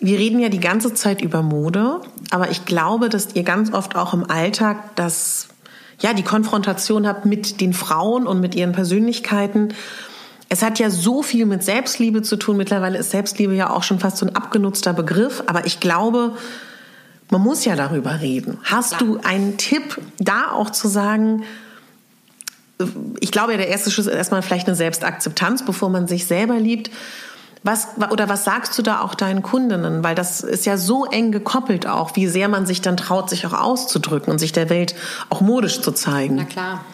Wir 0.00 0.18
reden 0.18 0.40
ja 0.40 0.48
die 0.48 0.60
ganze 0.60 0.92
Zeit 0.92 1.22
über 1.22 1.42
Mode, 1.42 2.00
aber 2.30 2.50
ich 2.50 2.64
glaube, 2.64 3.08
dass 3.08 3.34
ihr 3.34 3.44
ganz 3.44 3.72
oft 3.72 3.94
auch 3.94 4.12
im 4.12 4.28
Alltag 4.28 4.96
das, 4.96 5.48
ja, 6.00 6.12
die 6.12 6.24
Konfrontation 6.24 7.06
habt 7.06 7.24
mit 7.24 7.60
den 7.60 7.72
Frauen 7.72 8.26
und 8.26 8.40
mit 8.40 8.56
ihren 8.56 8.72
Persönlichkeiten. 8.72 9.72
Es 10.48 10.62
hat 10.62 10.78
ja 10.80 10.90
so 10.90 11.22
viel 11.22 11.46
mit 11.46 11.62
Selbstliebe 11.62 12.22
zu 12.22 12.36
tun. 12.36 12.56
Mittlerweile 12.56 12.98
ist 12.98 13.12
Selbstliebe 13.12 13.54
ja 13.54 13.70
auch 13.70 13.84
schon 13.84 14.00
fast 14.00 14.16
so 14.16 14.26
ein 14.26 14.34
abgenutzter 14.34 14.92
Begriff. 14.92 15.44
Aber 15.46 15.66
ich 15.66 15.80
glaube, 15.80 16.32
man 17.30 17.40
muss 17.40 17.64
ja 17.64 17.76
darüber 17.76 18.20
reden. 18.20 18.58
Hast 18.64 19.00
du 19.00 19.18
einen 19.22 19.56
Tipp, 19.58 20.00
da 20.18 20.50
auch 20.52 20.70
zu 20.70 20.88
sagen, 20.88 21.44
ich 23.20 23.32
glaube, 23.32 23.56
der 23.56 23.68
erste 23.68 23.90
Schritt 23.90 24.06
ist 24.06 24.12
erstmal 24.12 24.42
vielleicht 24.42 24.66
eine 24.66 24.76
Selbstakzeptanz, 24.76 25.64
bevor 25.64 25.88
man 25.88 26.06
sich 26.08 26.26
selber 26.26 26.58
liebt. 26.58 26.90
Was, 27.62 27.88
oder 28.10 28.28
was 28.28 28.44
sagst 28.44 28.78
du 28.78 28.82
da 28.82 29.00
auch 29.00 29.16
deinen 29.16 29.42
Kundinnen? 29.42 30.04
Weil 30.04 30.14
das 30.14 30.40
ist 30.42 30.66
ja 30.66 30.76
so 30.76 31.04
eng 31.04 31.32
gekoppelt 31.32 31.86
auch, 31.86 32.14
wie 32.14 32.28
sehr 32.28 32.48
man 32.48 32.64
sich 32.64 32.80
dann 32.80 32.96
traut, 32.96 33.28
sich 33.28 33.44
auch 33.44 33.54
auszudrücken 33.54 34.30
und 34.30 34.38
sich 34.38 34.52
der 34.52 34.70
Welt 34.70 34.94
auch 35.30 35.40
modisch 35.40 35.80
zu 35.80 35.90
zeigen. 35.90 36.36
Na 36.36 36.44
klar. 36.44 36.84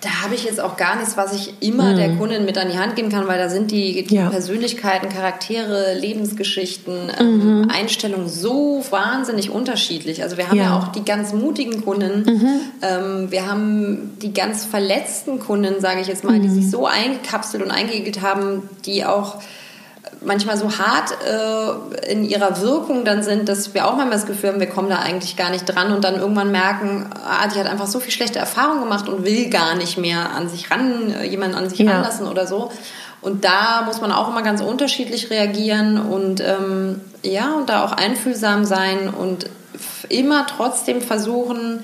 Da 0.00 0.22
habe 0.22 0.34
ich 0.34 0.44
jetzt 0.44 0.60
auch 0.60 0.76
gar 0.76 0.96
nichts, 0.96 1.16
was 1.16 1.32
ich 1.32 1.54
immer 1.60 1.92
mhm. 1.92 1.96
der 1.96 2.16
Kundin 2.16 2.44
mit 2.44 2.56
an 2.56 2.70
die 2.70 2.78
Hand 2.78 2.94
geben 2.96 3.08
kann, 3.08 3.26
weil 3.26 3.38
da 3.38 3.48
sind 3.48 3.70
die, 3.70 4.04
die 4.04 4.14
ja. 4.14 4.28
Persönlichkeiten, 4.30 5.08
Charaktere, 5.08 5.94
Lebensgeschichten, 5.94 7.10
ähm, 7.18 7.62
mhm. 7.62 7.70
Einstellungen 7.70 8.28
so 8.28 8.84
wahnsinnig 8.90 9.50
unterschiedlich. 9.50 10.22
Also 10.22 10.36
wir 10.36 10.48
haben 10.48 10.56
ja, 10.56 10.64
ja 10.64 10.78
auch 10.78 10.88
die 10.88 11.04
ganz 11.04 11.32
mutigen 11.32 11.84
Kunden, 11.84 12.22
mhm. 12.22 12.60
ähm, 12.82 13.30
wir 13.30 13.46
haben 13.46 14.16
die 14.22 14.32
ganz 14.32 14.64
verletzten 14.64 15.40
Kunden, 15.40 15.80
sage 15.80 16.00
ich 16.00 16.06
jetzt 16.06 16.24
mal, 16.24 16.38
die 16.38 16.48
mhm. 16.48 16.54
sich 16.54 16.70
so 16.70 16.86
eingekapselt 16.86 17.62
und 17.62 17.70
eingeegelt 17.70 18.22
haben, 18.22 18.68
die 18.84 19.04
auch 19.04 19.36
manchmal 20.20 20.56
so 20.56 20.78
hart 20.78 21.12
äh, 21.26 22.12
in 22.12 22.24
ihrer 22.24 22.60
Wirkung 22.60 23.04
dann 23.04 23.22
sind, 23.22 23.48
dass 23.48 23.74
wir 23.74 23.86
auch 23.86 23.96
manchmal 23.96 24.18
das 24.18 24.26
Gefühl 24.26 24.50
haben, 24.50 24.60
wir 24.60 24.68
kommen 24.68 24.88
da 24.88 24.98
eigentlich 24.98 25.36
gar 25.36 25.50
nicht 25.50 25.64
dran 25.64 25.92
und 25.92 26.04
dann 26.04 26.16
irgendwann 26.16 26.50
merken, 26.50 27.08
ah, 27.14 27.46
die 27.48 27.58
hat 27.58 27.66
einfach 27.66 27.86
so 27.86 28.00
viel 28.00 28.12
schlechte 28.12 28.38
Erfahrungen 28.38 28.82
gemacht 28.82 29.08
und 29.08 29.24
will 29.24 29.48
gar 29.50 29.74
nicht 29.76 29.98
mehr 29.98 30.30
an 30.30 30.48
sich 30.48 30.70
ran, 30.70 31.12
äh, 31.12 31.24
jemanden 31.24 31.56
an 31.56 31.68
sich 31.68 31.78
ja. 31.78 31.92
ranlassen 31.92 32.26
oder 32.26 32.46
so. 32.46 32.70
Und 33.20 33.44
da 33.44 33.82
muss 33.84 34.00
man 34.00 34.12
auch 34.12 34.28
immer 34.28 34.42
ganz 34.42 34.60
unterschiedlich 34.60 35.30
reagieren 35.30 36.00
und 36.00 36.40
ähm, 36.40 37.00
ja, 37.22 37.54
und 37.54 37.68
da 37.68 37.84
auch 37.84 37.92
einfühlsam 37.92 38.64
sein 38.64 39.08
und 39.08 39.46
immer 40.08 40.46
trotzdem 40.46 41.00
versuchen, 41.00 41.82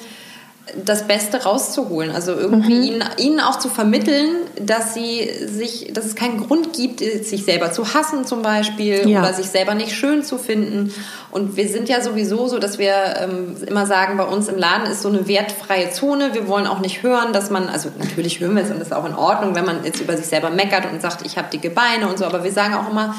das 0.82 1.07
Beste 1.07 1.45
rauszuholen. 1.45 2.11
Also 2.11 2.32
irgendwie 2.32 2.74
mhm. 2.74 2.82
ihnen, 2.82 3.05
ihnen 3.19 3.41
auch 3.41 3.59
zu 3.59 3.69
vermitteln, 3.69 4.31
dass 4.59 4.95
sie 4.95 5.31
sich, 5.45 5.93
dass 5.93 6.07
es 6.07 6.15
keinen 6.15 6.47
Grund 6.47 6.73
gibt, 6.73 7.01
sich 7.01 7.45
selber 7.45 7.70
zu 7.70 7.93
hassen 7.93 8.24
zum 8.24 8.43
Beispiel 8.43 9.09
ja. 9.09 9.20
oder 9.20 9.35
sich 9.35 9.47
selber 9.47 9.74
nicht 9.74 9.93
schön 9.93 10.23
zu 10.23 10.39
finden. 10.39 10.93
Und 11.31 11.57
wir 11.57 11.69
sind 11.69 11.89
ja 11.89 12.01
sowieso 12.01 12.49
so, 12.49 12.59
dass 12.59 12.78
wir 12.78 12.95
ähm, 13.20 13.57
immer 13.66 13.85
sagen, 13.86 14.16
bei 14.16 14.24
uns 14.24 14.49
im 14.49 14.57
Laden 14.57 14.86
ist 14.86 15.03
so 15.03 15.09
eine 15.09 15.28
wertfreie 15.28 15.91
Zone. 15.91 16.32
Wir 16.32 16.49
wollen 16.49 16.66
auch 16.66 16.81
nicht 16.81 17.03
hören, 17.03 17.35
dass 17.35 17.51
man, 17.51 17.69
also 17.69 17.91
natürlich 17.99 18.41
hören 18.41 18.57
wir 18.57 18.62
es 18.62 18.70
und 18.70 18.78
das 18.78 18.89
ist 18.89 18.95
auch 18.95 19.05
in 19.05 19.15
Ordnung, 19.15 19.55
wenn 19.55 19.66
man 19.66 19.85
jetzt 19.85 20.01
über 20.01 20.16
sich 20.16 20.27
selber 20.27 20.49
meckert 20.49 20.91
und 20.91 21.03
sagt, 21.03 21.27
ich 21.27 21.36
habe 21.36 21.49
dicke 21.53 21.70
Beine 21.70 22.09
und 22.09 22.19
so, 22.19 22.24
aber 22.24 22.43
wir 22.43 22.53
sagen 22.53 22.74
auch 22.74 22.91
immer, 22.91 23.15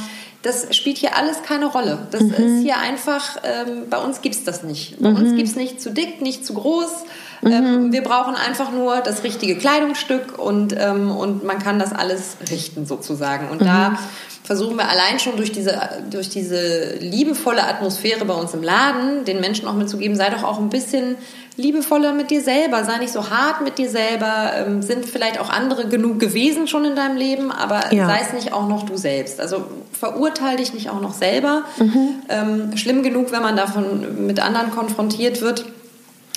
das 0.45 0.75
spielt 0.75 0.99
hier 0.99 1.17
alles 1.17 1.41
keine 1.41 1.65
Rolle. 1.65 2.07
Das 2.11 2.21
mhm. 2.21 2.33
ist 2.33 2.61
hier 2.61 2.77
einfach, 2.77 3.37
ähm, 3.43 3.89
bei 3.89 3.97
uns 3.97 4.21
gibt 4.21 4.35
es 4.35 4.43
das 4.43 4.61
nicht. 4.61 4.99
Bei 4.99 5.09
mhm. 5.09 5.15
uns 5.15 5.35
gibt 5.35 5.47
es 5.47 5.55
nicht 5.55 5.81
zu 5.81 5.89
dick, 5.89 6.21
nicht 6.21 6.45
zu 6.45 6.53
groß. 6.53 7.03
Mhm. 7.41 7.51
Ähm, 7.51 7.91
wir 7.91 8.03
brauchen 8.03 8.35
einfach 8.35 8.71
nur 8.71 9.01
das 9.01 9.23
richtige 9.23 9.55
Kleidungsstück 9.55 10.37
und, 10.37 10.75
ähm, 10.77 11.11
und 11.11 11.43
man 11.43 11.59
kann 11.59 11.79
das 11.79 11.93
alles 11.93 12.37
richten 12.49 12.85
sozusagen. 12.85 13.49
Und 13.49 13.61
da 13.61 13.91
mhm. 13.91 13.97
versuchen 14.43 14.77
wir 14.77 14.89
allein 14.89 15.19
schon 15.19 15.37
durch 15.37 15.51
diese, 15.51 15.79
durch 16.09 16.29
diese 16.29 16.95
liebevolle 16.99 17.63
Atmosphäre 17.63 18.25
bei 18.25 18.33
uns 18.33 18.53
im 18.53 18.63
Laden 18.63 19.25
den 19.25 19.39
Menschen 19.39 19.67
auch 19.67 19.75
mitzugeben, 19.75 20.15
sei 20.15 20.29
doch 20.29 20.43
auch 20.43 20.59
ein 20.59 20.69
bisschen 20.69 21.17
liebevoller 21.57 22.13
mit 22.13 22.31
dir 22.31 22.41
selber, 22.41 22.83
sei 22.83 22.97
nicht 22.97 23.13
so 23.13 23.29
hart 23.29 23.61
mit 23.61 23.77
dir 23.77 23.89
selber, 23.89 24.51
ähm, 24.57 24.81
sind 24.81 25.05
vielleicht 25.05 25.39
auch 25.39 25.49
andere 25.49 25.87
genug 25.87 26.19
gewesen 26.19 26.67
schon 26.67 26.83
in 26.83 26.95
deinem 26.95 27.15
Leben, 27.15 27.51
aber 27.51 27.93
ja. 27.93 28.07
sei 28.07 28.19
es 28.21 28.33
nicht 28.33 28.51
auch 28.51 28.67
noch 28.67 28.83
du 28.83 28.97
selbst. 28.97 29.39
Also 29.39 29.63
verurteile 29.93 30.57
dich 30.57 30.73
nicht 30.73 30.89
auch 30.89 30.99
noch 30.99 31.13
selber. 31.13 31.63
Mhm. 31.77 32.09
Ähm, 32.27 32.77
schlimm 32.77 33.03
genug, 33.03 33.31
wenn 33.31 33.41
man 33.41 33.55
davon 33.55 34.27
mit 34.27 34.41
anderen 34.41 34.71
konfrontiert 34.71 35.41
wird, 35.41 35.65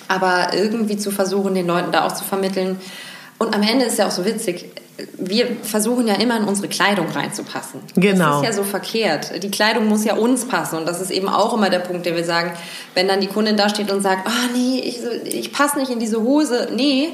aber 0.09 0.55
irgendwie 0.55 0.97
zu 0.97 1.11
versuchen, 1.11 1.55
den 1.55 1.67
Leuten 1.67 1.93
da 1.93 2.07
auch 2.07 2.13
zu 2.13 2.25
vermitteln. 2.25 2.81
Und 3.39 3.55
am 3.55 3.63
Ende 3.63 3.85
ist 3.85 3.99
ja 3.99 4.07
auch 4.07 4.11
so 4.11 4.25
witzig, 4.25 4.71
wir 5.17 5.47
versuchen 5.63 6.09
ja 6.09 6.15
immer 6.15 6.37
in 6.37 6.45
unsere 6.45 6.67
Kleidung 6.67 7.07
reinzupassen. 7.09 7.81
Genau. 7.95 8.41
Das 8.41 8.51
ist 8.51 8.57
ja 8.57 8.63
so 8.65 8.69
verkehrt. 8.69 9.43
Die 9.43 9.51
Kleidung 9.51 9.87
muss 9.87 10.05
ja 10.05 10.17
uns 10.17 10.47
passen. 10.47 10.77
Und 10.77 10.89
das 10.89 11.01
ist 11.01 11.11
eben 11.11 11.29
auch 11.29 11.55
immer 11.55 11.71
der 11.71 11.79
Punkt, 11.79 12.05
den 12.05 12.17
wir 12.17 12.25
sagen, 12.25 12.53
wenn 12.95 13.07
dann 13.07 13.21
die 13.21 13.29
Kundin 13.29 13.57
da 13.57 13.69
steht 13.69 13.93
und 13.93 14.01
sagt, 14.01 14.27
oh 14.27 14.57
nee, 14.57 14.81
ich, 14.81 14.99
ich 15.25 15.53
passe 15.53 15.79
nicht 15.79 15.93
in 15.93 16.01
diese 16.01 16.21
Hose. 16.21 16.71
Nee, 16.75 17.11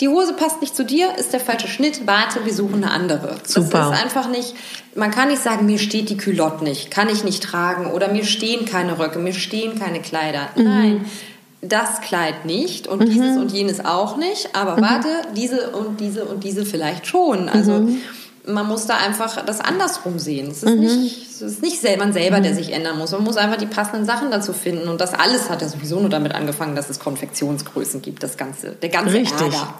die 0.00 0.08
Hose 0.08 0.32
passt 0.32 0.60
nicht 0.60 0.74
zu 0.74 0.84
dir, 0.84 1.16
ist 1.18 1.32
der 1.32 1.40
falsche 1.40 1.68
Schnitt, 1.68 2.06
warte, 2.06 2.44
wir 2.44 2.52
suchen 2.52 2.82
eine 2.82 2.90
andere. 2.90 3.36
Super. 3.44 3.90
Das 3.90 3.98
ist 3.98 4.04
einfach 4.04 4.28
nicht, 4.28 4.54
man 4.96 5.10
kann 5.12 5.28
nicht 5.28 5.42
sagen, 5.42 5.66
mir 5.66 5.78
steht 5.78 6.10
die 6.10 6.16
Culotte 6.16 6.64
nicht, 6.64 6.90
kann 6.90 7.08
ich 7.08 7.22
nicht 7.22 7.42
tragen 7.42 7.86
oder 7.86 8.08
mir 8.08 8.24
stehen 8.24 8.64
keine 8.64 8.98
Röcke, 8.98 9.20
mir 9.20 9.32
stehen 9.32 9.78
keine 9.78 10.00
Kleider. 10.00 10.48
Mhm. 10.56 10.64
Nein, 10.64 11.04
das 11.68 12.00
Kleid 12.00 12.44
nicht 12.44 12.86
und 12.86 13.00
mhm. 13.00 13.10
dieses 13.10 13.36
und 13.36 13.52
jenes 13.52 13.84
auch 13.84 14.16
nicht, 14.16 14.54
aber 14.54 14.76
mhm. 14.76 14.82
warte, 14.82 15.08
diese 15.36 15.70
und 15.70 16.00
diese 16.00 16.24
und 16.24 16.44
diese 16.44 16.64
vielleicht 16.64 17.06
schon. 17.06 17.48
Also 17.48 17.72
mhm. 17.72 17.98
man 18.46 18.66
muss 18.66 18.86
da 18.86 18.96
einfach 18.96 19.44
das 19.44 19.60
andersrum 19.60 20.18
sehen. 20.18 20.50
Es 20.50 20.62
ist 20.62 20.74
mhm. 20.74 20.80
nicht, 20.80 21.30
es 21.30 21.42
ist 21.42 21.62
nicht 21.62 21.82
man 21.98 22.12
selber, 22.12 22.40
der 22.40 22.52
mhm. 22.52 22.56
sich 22.56 22.72
ändern 22.72 22.98
muss. 22.98 23.12
Man 23.12 23.24
muss 23.24 23.36
einfach 23.36 23.56
die 23.56 23.66
passenden 23.66 24.06
Sachen 24.06 24.30
dazu 24.30 24.52
finden. 24.52 24.88
Und 24.88 25.00
das 25.00 25.14
alles 25.14 25.50
hat 25.50 25.62
ja 25.62 25.68
sowieso 25.68 26.00
nur 26.00 26.10
damit 26.10 26.34
angefangen, 26.34 26.76
dass 26.76 26.90
es 26.90 26.98
Konfektionsgrößen 27.00 28.02
gibt, 28.02 28.22
das 28.22 28.36
Ganze, 28.36 28.72
der 28.72 28.88
ganze 28.88 29.14
Richtig. 29.14 29.40
Ärger. 29.40 29.74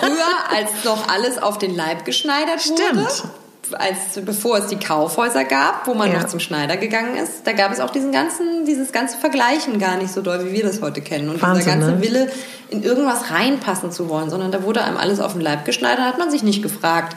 Früher, 0.00 0.56
als 0.56 0.84
noch 0.84 1.08
alles 1.08 1.38
auf 1.42 1.58
den 1.58 1.74
Leib 1.74 2.04
geschneidert 2.04 2.60
Stimmt. 2.60 2.96
wurde 2.96 3.41
als 3.78 4.20
bevor 4.24 4.58
es 4.58 4.66
die 4.68 4.76
Kaufhäuser 4.76 5.44
gab, 5.44 5.86
wo 5.86 5.94
man 5.94 6.12
ja. 6.12 6.18
noch 6.18 6.28
zum 6.28 6.40
Schneider 6.40 6.76
gegangen 6.76 7.16
ist, 7.16 7.46
da 7.46 7.52
gab 7.52 7.72
es 7.72 7.80
auch 7.80 7.90
diesen 7.90 8.12
ganzen, 8.12 8.64
dieses 8.64 8.92
ganze 8.92 9.18
Vergleichen 9.18 9.78
gar 9.78 9.96
nicht 9.96 10.12
so 10.12 10.22
doll, 10.22 10.46
wie 10.46 10.52
wir 10.52 10.62
das 10.62 10.80
heute 10.82 11.00
kennen. 11.00 11.28
Und 11.28 11.42
Wahnsinn, 11.42 11.64
dieser 11.64 11.76
ganze 11.76 11.90
ne? 11.92 12.02
Wille, 12.02 12.30
in 12.70 12.82
irgendwas 12.82 13.30
reinpassen 13.30 13.92
zu 13.92 14.08
wollen, 14.08 14.30
sondern 14.30 14.50
da 14.50 14.62
wurde 14.62 14.82
einem 14.82 14.96
alles 14.96 15.20
auf 15.20 15.32
den 15.32 15.42
Leib 15.42 15.64
geschneidert, 15.64 16.04
hat 16.04 16.18
man 16.18 16.30
sich 16.30 16.42
nicht 16.42 16.62
gefragt, 16.62 17.16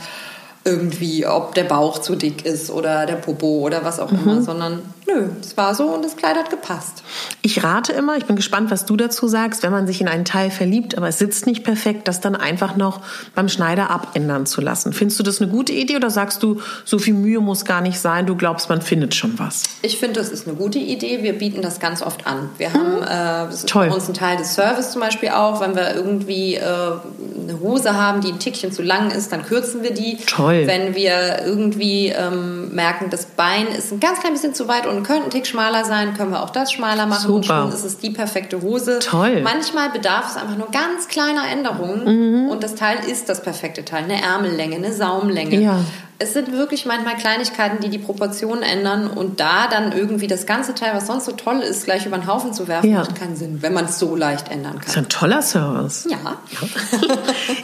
irgendwie, 0.65 1.27
ob 1.27 1.53
der 1.53 1.63
Bauch 1.63 1.99
zu 1.99 2.15
dick 2.15 2.43
ist 2.43 2.71
oder 2.71 3.05
der 3.05 3.15
Popo 3.15 3.59
oder 3.59 3.85
was 3.85 3.99
auch 3.99 4.11
mhm. 4.11 4.19
immer, 4.23 4.41
sondern 4.41 4.81
nö, 5.07 5.27
es 5.39 5.55
war 5.55 5.75
so 5.75 5.85
und 5.85 6.03
das 6.03 6.15
Kleid 6.15 6.35
hat 6.35 6.49
gepasst. 6.49 7.03
Ich 7.43 7.63
rate 7.63 7.93
immer, 7.93 8.17
ich 8.17 8.25
bin 8.25 8.35
gespannt, 8.35 8.71
was 8.71 8.85
du 8.85 8.97
dazu 8.97 9.27
sagst, 9.27 9.61
wenn 9.61 9.71
man 9.71 9.85
sich 9.85 10.01
in 10.01 10.07
einen 10.07 10.25
Teil 10.25 10.49
verliebt, 10.49 10.97
aber 10.97 11.07
es 11.07 11.19
sitzt 11.19 11.45
nicht 11.45 11.63
perfekt, 11.63 12.07
das 12.07 12.19
dann 12.19 12.35
einfach 12.35 12.75
noch 12.75 13.01
beim 13.35 13.47
Schneider 13.47 13.91
abändern 13.91 14.47
zu 14.47 14.59
lassen. 14.59 14.91
Findest 14.91 15.19
du 15.19 15.23
das 15.23 15.39
eine 15.39 15.51
gute 15.51 15.71
Idee 15.71 15.97
oder 15.97 16.09
sagst 16.09 16.41
du, 16.41 16.59
so 16.83 16.97
viel 16.97 17.13
Mühe 17.13 17.39
muss 17.39 17.63
gar 17.63 17.81
nicht 17.81 17.99
sein, 17.99 18.25
du 18.25 18.35
glaubst, 18.35 18.67
man 18.67 18.81
findet 18.81 19.13
schon 19.13 19.37
was? 19.37 19.63
Ich 19.83 19.99
finde, 19.99 20.19
das 20.19 20.29
ist 20.29 20.47
eine 20.47 20.57
gute 20.57 20.79
Idee. 20.79 21.21
Wir 21.21 21.33
bieten 21.33 21.61
das 21.61 21.79
ganz 21.79 22.01
oft 22.01 22.25
an. 22.25 22.49
Wir 22.57 22.73
haben, 22.73 22.95
mhm. 22.95 23.03
äh, 23.03 23.07
das 23.45 23.55
ist 23.55 23.69
Toll. 23.69 23.89
bei 23.89 23.93
uns 23.93 24.07
ein 24.07 24.15
Teil 24.15 24.37
des 24.37 24.55
Service 24.55 24.91
zum 24.91 25.01
Beispiel 25.01 25.29
auch, 25.29 25.61
wenn 25.61 25.75
wir 25.75 25.93
irgendwie 25.93 26.55
äh, 26.55 26.59
eine 26.63 27.59
Hose 27.61 27.93
haben, 27.93 28.21
die 28.21 28.29
ein 28.29 28.39
Tickchen 28.39 28.71
zu 28.71 28.81
lang 28.81 29.11
ist, 29.11 29.31
dann 29.31 29.43
kürzen 29.43 29.83
wir 29.83 29.93
die. 29.93 30.17
Toll. 30.25 30.54
Wenn 30.65 30.95
wir 30.95 31.41
irgendwie 31.45 32.09
ähm, 32.09 32.73
merken, 32.73 33.09
das 33.09 33.25
Bein 33.25 33.67
ist 33.67 33.91
ein 33.91 33.99
ganz 33.99 34.19
klein 34.19 34.33
bisschen 34.33 34.53
zu 34.53 34.67
weit 34.67 34.87
und 34.87 35.03
könnte 35.03 35.25
ein 35.25 35.29
Tick 35.29 35.47
schmaler 35.47 35.85
sein, 35.85 36.15
können 36.15 36.31
wir 36.31 36.43
auch 36.43 36.49
das 36.49 36.71
schmaler 36.71 37.05
machen. 37.05 37.27
Super. 37.27 37.37
Und 37.37 37.45
schon 37.45 37.69
ist 37.69 37.83
es 37.83 37.97
die 37.97 38.11
perfekte 38.11 38.61
Hose. 38.61 38.99
Toll. 38.99 39.41
Manchmal 39.41 39.89
bedarf 39.89 40.31
es 40.31 40.37
einfach 40.37 40.57
nur 40.57 40.71
ganz 40.71 41.07
kleiner 41.07 41.49
Änderungen 41.51 42.43
mhm. 42.45 42.49
und 42.49 42.63
das 42.63 42.75
Teil 42.75 42.97
ist 43.09 43.29
das 43.29 43.41
perfekte 43.41 43.83
Teil. 43.83 44.05
Eine 44.05 44.21
Ärmellänge, 44.21 44.75
eine 44.77 44.93
Saumlänge. 44.93 45.59
Ja 45.59 45.79
es 46.17 46.33
sind 46.33 46.51
wirklich 46.53 46.85
manchmal 46.85 47.15
Kleinigkeiten, 47.17 47.81
die 47.81 47.89
die 47.89 47.97
Proportionen 47.97 48.63
ändern 48.63 49.07
und 49.07 49.41
da 49.41 49.67
dann 49.67 49.91
irgendwie 49.91 50.27
das 50.27 50.45
ganze 50.45 50.73
Teil, 50.73 50.93
was 50.93 51.07
sonst 51.07 51.25
so 51.25 51.33
toll 51.33 51.59
ist, 51.59 51.85
gleich 51.85 52.05
über 52.05 52.17
den 52.17 52.25
Haufen 52.25 52.53
zu 52.53 52.69
werfen, 52.69 52.89
ja. 52.89 52.99
macht 52.99 53.15
keinen 53.15 53.35
Sinn, 53.35 53.61
wenn 53.61 53.73
man 53.73 53.85
es 53.85 53.99
so 53.99 54.15
leicht 54.15 54.49
ändern 54.49 54.73
kann. 54.73 54.81
Das 54.81 54.91
ist 54.91 54.97
ein 54.97 55.09
toller 55.09 55.41
Service. 55.41 56.07
Ja. 56.09 56.17
ja. 56.23 57.07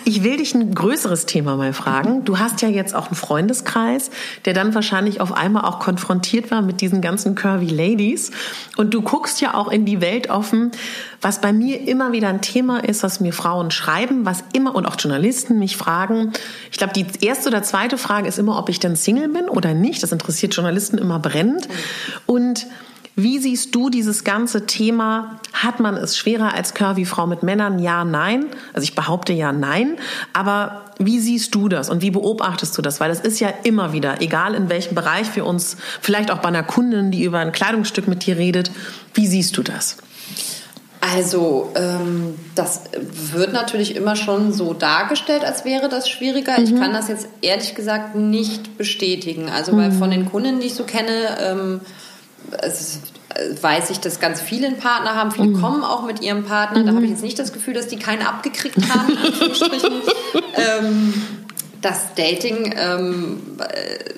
Ich 0.04 0.24
will 0.24 0.38
dich 0.38 0.54
ein 0.54 0.74
größeres 0.74 1.26
Thema 1.26 1.56
mal 1.56 1.74
fragen. 1.74 2.26
Du 2.26 2.40
hast 2.40 2.62
ja 2.62 2.68
jetzt 2.68 2.94
auch 2.94 3.08
einen 3.08 3.16
Freundeskreis, 3.16 4.10
der 4.46 4.54
dann 4.54 4.76
wahrscheinlich 4.76 5.22
auf 5.22 5.32
einmal 5.32 5.64
auch 5.64 5.80
konfrontiert 5.80 6.52
war 6.52 6.62
mit 6.62 6.82
diesen 6.82 7.02
ganzen 7.02 7.36
curvy 7.36 7.68
Ladies 7.68 8.32
und 8.78 8.94
du 8.94 9.02
guckst 9.02 9.40
ja 9.40 9.54
auch 9.54 9.70
in 9.70 9.86
die 9.86 10.02
Welt 10.02 10.30
offen, 10.30 10.72
was 11.22 11.40
bei 11.40 11.54
mir 11.54 11.88
immer 11.88 12.12
wieder 12.12 12.30
ein 12.30 12.42
Thema 12.42 12.84
ist, 12.84 13.04
was 13.04 13.20
mir 13.20 13.32
Frauen 13.32 13.72
schreiben, 13.72 14.26
was 14.26 14.44
immer 14.54 14.76
und 14.76 14.88
auch 14.88 14.96
Journalisten 15.00 15.60
mich 15.60 15.78
fragen. 15.78 16.34
Ich 16.72 16.78
glaube, 16.78 16.94
die 16.94 17.06
erste 17.24 17.50
oder 17.50 17.62
zweite 17.64 17.98
Frage 17.98 18.28
ist 18.28 18.40
immer, 18.40 18.58
ob 18.58 18.70
ich 18.70 18.80
denn 18.80 18.96
Single 18.96 19.30
bin 19.30 19.48
oder 19.48 19.74
nicht. 19.74 20.02
Das 20.02 20.12
interessiert 20.12 20.56
Journalisten 20.56 20.98
immer 20.98 21.20
brennend. 21.20 21.68
Und 22.26 22.66
wie 23.16 23.40
siehst 23.40 23.76
du 23.76 23.90
dieses 23.90 24.24
ganze 24.24 24.66
Thema? 24.66 25.40
Hat 25.54 25.80
man 25.80 25.96
es 25.96 26.18
schwerer 26.18 26.54
als 26.56 26.74
Curvy-Frau 26.74 27.28
mit 27.28 27.44
Männern? 27.44 27.78
Ja, 27.78 28.04
nein. 28.04 28.46
Also 28.74 28.84
ich 28.84 28.96
behaupte 28.96 29.34
ja, 29.34 29.52
nein. 29.52 29.98
Aber 30.34 30.86
wie 30.98 31.20
siehst 31.20 31.54
du 31.54 31.68
das 31.68 31.90
und 31.90 32.02
wie 32.02 32.12
beobachtest 32.12 32.76
du 32.78 32.82
das? 32.82 33.00
Weil 33.00 33.10
das 33.10 33.20
ist 33.20 33.40
ja 33.40 33.50
immer 33.64 33.94
wieder, 33.94 34.22
egal 34.22 34.56
in 34.56 34.70
welchem 34.70 34.96
Bereich 34.96 35.36
wir 35.36 35.46
uns, 35.46 35.78
vielleicht 36.02 36.32
auch 36.32 36.40
bei 36.40 36.48
einer 36.48 36.64
Kundin, 36.64 37.12
die 37.12 37.24
über 37.24 37.40
ein 37.40 37.52
Kleidungsstück 37.52 38.08
mit 38.08 38.26
dir 38.26 38.38
redet, 38.38 38.72
wie 39.14 39.28
siehst 39.28 39.58
du 39.58 39.62
das? 39.62 39.98
Also 41.02 41.72
ähm, 41.76 42.36
das 42.54 42.84
wird 43.34 43.54
natürlich 43.54 43.96
immer 43.96 44.16
schon 44.16 44.54
so 44.54 44.74
dargestellt, 44.74 45.44
als 45.44 45.66
wäre 45.66 45.90
das 45.90 46.08
schwieriger. 46.08 46.60
Mhm. 46.60 46.64
Ich 46.64 46.76
kann 46.76 46.94
das 46.94 47.08
jetzt 47.08 47.28
ehrlich 47.42 47.74
gesagt 47.74 48.16
nicht 48.16 48.78
bestätigen. 48.78 49.50
Also 49.50 49.74
mhm. 49.74 49.78
weil 49.78 49.92
von 49.92 50.12
den 50.12 50.30
Kunden, 50.30 50.60
die 50.60 50.68
ich 50.68 50.76
so 50.76 50.84
kenne, 50.84 51.40
ähm, 51.42 51.82
es, 52.62 53.00
äh, 53.30 53.64
weiß 53.64 53.90
ich, 53.90 54.00
dass 54.00 54.20
ganz 54.20 54.42
viele 54.42 54.68
einen 54.68 54.78
Partner 54.78 55.16
haben. 55.16 55.32
Viele 55.32 55.48
mhm. 55.48 55.62
kommen 55.62 55.84
auch 55.84 56.06
mit 56.06 56.22
ihrem 56.22 56.46
Partner. 56.46 56.84
Da 56.84 56.90
habe 56.90 57.02
ich 57.02 57.08
mhm. 57.08 57.16
jetzt 57.16 57.24
nicht 57.24 57.40
das 57.40 57.52
Gefühl, 57.52 57.74
dass 57.74 57.88
die 57.88 57.98
keinen 57.98 58.22
abgekriegt 58.22 58.78
haben. 58.94 59.18
ähm, 60.56 61.14
das 61.82 62.14
Dating 62.16 62.76
ähm, 62.78 63.58
äh, 63.58 64.14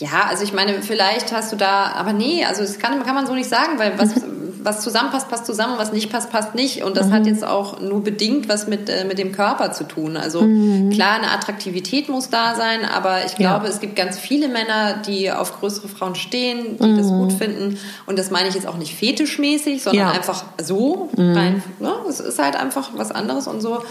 ja, 0.00 0.26
also 0.28 0.42
ich 0.42 0.52
meine, 0.52 0.82
vielleicht 0.82 1.32
hast 1.32 1.52
du 1.52 1.56
da, 1.56 1.92
aber 1.92 2.12
nee, 2.12 2.44
also 2.44 2.62
das 2.62 2.80
kann, 2.80 3.04
kann 3.04 3.14
man 3.14 3.26
so 3.26 3.34
nicht 3.34 3.48
sagen, 3.48 3.78
weil 3.78 3.96
was, 3.96 4.14
was 4.64 4.80
zusammenpasst, 4.80 5.28
passt 5.28 5.44
zusammen, 5.44 5.74
was 5.76 5.92
nicht 5.92 6.10
passt, 6.10 6.30
passt 6.30 6.54
nicht. 6.54 6.82
Und 6.82 6.96
das 6.96 7.08
mhm. 7.08 7.12
hat 7.12 7.26
jetzt 7.26 7.44
auch 7.44 7.80
nur 7.80 8.02
bedingt 8.02 8.48
was 8.48 8.66
mit, 8.66 8.88
äh, 8.88 9.04
mit 9.04 9.18
dem 9.18 9.30
Körper 9.30 9.72
zu 9.72 9.84
tun. 9.84 10.16
Also 10.16 10.40
mhm. 10.40 10.90
klar, 10.90 11.16
eine 11.16 11.30
Attraktivität 11.30 12.08
muss 12.08 12.30
da 12.30 12.54
sein, 12.54 12.84
aber 12.84 13.26
ich 13.26 13.36
glaube, 13.36 13.66
ja. 13.66 13.70
es 13.70 13.80
gibt 13.80 13.94
ganz 13.94 14.18
viele 14.18 14.48
Männer, 14.48 14.94
die 15.06 15.30
auf 15.30 15.60
größere 15.60 15.88
Frauen 15.88 16.14
stehen, 16.14 16.78
die 16.78 16.86
mhm. 16.86 16.96
das 16.96 17.08
gut 17.08 17.32
finden. 17.34 17.78
Und 18.06 18.18
das 18.18 18.30
meine 18.30 18.48
ich 18.48 18.54
jetzt 18.54 18.66
auch 18.66 18.78
nicht 18.78 18.94
fetischmäßig, 18.94 19.82
sondern 19.82 20.08
ja. 20.08 20.12
einfach 20.12 20.44
so. 20.62 21.10
Mhm. 21.16 21.36
Rein, 21.36 21.62
ne? 21.78 21.92
Es 22.08 22.20
ist 22.20 22.38
halt 22.38 22.56
einfach 22.56 22.90
was 22.94 23.12
anderes 23.12 23.46
und 23.46 23.60
so 23.60 23.82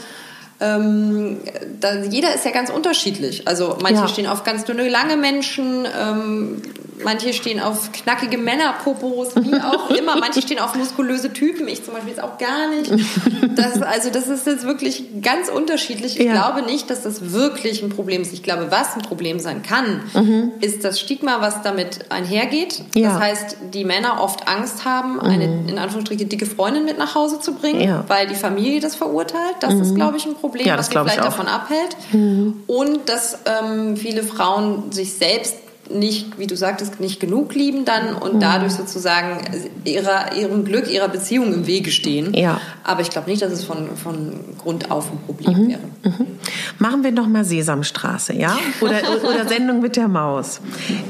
ähm, 0.59 1.39
da, 1.79 2.03
jeder 2.03 2.33
ist 2.33 2.45
ja 2.45 2.51
ganz 2.51 2.69
unterschiedlich. 2.69 3.47
Also 3.47 3.77
manche 3.81 4.01
ja. 4.01 4.07
stehen 4.07 4.27
auf 4.27 4.43
ganz 4.43 4.63
dünne, 4.63 4.87
lange 4.87 5.17
Menschen, 5.17 5.85
ähm, 5.99 6.61
manche 7.03 7.33
stehen 7.33 7.59
auf 7.59 7.91
knackige 7.91 8.37
Männerpopos, 8.37 9.35
wie 9.35 9.55
auch 9.55 9.89
immer. 9.97 10.17
Manche 10.17 10.41
stehen 10.41 10.59
auf 10.59 10.75
muskulöse 10.75 11.33
Typen, 11.33 11.67
ich 11.67 11.83
zum 11.83 11.93
Beispiel 11.95 12.11
jetzt 12.11 12.23
auch 12.23 12.37
gar 12.37 12.69
nicht. 12.69 12.91
Das, 13.55 13.81
also 13.81 14.09
das 14.09 14.29
ist 14.29 14.47
jetzt 14.47 14.63
wirklich 14.63 15.03
ganz 15.21 15.49
unterschiedlich. 15.49 16.19
Ich 16.19 16.25
ja. 16.25 16.31
glaube 16.31 16.61
nicht, 16.61 16.89
dass 16.89 17.03
das 17.03 17.33
wirklich 17.33 17.83
ein 17.83 17.89
Problem 17.89 18.21
ist. 18.21 18.31
Ich 18.31 18.43
glaube, 18.43 18.67
was 18.69 18.95
ein 18.95 19.01
Problem 19.01 19.39
sein 19.39 19.63
kann, 19.63 20.01
mhm. 20.13 20.51
ist 20.61 20.83
das 20.85 20.99
Stigma, 20.99 21.41
was 21.41 21.61
damit 21.61 22.11
einhergeht. 22.11 22.83
Ja. 22.95 23.09
Das 23.09 23.19
heißt, 23.19 23.57
die 23.73 23.83
Männer 23.83 24.21
oft 24.21 24.47
Angst 24.47 24.85
haben, 24.85 25.19
eine 25.19 25.47
mhm. 25.47 25.69
in 25.69 25.77
Anführungsstrichen 25.77 26.29
dicke 26.29 26.45
Freundin 26.45 26.85
mit 26.85 26.97
nach 26.97 27.15
Hause 27.15 27.39
zu 27.39 27.53
bringen, 27.53 28.03
weil 28.07 28.27
die 28.27 28.35
Familie 28.35 28.79
das 28.79 28.95
verurteilt. 28.95 29.55
Das 29.59 29.73
mhm. 29.73 29.81
ist, 29.81 29.95
glaube 29.95 30.17
ich, 30.17 30.25
ein 30.25 30.35
Problem. 30.35 30.42
Problem, 30.43 30.67
ja, 30.67 30.77
was 30.77 30.87
sie 30.87 30.91
vielleicht 30.91 31.19
davon 31.19 31.47
abhält. 31.47 31.95
Mhm. 32.11 32.63
Und 32.67 33.07
dass 33.07 33.39
ähm, 33.45 33.95
viele 33.95 34.23
Frauen 34.23 34.91
sich 34.91 35.13
selbst 35.13 35.55
nicht, 35.89 36.39
wie 36.39 36.47
du 36.47 36.55
sagtest, 36.55 36.99
nicht 36.99 37.19
genug 37.19 37.53
lieben 37.55 37.85
dann 37.85 38.13
und 38.13 38.35
mhm. 38.35 38.39
dadurch 38.39 38.73
sozusagen 38.73 39.39
ihrer, 39.83 40.35
ihrem 40.35 40.63
Glück, 40.65 40.89
ihrer 40.89 41.09
Beziehung 41.09 41.53
im 41.53 41.67
Wege 41.67 41.91
stehen. 41.91 42.33
Ja. 42.33 42.59
Aber 42.83 43.01
ich 43.01 43.09
glaube 43.09 43.29
nicht, 43.29 43.41
dass 43.41 43.51
es 43.51 43.63
von, 43.63 43.95
von 43.97 44.39
Grund 44.57 44.91
auf 44.91 45.11
ein 45.11 45.19
Problem 45.25 45.63
mhm. 45.63 45.69
wäre. 45.69 45.79
Mhm. 46.03 46.27
Machen 46.79 47.03
wir 47.03 47.11
noch 47.11 47.27
mal 47.27 47.43
Sesamstraße, 47.43 48.33
ja? 48.33 48.57
Oder, 48.81 49.01
oder 49.23 49.47
Sendung 49.47 49.81
mit 49.81 49.95
der 49.95 50.07
Maus. 50.07 50.61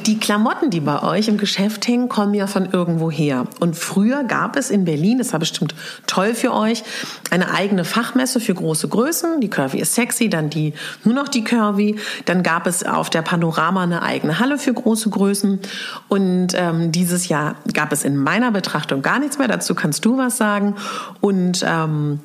Die 0.05 0.19
Klamotten, 0.19 0.69
die 0.69 0.79
bei 0.79 1.03
euch 1.03 1.27
im 1.27 1.37
Geschäft 1.37 1.87
hängen, 1.87 2.09
kommen 2.09 2.33
ja 2.33 2.47
von 2.47 2.69
irgendwo 2.71 3.11
her. 3.11 3.45
Und 3.59 3.75
früher 3.75 4.23
gab 4.23 4.55
es 4.55 4.69
in 4.69 4.85
Berlin, 4.85 5.19
das 5.19 5.33
war 5.33 5.39
bestimmt 5.39 5.75
toll 6.07 6.33
für 6.33 6.53
euch, 6.53 6.83
eine 7.29 7.51
eigene 7.53 7.85
Fachmesse 7.85 8.39
für 8.39 8.53
große 8.53 8.87
Größen. 8.87 9.39
Die 9.41 9.49
Curvy 9.49 9.79
ist 9.79 9.95
sexy, 9.95 10.29
dann 10.29 10.49
die 10.49 10.73
nur 11.03 11.13
noch 11.13 11.27
die 11.27 11.43
Curvy. 11.43 11.97
Dann 12.25 12.43
gab 12.43 12.67
es 12.67 12.83
auf 12.83 13.09
der 13.09 13.21
Panorama 13.21 13.83
eine 13.83 14.01
eigene 14.01 14.39
Halle 14.39 14.57
für 14.63 14.73
große 14.73 15.09
Größen. 15.09 15.59
Und 16.07 16.49
ähm, 16.55 16.91
dieses 16.91 17.27
Jahr 17.27 17.55
gab 17.73 17.91
es 17.91 18.03
in 18.03 18.17
meiner 18.17 18.51
Betrachtung 18.51 19.01
gar 19.01 19.19
nichts 19.19 19.37
mehr. 19.37 19.47
Dazu 19.47 19.75
kannst 19.75 20.05
du 20.05 20.17
was 20.17 20.37
sagen. 20.37 20.75
Und 21.21 21.63
ähm, 21.67 22.19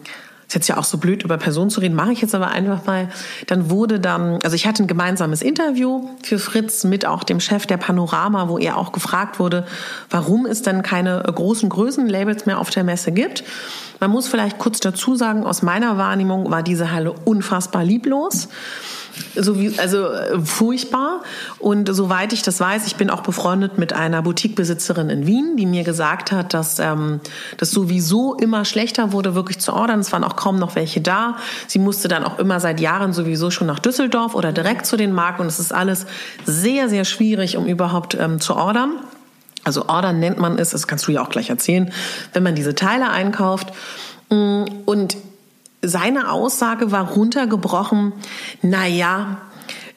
ist 0.48 0.54
jetzt 0.54 0.68
ja 0.68 0.78
auch 0.78 0.84
so 0.84 0.96
blöd, 0.96 1.24
über 1.24 1.36
Personen 1.36 1.68
zu 1.68 1.80
reden, 1.80 1.94
mache 1.94 2.12
ich 2.12 2.22
jetzt 2.22 2.34
aber 2.34 2.48
einfach 2.48 2.86
mal. 2.86 3.10
Dann 3.46 3.68
wurde 3.68 4.00
dann, 4.00 4.38
also 4.42 4.56
ich 4.56 4.66
hatte 4.66 4.82
ein 4.82 4.86
gemeinsames 4.86 5.42
Interview 5.42 6.08
für 6.22 6.38
Fritz 6.38 6.84
mit 6.84 7.04
auch 7.04 7.22
dem 7.22 7.38
Chef 7.38 7.66
der 7.66 7.76
Panorama, 7.76 8.48
wo 8.48 8.56
er 8.56 8.78
auch 8.78 8.92
gefragt 8.92 9.38
wurde, 9.38 9.66
warum 10.08 10.46
es 10.46 10.62
denn 10.62 10.82
keine 10.82 11.22
großen 11.22 11.68
Größenlabels 11.68 12.46
mehr 12.46 12.60
auf 12.60 12.70
der 12.70 12.82
Messe 12.82 13.12
gibt. 13.12 13.44
Man 14.00 14.10
muss 14.10 14.26
vielleicht 14.26 14.58
kurz 14.58 14.80
dazu 14.80 15.16
sagen, 15.16 15.44
aus 15.44 15.60
meiner 15.60 15.98
Wahrnehmung 15.98 16.50
war 16.50 16.62
diese 16.62 16.92
Halle 16.92 17.12
unfassbar 17.12 17.84
lieblos 17.84 18.48
so 19.34 19.58
wie, 19.58 19.78
also 19.78 20.06
äh, 20.06 20.40
furchtbar. 20.40 21.22
Und 21.58 21.94
soweit 21.94 22.32
ich 22.32 22.42
das 22.42 22.60
weiß, 22.60 22.86
ich 22.86 22.96
bin 22.96 23.10
auch 23.10 23.22
befreundet 23.22 23.78
mit 23.78 23.92
einer 23.92 24.22
Boutiquebesitzerin 24.22 25.10
in 25.10 25.26
Wien, 25.26 25.56
die 25.56 25.66
mir 25.66 25.84
gesagt 25.84 26.32
hat, 26.32 26.54
dass 26.54 26.78
ähm, 26.78 27.20
das 27.56 27.70
sowieso 27.70 28.34
immer 28.34 28.64
schlechter 28.64 29.12
wurde, 29.12 29.34
wirklich 29.34 29.58
zu 29.58 29.72
ordern. 29.72 30.00
Es 30.00 30.12
waren 30.12 30.24
auch 30.24 30.36
kaum 30.36 30.58
noch 30.58 30.74
welche 30.74 31.00
da. 31.00 31.36
Sie 31.66 31.78
musste 31.78 32.08
dann 32.08 32.24
auch 32.24 32.38
immer 32.38 32.60
seit 32.60 32.80
Jahren 32.80 33.12
sowieso 33.12 33.50
schon 33.50 33.66
nach 33.66 33.78
Düsseldorf 33.78 34.34
oder 34.34 34.52
direkt 34.52 34.86
zu 34.86 34.96
den 34.96 35.12
Marken. 35.12 35.42
Und 35.42 35.48
es 35.48 35.58
ist 35.58 35.72
alles 35.72 36.06
sehr, 36.44 36.88
sehr 36.88 37.04
schwierig, 37.04 37.56
um 37.56 37.66
überhaupt 37.66 38.16
ähm, 38.18 38.40
zu 38.40 38.56
ordern. 38.56 38.92
Also 39.64 39.88
ordern 39.88 40.18
nennt 40.18 40.38
man 40.38 40.58
es, 40.58 40.70
das 40.70 40.86
kannst 40.86 41.06
du 41.06 41.12
ja 41.12 41.22
auch 41.22 41.28
gleich 41.28 41.50
erzählen, 41.50 41.92
wenn 42.32 42.42
man 42.42 42.54
diese 42.54 42.74
Teile 42.74 43.10
einkauft. 43.10 43.72
Mm, 44.30 44.64
und 44.86 45.16
seine 45.82 46.30
Aussage 46.30 46.92
war 46.92 47.12
runtergebrochen, 47.12 48.12
na 48.62 48.86
ja, 48.86 49.38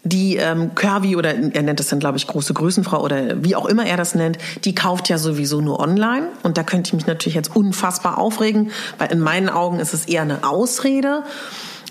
die 0.03 0.37
ähm, 0.37 0.73
Curvy 0.73 1.15
oder 1.15 1.35
er 1.35 1.61
nennt 1.61 1.79
es 1.79 1.89
dann 1.89 1.99
glaube 1.99 2.17
ich 2.17 2.25
große 2.25 2.53
Größenfrau 2.53 3.03
oder 3.03 3.43
wie 3.43 3.55
auch 3.55 3.67
immer 3.67 3.85
er 3.85 3.97
das 3.97 4.15
nennt, 4.15 4.39
die 4.65 4.73
kauft 4.73 5.09
ja 5.09 5.17
sowieso 5.17 5.61
nur 5.61 5.79
online. 5.79 6.27
Und 6.43 6.57
da 6.57 6.63
könnte 6.63 6.89
ich 6.89 6.93
mich 6.93 7.07
natürlich 7.07 7.35
jetzt 7.35 7.55
unfassbar 7.55 8.17
aufregen, 8.17 8.71
weil 8.97 9.11
in 9.11 9.19
meinen 9.19 9.49
Augen 9.49 9.79
ist 9.79 9.93
es 9.93 10.05
eher 10.05 10.23
eine 10.23 10.43
Ausrede 10.43 11.23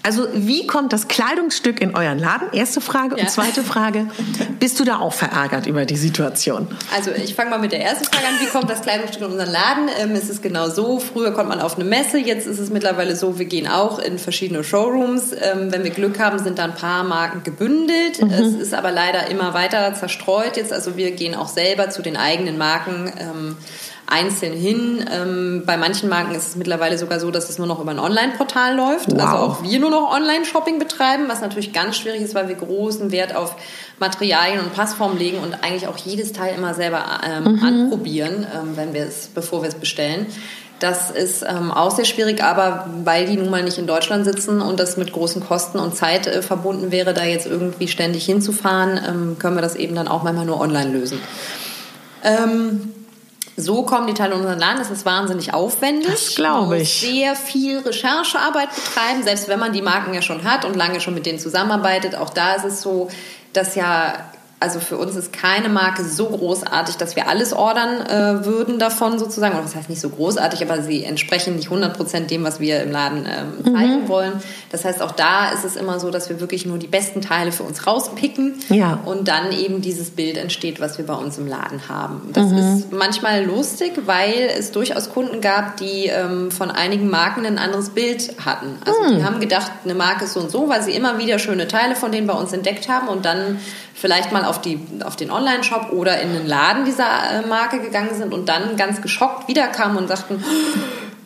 also 0.02 0.27
wie 0.32 0.66
kommt 0.66 0.93
das 0.93 1.09
Kleidungsstück 1.09 1.81
in 1.81 1.94
euren 1.94 2.18
Laden? 2.18 2.48
Erste 2.52 2.81
Frage. 2.81 3.16
Ja. 3.16 3.22
Und 3.22 3.31
zweite 3.31 3.62
Frage, 3.62 4.06
bist 4.59 4.81
du 4.81 4.85
da 4.85 4.98
auch 4.98 5.12
verärgert 5.12 5.66
über 5.66 5.85
die 5.85 5.97
Situation? 5.97 6.68
Also 6.94 7.10
ich 7.10 7.35
fange 7.35 7.51
mal 7.51 7.59
mit 7.59 7.72
der 7.72 7.82
ersten 7.82 8.05
Frage 8.05 8.27
an. 8.27 8.35
Wie 8.40 8.47
kommt 8.47 8.70
das 8.70 8.82
Kleidungsstück 8.82 9.22
in 9.22 9.32
unseren 9.32 9.51
Laden? 9.51 9.89
Ähm, 9.98 10.12
es 10.12 10.31
ist 10.31 10.43
genau 10.43 10.68
so. 10.68 10.98
Früher 10.98 11.32
kommt 11.32 11.48
man 11.48 11.60
auf 11.60 11.77
eine 11.77 11.85
Messe. 11.85 12.18
Jetzt 12.18 12.47
ist 12.47 12.59
es 12.59 12.70
mittlerweile 12.70 13.14
so, 13.16 13.39
wir 13.39 13.47
gehen 13.47 13.68
auch 13.68 13.98
in 13.98 14.18
verschiedene 14.18 14.64
Showrooms. 14.64 15.32
Ähm, 15.32 15.70
wenn 15.70 15.85
wir 15.85 15.90
Glück 15.90 16.18
haben, 16.18 16.39
sind 16.39 16.59
da 16.59 16.64
ein 16.64 16.74
paar 16.74 17.05
Marken 17.05 17.43
gebündelt. 17.43 18.22
Mhm. 18.22 18.31
Es 18.31 18.55
ist 18.55 18.74
aber 18.74 18.90
leider 18.93 19.31
immer 19.31 19.55
weiter 19.55 19.94
zerstreut 19.94 20.56
jetzt. 20.56 20.72
Also 20.72 20.97
wir 20.97 21.10
gehen 21.12 21.35
auch 21.35 21.48
selber 21.48 21.90
zu 21.90 22.02
den 22.02 22.16
eigenen 22.16 22.56
Marken. 22.59 23.12
Ähm, 23.18 23.56
einzeln 24.11 24.53
hin. 24.53 25.05
Ähm, 25.11 25.62
bei 25.65 25.77
manchen 25.77 26.09
Marken 26.09 26.35
ist 26.35 26.49
es 26.49 26.57
mittlerweile 26.57 26.99
sogar 26.99 27.20
so, 27.20 27.31
dass 27.31 27.49
es 27.49 27.59
nur 27.59 27.66
noch 27.66 27.81
über 27.81 27.93
ein 27.93 27.99
Online-Portal 27.99 28.77
läuft. 28.77 29.11
Wow. 29.12 29.20
Also 29.20 29.37
auch 29.37 29.62
wir 29.62 29.78
nur 29.78 29.91
noch 29.91 30.12
Online-Shopping 30.12 30.78
betreiben, 30.78 31.24
was 31.28 31.41
natürlich 31.41 31.73
ganz 31.73 31.97
schwierig 31.97 32.20
ist, 32.20 32.35
weil 32.35 32.49
wir 32.49 32.57
großen 32.57 33.12
Wert 33.12 33.35
auf 33.35 33.57
Materialien 33.99 34.61
und 34.61 34.74
Passformen 34.74 35.19
legen 35.19 35.39
und 35.39 35.55
eigentlich 35.62 35.87
auch 35.87 35.97
jedes 35.97 36.32
Teil 36.32 36.55
immer 36.57 36.74
selber 36.74 37.05
ähm, 37.24 37.55
mhm. 37.55 37.62
anprobieren, 37.62 38.47
ähm, 38.55 38.77
wenn 38.77 38.93
wir 38.93 39.05
es, 39.05 39.28
bevor 39.28 39.62
wir 39.62 39.69
es 39.69 39.74
bestellen. 39.77 40.27
Das 40.81 41.11
ist 41.11 41.43
ähm, 41.43 41.70
auch 41.70 41.91
sehr 41.91 42.07
schwierig, 42.07 42.43
aber 42.43 42.89
weil 43.05 43.27
die 43.27 43.37
nun 43.37 43.51
mal 43.51 43.62
nicht 43.62 43.77
in 43.77 43.87
Deutschland 43.87 44.24
sitzen 44.24 44.62
und 44.62 44.81
das 44.81 44.97
mit 44.97 45.12
großen 45.12 45.45
Kosten 45.47 45.78
und 45.78 45.95
Zeit 45.95 46.27
äh, 46.27 46.41
verbunden 46.41 46.91
wäre, 46.91 47.12
da 47.12 47.24
jetzt 47.24 47.47
irgendwie 47.47 47.87
ständig 47.87 48.24
hinzufahren, 48.24 48.99
ähm, 49.07 49.37
können 49.39 49.57
wir 49.57 49.62
das 49.62 49.77
eben 49.77 49.95
dann 49.95 50.09
auch 50.09 50.23
manchmal 50.23 50.47
nur 50.47 50.59
online 50.59 50.91
lösen. 50.91 51.20
Ähm, 52.24 52.95
so 53.61 53.82
kommen 53.82 54.07
die 54.07 54.15
Teile 54.15 54.35
in 54.35 54.41
unseren 54.41 54.59
Laden. 54.59 54.78
Das 54.78 54.91
ist 54.91 55.05
wahnsinnig 55.05 55.55
aufwendig. 55.55 56.11
Das 56.11 56.35
glaube 56.35 56.78
ich. 56.78 57.01
Sehr 57.01 57.37
viel 57.37 57.78
Recherchearbeit 57.78 58.69
betreiben, 58.74 59.23
selbst 59.23 59.49
wenn 59.49 59.59
man 59.59 59.73
die 59.73 59.82
Marken 59.82 60.15
ja 60.15 60.23
schon 60.23 60.45
hat 60.45 60.65
und 60.65 60.77
lange 60.77 61.01
schon 61.01 61.15
mit 61.15 61.27
denen 61.27 61.39
zusammenarbeitet. 61.39 62.16
Auch 62.16 62.31
da 62.31 62.55
ist 62.55 62.65
es 62.65 62.82
so, 62.82 63.09
dass 63.53 63.74
ja 63.74 64.30
also 64.61 64.78
für 64.78 64.99
uns 64.99 65.16
ist 65.16 65.32
keine 65.32 65.70
Marke 65.70 66.05
so 66.05 66.27
großartig, 66.27 66.97
dass 66.97 67.16
wir 67.16 67.28
alles 67.28 67.55
ordern 67.55 68.07
äh, 68.07 68.45
würden 68.45 68.78
davon 68.78 69.19
sozusagen. 69.19 69.55
Oder 69.55 69.62
das 69.62 69.74
heißt 69.74 69.89
nicht 69.89 70.03
so 70.03 70.11
großartig, 70.11 70.62
aber 70.62 70.82
sie 70.82 71.03
entsprechen 71.03 71.57
nicht 71.57 71.70
100% 71.70 72.27
dem, 72.27 72.45
was 72.45 72.61
wir 72.61 72.82
im 72.82 72.91
Laden 72.91 73.27
ähm, 73.27 73.65
zeigen 73.74 74.03
mhm. 74.03 74.09
wollen. 74.09 74.32
Das 74.70 74.85
heißt, 74.85 75.01
auch 75.01 75.12
da 75.12 75.51
ist 75.51 75.65
es 75.65 75.77
immer 75.77 75.99
so, 75.99 76.11
dass 76.11 76.28
wir 76.28 76.41
wirklich 76.41 76.66
nur 76.66 76.77
die 76.77 76.89
besten 76.89 77.23
Teile 77.23 77.53
für 77.53 77.62
uns 77.62 77.87
rauspicken 77.87 78.57
ja. 78.69 79.01
und 79.07 79.28
dann 79.28 79.51
eben 79.51 79.81
dieses 79.81 80.11
Bild 80.11 80.37
entsteht, 80.37 80.78
was 80.78 80.99
wir 80.99 81.07
bei 81.07 81.15
uns 81.15 81.39
im 81.39 81.47
Laden 81.47 81.89
haben. 81.89 82.28
Das 82.35 82.51
mhm. 82.51 82.59
ist 82.59 82.93
manchmal 82.93 83.47
lustig, 83.47 83.93
weil 84.05 84.51
es 84.59 84.73
durchaus 84.73 85.09
Kunden 85.09 85.41
gab, 85.41 85.78
die 85.78 86.09
ähm, 86.09 86.51
von 86.51 86.70
einigen 86.70 87.09
Marken 87.09 87.47
ein 87.47 87.57
anderes 87.57 87.91
Bild 87.91 88.35
hatten. 88.45 88.77
Also 88.85 89.01
mhm. 89.01 89.16
die 89.16 89.24
haben 89.24 89.41
gedacht, 89.41 89.73
eine 89.85 89.95
Marke 89.95 90.27
ist 90.27 90.35
so 90.35 90.41
und 90.41 90.51
so, 90.51 90.69
weil 90.69 90.82
sie 90.82 90.93
immer 90.93 91.16
wieder 91.16 91.39
schöne 91.39 91.66
Teile 91.66 91.97
von 91.97 92.12
denen 92.12 92.27
bei 92.27 92.35
uns 92.35 92.53
entdeckt 92.53 92.91
haben 92.91 93.09
und 93.09 93.24
dann 93.24 93.59
vielleicht 94.01 94.32
mal 94.32 94.44
auf, 94.44 94.60
die, 94.60 94.81
auf 95.05 95.16
den 95.16 95.31
Online-Shop 95.31 95.93
oder 95.93 96.20
in 96.20 96.32
den 96.32 96.47
Laden 96.47 96.85
dieser 96.86 97.05
äh, 97.05 97.47
Marke 97.47 97.81
gegangen 97.81 98.14
sind 98.14 98.32
und 98.32 98.48
dann 98.48 98.77
ganz 98.77 99.02
geschockt 99.02 99.47
wiederkamen 99.47 99.98
und 99.98 100.09
sagten, 100.09 100.43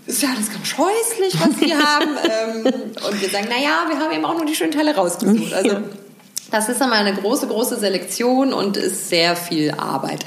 ist 0.07 0.23
ja 0.23 0.31
alles 0.35 0.51
ganz 0.51 0.67
scheußlich, 0.67 1.41
was 1.41 1.59
Sie 1.59 1.75
haben. 1.77 2.11
Ähm, 2.25 2.65
und 2.65 3.21
wir 3.23 3.29
sagen, 3.29 3.47
naja, 3.49 3.87
wir 3.89 3.99
haben 3.99 4.13
eben 4.13 4.25
auch 4.25 4.35
nur 4.35 4.45
die 4.45 4.57
schönen 4.57 4.73
Teile 4.73 4.95
rausgesucht. 4.95 5.55
Also 5.55 5.79
das 6.51 6.69
ist 6.69 6.83
einmal 6.83 6.99
eine 6.99 7.15
große, 7.15 7.47
große 7.47 7.79
Selektion 7.79 8.53
und 8.53 8.77
ist 8.77 9.09
sehr 9.09 9.37
viel 9.37 9.71
Arbeit. 9.73 10.25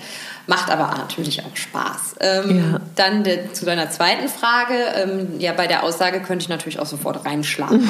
Macht 0.47 0.71
aber 0.71 0.95
natürlich 0.97 1.43
auch 1.43 1.55
Spaß. 1.55 2.15
Ähm, 2.21 2.57
ja. 2.57 2.79
Dann 2.95 3.23
de, 3.25 3.51
zu 3.51 3.65
deiner 3.65 3.89
zweiten 3.89 4.29
Frage. 4.29 4.73
Ähm, 4.95 5.39
ja, 5.39 5.51
bei 5.51 5.67
der 5.67 5.83
Aussage 5.83 6.21
könnte 6.21 6.43
ich 6.43 6.49
natürlich 6.49 6.79
auch 6.79 6.85
sofort 6.85 7.25
reinschlagen. 7.25 7.81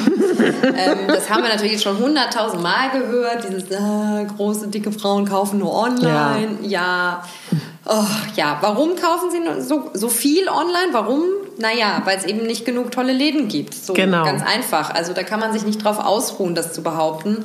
ähm, 0.64 0.98
das 1.06 1.30
haben 1.30 1.44
wir 1.44 1.50
natürlich 1.50 1.80
schon 1.80 1.98
hunderttausend 1.98 2.60
Mal 2.60 2.90
gehört. 2.90 3.44
Dieses 3.48 3.70
äh, 3.70 4.24
große, 4.36 4.68
dicke 4.68 4.90
Frauen 4.90 5.24
kaufen 5.24 5.60
nur 5.60 5.72
online. 5.72 6.58
Ja. 6.62 6.68
Ja. 6.68 7.24
Oh, 7.86 8.04
ja. 8.34 8.58
Warum 8.60 8.96
kaufen 8.96 9.30
sie 9.30 9.62
so, 9.62 9.90
so 9.94 10.08
viel 10.08 10.48
online? 10.48 10.88
Warum? 10.90 11.22
Naja, 11.58 12.02
weil 12.04 12.18
es 12.18 12.24
eben 12.24 12.44
nicht 12.44 12.64
genug 12.64 12.90
tolle 12.90 13.12
Läden 13.12 13.46
gibt. 13.46 13.72
So 13.72 13.92
genau. 13.92 14.24
ganz 14.24 14.42
einfach. 14.42 14.92
Also 14.92 15.12
da 15.12 15.22
kann 15.22 15.38
man 15.38 15.52
sich 15.52 15.64
nicht 15.64 15.84
drauf 15.84 15.98
ausruhen, 16.00 16.56
das 16.56 16.72
zu 16.72 16.82
behaupten. 16.82 17.44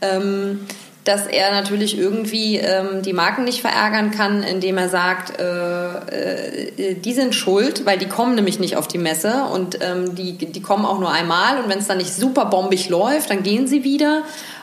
Ähm, 0.00 0.66
dass 1.04 1.26
er 1.26 1.52
natürlich 1.52 1.98
irgendwie 1.98 2.56
ähm, 2.56 3.02
die 3.02 3.12
Marken 3.12 3.44
nicht 3.44 3.60
verärgern 3.60 4.10
kann, 4.10 4.42
indem 4.42 4.78
er 4.78 4.88
sagt, 4.88 5.38
äh, 5.38 6.68
äh, 6.68 6.94
die 6.94 7.12
sind 7.12 7.34
schuld, 7.34 7.84
weil 7.84 7.98
die 7.98 8.08
kommen 8.08 8.34
nämlich 8.34 8.58
nicht 8.58 8.76
auf 8.76 8.88
die 8.88 8.98
Messe 8.98 9.44
und 9.52 9.78
ähm, 9.82 10.14
die, 10.14 10.32
die 10.32 10.62
kommen 10.62 10.86
auch 10.86 10.98
nur 10.98 11.10
einmal 11.10 11.58
und 11.62 11.68
wenn 11.68 11.78
es 11.78 11.86
dann 11.86 11.98
nicht 11.98 12.14
super 12.14 12.46
bombig 12.46 12.88
läuft, 12.88 13.28
dann 13.30 13.42
gehen 13.42 13.66
sie 13.66 13.84
wieder. 13.84 14.22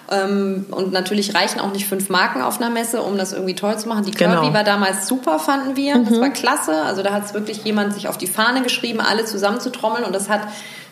Ähm, 0.09 0.65
und 0.71 0.91
natürlich 0.91 1.35
reichen 1.35 1.61
auch 1.61 1.71
nicht 1.71 1.87
fünf 1.87 2.09
Marken 2.09 2.41
auf 2.41 2.59
einer 2.59 2.71
Messe, 2.71 3.01
um 3.01 3.17
das 3.17 3.33
irgendwie 3.33 3.55
toll 3.55 3.77
zu 3.77 3.87
machen. 3.87 4.03
Die 4.03 4.11
Kirby 4.11 4.35
genau. 4.35 4.53
war 4.53 4.63
damals 4.63 5.07
super, 5.07 5.39
fanden 5.39 5.77
wir. 5.77 5.95
Mhm. 5.95 6.09
Das 6.09 6.19
war 6.19 6.29
klasse. 6.31 6.81
Also 6.81 7.03
da 7.03 7.13
hat 7.13 7.25
es 7.25 7.33
wirklich 7.33 7.63
jemand 7.63 7.93
sich 7.93 8.07
auf 8.09 8.17
die 8.17 8.27
Fahne 8.27 8.61
geschrieben, 8.61 8.99
alle 8.99 9.25
zusammenzutrommeln 9.25 10.03
und 10.03 10.13
das 10.13 10.27
hat 10.27 10.41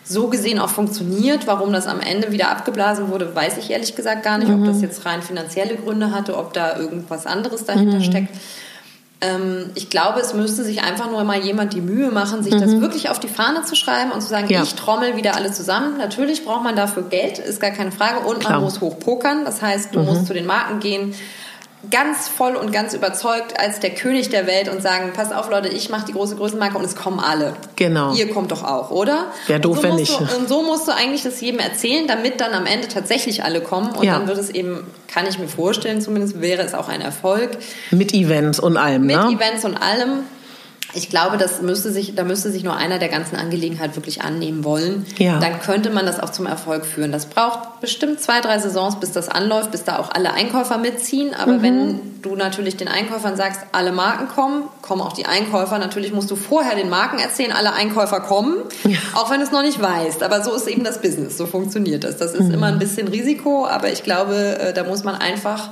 so 0.04 0.28
gesehen 0.28 0.58
auch 0.58 0.68
funktioniert. 0.68 1.46
Warum 1.46 1.72
das 1.72 1.86
am 1.86 2.00
Ende 2.00 2.32
wieder 2.32 2.50
abgeblasen 2.50 3.08
wurde, 3.08 3.34
weiß 3.34 3.58
ich 3.58 3.70
ehrlich 3.70 3.94
gesagt 3.94 4.22
gar 4.22 4.38
nicht. 4.38 4.48
Mhm. 4.48 4.60
Ob 4.60 4.66
das 4.66 4.82
jetzt 4.82 5.04
rein 5.06 5.22
finanzielle 5.22 5.76
Gründe 5.76 6.12
hatte, 6.12 6.36
ob 6.36 6.52
da 6.52 6.76
irgendwas 6.76 7.26
anderes 7.26 7.64
dahinter 7.64 7.98
mhm. 7.98 8.04
steckt. 8.04 8.34
Ähm, 9.22 9.70
ich 9.74 9.90
glaube, 9.90 10.20
es 10.20 10.32
müsste 10.32 10.64
sich 10.64 10.82
einfach 10.82 11.10
nur 11.10 11.22
mal 11.24 11.38
jemand 11.38 11.74
die 11.74 11.82
Mühe 11.82 12.10
machen, 12.10 12.42
sich 12.42 12.54
mhm. 12.54 12.60
das 12.60 12.80
wirklich 12.80 13.10
auf 13.10 13.20
die 13.20 13.28
Fahne 13.28 13.64
zu 13.64 13.76
schreiben 13.76 14.12
und 14.12 14.22
zu 14.22 14.28
sagen, 14.28 14.48
ja. 14.48 14.62
ich 14.62 14.74
trommel 14.74 15.16
wieder 15.16 15.36
alle 15.36 15.52
zusammen. 15.52 15.98
Natürlich 15.98 16.44
braucht 16.44 16.64
man 16.64 16.74
dafür 16.74 17.02
Geld, 17.02 17.38
ist 17.38 17.60
gar 17.60 17.70
keine 17.70 17.92
Frage. 17.92 18.20
Und 18.26 18.40
Klar. 18.40 18.54
man 18.54 18.62
muss 18.62 18.80
hochpokern. 18.80 19.44
Das 19.44 19.60
heißt, 19.60 19.94
du 19.94 20.00
mhm. 20.00 20.06
musst 20.06 20.26
zu 20.26 20.32
den 20.32 20.46
Marken 20.46 20.80
gehen 20.80 21.14
ganz 21.90 22.28
voll 22.28 22.56
und 22.56 22.72
ganz 22.72 22.92
überzeugt 22.92 23.58
als 23.58 23.80
der 23.80 23.90
König 23.90 24.28
der 24.28 24.46
Welt 24.46 24.68
und 24.68 24.82
sagen, 24.82 25.12
passt 25.14 25.32
auf 25.34 25.48
Leute, 25.48 25.68
ich 25.68 25.88
mache 25.88 26.04
die 26.06 26.12
große 26.12 26.36
Größenmarke 26.36 26.76
und 26.76 26.84
es 26.84 26.94
kommen 26.94 27.20
alle. 27.20 27.54
Genau. 27.76 28.12
Ihr 28.14 28.30
kommt 28.30 28.52
doch 28.52 28.62
auch, 28.64 28.90
oder? 28.90 29.26
Ja, 29.48 29.58
doof, 29.58 29.78
so 29.78 29.82
wenn 29.84 29.94
nicht. 29.96 30.20
Du, 30.20 30.24
und 30.36 30.48
so 30.48 30.62
musst 30.62 30.86
du 30.88 30.92
eigentlich 30.92 31.22
das 31.22 31.40
jedem 31.40 31.60
erzählen, 31.60 32.06
damit 32.06 32.40
dann 32.40 32.52
am 32.52 32.66
Ende 32.66 32.88
tatsächlich 32.88 33.44
alle 33.44 33.62
kommen 33.62 33.92
und 33.92 34.04
Ja. 34.04 34.18
dann 34.18 34.28
wird 34.28 34.36
es 34.38 34.50
eben, 34.50 34.86
kann 35.12 35.26
ich 35.26 35.38
mir 35.38 35.48
vorstellen, 35.48 36.02
zumindest 36.02 36.40
wäre 36.42 36.62
es 36.62 36.74
auch 36.74 36.88
ein 36.88 37.00
Erfolg. 37.00 37.56
Mit 37.90 38.12
Events 38.12 38.60
und 38.60 38.76
allem, 38.76 39.06
Mit 39.06 39.16
ne? 39.16 39.30
Events 39.32 39.64
und 39.64 39.76
allem. 39.76 40.24
Ich 40.92 41.08
glaube, 41.08 41.36
das 41.36 41.62
müsste 41.62 41.92
sich, 41.92 42.14
da 42.14 42.24
müsste 42.24 42.50
sich 42.50 42.64
nur 42.64 42.76
einer 42.76 42.98
der 42.98 43.08
ganzen 43.08 43.36
Angelegenheit 43.36 43.96
wirklich 43.96 44.22
annehmen 44.22 44.64
wollen. 44.64 45.06
Ja. 45.18 45.38
Dann 45.38 45.60
könnte 45.60 45.90
man 45.90 46.06
das 46.06 46.18
auch 46.20 46.30
zum 46.30 46.46
Erfolg 46.46 46.84
führen. 46.84 47.12
Das 47.12 47.26
braucht 47.26 47.80
bestimmt 47.80 48.20
zwei, 48.20 48.40
drei 48.40 48.58
Saisons, 48.58 48.98
bis 48.98 49.12
das 49.12 49.28
anläuft, 49.28 49.70
bis 49.70 49.84
da 49.84 49.98
auch 49.98 50.10
alle 50.10 50.32
Einkäufer 50.32 50.78
mitziehen. 50.78 51.34
Aber 51.34 51.52
Mhm. 51.52 51.62
wenn 51.62 52.00
du 52.22 52.34
natürlich 52.36 52.76
den 52.76 52.88
Einkäufern 52.88 53.36
sagst, 53.36 53.60
alle 53.72 53.92
Marken 53.92 54.28
kommen, 54.28 54.64
kommen 54.82 55.00
auch 55.02 55.12
die 55.12 55.26
Einkäufer. 55.26 55.78
Natürlich 55.78 56.12
musst 56.12 56.30
du 56.30 56.36
vorher 56.36 56.74
den 56.74 56.90
Marken 56.90 57.18
erzählen, 57.18 57.52
alle 57.52 57.72
Einkäufer 57.72 58.20
kommen, 58.20 58.56
auch 59.14 59.30
wenn 59.30 59.38
du 59.40 59.46
es 59.46 59.52
noch 59.52 59.62
nicht 59.62 59.80
weißt. 59.80 60.22
Aber 60.22 60.42
so 60.42 60.52
ist 60.54 60.66
eben 60.66 60.84
das 60.84 61.00
Business, 61.00 61.38
so 61.38 61.46
funktioniert 61.46 62.04
das. 62.04 62.16
Das 62.16 62.32
ist 62.34 62.48
Mhm. 62.48 62.54
immer 62.54 62.66
ein 62.66 62.78
bisschen 62.78 63.08
Risiko, 63.08 63.66
aber 63.66 63.90
ich 63.92 64.02
glaube, 64.02 64.58
äh, 64.58 64.72
da 64.72 64.84
muss 64.84 65.04
man 65.04 65.14
einfach 65.14 65.70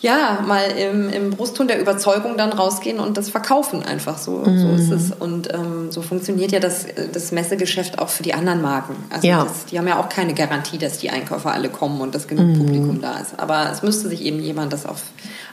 ja, 0.00 0.44
mal 0.46 0.62
im, 0.70 1.08
im 1.10 1.30
Brustton 1.30 1.66
der 1.66 1.80
Überzeugung 1.80 2.36
dann 2.36 2.52
rausgehen 2.52 3.00
und 3.00 3.16
das 3.16 3.30
verkaufen 3.30 3.82
einfach. 3.82 4.16
So, 4.18 4.44
so 4.44 4.50
Mhm. 4.50 4.74
ist 4.76 4.90
es. 4.92 5.10
Und 5.10 5.52
ähm, 5.52 5.90
so 5.90 6.02
funktioniert 6.02 6.52
ja 6.52 6.60
das, 6.60 6.86
das 7.12 7.32
Messegeschäft 7.32 7.98
auch 7.98 8.08
für 8.08 8.22
die 8.22 8.32
anderen 8.34 8.62
Marken. 8.62 8.94
Also 9.10 9.26
Ja. 9.26 9.44
das, 9.44 9.64
die 9.66 9.78
haben 9.78 9.88
ja 9.88 9.98
auch 9.98 10.08
keine 10.08 10.34
Garantie, 10.34 10.78
dass 10.78 10.98
die 10.98 11.10
Einkäufer 11.10 11.52
alle 11.52 11.68
kommen 11.68 12.00
und 12.00 12.14
dass 12.14 12.28
genug 12.28 12.46
Mhm. 12.46 12.58
Publikum 12.58 13.00
da 13.00 13.18
ist. 13.18 13.38
Aber 13.38 13.70
es 13.72 13.82
müsste 13.82 14.08
sich 14.08 14.22
eben 14.22 14.38
jemand 14.40 14.72
das 14.72 14.86
auf, 14.86 15.02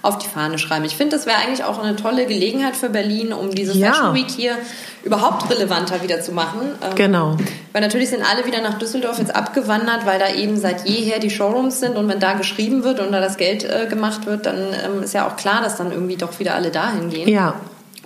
auf 0.06 0.18
die 0.20 0.28
Fahne 0.28 0.58
schreiben. 0.58 0.86
Ich 0.86 0.96
finde, 0.96 1.16
das 1.16 1.26
wäre 1.26 1.38
eigentlich 1.38 1.64
auch 1.64 1.82
eine 1.84 1.96
tolle 1.96 2.26
Gelegenheit 2.26 2.76
für 2.76 2.90
Berlin, 2.90 3.34
um 3.34 3.50
diese 3.52 3.74
Ja. 3.78 3.92
Fashion 3.94 4.14
Week 4.14 4.30
hier 4.30 4.54
überhaupt 5.04 5.50
relevanter 5.50 6.02
wieder 6.02 6.22
zu 6.22 6.32
machen. 6.32 6.60
Ähm, 6.84 6.96
Genau. 6.96 7.38
weil 7.74 7.82
natürlich 7.82 8.10
sind 8.10 8.24
alle 8.24 8.46
wieder 8.46 8.62
nach 8.62 8.80
Düsseldorf 8.80 9.20
jetzt 9.20 9.36
abgewandert, 9.36 10.06
weil 10.06 10.18
da 10.20 10.30
eben 10.30 10.58
seit 10.58 10.88
jeher 10.88 11.20
die 11.20 11.30
Showrooms 11.30 11.80
sind 11.80 11.96
und 11.98 12.08
wenn 12.08 12.20
da 12.20 12.34
geschrieben 12.34 12.84
wird 12.84 13.00
und 13.00 13.12
da 13.12 13.20
das 13.20 13.38
Geld 13.38 13.64
äh, 13.64 13.88
gemacht 13.88 14.26
wird, 14.26 14.46
dann 14.46 14.58
ähm, 14.86 15.04
ist 15.04 15.14
ja 15.14 15.28
auch 15.28 15.36
klar, 15.36 15.62
dass 15.62 15.76
dann 15.78 15.92
irgendwie 15.92 16.16
doch 16.16 16.40
wieder 16.40 16.56
alle 16.56 16.72
dahin 16.72 17.10
gehen. 17.10 17.28
Ja. 17.28 17.56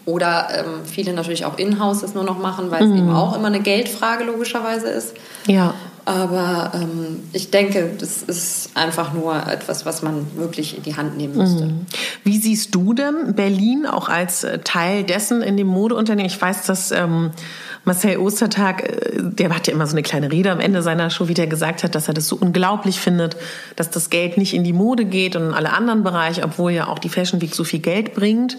Oder 0.05 0.47
ähm, 0.57 0.85
viele 0.85 1.13
natürlich 1.13 1.45
auch 1.45 1.57
in-house 1.59 2.01
das 2.01 2.15
nur 2.15 2.23
noch 2.23 2.39
machen, 2.39 2.71
weil 2.71 2.83
Mhm. 2.85 2.93
es 2.93 2.99
eben 2.99 3.15
auch 3.15 3.35
immer 3.35 3.47
eine 3.47 3.59
Geldfrage 3.59 4.23
logischerweise 4.23 4.87
ist. 4.89 5.13
Ja. 5.45 5.73
Aber 6.09 6.71
ähm, 6.73 7.19
ich 7.33 7.51
denke, 7.51 7.91
das 7.99 8.23
ist 8.23 8.71
einfach 8.73 9.13
nur 9.13 9.45
etwas, 9.45 9.85
was 9.85 10.01
man 10.01 10.25
wirklich 10.35 10.75
in 10.75 10.81
die 10.81 10.95
Hand 10.95 11.17
nehmen 11.17 11.37
müsste. 11.37 11.65
Mhm. 11.65 11.85
Wie 12.23 12.39
siehst 12.39 12.73
du 12.73 12.95
denn 12.95 13.35
Berlin 13.35 13.85
auch 13.85 14.09
als 14.09 14.43
äh, 14.43 14.57
Teil 14.57 15.03
dessen 15.03 15.43
in 15.43 15.55
dem 15.55 15.67
Modeunternehmen? 15.67 16.25
Ich 16.25 16.41
weiß, 16.41 16.63
dass 16.63 16.89
ähm, 16.89 17.29
Marcel 17.85 18.17
Ostertag, 18.17 18.89
äh, 18.89 19.21
der 19.21 19.53
hat 19.53 19.67
ja 19.67 19.73
immer 19.73 19.85
so 19.85 19.91
eine 19.91 20.01
kleine 20.01 20.31
Rede 20.31 20.49
am 20.49 20.59
Ende 20.59 20.81
seiner 20.81 21.11
Show, 21.11 21.27
wie 21.27 21.35
der 21.35 21.45
gesagt 21.45 21.83
hat, 21.83 21.93
dass 21.93 22.07
er 22.07 22.15
das 22.15 22.27
so 22.27 22.37
unglaublich 22.37 22.99
findet, 22.99 23.37
dass 23.75 23.91
das 23.91 24.09
Geld 24.09 24.35
nicht 24.35 24.55
in 24.55 24.63
die 24.63 24.73
Mode 24.73 25.05
geht 25.05 25.35
und 25.35 25.43
in 25.43 25.53
alle 25.53 25.73
anderen 25.73 26.01
Bereiche, 26.01 26.41
obwohl 26.41 26.71
ja 26.71 26.87
auch 26.87 26.97
die 26.97 27.09
Fashion 27.09 27.39
Week 27.39 27.53
so 27.53 27.63
viel 27.63 27.81
Geld 27.81 28.15
bringt. 28.15 28.57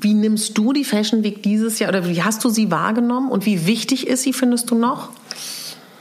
Wie 0.00 0.14
nimmst 0.14 0.56
du 0.56 0.72
die 0.72 0.84
Fashion 0.84 1.24
Week 1.24 1.42
dieses 1.42 1.78
Jahr 1.78 1.90
oder 1.90 2.08
wie 2.08 2.22
hast 2.22 2.42
du 2.42 2.48
sie 2.48 2.70
wahrgenommen 2.70 3.30
und 3.30 3.44
wie 3.44 3.66
wichtig 3.66 4.06
ist 4.06 4.22
sie, 4.22 4.32
findest 4.32 4.70
du 4.70 4.76
noch? 4.76 5.10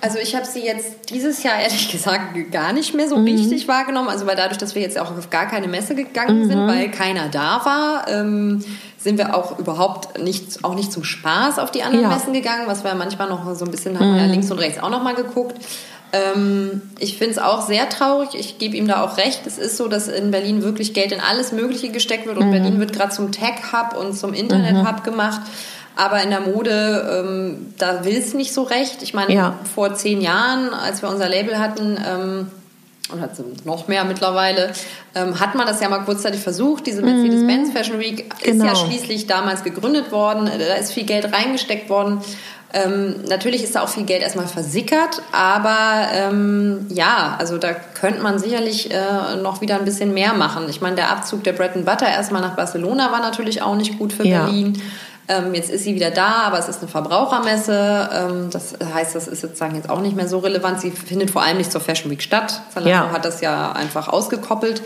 Also 0.02 0.18
ich 0.20 0.36
habe 0.36 0.46
sie 0.46 0.62
jetzt 0.66 1.10
dieses 1.10 1.44
Jahr 1.44 1.60
ehrlich 1.62 1.92
gesagt 1.92 2.52
gar 2.52 2.74
nicht 2.74 2.94
mehr 2.94 3.08
so 3.10 3.18
Mhm. 3.18 3.26
richtig 3.26 3.68
wahrgenommen. 3.68 4.10
Also 4.10 4.26
weil 4.28 4.36
dadurch, 4.36 4.58
dass 4.58 4.76
wir 4.76 4.82
jetzt 4.82 4.98
auch 4.98 5.12
auf 5.16 5.30
gar 5.30 5.48
keine 5.48 5.68
Messe 5.68 5.96
gegangen 5.96 6.44
Mhm. 6.44 6.48
sind, 6.50 6.68
weil 6.68 6.90
keiner 6.92 7.28
da 7.30 7.62
war, 7.66 8.08
ähm, 8.10 8.64
sind 8.98 9.18
wir 9.18 9.36
auch 9.36 9.58
überhaupt 9.60 10.22
nicht, 10.22 10.64
auch 10.64 10.76
nicht 10.76 10.92
zum 10.92 11.04
Spaß 11.04 11.58
auf 11.60 11.72
die 11.72 11.84
anderen 11.84 12.04
Ja. 12.04 12.10
Messen 12.10 12.34
gegangen, 12.34 12.64
was 12.68 12.84
wir 12.84 12.94
manchmal 12.96 13.30
noch 13.30 13.56
so 13.56 13.66
ein 13.66 13.72
bisschen, 13.72 13.98
haben 14.00 14.14
wir 14.14 14.22
ja 14.22 14.26
Mhm. 14.28 14.32
links 14.32 14.52
und 14.52 14.60
rechts 14.60 14.82
auch 14.82 14.90
noch 14.90 15.04
mal 15.04 15.16
geguckt. 15.16 15.56
Ähm, 16.12 16.82
ich 16.98 17.18
finde 17.18 17.34
es 17.34 17.38
auch 17.38 17.62
sehr 17.68 17.88
traurig. 17.88 18.30
Ich 18.34 18.58
gebe 18.58 18.76
ihm 18.76 18.88
da 18.88 19.04
auch 19.04 19.18
recht. 19.18 19.42
Es 19.46 19.58
ist 19.60 19.78
so, 19.78 19.88
dass 19.88 20.08
in 20.08 20.32
Berlin 20.32 20.64
wirklich 20.64 20.94
Geld 20.96 21.12
in 21.12 21.20
alles 21.22 21.52
Mögliche 21.52 21.90
gesteckt 21.90 22.26
wird 22.26 22.38
und 22.38 22.48
Mhm. 22.48 22.52
Berlin 22.52 22.80
wird 22.80 22.94
gerade 22.94 23.12
zum 23.12 23.32
Tech-Hub 23.32 23.96
und 23.96 24.18
zum 24.18 24.34
Internet-Hub 24.34 25.04
gemacht. 25.04 25.42
Aber 26.00 26.24
in 26.24 26.30
der 26.30 26.40
Mode, 26.40 27.24
ähm, 27.26 27.74
da 27.78 28.06
will 28.06 28.16
es 28.16 28.34
nicht 28.34 28.54
so 28.54 28.64
recht. 28.64 29.02
Ich 29.02 29.14
meine, 29.14 29.34
Ja. 29.34 29.56
vor 29.76 29.94
zehn 29.96 30.22
Jahren, 30.22 30.74
als 30.74 31.02
wir 31.02 31.10
unser 31.10 31.28
Label 31.28 31.60
hatten, 31.60 31.98
ähm, 32.08 32.48
oder 33.12 33.28
noch 33.66 33.88
mehr 33.88 34.06
mittlerweile, 34.06 34.72
ähm, 35.16 35.40
hat 35.40 35.56
man 35.56 35.66
das 35.68 35.82
ja 35.82 35.90
mal 35.90 36.00
kurzzeitig 36.06 36.40
versucht. 36.42 36.86
Diese 36.88 37.02
Mercedes-Benz 37.02 37.72
Fashion 37.74 38.00
Week 38.00 38.32
ist 38.40 38.46
Genau. 38.46 38.66
ja 38.66 38.76
schließlich 38.76 39.28
damals 39.28 39.64
gegründet 39.64 40.12
worden. 40.12 40.46
Da 40.46 40.76
ist 40.76 40.94
viel 40.94 41.06
Geld 41.06 41.34
reingesteckt 41.34 41.90
worden. 41.90 42.22
Ähm, 42.72 43.16
natürlich 43.28 43.64
ist 43.64 43.76
da 43.76 43.82
auch 43.82 43.90
viel 43.90 44.04
Geld 44.04 44.22
erstmal 44.22 44.46
versickert, 44.46 45.24
aber 45.32 46.08
ähm, 46.14 46.86
ja, 46.90 47.36
also 47.40 47.58
da 47.58 47.70
könnte 47.74 48.22
man 48.22 48.38
sicherlich 48.38 48.92
äh, 48.92 49.38
noch 49.42 49.60
wieder 49.62 49.76
ein 49.80 49.86
bisschen 49.86 50.14
mehr 50.14 50.36
machen. 50.36 50.68
Ich 50.70 50.80
meine, 50.80 50.96
der 50.96 51.10
Abzug 51.10 51.44
der 51.44 51.54
Bread 51.54 51.76
and 51.76 51.86
Butter 51.88 52.08
erstmal 52.08 52.42
nach 52.44 52.56
Barcelona 52.56 53.12
war 53.12 53.22
natürlich 53.22 53.64
auch 53.64 53.76
nicht 53.76 53.98
gut 53.98 54.14
für 54.14 54.24
Ja. 54.24 54.44
Berlin. 54.46 54.80
Ähm, 55.30 55.54
jetzt 55.54 55.70
ist 55.70 55.84
sie 55.84 55.94
wieder 55.94 56.10
da, 56.10 56.42
aber 56.48 56.58
es 56.58 56.68
ist 56.68 56.80
eine 56.80 56.88
Verbrauchermesse. 56.88 58.10
Ähm, 58.12 58.50
das 58.52 58.74
heißt, 58.94 59.14
das 59.16 59.28
ist 59.28 59.42
sozusagen 59.42 59.76
jetzt 59.76 59.90
auch 59.90 60.02
nicht 60.02 60.16
mehr 60.16 60.28
so 60.28 60.40
relevant. 60.40 60.82
Sie 60.82 60.90
findet 60.92 61.30
vor 61.30 61.44
allem 61.44 61.58
nicht 61.58 61.72
zur 61.72 61.82
Fashion 61.82 62.10
Week 62.10 62.22
statt. 62.24 62.62
Zalando 62.74 62.90
Ja. 62.90 63.12
hat 63.12 63.26
das 63.26 63.40
ja 63.42 63.72
einfach 63.72 64.08
ausgekoppelt. 64.08 64.82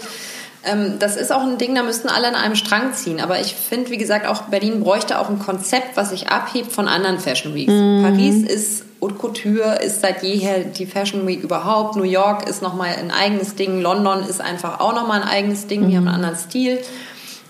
Ähm, 0.66 0.98
das 1.00 1.16
ist 1.16 1.32
auch 1.32 1.42
ein 1.42 1.58
Ding, 1.58 1.76
da 1.76 1.84
müssten 1.84 2.10
alle 2.10 2.28
an 2.28 2.36
einem 2.36 2.56
Strang 2.56 2.94
ziehen. 2.94 3.22
Aber 3.22 3.40
ich 3.40 3.56
finde, 3.56 3.90
wie 3.90 3.98
gesagt, 3.98 4.28
auch 4.28 4.44
Berlin 4.44 4.82
bräuchte 4.82 5.20
auch 5.20 5.30
ein 5.30 5.40
Konzept, 5.40 5.96
was 5.96 6.10
sich 6.10 6.30
abhebt 6.30 6.72
von 6.72 6.88
anderen 6.88 7.20
Fashion 7.20 7.54
Weeks. 7.56 7.72
Paris 7.72 8.44
ist 8.44 8.86
Haute 9.02 9.16
Couture, 9.16 9.76
ist 9.84 10.00
seit 10.02 10.24
jeher 10.24 10.60
die 10.60 10.86
Fashion 10.86 11.28
Week 11.28 11.42
überhaupt. 11.44 11.98
New 11.98 12.04
York 12.04 12.48
ist 12.48 12.62
nochmal 12.62 12.96
ein 12.98 13.12
eigenes 13.12 13.56
Ding. 13.56 13.82
London 13.82 14.24
ist 14.24 14.40
einfach 14.40 14.80
auch 14.80 14.94
nochmal 14.94 15.22
ein 15.22 15.28
eigenes 15.28 15.68
Ding. 15.68 15.90
Die 15.90 15.98
haben 15.98 16.08
einen 16.08 16.16
anderen 16.16 16.38
Stil. 16.38 16.80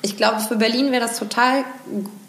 Ich 0.02 0.18
glaube, 0.18 0.40
für 0.40 0.56
Berlin 0.56 0.92
wäre 0.92 1.06
das 1.06 1.20
total 1.20 1.64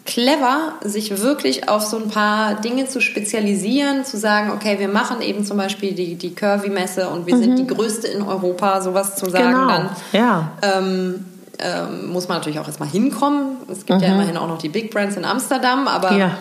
clever, 0.05 0.73
sich 0.83 1.19
wirklich 1.21 1.67
auf 1.67 1.83
so 1.83 1.97
ein 1.97 2.09
paar 2.09 2.61
Dinge 2.61 2.87
zu 2.87 3.01
spezialisieren, 3.01 4.05
zu 4.05 4.17
sagen, 4.17 4.51
okay, 4.51 4.77
wir 4.79 4.87
machen 4.87 5.21
eben 5.21 5.43
zum 5.43 5.57
Beispiel 5.57 5.93
die, 5.93 6.15
die 6.15 6.33
Curvy-Messe 6.35 7.09
und 7.09 7.25
wir 7.25 7.37
sind 7.37 7.57
die 7.57 7.65
größte 7.67 8.07
in 8.07 8.21
Europa, 8.21 8.81
sowas 8.81 9.15
zu 9.15 9.29
sagen 9.29 9.49
Genau. 9.51 9.67
dann. 9.67 9.89
Ja. 10.13 10.51
Ähm, 10.61 11.25
ähm, 11.59 12.07
muss 12.11 12.27
man 12.27 12.37
natürlich 12.37 12.59
auch 12.59 12.67
erstmal 12.67 12.89
hinkommen. 12.89 13.57
Es 13.71 13.85
gibt 13.85 14.01
ja 14.01 14.09
immerhin 14.09 14.37
auch 14.37 14.47
noch 14.47 14.57
die 14.59 14.69
Big 14.69 14.91
Brands 14.91 15.15
in 15.17 15.25
Amsterdam, 15.25 15.87
aber 15.87 16.11
Ja. 16.13 16.37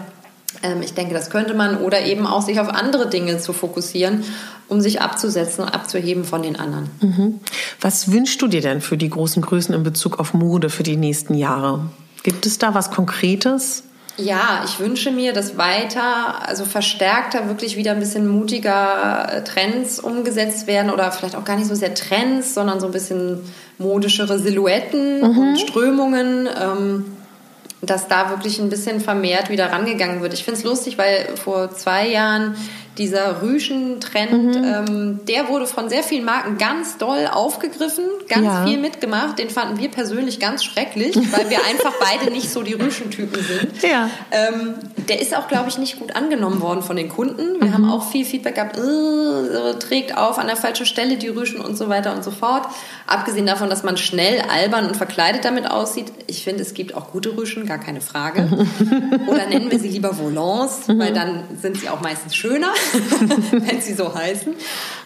ähm, 0.63 0.83
ich 0.83 0.93
denke, 0.93 1.15
das 1.15 1.31
könnte 1.31 1.55
man 1.55 1.79
oder 1.79 2.03
eben 2.05 2.27
auch 2.27 2.43
sich 2.43 2.61
auf 2.61 2.69
andere 2.69 3.09
Dinge 3.09 3.39
zu 3.39 3.53
fokussieren, 3.53 4.25
um 4.69 4.81
sich 4.81 5.01
abzusetzen 5.01 5.65
und 5.65 5.71
abzuheben 5.71 6.25
von 6.25 6.43
den 6.43 6.57
anderen. 6.57 6.91
Mhm. 7.01 7.41
Was 7.81 8.11
wünschst 8.13 8.43
du 8.43 8.47
dir 8.49 8.61
denn 8.61 8.81
für 8.81 8.97
die 8.99 9.09
großen 9.09 9.41
Größen 9.41 9.75
in 9.75 9.83
Bezug 9.85 10.19
auf 10.21 10.35
Mode 10.35 10.69
für 10.69 10.83
die 10.83 10.97
nächsten 10.97 11.35
Jahre? 11.35 11.87
Gibt 12.25 12.47
es 12.47 12.59
da 12.59 12.75
was 12.75 12.91
Konkretes? 12.91 13.85
Ja, 14.17 14.63
ich 14.65 14.79
wünsche 14.81 15.11
mir, 15.11 15.33
dass 15.33 15.57
weiter, 15.57 16.49
also 16.49 16.65
verstärkter, 16.65 17.49
wirklich 17.49 17.77
wieder 17.77 17.93
ein 17.93 17.99
bisschen 17.99 18.27
mutiger 18.29 19.29
äh, 19.33 19.45
Trends 19.45 20.01
umgesetzt 20.01 20.67
werden 20.67 20.91
oder 20.91 21.11
vielleicht 21.13 21.37
auch 21.37 21.45
gar 21.45 21.57
nicht 21.57 21.69
so 21.69 21.75
sehr 21.75 21.95
Trends, 21.95 22.55
sondern 22.55 22.81
so 22.81 22.87
ein 22.87 22.93
bisschen 22.93 23.41
modischere 23.79 24.39
Silhouetten 24.39 25.23
und 25.23 25.59
Strömungen. 25.59 26.49
Ähm, 26.61 27.05
dass 27.87 28.09
da 28.09 28.31
wirklich 28.31 28.59
ein 28.61 28.71
bisschen 28.71 29.01
vermehrt 29.01 29.51
wieder 29.51 29.71
rangegangen 29.71 30.23
wird. 30.23 30.33
Ich 30.33 30.45
finde 30.45 30.59
es 30.59 30.65
lustig, 30.65 30.99
weil 30.99 31.37
vor 31.37 31.73
zwei 31.73 32.09
Jahren 32.09 32.57
dieser 32.99 33.43
Rüschen-Trend, 33.43 34.57
ähm, 34.57 35.21
der 35.27 35.49
wurde 35.49 35.67
von 35.67 35.89
sehr 35.89 36.03
vielen 36.03 36.25
Marken 36.25 36.59
ganz 36.59 36.97
doll 36.99 37.27
aufgegriffen, 37.33 38.05
ganz 38.29 38.45
Ja. 38.47 38.65
viel 38.67 38.79
mitgemacht. 38.79 39.39
Den 39.39 39.51
fanden 39.51 39.79
wir 39.79 39.91
persönlich 39.91 40.39
ganz 40.41 40.63
schrecklich, 40.65 41.17
weil 41.33 41.51
wir 41.51 41.59
einfach 41.65 41.93
beide 42.01 42.31
nicht 42.31 42.51
so 42.51 42.63
die 42.63 42.75
Rüschen-Typen 42.75 43.43
sind. 43.43 43.83
Ja. 43.83 44.09
Ähm, 44.31 44.75
der 45.09 45.21
ist 45.21 45.37
auch, 45.37 45.49
glaube 45.49 45.69
ich, 45.69 45.77
nicht 45.79 45.99
gut 45.99 46.17
angenommen 46.17 46.61
worden 46.63 46.83
von 46.83 46.97
den 46.97 47.09
Kunden. 47.09 47.61
Wir 47.61 47.73
haben 47.75 47.91
auch 47.91 48.11
viel 48.11 48.25
Feedback 48.25 48.55
gehabt, 48.55 48.79
äh, 48.79 49.75
trägt 49.79 50.17
auf 50.17 50.39
an 50.39 50.47
der 50.47 50.57
falschen 50.57 50.87
Stelle 50.87 51.17
die 51.17 51.29
Rüschen 51.29 51.61
und 51.61 51.77
so 51.77 51.89
weiter 51.89 52.15
und 52.15 52.25
so 52.25 52.31
fort. 52.31 52.67
Abgesehen 53.07 53.45
davon, 53.47 53.69
dass 53.69 53.83
man 53.83 53.97
schnell 53.97 54.41
albern 54.53 54.87
und 54.87 54.97
verkleidet 54.97 55.45
damit 55.45 55.71
aussieht. 55.71 56.07
Ich 56.27 56.45
finde, 56.45 56.63
es 56.63 56.73
gibt 56.75 56.95
auch 56.95 57.11
gute 57.13 57.37
Rüschen, 57.37 57.67
gar 57.67 57.79
keine 57.79 58.01
Frage. 58.01 58.49
Oder 59.27 59.47
nennen 59.47 59.71
wir 59.71 59.79
sie 59.79 59.89
lieber 59.89 60.17
Volants, 60.19 60.83
weil 60.89 61.13
dann 61.13 61.43
sind 61.61 61.77
sie 61.79 61.89
auch 61.91 62.01
meistens 62.01 62.35
schöner, 62.35 62.69
wenn 63.53 63.81
sie 63.81 63.95
so 63.95 64.15
heißen. 64.15 64.55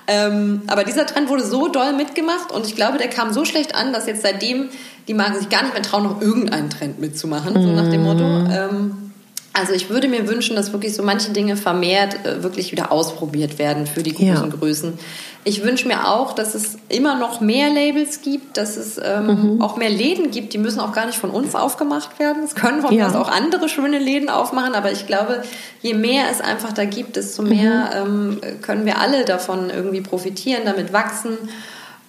Ähm, 0.07 0.63
aber 0.67 0.85
dieser 0.85 1.07
Trend 1.07 1.29
wurde 1.29 1.45
so 1.45 1.69
doll 1.69 1.93
mitgemacht 1.93 2.51
und 2.51 2.67
ich 2.67 2.75
glaube, 2.75 2.99
der 2.99 3.09
kam 3.09 3.33
so 3.33 3.45
schlecht 3.45 3.75
an, 3.75 3.93
dass 3.93 4.07
jetzt 4.07 4.23
seitdem 4.23 4.71
die 5.07 5.15
Marken 5.15 5.39
sich 5.39 5.49
gar 5.49 5.63
nicht 5.63 5.75
mehr 5.75 5.83
trauen, 5.83 6.05
noch 6.05 6.21
irgendeinen 6.21 6.71
Trend 6.71 6.99
mitzumachen, 6.99 7.55
so 7.55 7.69
nach 7.73 7.91
dem 7.91 8.05
Motto. 8.05 8.25
Ähm, 8.25 9.08
Also 9.53 9.73
ich 9.73 9.91
würde 9.91 10.09
mir 10.09 10.29
wünschen, 10.29 10.55
dass 10.55 10.73
wirklich 10.73 10.95
so 10.95 11.03
manche 11.03 11.33
Dinge 11.33 11.57
vermehrt 11.57 12.25
äh, 12.25 12.43
wirklich 12.43 12.71
wieder 12.71 12.93
ausprobiert 12.93 13.59
werden 13.59 13.87
für 13.87 14.03
die 14.03 14.13
großen 14.13 14.27
ja. 14.27 14.47
Größen. 14.47 14.99
Ich 15.45 15.65
wünsche 15.65 15.89
mir 15.89 16.07
auch, 16.09 16.33
dass 16.33 16.55
es 16.55 16.77
immer 16.89 17.19
noch 17.19 17.41
mehr 17.41 17.71
Labels 17.71 18.21
gibt, 18.21 18.57
dass 18.57 18.77
es 18.77 19.01
ähm, 19.03 19.55
mhm. 19.55 19.63
auch 19.63 19.77
mehr 19.77 19.89
Läden 19.89 20.31
gibt, 20.31 20.53
die 20.53 20.59
müssen 20.59 20.79
auch 20.79 20.93
gar 20.93 21.07
nicht 21.07 21.19
von 21.19 21.31
uns 21.31 21.55
aufgemacht 21.55 22.19
werden. 22.19 22.43
Es 22.45 22.55
können 22.55 22.83
von 22.83 22.95
ja. 22.95 23.07
uns 23.07 23.15
auch 23.15 23.31
andere 23.31 23.69
schöne 23.69 23.99
Läden 23.99 24.29
aufmachen, 24.29 24.75
aber 24.75 24.93
ich 24.93 25.07
glaube, 25.07 25.43
je 25.81 25.95
mehr 25.95 26.25
es 26.31 26.41
einfach 26.41 26.73
da 26.73 26.85
gibt, 26.85 27.17
desto 27.17 27.43
mehr 27.43 28.05
mhm. 28.05 28.41
ähm, 28.43 28.61
können 28.63 28.85
wir 28.85 28.99
alle 28.99 29.25
davon 29.25 29.71
irgendwie 29.71 30.03
profitieren, 30.03 30.63
damit 30.67 30.93
wachsen. 30.93 31.39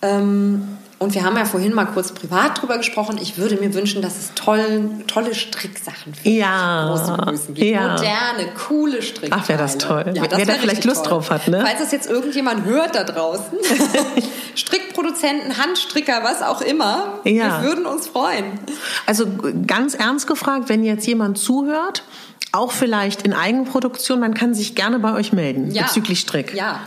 Ähm, 0.02 0.78
und 1.00 1.16
wir 1.16 1.24
haben 1.24 1.38
ja 1.38 1.46
vorhin 1.46 1.74
mal 1.74 1.86
kurz 1.86 2.12
privat 2.12 2.62
drüber 2.62 2.78
gesprochen. 2.78 3.18
Ich 3.22 3.38
würde 3.38 3.56
mir 3.56 3.74
wünschen, 3.74 4.02
dass 4.02 4.18
es 4.18 4.34
toll, 4.36 4.90
tolle 5.08 5.34
Stricksachen 5.34 6.14
für 6.14 6.28
ja. 6.28 6.88
große 6.90 7.14
Größen 7.14 7.54
gibt. 7.54 7.72
Ja. 7.72 7.94
Moderne, 7.94 8.52
coole 8.68 9.02
Stricksachen. 9.02 9.42
Ach, 9.42 9.48
wäre 9.48 9.60
das 9.60 9.78
toll. 9.78 10.12
Ja, 10.14 10.28
das 10.28 10.38
Wer 10.38 10.46
da 10.46 10.54
vielleicht 10.56 10.84
Lust 10.84 11.06
toll. 11.06 11.14
drauf 11.14 11.30
hat, 11.32 11.48
ne? 11.48 11.62
Falls 11.66 11.80
das 11.80 11.94
jetzt 11.94 12.10
irgendjemand 12.10 12.66
hört 12.66 12.96
da 12.96 13.06
draußen. 13.06 13.58
Strickproduzenten, 14.56 15.58
Handstricker, 15.58 16.22
was 16.24 16.42
auch 16.42 16.62
immer. 16.62 17.20
Ja. 17.24 17.62
Wir 17.62 17.70
würden 17.70 17.86
uns 17.86 18.08
freuen. 18.08 18.60
Also 19.06 19.26
ganz 19.66 19.96
ernst 19.96 20.28
gefragt, 20.28 20.68
wenn 20.68 20.84
jetzt 20.84 21.08
jemand 21.08 21.38
zuhört, 21.38 22.04
auch 22.52 22.74
vielleicht 22.74 23.22
in 23.22 23.34
Eigenproduktion, 23.34 24.20
man 24.20 24.34
kann 24.34 24.54
sich 24.54 24.76
gerne 24.76 25.00
bei 25.00 25.14
euch 25.14 25.32
melden 25.32 25.72
ja. 25.72 25.84
bezüglich 25.84 26.20
Strick. 26.20 26.54
Ja, 26.54 26.82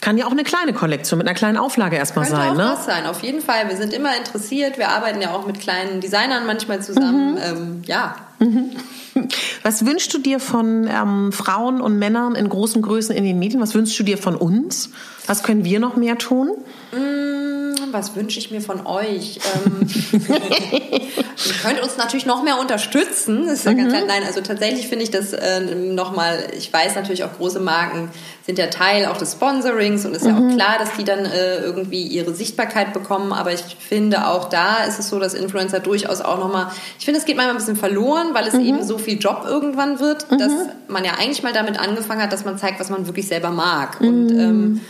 kann 0.00 0.16
ja 0.16 0.26
auch 0.26 0.30
eine 0.30 0.44
kleine 0.44 0.72
Kollektion 0.72 1.18
mit 1.18 1.26
einer 1.26 1.36
kleinen 1.36 1.56
Auflage 1.56 1.96
erstmal 1.96 2.26
Könnte 2.26 2.40
sein, 2.40 2.50
auch 2.52 2.56
ne? 2.56 2.62
das 2.62 2.86
sein, 2.86 3.06
auf 3.06 3.22
jeden 3.22 3.40
Fall. 3.40 3.68
Wir 3.68 3.76
sind 3.76 3.92
immer 3.92 4.16
interessiert. 4.16 4.78
Wir 4.78 4.88
arbeiten 4.88 5.20
ja 5.20 5.32
auch 5.32 5.46
mit 5.46 5.60
kleinen 5.60 6.00
Designern 6.00 6.46
manchmal 6.46 6.82
zusammen. 6.82 7.32
Mhm. 7.32 7.38
Ähm, 7.38 7.82
ja. 7.86 8.16
Mhm. 8.38 8.70
Was 9.62 9.84
wünschst 9.84 10.12
du 10.14 10.18
dir 10.18 10.40
von 10.40 10.88
ähm, 10.88 11.32
Frauen 11.32 11.80
und 11.80 11.98
Männern 11.98 12.34
in 12.34 12.48
großen 12.48 12.80
Größen 12.80 13.14
in 13.14 13.24
den 13.24 13.38
Medien? 13.38 13.60
Was 13.60 13.74
wünschst 13.74 13.98
du 13.98 14.02
dir 14.02 14.18
von 14.18 14.36
uns? 14.36 14.90
Was 15.30 15.44
können 15.44 15.64
wir 15.64 15.78
noch 15.78 15.94
mehr 15.94 16.18
tun? 16.18 16.50
Mm, 16.90 17.92
was 17.92 18.16
wünsche 18.16 18.40
ich 18.40 18.50
mir 18.50 18.60
von 18.60 18.84
euch? 18.84 19.38
Ähm, 19.64 19.86
ihr 20.12 21.54
könnt 21.62 21.80
uns 21.80 21.96
natürlich 21.96 22.26
noch 22.26 22.42
mehr 22.42 22.58
unterstützen. 22.58 23.46
Das 23.46 23.60
ist 23.60 23.64
ja 23.64 23.70
mhm. 23.70 23.76
ganz 23.76 23.92
klar. 23.92 24.06
Nein, 24.08 24.24
also 24.26 24.40
tatsächlich 24.40 24.88
finde 24.88 25.04
ich 25.04 25.12
das 25.12 25.32
äh, 25.32 25.60
nochmal, 25.60 26.48
ich 26.58 26.72
weiß 26.72 26.96
natürlich 26.96 27.22
auch 27.22 27.32
große 27.36 27.60
Marken 27.60 28.10
sind 28.44 28.58
ja 28.58 28.66
Teil 28.66 29.06
auch 29.06 29.16
des 29.16 29.32
Sponsorings 29.32 30.04
und 30.04 30.16
ist 30.16 30.24
mhm. 30.24 30.30
ja 30.30 30.34
auch 30.34 30.40
mhm. 30.40 30.56
klar, 30.56 30.78
dass 30.80 30.96
die 30.98 31.04
dann 31.04 31.24
äh, 31.24 31.58
irgendwie 31.58 32.02
ihre 32.02 32.34
Sichtbarkeit 32.34 32.92
bekommen. 32.92 33.32
Aber 33.32 33.52
ich 33.52 33.62
finde 33.78 34.26
auch 34.26 34.48
da 34.48 34.82
ist 34.82 34.98
es 34.98 35.08
so, 35.08 35.20
dass 35.20 35.34
Influencer 35.34 35.78
durchaus 35.78 36.20
auch 36.20 36.38
nochmal, 36.38 36.72
ich 36.98 37.04
finde, 37.04 37.20
es 37.20 37.26
geht 37.26 37.36
manchmal 37.36 37.54
ein 37.54 37.58
bisschen 37.58 37.76
verloren, 37.76 38.30
weil 38.32 38.48
es 38.48 38.54
mhm. 38.54 38.66
eben 38.66 38.82
so 38.82 38.98
viel 38.98 39.20
Job 39.20 39.44
irgendwann 39.46 40.00
wird, 40.00 40.26
dass 40.32 40.50
mhm. 40.50 40.70
man 40.88 41.04
ja 41.04 41.12
eigentlich 41.20 41.44
mal 41.44 41.52
damit 41.52 41.78
angefangen 41.78 42.20
hat, 42.20 42.32
dass 42.32 42.44
man 42.44 42.58
zeigt, 42.58 42.80
was 42.80 42.90
man 42.90 43.06
wirklich 43.06 43.28
selber 43.28 43.50
mag. 43.50 44.00
Und 44.00 44.26
mhm. 44.26 44.40
ähm, 44.40 44.80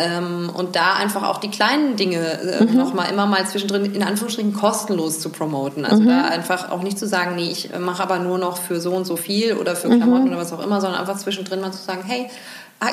ähm, 0.00 0.50
und 0.54 0.76
da 0.76 0.94
einfach 0.94 1.22
auch 1.22 1.38
die 1.38 1.50
kleinen 1.50 1.96
Dinge 1.96 2.18
äh, 2.18 2.64
mhm. 2.64 2.76
nochmal 2.76 3.10
immer 3.10 3.26
mal 3.26 3.46
zwischendrin 3.46 3.94
in 3.94 4.02
Anführungsstrichen 4.02 4.54
kostenlos 4.54 5.20
zu 5.20 5.28
promoten. 5.28 5.84
Also 5.84 6.02
mhm. 6.02 6.08
da 6.08 6.24
einfach 6.24 6.70
auch 6.70 6.82
nicht 6.82 6.98
zu 6.98 7.06
sagen, 7.06 7.36
nee, 7.36 7.50
ich 7.50 7.70
mache 7.78 8.02
aber 8.02 8.18
nur 8.18 8.38
noch 8.38 8.56
für 8.56 8.80
so 8.80 8.92
und 8.92 9.04
so 9.04 9.16
viel 9.16 9.54
oder 9.54 9.76
für 9.76 9.88
Klamotten 9.88 10.24
mhm. 10.24 10.28
oder 10.28 10.38
was 10.38 10.52
auch 10.52 10.64
immer, 10.64 10.80
sondern 10.80 11.00
einfach 11.00 11.18
zwischendrin 11.18 11.60
mal 11.60 11.72
zu 11.72 11.82
sagen, 11.82 12.02
hey, 12.06 12.30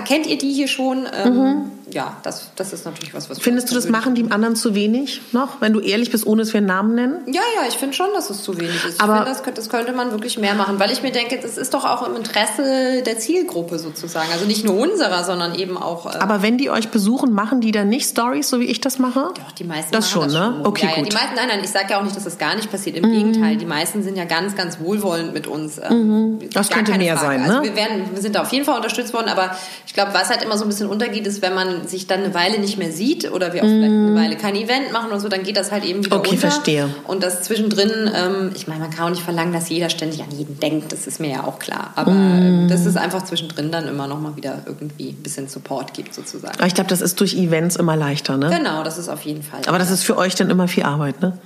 kennt 0.06 0.28
ihr 0.28 0.38
die 0.38 0.52
hier 0.52 0.68
schon? 0.68 1.08
Ähm, 1.14 1.34
mhm. 1.34 1.72
Ja, 1.92 2.18
das, 2.24 2.52
das 2.56 2.74
ist 2.74 2.86
natürlich 2.86 3.14
was, 3.14 3.30
was. 3.30 3.40
Findest 3.40 3.72
du, 3.72 3.76
das 3.76 3.88
machen 3.88 4.14
die 4.14 4.30
anderen 4.30 4.56
zu 4.58 4.76
wenig 4.76 5.22
noch, 5.32 5.62
wenn 5.62 5.72
du 5.72 5.80
ehrlich 5.80 6.12
bist, 6.12 6.28
ohne 6.28 6.42
dass 6.42 6.52
wir 6.52 6.58
einen 6.58 6.68
Namen 6.68 6.96
nennen? 6.96 7.20
Ja, 7.28 7.42
ja, 7.56 7.68
ich 7.68 7.76
finde 7.76 7.96
schon, 7.96 8.08
dass 8.14 8.30
es 8.30 8.44
zu 8.44 8.58
wenig 8.60 8.84
ist. 8.84 9.00
Aber 9.00 9.14
ich 9.14 9.38
finde, 9.38 9.54
das, 9.54 9.54
das, 9.56 9.70
könnte 9.70 9.94
man 9.94 10.12
wirklich 10.12 10.38
mehr 10.38 10.54
machen, 10.54 10.80
weil 10.80 10.92
ich 10.92 11.02
mir 11.02 11.12
denke, 11.12 11.40
das 11.42 11.58
ist 11.58 11.74
doch 11.74 11.86
auch 11.86 12.08
im 12.08 12.16
Interesse 12.16 13.04
der 13.04 13.18
Zielgruppe 13.20 13.80
sozusagen. 13.80 14.30
Also 14.34 14.46
nicht 14.46 14.66
nur 14.66 14.78
unserer, 14.78 15.24
sondern 15.24 15.56
eben 15.56 15.78
auch. 15.78 16.14
Äh 16.14 16.18
Aber 16.20 16.42
wenn 16.42 16.58
die 16.58 16.70
euch 16.70 16.90
besuchen, 16.90 17.32
machen 17.32 17.62
die 17.62 17.72
dann 17.72 17.88
nicht 17.88 18.10
Stories, 18.10 18.50
so 18.50 18.60
wie 18.60 18.66
ich 18.66 18.82
das 18.82 19.00
mache? 19.00 19.32
Doch, 19.36 19.52
die 19.54 19.64
meisten 19.64 19.92
das 19.94 20.10
schon, 20.10 20.24
das 20.24 20.34
schon, 20.34 20.58
ne? 20.60 20.66
Okay, 20.66 20.88
ja, 20.88 20.96
gut. 20.96 21.06
Ja, 21.06 21.10
die 21.10 21.16
meisten, 21.16 21.36
nein, 21.36 21.48
nein, 21.48 21.62
ich 21.64 21.70
sage 21.70 21.88
ja 21.92 22.00
auch 22.00 22.04
nicht, 22.04 22.16
dass 22.16 22.26
das 22.26 22.38
gar 22.38 22.56
nicht 22.56 22.70
passiert. 22.70 22.98
Im 22.98 23.10
mhm. 23.10 23.14
Gegenteil, 23.14 23.56
die 23.56 23.66
meisten 23.66 24.04
sind 24.04 24.18
ja 24.18 24.26
ganz, 24.26 24.56
ganz 24.58 24.80
wohlwollend 24.80 25.34
mit 25.34 25.48
uns. 25.48 25.78
Ähm, 25.78 26.34
mhm. 26.34 26.50
Das 26.52 26.70
könnte 26.70 26.98
mehr 26.98 27.16
Frage. 27.16 27.40
sein, 27.40 27.48
ne? 27.48 27.60
Also 27.60 27.64
wir, 27.64 27.76
werden, 27.78 28.10
wir 28.12 28.22
sind 28.22 28.36
da 28.36 28.42
auf 28.42 28.52
jeden 28.52 28.66
Fall 28.66 28.76
unterstützt 28.76 29.14
worden, 29.14 29.30
aber 29.30 29.52
ich 29.86 29.94
glaube, 29.94 30.14
was 30.14 30.30
halt 30.30 30.42
immer 30.42 30.58
so 30.58 30.66
ein 30.66 30.70
bisschen 30.70 30.88
untergeht, 30.88 31.28
ist, 31.28 31.42
wenn 31.42 31.54
man 31.54 31.88
sich 31.88 32.08
dann 32.08 32.24
eine 32.24 32.34
Weile 32.34 32.60
nicht 32.60 32.78
mehr 32.78 32.92
sieht 32.92 33.32
oder 33.32 33.54
wir 33.54 33.62
auch 33.62 33.68
mm. 33.68 33.70
vielleicht 33.70 33.92
eine 33.92 34.16
Weile 34.16 34.38
kein 34.38 34.56
Event 34.56 34.92
machen 34.92 35.12
und 35.12 35.20
so, 35.20 35.30
dann 35.30 35.44
geht 35.44 35.58
das 35.58 35.72
halt 35.72 35.86
eben 35.86 36.06
wieder 36.06 36.18
okay, 36.18 36.32
unter. 36.32 36.50
verstehe. 36.50 36.90
Und 37.06 37.24
das 37.24 37.44
zwischendrin, 37.44 38.12
ähm, 38.14 38.52
ich 38.56 38.68
meine, 38.68 38.82
man 38.82 38.90
kann 38.90 39.06
auch 39.06 39.10
nicht 39.10 39.24
verlangen, 39.24 39.54
dass 39.54 39.70
jeder 39.70 39.90
ständig 39.90 40.22
an 40.22 40.32
jeden 40.32 40.60
denkt, 40.60 40.92
das 40.92 41.08
ist 41.08 41.20
mir 41.20 41.30
ja 41.30 41.44
auch 41.44 41.60
klar. 41.60 41.92
Aber 41.96 42.12
mm. 42.12 42.68
das 42.70 42.86
ist 42.86 42.98
einfach 42.98 43.24
zwischendrin 43.24 43.72
dann 43.72 43.88
immer 43.88 44.08
noch 44.08 44.20
mal 44.20 44.36
wieder 44.36 44.64
irgendwie 44.66 45.10
ein 45.10 45.24
bisschen 45.24 45.48
Support 45.48 45.94
gibt 45.94 46.14
sozusagen. 46.14 46.58
Aber 46.58 46.68
ich 46.68 46.76
glaube, 46.76 46.90
das 46.90 47.02
ist 47.02 47.20
durch 47.20 47.34
Events 47.36 47.76
immer 47.76 47.96
leichter, 47.96 48.38
ne? 48.38 48.50
Genau, 48.50 48.84
das 48.84 48.98
ist 48.98 49.10
auf 49.10 49.22
jeden 49.22 49.44
Fall. 49.44 49.62
Aber 49.68 49.80
das 49.80 49.92
ist 49.92 50.04
für 50.04 50.18
euch 50.18 50.36
dann 50.36 50.50
immer 50.50 50.68
viel 50.68 50.84
Arbeit, 50.84 51.22
ne? 51.22 51.38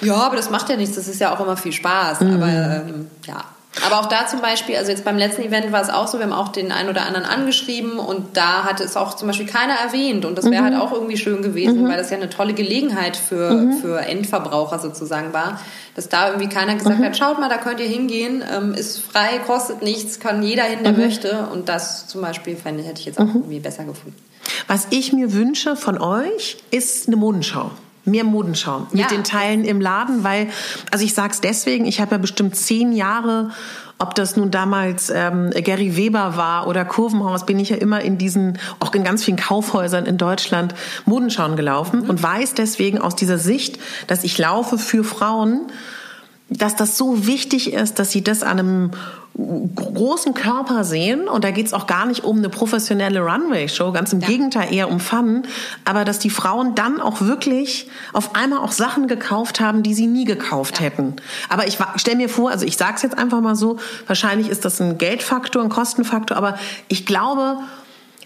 Ja, 0.00 0.14
aber 0.14 0.36
das 0.36 0.50
macht 0.50 0.68
ja 0.68 0.76
nichts, 0.76 0.94
das 0.94 1.08
ist 1.08 1.20
ja 1.20 1.34
auch 1.34 1.40
immer 1.40 1.56
viel 1.56 1.72
Spaß. 1.72 2.20
Mm. 2.20 2.34
Aber 2.34 2.46
ähm, 2.48 3.06
ja, 3.26 3.44
aber 3.86 4.00
auch 4.00 4.06
da 4.06 4.26
zum 4.26 4.40
Beispiel, 4.40 4.76
also 4.76 4.90
jetzt 4.90 5.04
beim 5.04 5.16
letzten 5.16 5.42
Event 5.42 5.70
war 5.72 5.82
es 5.82 5.90
auch 5.90 6.08
so, 6.08 6.18
wir 6.18 6.24
haben 6.24 6.32
auch 6.32 6.48
den 6.48 6.72
einen 6.72 6.88
oder 6.88 7.06
anderen 7.06 7.26
angeschrieben 7.26 7.98
und 7.98 8.36
da 8.36 8.64
hatte 8.64 8.82
es 8.82 8.96
auch 8.96 9.14
zum 9.14 9.28
Beispiel 9.28 9.46
keiner 9.46 9.74
erwähnt 9.74 10.24
und 10.24 10.36
das 10.36 10.46
wäre 10.46 10.62
halt 10.62 10.74
mhm. 10.74 10.80
halt 10.80 10.88
auch 10.88 10.92
irgendwie 10.92 11.16
schön 11.16 11.42
gewesen, 11.42 11.82
mhm. 11.82 11.88
weil 11.88 11.96
das 11.96 12.10
ja 12.10 12.16
eine 12.16 12.28
tolle 12.28 12.54
Gelegenheit 12.54 13.16
für, 13.16 13.50
mhm. 13.50 13.72
für 13.74 14.00
Endverbraucher 14.00 14.78
sozusagen 14.78 15.32
war, 15.32 15.60
dass 15.94 16.08
da 16.08 16.28
irgendwie 16.28 16.48
keiner 16.48 16.74
gesagt 16.74 16.98
mhm. 16.98 17.04
hat, 17.04 17.16
schaut 17.16 17.38
mal, 17.38 17.48
da 17.48 17.58
könnt 17.58 17.78
ihr 17.78 17.86
hingehen, 17.86 18.42
ähm, 18.50 18.74
ist 18.74 18.98
frei, 18.98 19.38
kostet 19.46 19.82
nichts, 19.82 20.18
kann 20.18 20.42
jeder 20.42 20.64
hin, 20.64 20.80
der 20.82 20.92
mhm. 20.92 21.00
möchte 21.00 21.48
und 21.52 21.68
das 21.68 22.08
zum 22.08 22.22
Beispiel 22.22 22.56
fände, 22.56 22.82
hätte 22.82 23.00
ich 23.00 23.06
jetzt 23.06 23.18
auch 23.18 23.24
mhm. 23.24 23.36
irgendwie 23.36 23.60
besser 23.60 23.84
gefunden. 23.84 24.16
Was 24.66 24.88
ich 24.90 25.12
mir 25.12 25.32
wünsche 25.34 25.76
von 25.76 25.98
euch, 26.00 26.56
ist 26.70 27.06
eine 27.06 27.16
Modenschau 27.16 27.70
mehr 28.08 28.24
Modenschau 28.24 28.86
mit 28.90 29.00
ja. 29.00 29.08
den 29.08 29.24
Teilen 29.24 29.64
im 29.64 29.80
Laden, 29.80 30.24
weil, 30.24 30.48
also 30.90 31.04
ich 31.04 31.14
sag's 31.14 31.40
deswegen, 31.40 31.84
ich 31.84 32.00
habe 32.00 32.12
ja 32.12 32.18
bestimmt 32.18 32.56
zehn 32.56 32.92
Jahre 32.92 33.50
ob 33.98 34.14
das 34.14 34.36
nun 34.36 34.50
damals 34.50 35.10
ähm, 35.10 35.50
Gary 35.50 35.96
Weber 35.96 36.36
war 36.36 36.68
oder 36.68 36.84
Kurvenhaus, 36.84 37.46
bin 37.46 37.58
ich 37.58 37.70
ja 37.70 37.76
immer 37.76 38.00
in 38.00 38.16
diesen, 38.16 38.58
auch 38.78 38.94
in 38.94 39.02
ganz 39.02 39.24
vielen 39.24 39.36
Kaufhäusern 39.36 40.06
in 40.06 40.18
Deutschland, 40.18 40.74
Modenschauen 41.04 41.56
gelaufen 41.56 42.02
mhm. 42.02 42.10
und 42.10 42.22
weiß 42.22 42.54
deswegen 42.54 42.98
aus 42.98 43.16
dieser 43.16 43.38
Sicht, 43.38 43.78
dass 44.06 44.22
ich 44.22 44.38
laufe 44.38 44.78
für 44.78 45.02
Frauen, 45.02 45.66
dass 46.50 46.76
das 46.76 46.96
so 46.96 47.26
wichtig 47.26 47.72
ist, 47.72 47.98
dass 47.98 48.10
sie 48.10 48.24
das 48.24 48.42
an 48.42 48.58
einem 48.58 48.90
großen 49.38 50.34
Körper 50.34 50.82
sehen 50.82 51.28
und 51.28 51.44
da 51.44 51.52
geht 51.52 51.66
es 51.66 51.72
auch 51.72 51.86
gar 51.86 52.06
nicht 52.06 52.24
um 52.24 52.38
eine 52.38 52.48
professionelle 52.48 53.20
Runway-Show, 53.20 53.92
ganz 53.92 54.12
im 54.12 54.20
ja. 54.20 54.26
Gegenteil 54.26 54.72
eher 54.74 54.90
um 54.90 54.98
Fun, 54.98 55.44
aber 55.84 56.04
dass 56.04 56.18
die 56.18 56.30
Frauen 56.30 56.74
dann 56.74 57.00
auch 57.00 57.20
wirklich 57.20 57.88
auf 58.12 58.34
einmal 58.34 58.58
auch 58.58 58.72
Sachen 58.72 59.06
gekauft 59.06 59.60
haben, 59.60 59.84
die 59.84 59.94
sie 59.94 60.08
nie 60.08 60.24
gekauft 60.24 60.78
ja. 60.78 60.86
hätten. 60.86 61.14
Aber 61.48 61.68
ich 61.68 61.78
stelle 61.96 62.16
mir 62.16 62.28
vor, 62.28 62.50
also 62.50 62.66
ich 62.66 62.76
sage 62.76 62.94
es 62.96 63.02
jetzt 63.02 63.16
einfach 63.16 63.40
mal 63.40 63.54
so, 63.54 63.78
wahrscheinlich 64.08 64.48
ist 64.48 64.64
das 64.64 64.80
ein 64.80 64.98
Geldfaktor, 64.98 65.62
ein 65.62 65.68
Kostenfaktor, 65.68 66.36
aber 66.36 66.58
ich 66.88 67.06
glaube, 67.06 67.58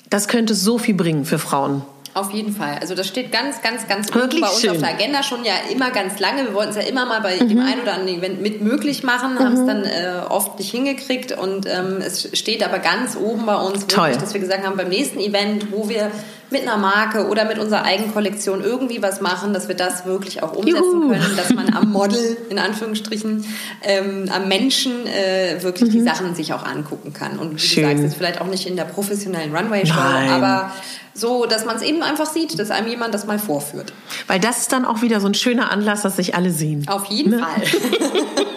das 0.08 0.28
könnte 0.28 0.54
so 0.54 0.78
viel 0.78 0.94
bringen 0.94 1.26
für 1.26 1.38
Frauen. 1.38 1.82
Auf 2.14 2.30
jeden 2.30 2.54
Fall. 2.54 2.76
Also 2.80 2.94
das 2.94 3.06
steht 3.06 3.32
ganz, 3.32 3.62
ganz, 3.62 3.88
ganz 3.88 4.12
Wirklich 4.14 4.42
bei 4.42 4.48
uns 4.48 4.60
schön. 4.60 4.70
auf 4.70 4.78
der 4.78 4.90
Agenda 4.90 5.22
schon 5.22 5.44
ja 5.44 5.54
immer 5.72 5.90
ganz 5.90 6.18
lange. 6.20 6.44
Wir 6.44 6.54
wollten 6.54 6.70
es 6.70 6.76
ja 6.76 6.82
immer 6.82 7.06
mal 7.06 7.20
bei 7.22 7.36
mhm. 7.36 7.48
dem 7.48 7.60
einen 7.60 7.80
oder 7.80 7.94
anderen 7.94 8.18
Event 8.18 8.42
mit 8.42 8.60
möglich 8.60 9.02
machen, 9.02 9.34
mhm. 9.34 9.38
haben 9.38 9.54
es 9.54 9.66
dann 9.66 9.84
äh, 9.84 10.20
oft 10.28 10.58
nicht 10.58 10.70
hingekriegt 10.70 11.32
und 11.32 11.66
ähm, 11.66 11.98
es 12.00 12.28
steht 12.38 12.62
aber 12.62 12.80
ganz 12.80 13.16
oben 13.16 13.46
bei 13.46 13.56
uns, 13.56 13.88
wirklich, 13.88 14.18
dass 14.18 14.34
wir 14.34 14.40
gesagt 14.40 14.66
haben, 14.66 14.76
beim 14.76 14.88
nächsten 14.88 15.20
Event, 15.20 15.72
wo 15.72 15.88
wir 15.88 16.10
mit 16.52 16.62
einer 16.62 16.76
Marke 16.76 17.26
oder 17.28 17.44
mit 17.44 17.58
unserer 17.58 17.84
Eigenkollektion 17.84 18.62
irgendwie 18.62 19.02
was 19.02 19.20
machen, 19.20 19.52
dass 19.52 19.68
wir 19.68 19.74
das 19.74 20.06
wirklich 20.06 20.42
auch 20.42 20.54
umsetzen 20.54 20.82
Juhu. 20.82 21.08
können, 21.08 21.36
dass 21.36 21.50
man 21.54 21.74
am 21.74 21.90
Model, 21.90 22.36
in 22.50 22.58
Anführungsstrichen, 22.58 23.44
ähm, 23.82 24.30
am 24.32 24.48
Menschen 24.48 25.06
äh, 25.06 25.62
wirklich 25.62 25.90
mhm. 25.90 25.92
die 25.92 26.02
Sachen 26.02 26.34
sich 26.34 26.52
auch 26.52 26.64
angucken 26.64 27.12
kann. 27.12 27.38
Und 27.38 27.56
wie 27.56 27.58
Schön. 27.58 27.82
du 27.84 27.88
sagst, 27.90 28.04
ist 28.04 28.16
vielleicht 28.16 28.40
auch 28.40 28.46
nicht 28.46 28.66
in 28.66 28.76
der 28.76 28.84
professionellen 28.84 29.54
Runway-Show, 29.54 29.98
aber 29.98 30.70
so, 31.14 31.46
dass 31.46 31.64
man 31.64 31.76
es 31.76 31.82
eben 31.82 32.02
einfach 32.02 32.26
sieht, 32.26 32.58
dass 32.58 32.70
einem 32.70 32.88
jemand 32.88 33.12
das 33.12 33.26
mal 33.26 33.38
vorführt. 33.38 33.92
Weil 34.28 34.40
das 34.40 34.60
ist 34.60 34.72
dann 34.72 34.84
auch 34.84 35.02
wieder 35.02 35.20
so 35.20 35.26
ein 35.26 35.34
schöner 35.34 35.70
Anlass, 35.70 36.02
dass 36.02 36.16
sich 36.16 36.34
alle 36.34 36.50
sehen. 36.50 36.86
Auf 36.88 37.06
jeden 37.06 37.32
ne? 37.32 37.38
Fall. 37.38 37.62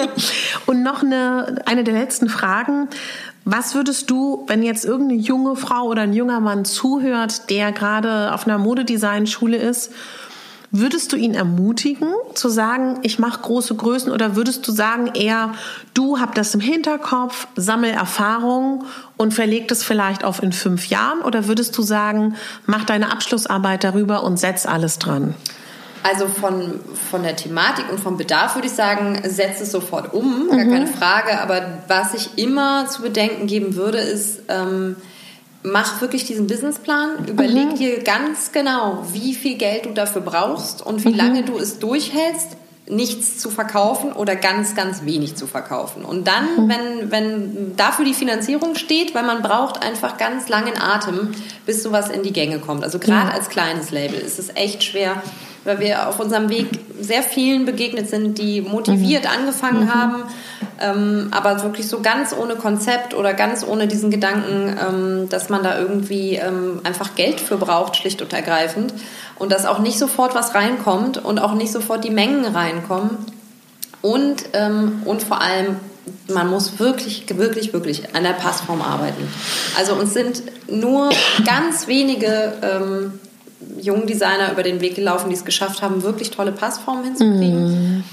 Und 0.65 0.83
noch 0.83 1.03
eine, 1.03 1.61
eine 1.65 1.83
der 1.83 1.93
letzten 1.93 2.29
Fragen. 2.29 2.87
Was 3.43 3.75
würdest 3.75 4.09
du, 4.09 4.43
wenn 4.47 4.63
jetzt 4.63 4.85
irgendeine 4.85 5.21
junge 5.21 5.55
Frau 5.55 5.83
oder 5.83 6.01
ein 6.01 6.13
junger 6.13 6.39
Mann 6.39 6.65
zuhört, 6.65 7.49
der 7.49 7.71
gerade 7.71 8.33
auf 8.33 8.47
einer 8.47 8.57
Modedesign-Schule 8.57 9.57
ist 9.57 9.91
Würdest 10.77 11.13
du 11.13 11.15
ihn 11.15 11.35
ermutigen 11.35 12.09
zu 12.33 12.49
sagen, 12.49 12.99
ich 13.03 13.17
mache 13.17 13.39
große 13.39 13.75
Größen 13.75 14.11
oder 14.11 14.35
würdest 14.35 14.67
du 14.67 14.73
sagen 14.73 15.07
eher, 15.13 15.53
du 15.93 16.19
hab 16.19 16.35
das 16.35 16.53
im 16.53 16.59
Hinterkopf, 16.59 17.47
sammel 17.55 17.91
Erfahrung 17.91 18.83
und 19.15 19.33
verleg 19.33 19.69
das 19.69 19.83
vielleicht 19.83 20.25
auf 20.25 20.43
in 20.43 20.51
fünf 20.51 20.87
Jahren 20.87 21.21
oder 21.21 21.47
würdest 21.47 21.77
du 21.77 21.81
sagen, 21.81 22.35
mach 22.65 22.83
deine 22.83 23.09
Abschlussarbeit 23.09 23.85
darüber 23.85 24.23
und 24.23 24.37
setz 24.37 24.65
alles 24.65 24.99
dran? 24.99 25.33
Also 26.05 26.27
von, 26.27 26.81
von 27.09 27.23
der 27.23 27.35
Thematik 27.35 27.85
und 27.91 27.99
vom 27.99 28.15
Bedarf 28.15 28.53
würde 28.53 28.67
ich 28.67 28.73
sagen, 28.73 29.19
setzt 29.23 29.59
es 29.59 29.71
sofort 29.71 30.13
um, 30.13 30.49
gar 30.51 30.63
mhm. 30.63 30.71
keine 30.71 30.87
Frage. 30.87 31.41
Aber 31.41 31.79
was 31.87 32.13
ich 32.13 32.37
immer 32.37 32.85
zu 32.87 33.01
bedenken 33.01 33.47
geben 33.47 33.75
würde, 33.75 33.97
ist, 33.97 34.43
ähm, 34.47 34.97
mach 35.63 36.01
wirklich 36.01 36.25
diesen 36.25 36.45
Businessplan, 36.45 37.25
überleg 37.27 37.71
mhm. 37.71 37.75
dir 37.77 38.03
ganz 38.03 38.51
genau, 38.51 39.03
wie 39.13 39.33
viel 39.33 39.57
Geld 39.57 39.87
du 39.87 39.93
dafür 39.93 40.21
brauchst 40.21 40.85
und 40.85 41.03
wie 41.05 41.09
mhm. 41.09 41.15
lange 41.15 41.41
du 41.43 41.57
es 41.57 41.79
durchhältst, 41.79 42.49
nichts 42.87 43.39
zu 43.39 43.49
verkaufen 43.49 44.11
oder 44.11 44.35
ganz, 44.35 44.75
ganz 44.75 45.05
wenig 45.05 45.35
zu 45.35 45.47
verkaufen. 45.47 46.05
Und 46.05 46.27
dann, 46.27 46.65
mhm. 46.65 46.69
wenn, 46.69 47.11
wenn 47.11 47.75
dafür 47.77 48.05
die 48.05 48.13
Finanzierung 48.13 48.75
steht, 48.75 49.15
weil 49.15 49.23
man 49.23 49.41
braucht 49.41 49.83
einfach 49.83 50.17
ganz 50.19 50.49
langen 50.49 50.79
Atem, 50.79 51.31
bis 51.65 51.81
sowas 51.81 52.11
in 52.11 52.21
die 52.21 52.31
Gänge 52.31 52.59
kommt. 52.59 52.83
Also 52.83 52.99
gerade 52.99 53.33
als 53.33 53.49
kleines 53.49 53.89
Label 53.89 54.19
ist 54.19 54.37
es 54.37 54.49
echt 54.55 54.83
schwer, 54.83 55.23
weil 55.65 55.79
wir 55.79 56.07
auf 56.07 56.19
unserem 56.19 56.49
Weg 56.49 56.67
sehr 56.99 57.23
vielen 57.23 57.65
begegnet 57.65 58.09
sind, 58.09 58.37
die 58.37 58.61
motiviert 58.61 59.23
mhm. 59.23 59.29
angefangen 59.29 59.85
mhm. 59.85 59.93
haben, 59.93 60.23
ähm, 60.79 61.27
aber 61.31 61.63
wirklich 61.63 61.87
so 61.87 62.01
ganz 62.01 62.33
ohne 62.33 62.55
Konzept 62.55 63.13
oder 63.13 63.33
ganz 63.33 63.65
ohne 63.65 63.87
diesen 63.87 64.11
Gedanken, 64.11 64.77
ähm, 64.79 65.29
dass 65.29 65.49
man 65.49 65.63
da 65.63 65.77
irgendwie 65.77 66.35
ähm, 66.35 66.81
einfach 66.83 67.15
Geld 67.15 67.41
für 67.41 67.57
braucht, 67.57 67.97
schlicht 67.97 68.21
und 68.21 68.31
ergreifend. 68.31 68.93
Und 69.37 69.51
dass 69.51 69.65
auch 69.65 69.79
nicht 69.79 69.99
sofort 69.99 70.33
was 70.33 70.55
reinkommt 70.55 71.17
und 71.17 71.39
auch 71.39 71.53
nicht 71.55 71.71
sofort 71.71 72.05
die 72.05 72.09
Mengen 72.09 72.45
reinkommen. 72.45 73.17
Und, 74.01 74.45
ähm, 74.53 75.01
und 75.03 75.23
vor 75.23 75.41
allem 75.41 75.77
man 76.31 76.49
muss 76.49 76.79
wirklich, 76.79 77.25
wirklich, 77.37 77.73
wirklich 77.73 78.15
an 78.15 78.23
der 78.23 78.33
Passform 78.33 78.81
arbeiten. 78.81 79.27
Also 79.77 79.93
uns 79.93 80.13
sind 80.13 80.43
nur 80.69 81.09
ganz 81.45 81.87
wenige 81.87 82.53
ähm, 82.61 83.19
jungen 83.81 84.07
Designer 84.07 84.51
über 84.51 84.63
den 84.63 84.81
Weg 84.81 84.95
gelaufen, 84.95 85.29
die 85.29 85.35
es 85.35 85.45
geschafft 85.45 85.81
haben, 85.81 86.03
wirklich 86.03 86.31
tolle 86.31 86.51
Passformen 86.51 87.03
hinzukriegen. 87.03 87.99
Mm. 87.99 88.03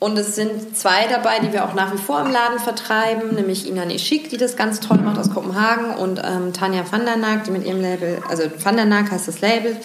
Und 0.00 0.16
es 0.16 0.36
sind 0.36 0.76
zwei 0.76 1.08
dabei, 1.08 1.40
die 1.40 1.52
wir 1.52 1.64
auch 1.64 1.74
nach 1.74 1.92
wie 1.92 1.98
vor 1.98 2.20
im 2.20 2.30
Laden 2.30 2.60
vertreiben, 2.60 3.34
nämlich 3.34 3.68
Ina 3.68 3.84
Nischik, 3.84 4.30
die 4.30 4.36
das 4.36 4.56
ganz 4.56 4.78
toll 4.78 4.98
macht 4.98 5.18
aus 5.18 5.30
Kopenhagen 5.30 5.96
und 5.96 6.22
ähm, 6.24 6.52
Tanja 6.52 6.84
van 6.88 7.04
der 7.04 7.16
Naak, 7.16 7.44
die 7.44 7.50
mit 7.50 7.66
ihrem 7.66 7.80
Label, 7.80 8.22
also 8.28 8.44
van 8.62 8.76
der 8.76 8.84
Naak 8.84 9.10
heißt 9.10 9.26
das 9.26 9.40
Label, 9.40 9.76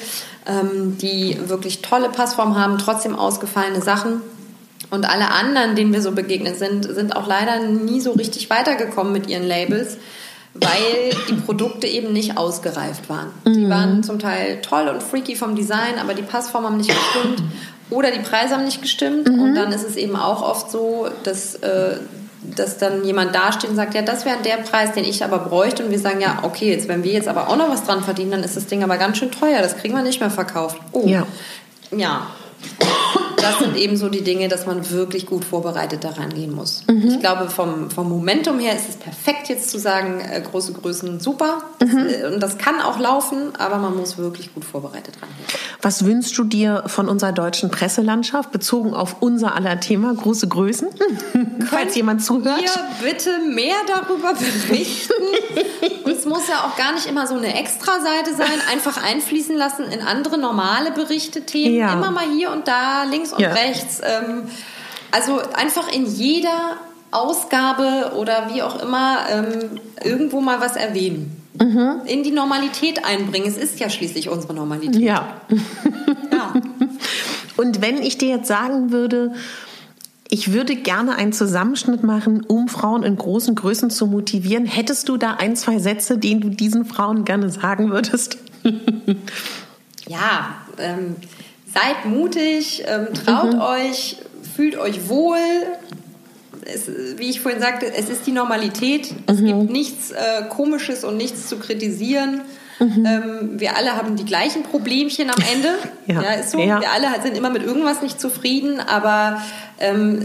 ähm, 0.46 1.00
die 1.00 1.40
wirklich 1.48 1.82
tolle 1.82 2.10
Passformen 2.10 2.56
haben, 2.56 2.78
trotzdem 2.78 3.16
ausgefallene 3.16 3.82
Sachen. 3.82 4.22
Und 4.92 5.10
alle 5.10 5.32
anderen, 5.32 5.76
denen 5.76 5.92
wir 5.92 6.04
so 6.04 6.12
begegnet 6.12 6.60
sind, 6.60 6.84
sind 6.84 7.16
auch 7.16 7.26
leider 7.26 7.60
nie 7.62 8.00
so 8.00 8.12
richtig 8.12 8.52
weitergekommen 8.52 9.12
mit 9.12 9.28
ihren 9.28 9.48
Labels 9.48 9.98
weil 10.54 11.12
die 11.30 11.34
Produkte 11.34 11.88
eben 11.88 12.14
nicht 12.14 12.38
ausgereift 12.38 13.10
waren. 13.10 13.32
Mhm. 13.46 13.54
Die 13.54 13.70
waren 13.70 14.04
zum 14.04 14.20
Teil 14.20 14.62
toll 14.62 14.88
und 14.88 15.02
freaky 15.02 15.36
vom 15.36 15.56
Design, 15.56 15.98
aber 16.00 16.14
die 16.14 16.22
Passformen 16.22 16.70
haben 16.70 16.78
nicht 16.78 16.90
gestimmt 16.90 17.44
oder 17.90 18.12
die 18.12 18.20
Preise 18.20 18.56
haben 18.56 18.66
nicht 18.66 18.82
gestimmt. 18.82 19.28
Mhm. 19.28 19.42
Und 19.42 19.56
dann 19.56 19.72
ist 19.72 19.84
es 19.84 19.96
eben 19.96 20.16
auch 20.16 20.42
oft 20.42 20.70
so, 20.70 21.08
dass, 21.24 21.56
äh, 21.56 21.98
dass 22.56 22.78
dann 22.78 23.04
jemand 23.04 23.34
dasteht 23.34 23.70
und 23.70 23.76
sagt, 23.76 23.96
ja, 23.96 24.04
das 24.04 24.26
wäre 24.26 24.38
der 24.44 24.58
Preis, 24.58 24.94
den 24.94 25.06
ich 25.06 25.24
aber 25.24 25.40
bräuchte. 25.40 25.84
Und 25.86 25.92
wir 25.92 26.00
sagen, 26.00 26.22
ja, 26.22 26.40
okay, 26.44 26.70
jetzt 26.70 26.88
wenn 26.88 27.04
wir 27.04 27.14
jetzt 27.14 27.28
aber 27.28 27.50
auch 27.50 27.58
noch 27.58 27.70
was 27.70 27.84
dran 27.84 28.04
verdienen, 28.04 28.32
dann 28.32 28.44
ist 28.44 28.56
das 28.56 28.68
Ding 28.68 28.84
aber 28.84 28.98
ganz 28.98 29.18
schön 29.18 29.32
teuer. 29.32 29.62
Das 29.62 29.78
kriegen 29.78 29.96
wir 29.96 30.04
nicht 30.04 30.20
mehr 30.20 30.30
verkauft. 30.30 30.78
Oh. 30.92 31.08
Ja. 31.08 31.26
Ja 31.92 32.28
das 33.44 33.60
sind 33.60 33.78
eben 33.78 33.98
so 33.98 34.10
die 34.10 34.22
Dinge, 34.22 34.48
dass 34.48 34.66
man 34.66 34.90
wirklich 34.90 35.26
gut 35.26 35.46
vorbereitet 35.46 36.04
daran 36.04 36.34
gehen 36.34 36.54
muss. 36.54 36.84
Mhm. 36.88 37.08
Ich 37.08 37.20
glaube, 37.20 37.50
vom, 37.50 37.90
vom 37.92 38.10
Momentum 38.10 38.60
her 38.60 38.76
ist 38.76 38.90
es 38.90 38.96
perfekt, 38.96 39.50
jetzt 39.50 39.70
zu 39.70 39.78
sagen, 39.80 40.20
äh, 40.22 40.42
große 40.42 40.74
Größen 40.74 41.20
super. 41.20 41.64
Mhm. 41.82 42.08
äh, 42.08 42.34
und 42.34 42.40
das 42.42 42.58
kann 42.58 42.82
auch 42.82 43.00
laufen, 43.00 43.56
aber 43.58 43.78
man 43.78 43.96
muss 43.96 44.18
wirklich 44.18 44.54
gut 44.54 44.66
vorbereitet 44.66 45.16
rangehen. 45.22 45.46
Was 45.82 46.06
wünschst 46.06 46.38
du 46.38 46.46
dir 46.46 46.84
von 46.88 47.10
unserer 47.10 47.34
deutschen 47.34 47.70
Presselandschaft, 47.70 48.52
bezogen 48.52 48.94
auf 48.94 49.18
unser 49.20 49.54
aller 49.56 49.80
Thema, 49.80 50.14
große 50.14 50.48
Größen? 50.48 50.88
Falls 51.70 51.96
jemand 51.96 52.24
zuhört. 52.24 52.62
Ihr 52.62 53.10
bitte 53.10 53.30
mehr 53.54 53.76
darüber 53.88 54.34
berichten. 54.34 55.14
und 56.06 56.12
es 56.18 56.26
muss 56.26 56.48
ja 56.48 56.66
auch 56.66 56.78
gar 56.78 56.94
nicht 56.94 57.06
immer 57.06 57.28
so 57.28 57.36
eine 57.36 57.60
Extra-Seite 57.60 58.34
sein, 58.36 58.62
einfach 58.72 59.04
einfließen 59.04 59.58
lassen 59.58 59.86
in 59.92 60.02
andere 60.02 60.38
normale 60.38 60.92
Berichte, 60.92 61.42
Themen. 61.46 61.76
Ja. 61.76 61.94
Immer 61.94 62.12
mal 62.12 62.30
hier 62.34 62.52
und 62.52 62.68
da, 62.68 63.04
links 63.04 63.33
und 63.34 63.42
ja. 63.42 63.52
rechts. 63.52 64.02
Ähm, 64.04 64.44
also 65.12 65.42
einfach 65.54 65.92
in 65.94 66.06
jeder 66.06 66.78
Ausgabe 67.12 68.14
oder 68.18 68.50
wie 68.54 68.62
auch 68.62 68.82
immer 68.82 69.26
ähm, 69.30 69.80
irgendwo 70.04 70.42
mal 70.42 70.60
was 70.60 70.76
erwähnen. 70.76 71.40
Mhm. 71.60 72.02
In 72.08 72.24
die 72.24 72.32
Normalität 72.32 73.06
einbringen. 73.06 73.48
Es 73.48 73.58
ist 73.58 73.80
ja 73.80 73.90
schließlich 73.90 74.30
unsere 74.30 74.54
Normalität. 74.54 75.02
Ja. 75.02 75.42
ja. 76.32 76.54
Und 77.58 77.82
wenn 77.82 78.02
ich 78.02 78.18
dir 78.18 78.30
jetzt 78.30 78.48
sagen 78.48 78.92
würde, 78.92 79.34
ich 80.34 80.52
würde 80.52 80.76
gerne 80.76 81.16
einen 81.16 81.32
Zusammenschnitt 81.32 82.02
machen, 82.02 82.44
um 82.44 82.68
Frauen 82.68 83.04
in 83.04 83.16
großen 83.16 83.54
Größen 83.54 83.92
zu 83.92 84.08
motivieren. 84.08 84.66
Hättest 84.66 85.08
du 85.08 85.18
da 85.18 85.36
ein, 85.36 85.56
zwei 85.56 85.78
Sätze, 85.78 86.18
die 86.18 86.40
du 86.40 86.50
diesen 86.50 86.86
Frauen 86.86 87.24
gerne 87.24 87.52
sagen 87.52 87.92
würdest? 87.92 88.40
ja, 90.08 90.56
ähm, 90.80 91.18
seid 91.74 92.06
mutig, 92.06 92.84
ähm, 92.88 93.14
traut 93.14 93.54
mhm. 93.54 93.62
euch, 93.62 94.18
fühlt 94.56 94.78
euch 94.78 95.10
wohl. 95.10 95.38
Es, 96.66 96.90
wie 97.18 97.30
ich 97.30 97.42
vorhin 97.42 97.62
sagte, 97.62 97.94
es 97.94 98.10
ist 98.10 98.26
die 98.26 98.32
Normalität. 98.32 99.14
Es 99.28 99.40
mhm. 99.40 99.46
gibt 99.46 99.72
nichts 99.72 100.12
äh, 100.12 100.44
Komisches 100.50 101.04
und 101.04 101.18
nichts 101.18 101.50
zu 101.50 101.58
kritisieren. 101.58 102.42
Mhm. 102.80 103.06
Ähm, 103.06 103.60
wir 103.60 103.76
alle 103.76 103.96
haben 103.96 104.16
die 104.16 104.26
gleichen 104.26 104.64
Problemchen 104.64 105.30
am 105.30 105.44
Ende. 105.54 105.70
ja. 106.08 106.22
ja. 106.22 106.32
ist 106.34 106.52
so. 106.52 106.60
Ja. 106.60 106.80
Wir 106.80 106.92
alle 106.92 107.08
sind 107.22 107.38
immer 107.38 107.50
mit 107.50 107.64
irgendwas 107.64 108.02
nicht 108.02 108.20
zufrieden, 108.20 108.80
aber 108.80 109.42
ähm, 109.80 110.22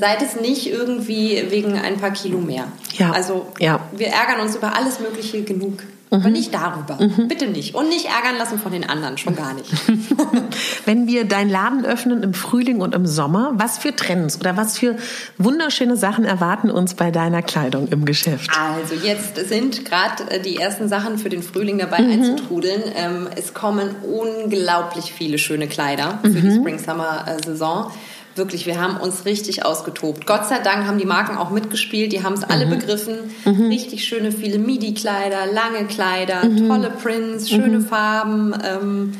seid 0.00 0.22
es 0.22 0.40
nicht 0.40 0.70
irgendwie 0.70 1.44
wegen 1.50 1.78
ein 1.78 1.98
paar 1.98 2.12
Kilo 2.12 2.38
mehr. 2.38 2.64
Ja. 2.98 3.12
Also 3.12 3.46
ja. 3.58 3.80
wir 3.92 4.08
ärgern 4.08 4.40
uns 4.40 4.56
über 4.56 4.76
alles 4.76 5.00
Mögliche 5.00 5.42
genug. 5.42 5.82
Mhm. 6.10 6.18
Aber 6.18 6.30
nicht 6.30 6.54
darüber. 6.54 6.98
Mhm. 7.00 7.28
Bitte 7.28 7.48
nicht. 7.48 7.74
Und 7.74 7.88
nicht 7.88 8.06
ärgern 8.06 8.38
lassen 8.38 8.58
von 8.58 8.72
den 8.72 8.88
anderen, 8.88 9.18
schon 9.18 9.34
gar 9.34 9.54
nicht. 9.54 9.70
Wenn 10.84 11.08
wir 11.08 11.24
deinen 11.24 11.50
Laden 11.50 11.84
öffnen 11.84 12.22
im 12.22 12.32
Frühling 12.32 12.80
und 12.80 12.94
im 12.94 13.06
Sommer, 13.06 13.52
was 13.54 13.78
für 13.78 13.94
Trends 13.94 14.38
oder 14.38 14.56
was 14.56 14.78
für 14.78 14.96
wunderschöne 15.38 15.96
Sachen 15.96 16.24
erwarten 16.24 16.70
uns 16.70 16.94
bei 16.94 17.10
deiner 17.10 17.42
Kleidung 17.42 17.88
im 17.88 18.04
Geschäft? 18.04 18.50
Also 18.56 18.94
jetzt 18.94 19.36
sind 19.48 19.84
gerade 19.84 20.30
äh, 20.30 20.40
die 20.40 20.56
ersten 20.56 20.88
Sachen 20.88 21.18
für 21.18 21.28
den 21.28 21.42
Frühling 21.42 21.78
dabei 21.78 22.00
mhm. 22.02 22.12
einzutrudeln. 22.12 22.82
Ähm, 22.94 23.28
es 23.36 23.52
kommen 23.52 23.90
unglaublich 24.02 25.12
viele 25.12 25.38
schöne 25.38 25.66
Kleider 25.66 26.20
für 26.22 26.30
die 26.30 26.48
mhm. 26.48 26.60
Spring-Summer-Saison. 26.60 27.90
Wirklich, 28.36 28.66
wir 28.66 28.80
haben 28.80 28.98
uns 28.98 29.24
richtig 29.24 29.64
ausgetobt. 29.64 30.26
Gott 30.26 30.46
sei 30.46 30.58
Dank 30.58 30.86
haben 30.86 30.98
die 30.98 31.06
Marken 31.06 31.38
auch 31.38 31.50
mitgespielt, 31.50 32.12
die 32.12 32.22
haben 32.22 32.34
es 32.34 32.44
alle 32.44 32.66
mhm. 32.66 32.70
begriffen. 32.70 33.16
Mhm. 33.44 33.68
Richtig 33.68 34.04
schöne, 34.04 34.30
viele 34.30 34.58
Midi-Kleider, 34.58 35.46
lange 35.52 35.86
Kleider, 35.86 36.44
mhm. 36.44 36.68
tolle 36.68 36.90
Prints, 36.90 37.48
schöne 37.48 37.78
mhm. 37.78 37.86
Farben. 37.86 38.54
Ähm, 38.62 39.12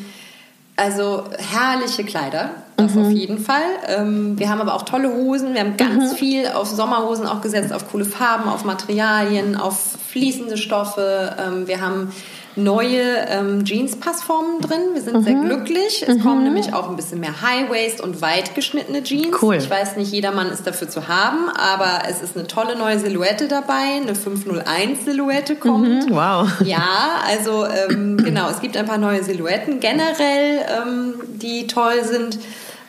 also 0.77 1.25
herrliche 1.39 2.05
Kleider, 2.05 2.51
das 2.77 2.95
mhm. 2.95 3.07
auf 3.07 3.11
jeden 3.11 3.39
Fall. 3.39 3.65
Ähm, 3.87 4.39
wir 4.39 4.51
haben 4.51 4.61
aber 4.61 4.75
auch 4.75 4.83
tolle 4.83 5.09
Hosen. 5.09 5.55
Wir 5.55 5.61
haben 5.61 5.79
ganz 5.79 6.13
viel 6.13 6.49
auf 6.49 6.69
Sommerhosen 6.69 7.27
auch 7.27 7.41
gesetzt, 7.41 7.73
auf 7.73 7.91
coole 7.91 8.05
Farben, 8.05 8.51
auf 8.51 8.65
Materialien, 8.65 9.57
auf 9.57 9.97
fließende 10.09 10.59
Stoffe. 10.59 11.35
Ähm, 11.39 11.67
wir 11.67 11.81
haben 11.81 12.13
neue 12.57 13.03
ähm, 13.29 13.65
Jeans-Passformen 13.65 14.61
drin. 14.61 14.81
Wir 14.95 15.03
sind 15.03 15.19
mhm. 15.19 15.23
sehr 15.23 15.35
glücklich. 15.35 16.05
Es 16.07 16.17
mhm. 16.17 16.23
kommen 16.23 16.45
nämlich 16.45 16.73
auch 16.73 16.89
ein 16.89 16.97
bisschen 16.97 17.21
mehr 17.21 17.43
High-Waist 17.43 18.01
und 18.01 18.23
weit 18.23 18.55
geschnittene 18.55 19.03
Jeans. 19.03 19.37
Cool. 19.41 19.57
Ich 19.57 19.69
weiß 19.69 19.97
nicht, 19.97 20.11
jeder 20.11 20.33
Mann 20.33 20.49
ist 20.49 20.67
dafür 20.67 20.89
zu 20.89 21.07
haben, 21.07 21.51
aber 21.51 22.03
es 22.09 22.23
ist 22.23 22.37
eine 22.37 22.47
tolle 22.47 22.77
neue 22.77 22.99
Silhouette 22.99 23.47
dabei. 23.47 24.01
Eine 24.01 24.15
501-Silhouette 24.15 25.57
kommt. 25.57 26.09
Mhm. 26.09 26.15
Wow. 26.15 26.49
Ja, 26.65 27.21
also 27.29 27.67
ähm, 27.67 28.17
genau, 28.25 28.49
es 28.49 28.61
gibt 28.61 28.77
ein 28.77 28.87
paar 28.87 28.99
neue 28.99 29.23
Silhouetten 29.23 29.81
generell, 29.81 30.65
ähm, 30.69 31.15
die 31.35 31.67
toll 31.67 32.03
sind. 32.05 32.39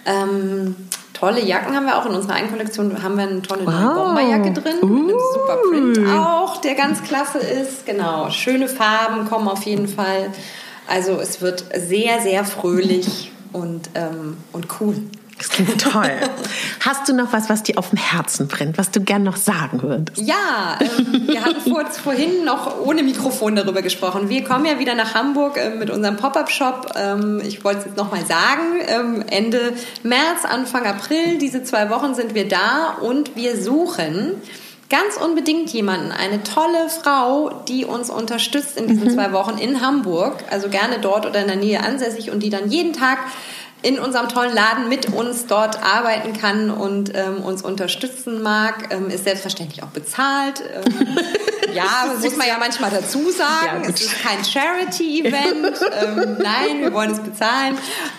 Ähm, 0.06 0.76
tolle 1.18 1.44
Jacken 1.44 1.76
haben 1.76 1.86
wir 1.86 1.98
auch 1.98 2.06
in 2.06 2.14
unserer 2.14 2.34
einen 2.34 2.50
Kollektion. 2.50 3.02
Haben 3.02 3.18
wir 3.18 3.28
eine 3.28 3.42
tolle 3.42 3.66
wow. 3.66 3.96
Bomberjacke 3.96 4.54
drin 4.54 4.76
uh. 4.82 4.86
mit 4.86 5.10
einem 5.10 5.20
super 5.34 5.58
Print 5.70 6.00
auch, 6.10 6.58
der 6.58 6.76
ganz 6.76 7.04
klasse 7.04 7.40
ist. 7.40 7.86
Genau, 7.86 8.30
schöne 8.30 8.68
Farben 8.68 9.28
kommen 9.28 9.48
auf 9.48 9.64
jeden 9.64 9.88
Fall. 9.88 10.32
Also 10.88 11.20
es 11.20 11.42
wird 11.42 11.66
sehr, 11.76 12.22
sehr 12.22 12.46
fröhlich 12.46 13.32
und, 13.52 13.90
ähm, 13.96 14.38
und 14.54 14.68
cool. 14.80 14.96
Das 15.38 15.50
klingt 15.50 15.80
toll. 15.80 16.12
Hast 16.80 17.08
du 17.08 17.14
noch 17.14 17.32
was, 17.32 17.50
was 17.50 17.64
dir 17.64 17.78
auf 17.78 17.92
dem 17.92 18.00
Herzen 18.00 18.48
brennt, 18.48 18.78
was 18.78 18.90
du 18.90 19.02
gern 19.02 19.24
noch 19.24 19.36
sagen 19.38 19.82
würdest? 19.84 20.20
Ja, 20.20 20.80
ähm, 20.80 21.28
wir 21.28 21.44
hatten 21.44 21.62
vor, 21.62 21.86
vorhin 21.86 22.44
noch 22.44 22.80
ohne 22.80 23.04
Mikrofon 23.04 23.56
darüber 23.56 23.82
gesprochen. 23.82 24.30
Wir 24.30 24.44
kommen 24.44 24.66
ja 24.66 24.80
wieder 24.80 24.96
nach 24.96 25.14
Hamburg 25.14 25.58
äh, 25.58 25.70
mit 25.70 25.90
unserem 25.90 26.18
Pop-up-Shop. 26.18 26.94
Ähm, 26.96 27.42
ich 27.46 27.64
wollte 27.64 27.80
es 27.80 27.86
jetzt 27.86 27.98
noch 27.98 28.12
mal 28.12 28.26
sagen. 28.26 28.82
Ähm, 28.88 29.24
Ende 29.30 29.74
März, 30.04 30.46
Anfang 30.50 30.86
April, 30.86 31.38
diese 31.38 31.64
zwei 31.64 31.90
Wochen 31.90 32.16
sind 32.16 32.34
wir 32.34 32.48
da 32.48 32.98
und 33.02 33.36
wir 33.36 33.62
suchen 33.62 34.42
ganz 34.90 35.18
unbedingt 35.18 35.70
jemanden, 35.72 36.12
eine 36.12 36.44
tolle 36.44 36.90
Frau, 36.90 37.50
die 37.68 37.86
uns 37.86 38.10
unterstützt 38.10 38.78
in 38.78 38.88
diesen 38.88 39.10
mhm. 39.10 39.14
zwei 39.16 39.34
Wochen 39.34 39.58
in 39.58 39.82
Hamburg, 39.82 40.46
also 40.50 40.70
gerne 40.70 41.00
dort 41.00 41.26
oder 41.26 41.42
in 41.42 41.48
der 41.48 41.58
Nähe 41.58 41.84
ansässig 41.84 42.32
und 42.32 42.42
die 42.42 42.50
dann 42.50 42.70
jeden 42.70 42.94
Tag 42.94 43.20
in 43.88 44.00
unserem 44.00 44.28
tollen 44.28 44.54
Laden 44.54 44.90
mit 44.90 45.14
uns 45.14 45.46
dort 45.46 45.82
arbeiten 45.82 46.34
kann 46.34 46.70
und 46.70 47.14
ähm, 47.16 47.42
uns 47.42 47.62
unterstützen 47.62 48.42
mag, 48.42 48.94
ähm, 48.94 49.10
ist 49.10 49.24
selbstverständlich 49.24 49.82
auch 49.82 49.88
bezahlt. 49.88 50.62
Ähm, 50.62 51.18
ja, 51.74 52.14
muss 52.22 52.36
man 52.36 52.48
ja 52.48 52.58
manchmal 52.60 52.92
dazu 52.92 53.32
sagen. 53.32 53.84
Ja, 53.84 53.90
es 53.90 54.02
ist 54.02 54.22
kein 54.22 54.44
Charity-Event. 54.44 55.80
ähm, 56.04 56.38
nein, 56.44 56.82
wir 56.82 56.92
wollen 56.92 57.12
es 57.12 57.22
bezahlen. 57.22 57.78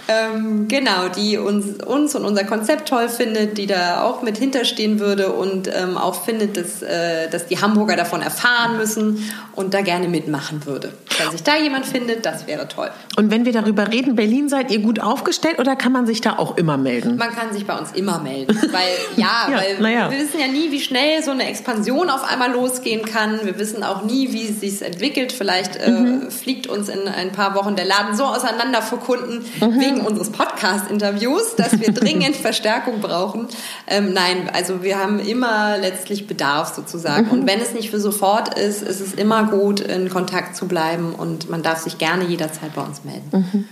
Ähm, 0.08 0.68
genau, 0.68 1.08
die 1.08 1.36
uns, 1.36 1.84
uns 1.84 2.14
und 2.14 2.24
unser 2.24 2.44
Konzept 2.44 2.88
toll 2.88 3.10
findet, 3.10 3.58
die 3.58 3.66
da 3.66 4.04
auch 4.04 4.22
mit 4.22 4.38
hinterstehen 4.38 5.00
würde 5.00 5.32
und 5.34 5.68
ähm, 5.68 5.98
auch 5.98 6.24
findet, 6.24 6.56
dass, 6.56 6.80
äh, 6.80 7.28
dass 7.28 7.46
die 7.46 7.60
Hamburger 7.60 7.96
davon 7.96 8.22
erfahren 8.22 8.78
müssen 8.78 9.30
und 9.54 9.74
da 9.74 9.82
gerne 9.82 10.08
mitmachen 10.08 10.64
würde. 10.64 10.94
Wenn 11.18 11.30
sich 11.30 11.42
da 11.42 11.56
jemand 11.56 11.84
findet, 11.84 12.24
das 12.24 12.46
wäre 12.46 12.68
toll. 12.68 12.90
Und 13.16 13.30
wenn 13.30 13.44
wir 13.44 13.52
darüber 13.52 13.90
reden, 13.90 14.14
Berlin 14.14 14.48
seid 14.48 14.70
ihr 14.70 14.78
gut 14.78 15.00
aufgestellt 15.00 15.57
oder 15.58 15.76
kann 15.76 15.92
man 15.92 16.06
sich 16.06 16.20
da 16.20 16.38
auch 16.38 16.56
immer 16.56 16.76
melden? 16.76 17.16
Man 17.16 17.30
kann 17.30 17.52
sich 17.52 17.66
bei 17.66 17.76
uns 17.76 17.92
immer 17.92 18.20
melden, 18.20 18.56
weil 18.72 18.88
ja, 19.16 19.48
ja 19.50 19.62
weil 19.80 19.94
ja. 19.94 20.10
wir 20.10 20.18
wissen 20.18 20.38
ja 20.38 20.46
nie, 20.46 20.70
wie 20.70 20.80
schnell 20.80 21.22
so 21.22 21.32
eine 21.32 21.48
Expansion 21.48 22.10
auf 22.10 22.24
einmal 22.24 22.52
losgehen 22.52 23.04
kann. 23.04 23.40
Wir 23.42 23.58
wissen 23.58 23.82
auch 23.82 24.04
nie, 24.04 24.32
wie 24.32 24.48
es 24.48 24.60
sich 24.60 24.82
entwickelt. 24.82 25.32
Vielleicht 25.32 25.76
äh, 25.76 25.90
mhm. 25.90 26.30
fliegt 26.30 26.68
uns 26.68 26.88
in 26.88 27.08
ein 27.08 27.32
paar 27.32 27.54
Wochen 27.54 27.76
der 27.76 27.86
Laden 27.86 28.16
so 28.16 28.24
auseinander 28.24 28.82
vor 28.82 29.00
Kunden 29.00 29.44
mhm. 29.60 29.80
wegen 29.80 30.00
unseres 30.02 30.30
Podcast-Interviews, 30.30 31.56
dass 31.56 31.78
wir 31.80 31.92
dringend 31.92 32.36
Verstärkung 32.36 33.00
brauchen. 33.00 33.48
Ähm, 33.86 34.12
nein, 34.12 34.50
also 34.52 34.82
wir 34.82 34.98
haben 34.98 35.18
immer 35.18 35.76
letztlich 35.78 36.26
Bedarf 36.26 36.74
sozusagen. 36.74 37.26
Mhm. 37.26 37.32
Und 37.32 37.46
wenn 37.46 37.60
es 37.60 37.74
nicht 37.74 37.90
für 37.90 38.00
sofort 38.00 38.58
ist, 38.58 38.82
ist 38.82 39.00
es 39.00 39.14
immer 39.14 39.44
gut, 39.44 39.80
in 39.80 40.08
Kontakt 40.08 40.56
zu 40.56 40.68
bleiben 40.68 41.14
und 41.14 41.50
man 41.50 41.62
darf 41.62 41.78
sich 41.78 41.98
gerne 41.98 42.24
jederzeit 42.24 42.74
bei 42.74 42.82
uns 42.82 43.04
melden. 43.04 43.28
Mhm. 43.32 43.64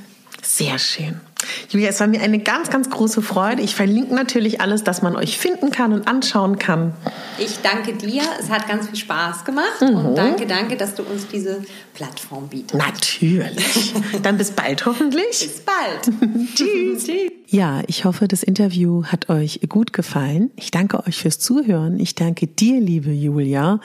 Sehr 0.43 0.79
schön. 0.79 1.21
Julia, 1.71 1.89
es 1.89 2.01
war 2.01 2.07
mir 2.07 2.21
eine 2.21 2.39
ganz, 2.39 2.71
ganz 2.71 2.91
große 2.91 3.23
Freude. 3.23 3.63
Ich 3.63 3.75
verlinke 3.75 4.15
natürlich 4.15 4.61
alles, 4.61 4.85
dass 4.85 5.03
man 5.03 5.17
euch 5.17 5.39
finden 5.39 5.71
kann 5.71 5.93
und 5.93 6.09
anschauen 6.09 6.59
kann. 6.59 6.95
Ich 7.39 7.61
danke 7.63 7.95
dir. 7.95 8.23
Es 8.41 8.51
hat 8.51 8.69
ganz 8.69 8.87
viel 8.87 8.97
Spaß 8.97 9.45
gemacht. 9.45 9.81
Mhm. 9.81 9.97
Und 9.97 10.15
danke, 10.17 10.47
danke, 10.47 10.77
dass 10.77 10.95
du 10.95 11.03
uns 11.03 11.27
diese 11.29 11.63
Plattform 11.95 12.49
bietest. 12.49 12.75
Natürlich. 12.75 13.95
Dann 14.23 14.39
bis 14.39 14.51
bald 14.51 14.85
hoffentlich. 14.87 15.27
Bis 15.29 15.61
bald. 15.61 16.17
Tschüss. 16.55 17.05
Tschüss. 17.05 17.31
Ja, 17.49 17.83
ich 17.87 18.05
hoffe, 18.05 18.27
das 18.27 18.43
Interview 18.43 19.05
hat 19.05 19.29
euch 19.29 19.61
gut 19.69 19.93
gefallen. 19.93 20.51
Ich 20.57 20.73
danke 20.73 21.07
euch 21.07 21.19
fürs 21.19 21.39
Zuhören. 21.39 22.01
Ich 22.01 22.17
danke 22.17 22.49
dir, 22.49 22.81
liebe 22.81 23.13
Julia. 23.13 23.79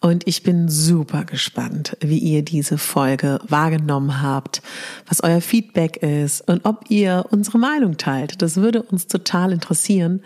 Und 0.00 0.26
ich 0.26 0.42
bin 0.42 0.68
super 0.68 1.24
gespannt, 1.24 1.96
wie 2.00 2.18
ihr 2.18 2.42
diese 2.42 2.78
Folge 2.78 3.38
wahrgenommen 3.46 4.22
habt, 4.22 4.60
was 5.06 5.22
euer 5.22 5.40
Feedback 5.40 5.98
ist 5.98 6.48
und 6.48 6.64
ob 6.64 6.90
ihr 6.90 7.26
unsere 7.30 7.58
Meinung 7.58 7.96
teilt. 7.96 8.42
Das 8.42 8.56
würde 8.56 8.82
uns 8.82 9.06
total 9.06 9.52
interessieren. 9.52 10.20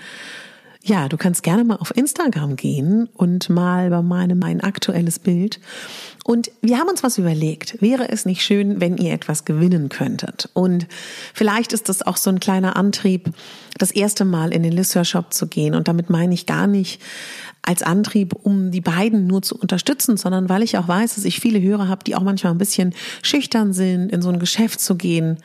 Ja, 0.83 1.09
du 1.09 1.19
kannst 1.19 1.43
gerne 1.43 1.63
mal 1.63 1.77
auf 1.77 1.95
Instagram 1.95 2.57
gehen 2.57 3.09
und 3.15 3.51
mal 3.51 3.91
bei 3.91 4.01
meinem 4.01 4.39
mein 4.39 4.63
aktuelles 4.63 5.19
Bild. 5.19 5.61
Und 6.25 6.51
wir 6.63 6.79
haben 6.79 6.89
uns 6.89 7.03
was 7.03 7.19
überlegt. 7.19 7.83
Wäre 7.83 8.09
es 8.09 8.25
nicht 8.25 8.43
schön, 8.43 8.81
wenn 8.81 8.97
ihr 8.97 9.13
etwas 9.13 9.45
gewinnen 9.45 9.91
könntet? 9.91 10.49
Und 10.55 10.87
vielleicht 11.35 11.75
ist 11.75 11.91
das 11.91 12.01
auch 12.01 12.17
so 12.17 12.31
ein 12.31 12.41
kleiner 12.41 12.77
Antrieb, 12.77 13.31
das 13.77 13.91
erste 13.91 14.25
Mal 14.25 14.55
in 14.55 14.63
den 14.63 14.73
Lisseur 14.73 15.05
Shop 15.05 15.35
zu 15.35 15.49
gehen. 15.49 15.75
Und 15.75 15.87
damit 15.87 16.09
meine 16.09 16.33
ich 16.33 16.47
gar 16.47 16.67
nicht 16.67 17.01
als 17.63 17.83
Antrieb, 17.83 18.35
um 18.43 18.71
die 18.71 18.81
beiden 18.81 19.27
nur 19.27 19.43
zu 19.43 19.59
unterstützen, 19.59 20.17
sondern 20.17 20.49
weil 20.49 20.63
ich 20.63 20.79
auch 20.79 20.89
weiß, 20.89 21.17
dass 21.17 21.27
ich 21.27 21.41
viele 21.41 21.61
Hörer 21.61 21.89
habe, 21.89 22.05
die 22.05 22.15
auch 22.15 22.23
manchmal 22.23 22.53
ein 22.53 22.59
bisschen 22.59 22.95
schüchtern 23.23 23.75
sind, 23.75 24.11
in 24.11 24.23
so 24.23 24.31
ein 24.31 24.39
Geschäft 24.39 24.81
zu 24.81 24.95
gehen 24.95 25.37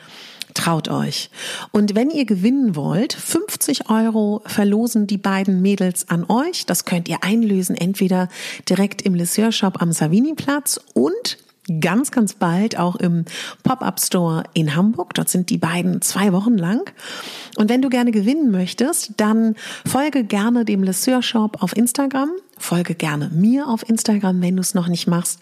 Traut 0.56 0.88
euch. 0.88 1.28
Und 1.70 1.94
wenn 1.94 2.08
ihr 2.08 2.24
gewinnen 2.24 2.76
wollt, 2.76 3.12
50 3.12 3.90
Euro 3.90 4.40
verlosen 4.46 5.06
die 5.06 5.18
beiden 5.18 5.60
Mädels 5.60 6.08
an 6.08 6.24
euch. 6.30 6.64
Das 6.64 6.86
könnt 6.86 7.08
ihr 7.10 7.22
einlösen, 7.22 7.76
entweder 7.76 8.30
direkt 8.66 9.02
im 9.02 9.14
Lesseur 9.14 9.52
Shop 9.52 9.82
am 9.82 9.92
Savini-Platz 9.92 10.80
und 10.94 11.36
ganz, 11.80 12.10
ganz 12.10 12.32
bald 12.32 12.78
auch 12.78 12.96
im 12.96 13.26
Pop-up 13.64 14.00
Store 14.00 14.44
in 14.54 14.74
Hamburg. 14.74 15.12
Dort 15.12 15.28
sind 15.28 15.50
die 15.50 15.58
beiden 15.58 16.00
zwei 16.00 16.32
Wochen 16.32 16.56
lang. 16.56 16.90
Und 17.56 17.68
wenn 17.68 17.82
du 17.82 17.90
gerne 17.90 18.10
gewinnen 18.10 18.50
möchtest, 18.50 19.12
dann 19.18 19.56
folge 19.86 20.24
gerne 20.24 20.64
dem 20.64 20.82
Lesseur 20.82 21.22
Shop 21.22 21.62
auf 21.62 21.76
Instagram. 21.76 22.30
Folge 22.58 22.94
gerne 22.94 23.30
mir 23.32 23.68
auf 23.68 23.88
Instagram, 23.88 24.40
wenn 24.42 24.56
du 24.56 24.60
es 24.60 24.74
noch 24.74 24.88
nicht 24.88 25.06
machst. 25.06 25.40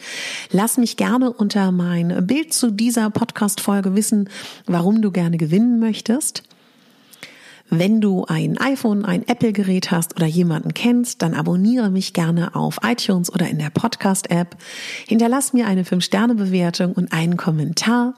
Lass 0.51 0.79
mich 0.79 0.97
gerne 0.97 1.33
unter 1.33 1.73
mein 1.73 2.27
Bild 2.27 2.53
zu 2.53 2.71
dieser 2.71 3.11
Podcast-Folge 3.11 3.95
wissen, 3.95 4.29
warum 4.67 5.03
du 5.03 5.11
gerne 5.11 5.37
gewinnen 5.37 5.79
möchtest. 5.79 6.43
Wenn 7.71 8.01
du 8.01 8.25
ein 8.27 8.59
iPhone, 8.59 9.05
ein 9.05 9.27
Apple-Gerät 9.27 9.91
hast 9.91 10.17
oder 10.17 10.27
jemanden 10.27 10.75
kennst, 10.75 11.23
dann 11.23 11.35
abonniere 11.35 11.91
mich 11.91 12.13
gerne 12.13 12.55
auf 12.55 12.79
iTunes 12.85 13.33
oder 13.33 13.49
in 13.49 13.59
der 13.59 13.71
Podcast-App. 13.71 14.57
Hinterlass 15.09 15.55
mir 15.55 15.67
eine 15.67 15.83
5-Sterne-Bewertung 15.83 16.93
und 16.93 17.13
einen 17.13 17.37
Kommentar 17.37 18.15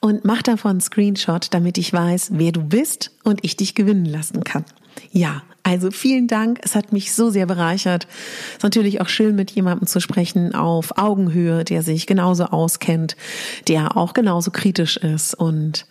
und 0.00 0.24
mach 0.24 0.42
davon 0.42 0.72
einen 0.72 0.80
Screenshot, 0.80 1.48
damit 1.52 1.76
ich 1.76 1.92
weiß, 1.92 2.30
wer 2.34 2.52
du 2.52 2.62
bist 2.62 3.10
und 3.24 3.44
ich 3.44 3.56
dich 3.56 3.74
gewinnen 3.74 4.06
lassen 4.06 4.44
kann. 4.44 4.64
Ja, 5.12 5.42
also 5.62 5.90
vielen 5.90 6.28
Dank. 6.28 6.60
Es 6.62 6.74
hat 6.74 6.92
mich 6.92 7.12
so 7.12 7.30
sehr 7.30 7.46
bereichert. 7.46 8.06
Es 8.50 8.56
ist 8.56 8.62
natürlich 8.62 9.00
auch 9.00 9.08
schön, 9.08 9.36
mit 9.36 9.50
jemandem 9.50 9.86
zu 9.86 10.00
sprechen 10.00 10.54
auf 10.54 10.96
Augenhöhe, 10.96 11.64
der 11.64 11.82
sich 11.82 12.06
genauso 12.06 12.44
auskennt, 12.44 13.16
der 13.68 13.96
auch 13.96 14.14
genauso 14.14 14.50
kritisch 14.50 14.96
ist 14.96 15.34
und 15.34 15.86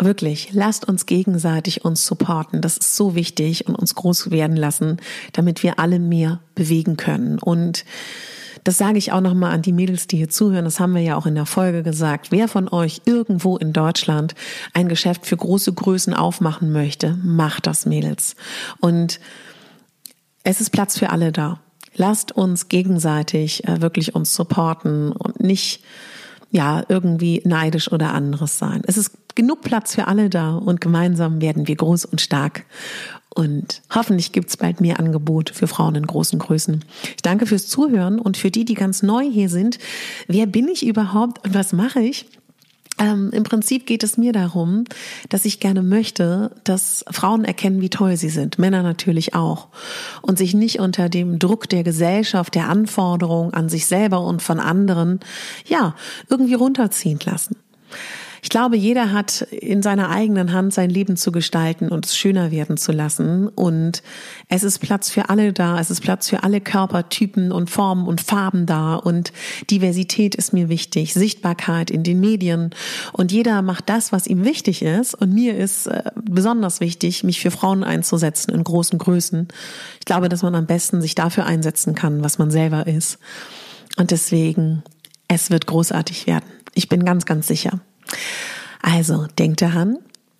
Wirklich, 0.00 0.50
lasst 0.52 0.86
uns 0.86 1.06
gegenseitig 1.06 1.84
uns 1.84 2.06
supporten. 2.06 2.60
Das 2.60 2.76
ist 2.76 2.94
so 2.94 3.16
wichtig 3.16 3.66
und 3.66 3.74
uns 3.74 3.96
groß 3.96 4.30
werden 4.30 4.56
lassen, 4.56 4.98
damit 5.32 5.64
wir 5.64 5.80
alle 5.80 5.98
mehr 5.98 6.38
bewegen 6.54 6.96
können. 6.96 7.40
Und 7.40 7.84
das 8.68 8.76
sage 8.76 8.98
ich 8.98 9.12
auch 9.12 9.22
nochmal 9.22 9.54
an 9.54 9.62
die 9.62 9.72
Mädels, 9.72 10.08
die 10.08 10.18
hier 10.18 10.28
zuhören. 10.28 10.66
Das 10.66 10.78
haben 10.78 10.94
wir 10.94 11.00
ja 11.00 11.16
auch 11.16 11.24
in 11.24 11.34
der 11.34 11.46
Folge 11.46 11.82
gesagt. 11.82 12.30
Wer 12.30 12.48
von 12.48 12.68
euch 12.68 13.00
irgendwo 13.06 13.56
in 13.56 13.72
Deutschland 13.72 14.34
ein 14.74 14.90
Geschäft 14.90 15.24
für 15.24 15.38
große 15.38 15.72
Größen 15.72 16.12
aufmachen 16.12 16.70
möchte, 16.70 17.16
macht 17.24 17.66
das, 17.66 17.86
Mädels. 17.86 18.36
Und 18.78 19.20
es 20.44 20.60
ist 20.60 20.68
Platz 20.68 20.98
für 20.98 21.08
alle 21.08 21.32
da. 21.32 21.60
Lasst 21.94 22.32
uns 22.32 22.68
gegenseitig 22.68 23.66
äh, 23.66 23.80
wirklich 23.80 24.14
uns 24.14 24.34
supporten 24.34 25.12
und 25.12 25.40
nicht 25.40 25.82
ja, 26.50 26.82
irgendwie 26.90 27.40
neidisch 27.46 27.90
oder 27.90 28.12
anderes 28.12 28.58
sein. 28.58 28.82
Es 28.86 28.98
ist 28.98 29.34
genug 29.34 29.62
Platz 29.62 29.94
für 29.94 30.08
alle 30.08 30.28
da 30.28 30.56
und 30.56 30.82
gemeinsam 30.82 31.40
werden 31.40 31.68
wir 31.68 31.76
groß 31.76 32.04
und 32.04 32.20
stark. 32.20 32.66
Und 33.38 33.82
hoffentlich 33.94 34.32
gibt's 34.32 34.56
bald 34.56 34.80
mehr 34.80 34.98
Angebot 34.98 35.50
für 35.50 35.68
Frauen 35.68 35.94
in 35.94 36.08
großen 36.08 36.40
Größen. 36.40 36.84
Ich 37.14 37.22
danke 37.22 37.46
fürs 37.46 37.68
Zuhören 37.68 38.18
und 38.18 38.36
für 38.36 38.50
die, 38.50 38.64
die 38.64 38.74
ganz 38.74 39.04
neu 39.04 39.22
hier 39.30 39.48
sind. 39.48 39.78
Wer 40.26 40.46
bin 40.46 40.66
ich 40.66 40.84
überhaupt 40.84 41.46
und 41.46 41.54
was 41.54 41.72
mache 41.72 42.00
ich? 42.00 42.26
Ähm, 42.98 43.30
Im 43.32 43.44
Prinzip 43.44 43.86
geht 43.86 44.02
es 44.02 44.16
mir 44.16 44.32
darum, 44.32 44.86
dass 45.28 45.44
ich 45.44 45.60
gerne 45.60 45.84
möchte, 45.84 46.50
dass 46.64 47.04
Frauen 47.12 47.44
erkennen, 47.44 47.80
wie 47.80 47.90
toll 47.90 48.16
sie 48.16 48.28
sind, 48.28 48.58
Männer 48.58 48.82
natürlich 48.82 49.36
auch, 49.36 49.68
und 50.20 50.36
sich 50.36 50.52
nicht 50.52 50.80
unter 50.80 51.08
dem 51.08 51.38
Druck 51.38 51.68
der 51.68 51.84
Gesellschaft, 51.84 52.56
der 52.56 52.68
Anforderungen 52.68 53.54
an 53.54 53.68
sich 53.68 53.86
selber 53.86 54.22
und 54.22 54.42
von 54.42 54.58
anderen, 54.58 55.20
ja, 55.64 55.94
irgendwie 56.28 56.54
runterziehen 56.54 57.20
lassen. 57.24 57.54
Ich 58.42 58.48
glaube, 58.48 58.76
jeder 58.76 59.12
hat 59.12 59.42
in 59.42 59.82
seiner 59.82 60.10
eigenen 60.10 60.52
Hand 60.52 60.72
sein 60.72 60.90
Leben 60.90 61.16
zu 61.16 61.32
gestalten 61.32 61.88
und 61.88 62.06
es 62.06 62.16
schöner 62.16 62.50
werden 62.50 62.76
zu 62.76 62.92
lassen. 62.92 63.48
Und 63.48 64.02
es 64.48 64.62
ist 64.62 64.78
Platz 64.78 65.10
für 65.10 65.28
alle 65.28 65.52
da. 65.52 65.80
Es 65.80 65.90
ist 65.90 66.00
Platz 66.00 66.28
für 66.28 66.42
alle 66.42 66.60
Körpertypen 66.60 67.52
und 67.52 67.70
Formen 67.70 68.06
und 68.06 68.20
Farben 68.20 68.66
da. 68.66 68.94
Und 68.94 69.32
Diversität 69.70 70.34
ist 70.34 70.52
mir 70.52 70.68
wichtig. 70.68 71.14
Sichtbarkeit 71.14 71.90
in 71.90 72.02
den 72.02 72.20
Medien. 72.20 72.70
Und 73.12 73.32
jeder 73.32 73.62
macht 73.62 73.88
das, 73.88 74.12
was 74.12 74.26
ihm 74.26 74.44
wichtig 74.44 74.82
ist. 74.82 75.14
Und 75.14 75.32
mir 75.32 75.56
ist 75.56 75.86
äh, 75.86 76.04
besonders 76.14 76.80
wichtig, 76.80 77.24
mich 77.24 77.40
für 77.40 77.50
Frauen 77.50 77.82
einzusetzen 77.82 78.54
in 78.54 78.62
großen 78.62 78.98
Größen. 78.98 79.48
Ich 79.98 80.04
glaube, 80.06 80.28
dass 80.28 80.42
man 80.42 80.54
am 80.54 80.66
besten 80.66 81.00
sich 81.00 81.14
dafür 81.14 81.46
einsetzen 81.46 81.94
kann, 81.94 82.22
was 82.22 82.38
man 82.38 82.50
selber 82.50 82.86
ist. 82.86 83.18
Und 83.96 84.12
deswegen, 84.12 84.84
es 85.26 85.50
wird 85.50 85.66
großartig 85.66 86.26
werden. 86.26 86.44
Ich 86.74 86.88
bin 86.88 87.04
ganz, 87.04 87.26
ganz 87.26 87.48
sicher. 87.48 87.80
Also, 88.82 89.26
denk 89.38 89.56
daran, 89.58 89.98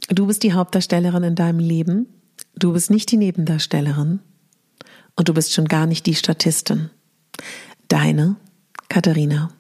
du 0.08 0.26
bist 0.26 0.42
die 0.42 0.52
Hauptdarstellerin 0.52 1.22
in 1.22 1.34
deinem 1.34 1.58
Leben, 1.58 2.06
du 2.56 2.72
bist 2.72 2.90
nicht 2.90 3.10
die 3.10 3.16
Nebendarstellerin 3.16 4.20
und 5.16 5.28
du 5.28 5.34
bist 5.34 5.52
schon 5.52 5.66
gar 5.66 5.86
nicht 5.86 6.06
die 6.06 6.14
Statistin. 6.14 6.90
Deine 7.88 8.36
Katharina. 8.88 9.50